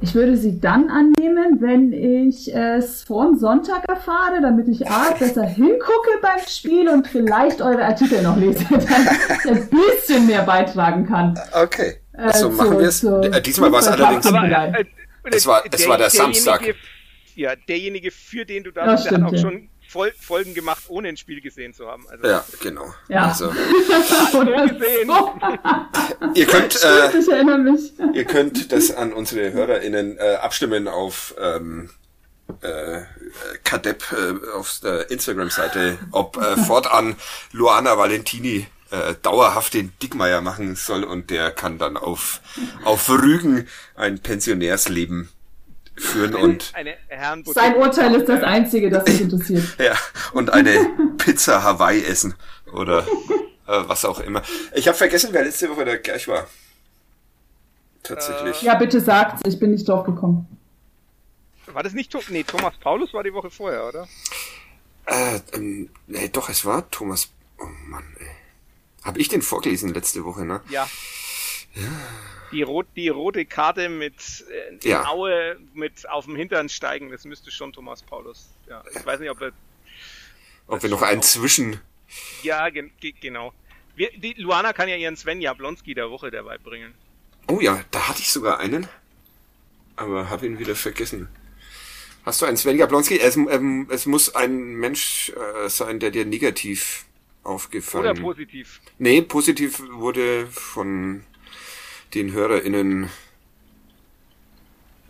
Ich 0.01 0.15
würde 0.15 0.37
sie 0.37 0.59
dann 0.61 0.89
annehmen, 0.89 1.59
wenn 1.59 1.91
ich 1.91 2.53
es 2.53 3.03
vor 3.03 3.25
dem 3.25 3.37
Sonntag 3.37 3.83
erfahre, 3.89 4.41
damit 4.41 4.67
ich 4.69 4.87
A, 4.89 5.11
besser 5.11 5.43
hingucke 5.45 6.11
beim 6.21 6.39
Spiel 6.47 6.87
und 6.87 7.05
vielleicht 7.07 7.61
eure 7.61 7.83
Artikel 7.83 8.21
noch 8.23 8.37
lese, 8.37 8.63
damit 8.69 8.87
ich 9.43 9.51
ein 9.51 9.69
bisschen 9.69 10.25
mehr 10.25 10.43
beitragen 10.43 11.05
kann. 11.05 11.37
Okay. 11.53 11.95
Äh, 12.13 12.33
so 12.33 12.49
machen 12.49 12.79
wir 12.79 12.87
es. 12.87 13.03
Äh, 13.03 13.41
Diesmal 13.41 13.71
war 13.73 13.79
es 13.79 13.87
allerdings. 13.87 14.25
Aber- 14.25 14.47
äh, 14.47 14.85
Es 15.31 15.45
war- 15.45 15.63
es 15.69 15.87
war 15.87 15.97
der 15.97 16.09
Samstag. 16.09 16.59
derjenige- 16.61 16.79
Ja, 17.35 17.51
derjenige, 17.67 18.11
für 18.11 18.45
den 18.45 18.63
du 18.63 18.71
da 18.71 18.91
bist, 18.91 19.05
der 19.05 19.17
hat 19.17 19.23
auch 19.23 19.33
ja. 19.33 19.37
schon 19.39 19.69
Fol 19.89 20.13
Folgen 20.19 20.53
gemacht, 20.53 20.83
ohne 20.87 21.09
ein 21.09 21.17
Spiel 21.17 21.41
gesehen 21.41 21.73
zu 21.73 21.87
haben. 21.87 22.07
Also, 22.09 22.27
Ja, 22.27 22.45
genau. 22.61 22.93
Ja. 23.07 23.27
Also, 23.29 23.47
Oder 24.33 24.67
gesehen. 24.67 25.07
so. 25.07 25.33
ihr 26.35 26.45
könnt, 26.45 26.75
äh, 26.83 27.17
Ich 27.17 27.27
erinnere 27.27 27.57
mich. 27.57 27.93
ihr 28.13 28.25
könnt 28.25 28.71
das 28.71 28.91
an 28.91 29.13
unsere 29.13 29.51
HörerInnen 29.51 30.17
äh, 30.17 30.35
abstimmen 30.41 30.87
auf 30.87 31.33
ähm, 31.41 31.89
äh, 32.61 33.01
Kadepp 33.63 34.03
äh, 34.11 34.51
auf 34.55 34.79
der 34.83 35.09
Instagram-Seite, 35.09 35.97
ob 36.11 36.37
äh, 36.37 36.55
fortan 36.57 37.15
Luana 37.51 37.97
Valentini 37.97 38.67
äh, 38.91 39.15
dauerhaft 39.21 39.73
den 39.73 39.91
Dickmeier 40.01 40.41
machen 40.41 40.75
soll 40.75 41.03
und 41.03 41.29
der 41.31 41.51
kann 41.51 41.77
dann 41.79 41.97
auf, 41.97 42.41
auf 42.85 43.09
Rügen 43.09 43.67
ein 43.95 44.19
Pensionärsleben 44.19 45.29
führen 45.99 46.35
und 46.35 46.71
eine 46.73 46.95
Sein 47.45 47.75
Urteil 47.75 48.15
ist 48.15 48.27
das 48.29 48.43
Einzige, 48.43 48.89
das 48.89 49.05
mich 49.05 49.21
interessiert. 49.21 49.63
Ja, 49.79 49.95
und 50.33 50.51
eine 50.51 50.89
Pizza 51.17 51.63
Hawaii 51.63 52.03
essen 52.03 52.35
oder 52.73 53.05
äh, 53.67 53.83
was 53.87 54.05
auch 54.05 54.19
immer. 54.19 54.41
Ich 54.73 54.87
habe 54.87 54.97
vergessen, 54.97 55.29
wer 55.31 55.43
letzte 55.43 55.69
Woche 55.69 55.85
der 55.85 55.97
Gerch 55.99 56.27
war. 56.27 56.47
Tatsächlich. 58.03 58.61
Ja, 58.61 58.75
bitte 58.75 59.01
sagt's, 59.01 59.41
ich 59.45 59.59
bin 59.59 59.71
nicht 59.71 59.87
drauf 59.87 60.05
gekommen. 60.05 60.47
War 61.67 61.83
das 61.83 61.93
nicht 61.93 62.15
Nee, 62.29 62.43
Thomas 62.43 62.73
Paulus 62.79 63.13
war 63.13 63.23
die 63.23 63.33
Woche 63.33 63.51
vorher, 63.51 63.87
oder? 63.87 64.07
Äh, 65.05 65.39
ähm, 65.53 65.89
nee, 66.07 66.29
doch, 66.29 66.49
es 66.49 66.65
war 66.65 66.89
Thomas. 66.89 67.29
Oh 67.59 67.67
Mann, 67.87 68.03
ey. 68.19 68.27
Hab 69.03 69.17
ich 69.17 69.27
den 69.27 69.41
vorgelesen 69.41 69.93
letzte 69.93 70.23
Woche, 70.25 70.45
ne? 70.45 70.61
Ja. 70.69 70.87
Die, 72.51 72.63
rot, 72.63 72.87
die 72.95 73.09
rote 73.09 73.45
Karte 73.45 73.89
mit 73.89 74.45
äh, 74.81 74.87
Ja. 74.87 75.07
Aue 75.07 75.57
mit 75.73 76.09
auf 76.09 76.25
dem 76.25 76.35
Hintern 76.35 76.69
steigen, 76.69 77.11
das 77.11 77.25
müsste 77.25 77.51
schon 77.51 77.73
Thomas 77.73 78.01
Paulus. 78.01 78.49
Ja, 78.67 78.83
ich 78.95 79.05
weiß 79.05 79.19
nicht, 79.19 79.29
ob 79.29 79.41
er. 79.41 79.51
Ob 80.67 80.81
wir 80.81 80.89
noch 80.89 81.01
einen 81.01 81.21
zwischen. 81.21 81.79
Ja, 82.43 82.69
gen 82.69 82.91
ge 82.99 83.13
genau. 83.19 83.53
Wir, 83.95 84.11
die 84.11 84.33
Luana 84.33 84.73
kann 84.73 84.87
ja 84.89 84.95
ihren 84.95 85.17
Sven 85.17 85.41
Jablonski 85.41 85.93
der 85.93 86.09
Woche 86.09 86.31
dabei 86.31 86.57
bringen. 86.57 86.93
Oh 87.47 87.59
ja, 87.59 87.83
da 87.91 88.07
hatte 88.07 88.21
ich 88.21 88.31
sogar 88.31 88.59
einen. 88.59 88.87
Aber 89.95 90.29
hab 90.29 90.43
ihn 90.43 90.59
wieder 90.59 90.75
vergessen. 90.75 91.27
Hast 92.25 92.41
du 92.41 92.45
einen 92.45 92.57
Sven 92.57 92.77
Jablonski? 92.77 93.19
Es, 93.19 93.35
ähm, 93.35 93.87
es 93.89 94.05
muss 94.05 94.35
ein 94.35 94.75
Mensch 94.75 95.31
äh, 95.31 95.69
sein, 95.69 95.99
der 95.99 96.11
dir 96.11 96.25
negativ 96.25 97.05
aufgefallen 97.43 98.05
Oder 98.05 98.21
positiv. 98.21 98.81
Nee, 98.97 99.21
positiv 99.21 99.81
wurde 99.91 100.47
von 100.47 101.23
den 102.13 102.31
HörerInnen 102.31 103.09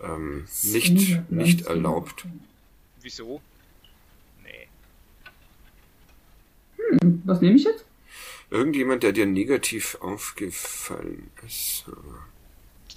ähm, 0.02 0.48
nicht, 0.64 1.32
nicht 1.32 1.62
erlaubt. 1.66 2.26
Wieso? 3.02 3.42
Nee. 4.44 4.68
Was 7.26 7.42
nehme 7.42 7.56
ich 7.56 7.64
jetzt? 7.64 7.86
Irgendjemand, 8.50 9.04
der 9.04 9.12
dir 9.12 9.26
negativ 9.26 9.98
aufgefallen 10.02 11.30
ist. 11.46 11.86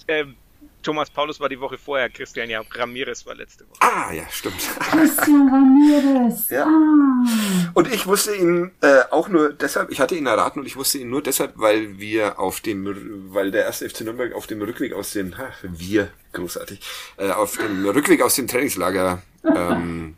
Ähm, 0.07 0.35
Thomas 0.83 1.09
Paulus 1.09 1.39
war 1.39 1.49
die 1.49 1.59
Woche 1.59 1.77
vorher, 1.77 2.09
Christian 2.09 2.49
ja, 2.49 2.61
Ramirez 2.71 3.25
war 3.25 3.35
letzte 3.35 3.67
Woche. 3.67 3.79
Ah, 3.81 4.11
ja, 4.11 4.23
stimmt. 4.29 4.59
Christian 4.91 5.49
Ramirez. 5.49 6.49
Ja. 6.49 6.65
Ah. 6.65 7.71
Und 7.73 7.91
ich 7.91 8.05
wusste 8.05 8.35
ihn 8.35 8.71
äh, 8.81 9.01
auch 9.09 9.29
nur 9.29 9.53
deshalb, 9.53 9.89
ich 9.91 9.99
hatte 9.99 10.15
ihn 10.15 10.25
erraten 10.25 10.59
und 10.59 10.65
ich 10.65 10.75
wusste 10.75 10.99
ihn 10.99 11.09
nur 11.09 11.23
deshalb, 11.23 11.53
weil 11.55 11.97
wir 11.97 12.39
auf 12.39 12.59
dem, 12.59 13.33
weil 13.33 13.51
der 13.51 13.63
erste 13.63 13.89
FC 13.89 14.01
Nürnberg 14.01 14.33
auf 14.33 14.47
dem 14.47 14.61
Rückweg 14.61 14.93
aus 14.93 15.11
dem, 15.11 15.37
ha, 15.37 15.49
wir, 15.61 16.09
großartig, 16.33 16.81
äh, 17.17 17.31
auf 17.31 17.57
dem 17.57 17.85
Rückweg 17.87 18.21
aus 18.21 18.35
dem 18.35 18.47
Trainingslager 18.47 19.21
ähm, 19.43 20.15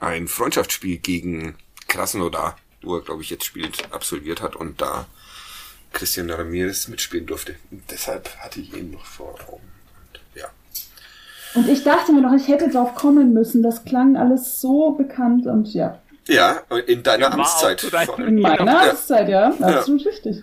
ein 0.00 0.28
Freundschaftsspiel 0.28 0.98
gegen 0.98 1.56
Krasnodar, 1.88 2.56
wo 2.82 2.96
er, 2.96 3.02
glaube 3.02 3.22
ich, 3.22 3.30
jetzt 3.30 3.44
spielt, 3.44 3.92
absolviert 3.92 4.42
hat 4.42 4.56
und 4.56 4.80
da 4.80 5.06
Christian 5.94 6.30
Ramirez 6.30 6.88
mitspielen 6.88 7.26
durfte. 7.26 7.54
Und 7.70 7.82
deshalb 7.90 8.28
hatte 8.38 8.60
ich 8.60 8.76
ihn 8.76 8.90
noch 8.90 9.06
vor 9.06 9.34
Augen. 9.48 9.62
Und, 10.12 10.20
ja. 10.40 10.46
Und 11.54 11.68
ich 11.68 11.82
dachte 11.84 12.12
mir 12.12 12.20
noch, 12.20 12.34
ich 12.34 12.48
hätte 12.48 12.68
drauf 12.68 12.94
kommen 12.94 13.32
müssen. 13.32 13.62
Das 13.62 13.84
klang 13.84 14.16
alles 14.16 14.60
so 14.60 14.90
bekannt 14.90 15.46
und 15.46 15.72
ja. 15.72 15.98
Ja, 16.26 16.62
in 16.86 17.02
deiner 17.02 17.28
auch 17.28 17.32
Amtszeit. 17.32 17.82
In 18.18 18.40
meiner 18.40 18.64
Ja. 18.64 18.90
Amtszeit, 18.90 19.28
ja. 19.28 19.54
Absolut 19.60 20.04
richtig. 20.06 20.42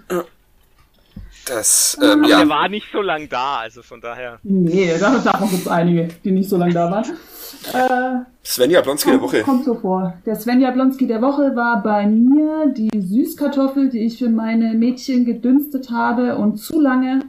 Das, 1.53 1.97
ähm, 2.01 2.19
Aber 2.21 2.27
ja. 2.29 2.39
er 2.41 2.49
war 2.49 2.69
nicht 2.69 2.87
so 2.91 3.01
lang 3.01 3.27
da, 3.29 3.57
also 3.57 3.81
von 3.81 3.99
daher. 3.99 4.39
Nee, 4.43 4.91
da- 4.99 5.17
davon 5.19 5.49
gibt 5.49 5.61
es 5.63 5.67
einige, 5.67 6.07
die 6.23 6.31
nicht 6.31 6.49
so 6.49 6.55
lange 6.57 6.73
da 6.73 6.89
waren. 6.89 7.05
Äh, 7.73 8.23
Svenja 8.45 8.81
Blonski 8.81 9.09
der 9.09 9.19
kommt, 9.19 9.33
Woche. 9.33 9.41
kommt 9.43 9.65
so 9.65 9.75
vor. 9.75 10.13
Der 10.25 10.35
Sven 10.35 10.61
Jablonski 10.61 11.05
der 11.07 11.21
Woche 11.21 11.55
war 11.55 11.83
bei 11.83 12.07
mir 12.07 12.67
die 12.75 12.89
Süßkartoffel, 12.99 13.89
die 13.89 14.05
ich 14.05 14.17
für 14.17 14.29
meine 14.29 14.73
Mädchen 14.73 15.25
gedünstet 15.25 15.91
habe 15.91 16.37
und 16.37 16.57
zu 16.57 16.79
lange 16.79 17.21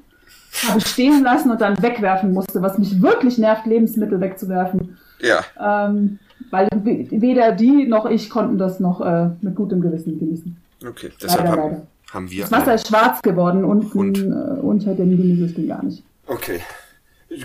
habe 0.68 0.80
stehen 0.80 1.22
lassen 1.24 1.50
und 1.50 1.60
dann 1.60 1.82
wegwerfen 1.82 2.32
musste, 2.32 2.62
was 2.62 2.78
mich 2.78 3.02
wirklich 3.02 3.38
nervt, 3.38 3.66
Lebensmittel 3.66 4.20
wegzuwerfen. 4.20 4.96
Ja, 5.20 5.40
Ähm, 5.60 6.18
weil 6.50 6.68
we- 6.82 7.06
weder 7.10 7.52
die 7.52 7.86
noch 7.86 8.06
ich 8.06 8.30
konnten 8.30 8.58
das 8.58 8.78
noch 8.80 9.00
äh, 9.00 9.30
mit 9.40 9.54
gutem 9.54 9.80
Gewissen 9.80 10.18
genießen. 10.18 10.56
okay. 10.88 11.10
Deshalb 11.22 11.44
Leider, 11.44 11.52
haben, 11.62 11.70
leider. 11.72 11.86
Haben 12.12 12.30
wir. 12.30 12.43
Das 12.43 12.52
Wasser 12.52 12.74
ist 12.74 12.89
schwarz 12.89 13.22
geworden 13.22 13.64
unten 13.64 13.98
Und? 13.98 14.18
äh, 14.18 14.60
unter 14.60 14.94
dem 14.94 15.10
Gemüse 15.10 15.52
ging 15.55 15.68
gar 15.68 15.82
nicht. 15.84 16.02
Okay. 16.26 16.60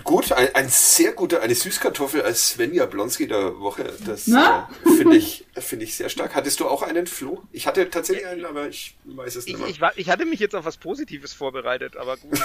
Gut, 0.04 0.32
ein, 0.32 0.54
ein 0.54 0.68
sehr 0.68 1.12
guter, 1.12 1.40
eine 1.40 1.54
Süßkartoffel 1.54 2.22
als 2.22 2.48
Svenja 2.50 2.86
Blonski 2.86 3.26
der 3.26 3.58
Woche. 3.60 3.90
Das 4.06 4.28
äh, 4.28 4.62
finde 4.96 5.16
ich, 5.16 5.46
finde 5.56 5.84
ich 5.84 5.94
sehr 5.94 6.08
stark. 6.08 6.34
Hattest 6.34 6.60
du 6.60 6.66
auch 6.66 6.82
einen 6.82 7.06
Flo? 7.06 7.42
Ich 7.52 7.66
hatte 7.66 7.88
tatsächlich 7.88 8.26
einen, 8.26 8.44
aber 8.44 8.68
ich 8.68 8.96
weiß 9.04 9.36
es 9.36 9.46
nicht 9.46 9.54
Ich, 9.54 9.60
mehr. 9.60 9.68
ich, 9.68 9.80
war, 9.80 9.92
ich 9.96 10.10
hatte 10.10 10.26
mich 10.26 10.40
jetzt 10.40 10.54
auf 10.54 10.64
was 10.64 10.76
Positives 10.76 11.32
vorbereitet, 11.32 11.96
aber 11.96 12.16
gut. 12.16 12.38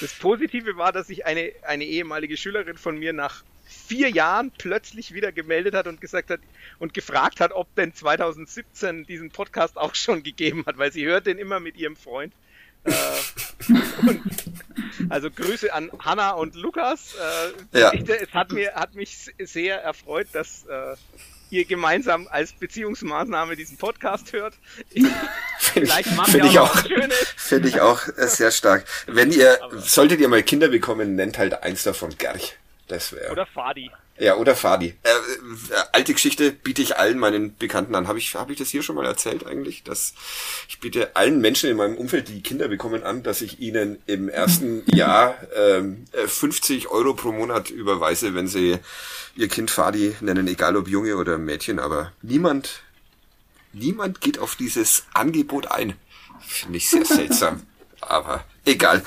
das 0.00 0.12
Positive 0.20 0.76
war, 0.76 0.92
dass 0.92 1.08
sich 1.08 1.26
eine, 1.26 1.52
eine 1.62 1.84
ehemalige 1.84 2.36
Schülerin 2.36 2.78
von 2.78 2.98
mir 2.98 3.12
nach 3.12 3.42
vier 3.64 4.10
Jahren 4.10 4.52
plötzlich 4.56 5.12
wieder 5.12 5.32
gemeldet 5.32 5.74
hat 5.74 5.86
und 5.86 6.00
gesagt 6.00 6.30
hat 6.30 6.40
und 6.78 6.94
gefragt 6.94 7.40
hat, 7.40 7.52
ob 7.52 7.74
denn 7.74 7.94
2017 7.94 9.04
diesen 9.04 9.30
Podcast 9.30 9.76
auch 9.76 9.94
schon 9.94 10.22
gegeben 10.22 10.64
hat, 10.66 10.78
weil 10.78 10.92
sie 10.92 11.04
hört 11.04 11.26
den 11.26 11.38
immer 11.38 11.60
mit 11.60 11.76
ihrem 11.76 11.96
Freund. 11.96 12.32
Äh, 12.84 12.92
also 15.08 15.30
Grüße 15.30 15.72
an 15.72 15.90
Hanna 15.98 16.32
und 16.32 16.54
Lukas. 16.54 17.14
Äh, 17.74 17.78
ja. 17.78 17.92
Ich, 17.92 18.08
es 18.08 18.32
hat, 18.32 18.52
mir, 18.52 18.74
hat 18.74 18.94
mich 18.94 19.32
sehr 19.38 19.82
erfreut, 19.82 20.28
dass 20.32 20.64
äh, 20.66 20.96
ihr 21.50 21.64
gemeinsam 21.64 22.26
als 22.30 22.52
Beziehungsmaßnahme 22.54 23.56
diesen 23.56 23.76
Podcast 23.76 24.32
hört. 24.32 24.54
Vielleicht 25.58 26.08
ich 26.08 26.58
auch, 26.58 26.76
finde 27.36 27.68
ich 27.68 27.80
auch 27.80 28.00
sehr 28.16 28.50
stark. 28.50 28.84
Wenn 29.06 29.30
ihr, 29.32 29.62
Aber 29.62 29.78
solltet 29.78 30.20
ihr 30.20 30.28
mal 30.28 30.42
Kinder 30.42 30.68
bekommen, 30.68 31.14
nennt 31.14 31.38
halt 31.38 31.62
eins 31.62 31.82
davon 31.84 32.16
Gerch. 32.16 32.56
Das 32.88 33.12
wäre. 33.12 33.30
Oder 33.30 33.46
Fadi. 33.46 33.90
Ja, 34.22 34.36
oder 34.36 34.54
Fadi. 34.54 34.94
Äh, 35.02 35.08
äh, 35.08 35.82
alte 35.90 36.12
Geschichte 36.12 36.52
biete 36.52 36.80
ich 36.80 36.96
allen 36.96 37.18
meinen 37.18 37.56
Bekannten 37.56 37.96
an. 37.96 38.06
Habe 38.06 38.20
ich, 38.20 38.36
hab 38.36 38.50
ich 38.50 38.58
das 38.58 38.68
hier 38.68 38.84
schon 38.84 38.94
mal 38.94 39.04
erzählt 39.04 39.44
eigentlich? 39.44 39.82
Dass 39.82 40.14
ich 40.68 40.78
biete 40.78 41.16
allen 41.16 41.40
Menschen 41.40 41.68
in 41.68 41.76
meinem 41.76 41.96
Umfeld, 41.96 42.28
die 42.28 42.40
Kinder 42.40 42.68
bekommen, 42.68 43.02
an, 43.02 43.24
dass 43.24 43.40
ich 43.40 43.58
ihnen 43.58 43.98
im 44.06 44.28
ersten 44.28 44.84
Jahr 44.86 45.34
ähm, 45.56 46.04
50 46.12 46.86
Euro 46.86 47.14
pro 47.14 47.32
Monat 47.32 47.70
überweise, 47.70 48.32
wenn 48.36 48.46
sie 48.46 48.78
ihr 49.34 49.48
Kind 49.48 49.72
Fadi 49.72 50.14
nennen, 50.20 50.46
egal 50.46 50.76
ob 50.76 50.86
Junge 50.86 51.16
oder 51.16 51.36
Mädchen. 51.36 51.80
Aber 51.80 52.12
niemand, 52.22 52.84
niemand 53.72 54.20
geht 54.20 54.38
auf 54.38 54.54
dieses 54.54 55.02
Angebot 55.14 55.72
ein. 55.72 55.94
Finde 56.46 56.78
ich 56.78 56.88
sehr 56.88 57.04
seltsam. 57.04 57.66
Aber 58.00 58.44
egal. 58.64 59.02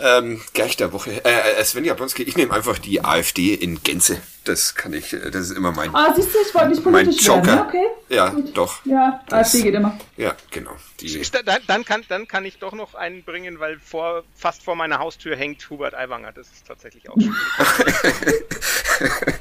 Ähm, 0.00 0.40
gleich 0.54 0.78
der 0.78 0.94
Woche. 0.94 1.22
Äh, 1.22 1.60
äh, 1.60 1.64
Svenja 1.64 1.92
Blonski, 1.92 2.22
ich 2.22 2.38
nehme 2.38 2.54
einfach 2.54 2.78
die 2.78 3.04
AfD 3.04 3.52
in 3.52 3.82
Gänze. 3.82 4.22
Das 4.44 4.74
kann 4.74 4.92
ich, 4.92 5.14
äh, 5.14 5.30
das 5.30 5.50
ist 5.50 5.56
immer 5.56 5.72
mein. 5.72 5.94
Ah, 5.94 6.12
siehst 6.14 6.34
du, 6.34 6.38
ich 6.46 6.54
wollte 6.54 6.68
nicht 6.68 6.84
politisch 6.84 7.26
mein 7.26 7.36
Joker. 7.36 7.46
werden. 7.46 7.68
Okay. 7.68 7.86
Ja, 8.10 8.28
Gut. 8.28 8.56
doch. 8.56 8.84
Ja, 8.84 9.22
das, 9.28 9.54
AfD 9.54 9.62
geht 9.62 9.74
immer. 9.74 9.98
Ja, 10.18 10.36
genau. 10.50 10.72
Die 11.00 11.22
dann, 11.44 11.62
dann, 11.66 11.84
kann, 11.84 12.04
dann 12.08 12.28
kann 12.28 12.44
ich 12.44 12.58
doch 12.58 12.72
noch 12.72 12.94
einen 12.94 13.24
bringen, 13.24 13.58
weil 13.58 13.80
vor, 13.80 14.22
fast 14.34 14.62
vor 14.62 14.76
meiner 14.76 14.98
Haustür 14.98 15.36
hängt 15.36 15.68
Hubert 15.70 15.94
Aiwanger. 15.94 16.32
Das 16.32 16.48
ist 16.48 16.66
tatsächlich 16.66 17.08
auch 17.08 17.16
schon. 17.18 17.34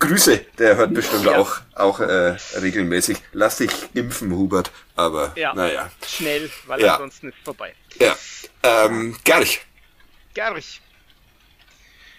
Grüße, 0.00 0.44
der 0.58 0.76
hört 0.76 0.94
bestimmt 0.94 1.24
ja. 1.24 1.38
auch, 1.38 1.60
auch 1.74 2.00
äh, 2.00 2.36
regelmäßig. 2.60 3.18
Lass 3.32 3.58
dich 3.58 3.70
impfen, 3.94 4.32
Hubert. 4.32 4.72
Aber 4.96 5.32
ja. 5.36 5.54
naja. 5.54 5.90
Schnell, 6.06 6.50
weil 6.66 6.80
ja. 6.80 6.94
ansonsten 6.94 7.28
ist 7.28 7.38
vorbei. 7.44 7.72
Ja. 8.00 8.16
Ähm, 8.64 9.16
Gerch. 9.22 9.60
Gerch. 10.34 10.80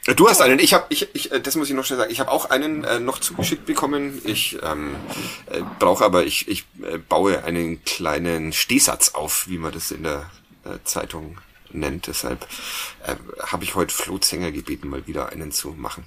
Du 0.05 0.27
hast 0.27 0.41
einen, 0.41 0.59
ich 0.59 0.73
habe, 0.73 0.85
ich, 0.89 1.07
ich, 1.13 1.31
äh, 1.31 1.39
das 1.39 1.55
muss 1.55 1.69
ich 1.69 1.75
noch 1.75 1.85
schnell 1.85 1.97
sagen, 1.97 2.11
ich 2.11 2.19
habe 2.19 2.29
auch 2.29 2.49
einen 2.49 2.83
äh, 2.83 2.99
noch 2.99 3.19
zugeschickt 3.19 3.65
bekommen. 3.65 4.21
Ich 4.25 4.57
ähm, 4.61 4.95
äh, 5.49 5.61
brauche 5.79 6.03
aber, 6.03 6.25
ich, 6.25 6.49
ich 6.49 6.65
äh, 6.81 6.97
baue 6.97 7.45
einen 7.45 7.83
kleinen 7.85 8.51
Stehsatz 8.51 9.13
auf, 9.13 9.47
wie 9.47 9.57
man 9.57 9.71
das 9.71 9.91
in 9.91 10.03
der 10.03 10.29
äh, 10.65 10.77
Zeitung 10.83 11.37
nennt. 11.71 12.07
Deshalb 12.07 12.45
äh, 13.05 13.15
habe 13.45 13.63
ich 13.63 13.75
heute 13.75 13.93
Flo 13.93 14.17
Zenger 14.17 14.51
gebeten, 14.51 14.89
mal 14.89 15.07
wieder 15.07 15.29
einen 15.29 15.53
zu 15.53 15.69
machen. 15.69 16.05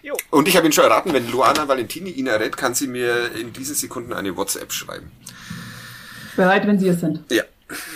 Jo. 0.00 0.16
Und 0.30 0.46
ich 0.46 0.56
habe 0.56 0.66
ihn 0.66 0.72
schon 0.72 0.84
erraten, 0.84 1.12
wenn 1.12 1.28
Luana 1.28 1.66
Valentini 1.66 2.10
ihn 2.10 2.28
errät, 2.28 2.56
kann 2.56 2.76
sie 2.76 2.86
mir 2.86 3.32
in 3.34 3.52
diesen 3.52 3.74
Sekunden 3.74 4.12
eine 4.12 4.36
WhatsApp 4.36 4.72
schreiben. 4.72 5.10
Bereit, 6.36 6.68
wenn 6.68 6.78
Sie 6.78 6.86
es 6.86 7.00
sind. 7.00 7.24
Ja. 7.32 7.42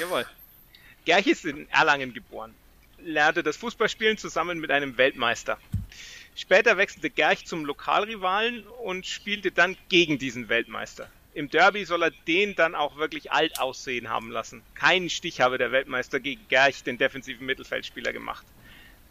Jawohl. 0.01 0.27
Gerch 1.05 1.28
ist 1.28 1.44
in 1.44 1.69
Erlangen 1.70 2.12
geboren 2.12 2.53
lernte 3.05 3.43
das 3.43 3.57
Fußballspielen 3.57 4.19
zusammen 4.19 4.59
mit 4.59 4.70
einem 4.70 4.97
Weltmeister. 4.97 5.59
Später 6.35 6.77
wechselte 6.79 7.11
Gerch 7.11 7.45
zum 7.45 7.65
Lokalrivalen 7.65 8.66
und 8.66 9.07
spielte 9.07 9.51
dann 9.53 9.77
gegen 9.89 10.19
diesen 10.19 10.49
Weltmeister. 10.49 11.11
Im 11.35 11.49
Derby 11.49 11.85
soll 11.85 12.03
er 12.03 12.11
den 12.27 12.55
dann 12.55 12.74
auch 12.74 12.97
wirklich 12.97 13.33
alt 13.33 13.59
aussehen 13.59 14.09
haben 14.09 14.31
lassen. 14.31 14.62
Keinen 14.74 15.09
Stich 15.09 15.41
habe 15.41 15.59
der 15.59 15.73
Weltmeister 15.73 16.20
gegen 16.20 16.47
Gerch, 16.49 16.85
den 16.85 16.99
defensiven 16.99 17.47
Mittelfeldspieler, 17.47 18.12
gemacht. 18.12 18.47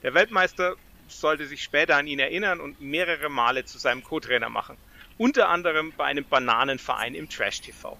Der 0.04 0.14
Weltmeister 0.14 0.76
sollte 1.08 1.46
sich 1.46 1.64
später 1.64 1.96
an 1.98 2.08
ihn 2.08 2.20
erinnern 2.20 2.60
und 2.60 2.80
mehrere 2.80 3.30
Male 3.30 3.66
zu 3.66 3.78
seinem 3.78 4.04
Co-Trainer 4.04 4.50
machen. 4.50 4.78
Unter 5.18 5.50
anderem 5.50 5.94
bei 5.96 6.06
einem 6.06 6.26
Bananenverein 6.26 7.16
im 7.16 7.30
Trash-TV. 7.30 7.98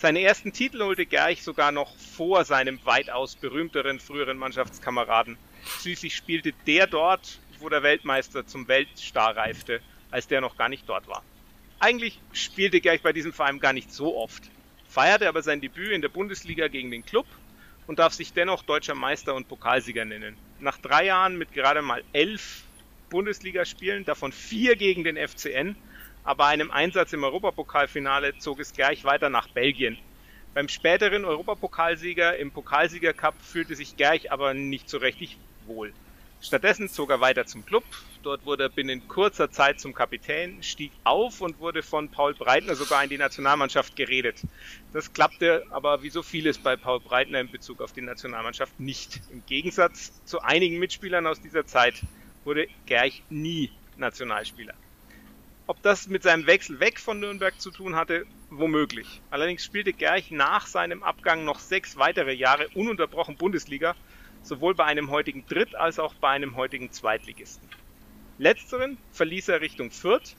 Seine 0.00 0.22
ersten 0.22 0.54
Titel 0.54 0.82
holte 0.82 1.04
Gerch 1.04 1.42
sogar 1.42 1.72
noch 1.72 1.94
vor 1.94 2.46
seinem 2.46 2.80
weitaus 2.86 3.36
berühmteren 3.36 4.00
früheren 4.00 4.38
Mannschaftskameraden. 4.38 5.36
Schließlich 5.82 6.16
spielte 6.16 6.54
der 6.66 6.86
dort, 6.86 7.38
wo 7.58 7.68
der 7.68 7.82
Weltmeister 7.82 8.46
zum 8.46 8.66
Weltstar 8.66 9.36
reifte, 9.36 9.82
als 10.10 10.26
der 10.26 10.40
noch 10.40 10.56
gar 10.56 10.70
nicht 10.70 10.88
dort 10.88 11.06
war. 11.06 11.22
Eigentlich 11.80 12.18
spielte 12.32 12.80
Gerch 12.80 13.02
bei 13.02 13.12
diesem 13.12 13.34
Verein 13.34 13.60
gar 13.60 13.74
nicht 13.74 13.92
so 13.92 14.16
oft, 14.16 14.44
feierte 14.88 15.28
aber 15.28 15.42
sein 15.42 15.60
Debüt 15.60 15.92
in 15.92 16.00
der 16.00 16.08
Bundesliga 16.08 16.68
gegen 16.68 16.90
den 16.90 17.04
Club 17.04 17.26
und 17.86 17.98
darf 17.98 18.14
sich 18.14 18.32
dennoch 18.32 18.62
deutscher 18.62 18.94
Meister 18.94 19.34
und 19.34 19.48
Pokalsieger 19.48 20.06
nennen. 20.06 20.34
Nach 20.60 20.78
drei 20.78 21.04
Jahren 21.04 21.36
mit 21.36 21.52
gerade 21.52 21.82
mal 21.82 22.02
elf 22.14 22.62
Bundesligaspielen, 23.10 24.06
davon 24.06 24.32
vier 24.32 24.76
gegen 24.76 25.04
den 25.04 25.18
FCN, 25.18 25.76
aber 26.24 26.46
einem 26.46 26.70
Einsatz 26.70 27.12
im 27.12 27.24
Europapokalfinale 27.24 28.38
zog 28.38 28.60
es 28.60 28.72
gleich 28.72 29.04
weiter 29.04 29.30
nach 29.30 29.48
Belgien. 29.48 29.98
Beim 30.54 30.68
späteren 30.68 31.24
Europapokalsieger 31.24 32.36
im 32.36 32.50
Pokalsiegercup 32.50 33.34
fühlte 33.40 33.76
sich 33.76 33.96
Gerch 33.96 34.32
aber 34.32 34.52
nicht 34.52 34.88
so 34.88 34.98
richtig 34.98 35.38
wohl. 35.66 35.92
Stattdessen 36.42 36.88
zog 36.88 37.10
er 37.10 37.20
weiter 37.20 37.46
zum 37.46 37.66
Club. 37.66 37.84
Dort 38.22 38.44
wurde 38.46 38.64
er 38.64 38.68
binnen 38.68 39.06
kurzer 39.08 39.50
Zeit 39.50 39.78
zum 39.78 39.94
Kapitän, 39.94 40.62
stieg 40.62 40.90
auf 41.04 41.40
und 41.40 41.58
wurde 41.60 41.82
von 41.82 42.08
Paul 42.08 42.34
Breitner 42.34 42.74
sogar 42.74 43.04
in 43.04 43.10
die 43.10 43.18
Nationalmannschaft 43.18 43.94
geredet. 43.94 44.42
Das 44.92 45.12
klappte 45.12 45.64
aber 45.70 46.02
wie 46.02 46.10
so 46.10 46.22
vieles 46.22 46.58
bei 46.58 46.76
Paul 46.76 47.00
Breitner 47.00 47.40
in 47.40 47.50
Bezug 47.50 47.80
auf 47.80 47.92
die 47.92 48.02
Nationalmannschaft 48.02 48.80
nicht. 48.80 49.20
Im 49.30 49.44
Gegensatz 49.46 50.12
zu 50.24 50.40
einigen 50.40 50.78
Mitspielern 50.78 51.26
aus 51.26 51.40
dieser 51.40 51.66
Zeit 51.66 52.02
wurde 52.44 52.68
Gerch 52.86 53.22
nie 53.28 53.70
Nationalspieler. 53.96 54.74
Ob 55.70 55.80
das 55.82 56.08
mit 56.08 56.24
seinem 56.24 56.48
Wechsel 56.48 56.80
weg 56.80 56.98
von 56.98 57.20
Nürnberg 57.20 57.60
zu 57.60 57.70
tun 57.70 57.94
hatte, 57.94 58.26
womöglich. 58.48 59.22
Allerdings 59.30 59.62
spielte 59.62 59.92
Gerch 59.92 60.32
nach 60.32 60.66
seinem 60.66 61.04
Abgang 61.04 61.44
noch 61.44 61.60
sechs 61.60 61.96
weitere 61.96 62.32
Jahre 62.32 62.66
ununterbrochen 62.70 63.36
Bundesliga, 63.36 63.94
sowohl 64.42 64.74
bei 64.74 64.86
einem 64.86 65.12
heutigen 65.12 65.46
Dritt- 65.46 65.76
als 65.76 66.00
auch 66.00 66.14
bei 66.14 66.30
einem 66.30 66.56
heutigen 66.56 66.90
Zweitligisten. 66.90 67.70
Letzteren 68.36 68.98
verließ 69.12 69.46
er 69.46 69.60
Richtung 69.60 69.92
Fürth, 69.92 70.34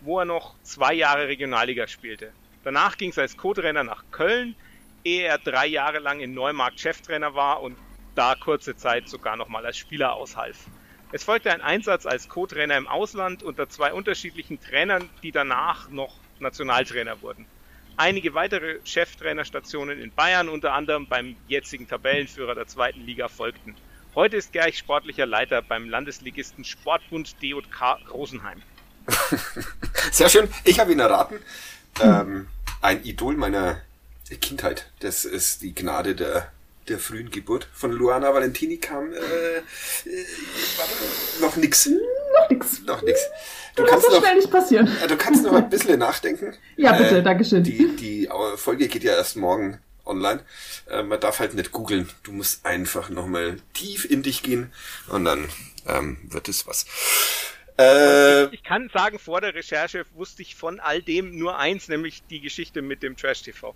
wo 0.00 0.18
er 0.18 0.26
noch 0.26 0.60
zwei 0.60 0.92
Jahre 0.92 1.26
Regionalliga 1.26 1.86
spielte. 1.86 2.34
Danach 2.62 2.98
ging 2.98 3.08
es 3.08 3.18
als 3.18 3.38
Co-Trainer 3.38 3.82
nach 3.82 4.04
Köln, 4.10 4.56
ehe 5.04 5.24
er 5.24 5.38
drei 5.38 5.68
Jahre 5.68 6.00
lang 6.00 6.20
in 6.20 6.34
Neumarkt 6.34 6.80
Cheftrainer 6.80 7.34
war 7.34 7.62
und 7.62 7.78
da 8.14 8.34
kurze 8.34 8.76
Zeit 8.76 9.08
sogar 9.08 9.38
noch 9.38 9.48
mal 9.48 9.64
als 9.64 9.78
Spieler 9.78 10.12
aushalf. 10.12 10.66
Es 11.12 11.24
folgte 11.24 11.52
ein 11.52 11.60
Einsatz 11.60 12.04
als 12.04 12.28
Co-Trainer 12.28 12.76
im 12.76 12.88
Ausland 12.88 13.42
unter 13.42 13.68
zwei 13.68 13.92
unterschiedlichen 13.92 14.60
Trainern, 14.60 15.08
die 15.22 15.32
danach 15.32 15.88
noch 15.88 16.14
Nationaltrainer 16.40 17.22
wurden. 17.22 17.46
Einige 17.96 18.34
weitere 18.34 18.80
Cheftrainerstationen 18.84 20.00
in 20.00 20.12
Bayern, 20.12 20.48
unter 20.48 20.74
anderem 20.74 21.06
beim 21.06 21.36
jetzigen 21.48 21.88
Tabellenführer 21.88 22.54
der 22.54 22.66
zweiten 22.66 23.00
Liga, 23.00 23.28
folgten. 23.28 23.74
Heute 24.14 24.36
ist 24.36 24.52
Gerch 24.52 24.78
sportlicher 24.78 25.26
Leiter 25.26 25.62
beim 25.62 25.88
Landesligisten 25.88 26.64
Sportbund 26.64 27.40
DJK 27.40 27.98
Rosenheim. 28.10 28.62
Sehr 30.10 30.28
schön. 30.28 30.48
Ich 30.64 30.80
habe 30.80 30.92
ihn 30.92 30.98
erraten. 30.98 31.38
Ähm, 32.00 32.48
ein 32.82 33.04
Idol 33.04 33.36
meiner 33.36 33.80
Kindheit. 34.40 34.90
Das 35.00 35.24
ist 35.24 35.62
die 35.62 35.74
Gnade 35.74 36.14
der 36.14 36.52
der 36.88 36.98
frühen 36.98 37.30
Geburt 37.30 37.68
von 37.72 37.92
Luana 37.92 38.32
Valentini 38.32 38.76
kam 38.78 39.12
äh, 39.12 39.16
äh, 39.16 39.62
noch 41.40 41.56
nix. 41.56 41.86
Noch 41.86 42.50
nix. 42.50 42.82
Noch 42.82 43.02
nix. 43.02 43.20
Du 43.74 43.82
das 43.82 43.90
kannst 43.90 44.06
so 44.06 44.12
noch, 44.12 44.20
schnell 44.20 44.36
nicht 44.36 44.50
passieren. 44.50 44.90
Äh, 45.02 45.08
du 45.08 45.16
kannst 45.16 45.42
noch 45.42 45.52
ein 45.52 45.68
bisschen 45.68 45.98
nachdenken. 45.98 46.54
Ja, 46.76 46.92
bitte, 46.92 47.18
äh, 47.18 47.22
Dankeschön. 47.22 47.62
Die, 47.62 47.96
die 47.96 48.28
Folge 48.56 48.88
geht 48.88 49.02
ja 49.02 49.14
erst 49.14 49.36
morgen 49.36 49.80
online. 50.04 50.40
Äh, 50.88 51.02
man 51.02 51.20
darf 51.20 51.40
halt 51.40 51.54
nicht 51.54 51.72
googeln. 51.72 52.08
Du 52.22 52.32
musst 52.32 52.64
einfach 52.64 53.08
nochmal 53.10 53.56
tief 53.72 54.04
in 54.04 54.22
dich 54.22 54.42
gehen 54.42 54.72
und 55.08 55.24
dann 55.24 55.48
ähm, 55.86 56.18
wird 56.24 56.48
es 56.48 56.66
was. 56.66 56.86
Äh, 57.78 58.46
ich, 58.46 58.54
ich, 58.54 58.62
kann 58.62 58.90
sagen, 58.92 59.18
vor 59.18 59.40
der 59.40 59.54
Recherche 59.54 60.04
wusste 60.14 60.42
ich 60.42 60.54
von 60.54 60.80
all 60.80 61.02
dem 61.02 61.36
nur 61.36 61.58
eins, 61.58 61.88
nämlich 61.88 62.22
die 62.30 62.40
Geschichte 62.40 62.82
mit 62.82 63.02
dem 63.02 63.16
Trash 63.16 63.42
TV. 63.42 63.74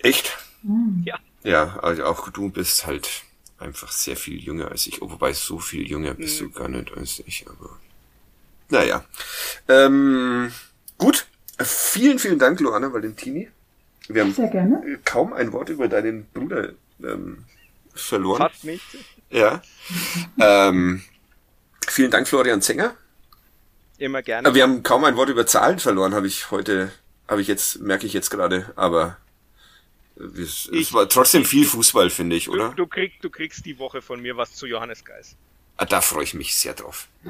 Echt? 0.00 0.36
Ja. 1.04 1.18
Ja, 1.42 1.78
also 1.80 2.04
auch 2.04 2.28
du 2.30 2.50
bist 2.50 2.86
halt 2.86 3.22
einfach 3.58 3.90
sehr 3.92 4.16
viel 4.16 4.38
jünger 4.42 4.70
als 4.70 4.86
ich. 4.86 5.02
Oh, 5.02 5.10
wobei 5.10 5.32
so 5.32 5.58
viel 5.58 5.88
jünger 5.88 6.14
bist 6.14 6.40
mhm. 6.40 6.52
du 6.52 6.58
gar 6.58 6.68
nicht 6.68 6.96
als 6.96 7.22
ich, 7.26 7.46
aber. 7.48 7.78
Naja. 8.70 9.04
Ähm, 9.68 10.52
gut. 10.98 11.26
Vielen, 11.60 12.18
vielen 12.18 12.38
Dank, 12.38 12.60
Luana 12.60 12.92
Valentini. 12.92 13.48
Wir 14.08 14.22
haben 14.22 14.32
sehr 14.32 14.48
gerne. 14.48 14.98
kaum 15.04 15.32
ein 15.32 15.52
Wort 15.52 15.68
über 15.70 15.88
deinen 15.88 16.26
Bruder 16.26 16.72
ähm, 17.02 17.44
verloren. 17.94 18.38
Fast 18.38 18.64
nicht. 18.64 18.84
Ja. 19.30 19.60
ähm, 20.40 21.02
vielen 21.86 22.10
Dank, 22.10 22.28
Florian 22.28 22.62
Zenger. 22.62 22.94
Immer 23.98 24.22
gerne. 24.22 24.54
Wir 24.54 24.62
haben 24.62 24.82
kaum 24.82 25.04
ein 25.04 25.16
Wort 25.16 25.28
über 25.28 25.46
Zahlen 25.46 25.78
verloren, 25.78 26.14
habe 26.14 26.28
ich 26.28 26.50
heute, 26.52 26.92
habe 27.26 27.40
ich 27.40 27.48
jetzt, 27.48 27.80
merke 27.80 28.06
ich 28.06 28.12
jetzt 28.12 28.30
gerade, 28.30 28.72
aber 28.76 29.16
es, 30.36 30.68
es 30.72 30.92
war 30.92 31.08
trotzdem 31.08 31.44
viel 31.44 31.64
Fußball, 31.64 32.10
finde 32.10 32.36
ich, 32.36 32.48
oder? 32.48 32.70
Du, 32.70 32.74
du, 32.76 32.86
krieg, 32.86 33.20
du 33.20 33.30
kriegst 33.30 33.64
die 33.64 33.78
Woche 33.78 34.02
von 34.02 34.20
mir 34.20 34.36
was 34.36 34.54
zu 34.54 34.66
Johannes 34.66 35.04
Geis. 35.04 35.36
Ah, 35.76 35.84
da 35.84 36.00
freue 36.00 36.24
ich 36.24 36.34
mich 36.34 36.56
sehr 36.56 36.74
drauf. 36.74 37.06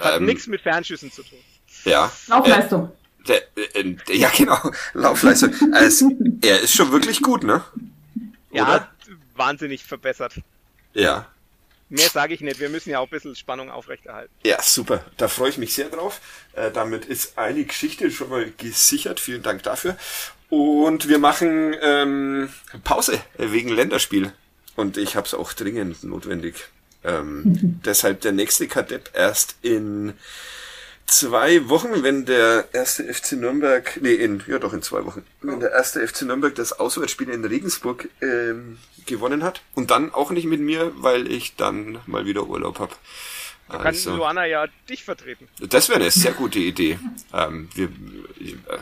Hat 0.00 0.16
ähm, 0.16 0.26
nichts 0.26 0.46
mit 0.48 0.60
Fernschüssen 0.60 1.12
zu 1.12 1.22
tun. 1.22 1.38
Ja. 1.84 2.10
Laufleistung. 2.26 2.90
Äh, 3.26 3.40
der, 3.54 3.76
äh, 3.76 4.16
ja, 4.16 4.30
genau. 4.36 4.58
Laufleistung. 4.94 5.54
Also, 5.72 6.10
er 6.42 6.60
ist 6.60 6.74
schon 6.74 6.90
wirklich 6.90 7.22
gut, 7.22 7.44
ne? 7.44 7.62
Ja, 8.50 8.64
Oder? 8.64 8.92
wahnsinnig 9.36 9.84
verbessert. 9.84 10.34
Ja. 10.94 11.26
Mehr 11.90 12.08
sage 12.08 12.34
ich 12.34 12.40
nicht, 12.40 12.60
wir 12.60 12.68
müssen 12.68 12.90
ja 12.90 12.98
auch 12.98 13.06
ein 13.06 13.10
bisschen 13.10 13.34
Spannung 13.34 13.70
aufrechterhalten. 13.70 14.32
Ja, 14.44 14.60
super. 14.62 15.04
Da 15.16 15.28
freue 15.28 15.50
ich 15.50 15.58
mich 15.58 15.72
sehr 15.72 15.88
drauf. 15.88 16.20
Äh, 16.52 16.70
damit 16.70 17.06
ist 17.06 17.38
eine 17.38 17.64
Geschichte 17.64 18.10
schon 18.10 18.28
mal 18.28 18.50
gesichert. 18.58 19.20
Vielen 19.20 19.42
Dank 19.42 19.62
dafür. 19.62 19.96
Und 20.50 21.08
wir 21.08 21.18
machen 21.18 21.76
ähm, 21.82 22.48
Pause 22.84 23.20
wegen 23.36 23.68
Länderspiel. 23.68 24.32
Und 24.76 24.96
ich 24.96 25.16
habe 25.16 25.26
es 25.26 25.34
auch 25.34 25.52
dringend 25.52 26.04
notwendig. 26.04 26.68
Ähm, 27.04 27.42
deshalb 27.84 28.22
der 28.22 28.32
nächste 28.32 28.66
Kadepp 28.66 29.10
erst 29.14 29.56
in 29.62 30.14
zwei 31.06 31.68
Wochen, 31.68 32.02
wenn 32.02 32.24
der 32.24 32.68
erste 32.72 33.12
FC 33.12 33.32
Nürnberg, 33.32 33.98
nee, 34.00 34.14
in, 34.14 34.42
ja 34.46 34.58
doch 34.58 34.72
in 34.72 34.82
zwei 34.82 35.04
Wochen, 35.04 35.24
wenn 35.42 35.60
der 35.60 35.72
erste 35.72 36.06
FC 36.06 36.22
Nürnberg 36.22 36.54
das 36.54 36.78
Auswärtsspiel 36.78 37.30
in 37.30 37.44
Regensburg 37.44 38.08
ähm, 38.22 38.78
gewonnen 39.06 39.42
hat. 39.42 39.62
Und 39.74 39.90
dann 39.90 40.12
auch 40.12 40.30
nicht 40.30 40.46
mit 40.46 40.60
mir, 40.60 40.92
weil 40.96 41.30
ich 41.30 41.56
dann 41.56 41.98
mal 42.06 42.26
wieder 42.26 42.46
Urlaub 42.46 42.78
hab. 42.78 42.96
Da 43.68 43.76
kann 43.76 43.86
also, 43.86 44.16
Luana 44.16 44.46
ja 44.46 44.66
dich 44.88 45.04
vertreten. 45.04 45.48
Das 45.60 45.88
wäre 45.88 46.00
eine 46.00 46.10
sehr 46.10 46.32
gute 46.32 46.58
Idee. 46.58 46.98
Ähm, 47.34 47.68
wir, 47.74 47.86
äh, 47.86 48.78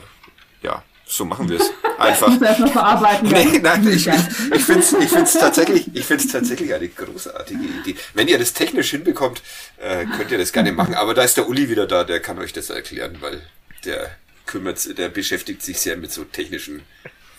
ja, 0.62 0.84
so 1.06 1.24
machen 1.24 1.48
wir 1.48 1.60
es. 1.60 1.70
Einfach. 1.98 2.28
Ich 2.28 2.34
muss 2.34 2.48
erst 2.48 2.60
noch 2.60 2.72
verarbeiten. 2.72 3.28
Nee, 3.28 3.58
nein, 3.62 3.86
ich, 3.88 4.06
ich 4.06 4.62
finde 4.64 4.80
es 4.80 4.92
ich 4.92 5.08
find's 5.08 5.32
tatsächlich, 5.32 5.88
ich 5.94 6.04
find's 6.04 6.28
tatsächlich 6.28 6.74
eine 6.74 6.88
großartige 6.88 7.62
Idee. 7.62 7.96
Wenn 8.12 8.28
ihr 8.28 8.38
das 8.38 8.52
technisch 8.52 8.90
hinbekommt, 8.90 9.42
äh, 9.78 10.04
könnt 10.04 10.30
ihr 10.30 10.38
das 10.38 10.52
gerne 10.52 10.72
machen. 10.72 10.94
Aber 10.94 11.14
da 11.14 11.22
ist 11.22 11.36
der 11.36 11.48
Uli 11.48 11.70
wieder 11.70 11.86
da, 11.86 12.04
der 12.04 12.20
kann 12.20 12.38
euch 12.38 12.52
das 12.52 12.70
erklären, 12.70 13.18
weil 13.20 13.40
der 13.84 14.16
kümmert, 14.46 14.98
der 14.98 15.08
beschäftigt 15.08 15.62
sich 15.62 15.80
sehr 15.80 15.96
mit 15.96 16.12
so 16.12 16.24
technischen 16.24 16.82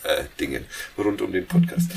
äh, 0.02 0.24
Dingen 0.40 0.66
rund 0.96 1.20
um 1.22 1.32
den 1.32 1.46
Podcast. 1.46 1.90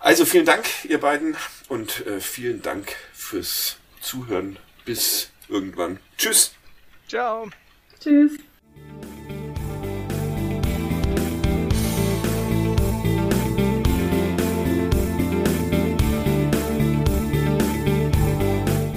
Also 0.00 0.24
vielen 0.24 0.46
Dank, 0.46 0.66
ihr 0.84 1.00
beiden, 1.00 1.36
und 1.68 2.06
äh, 2.06 2.20
vielen 2.20 2.62
Dank 2.62 2.94
fürs 3.12 3.76
Zuhören. 4.00 4.58
Bis 4.84 5.30
irgendwann. 5.48 5.98
Tschüss. 6.18 6.52
Ciao. 7.08 7.48
Tschüss. 8.00 8.32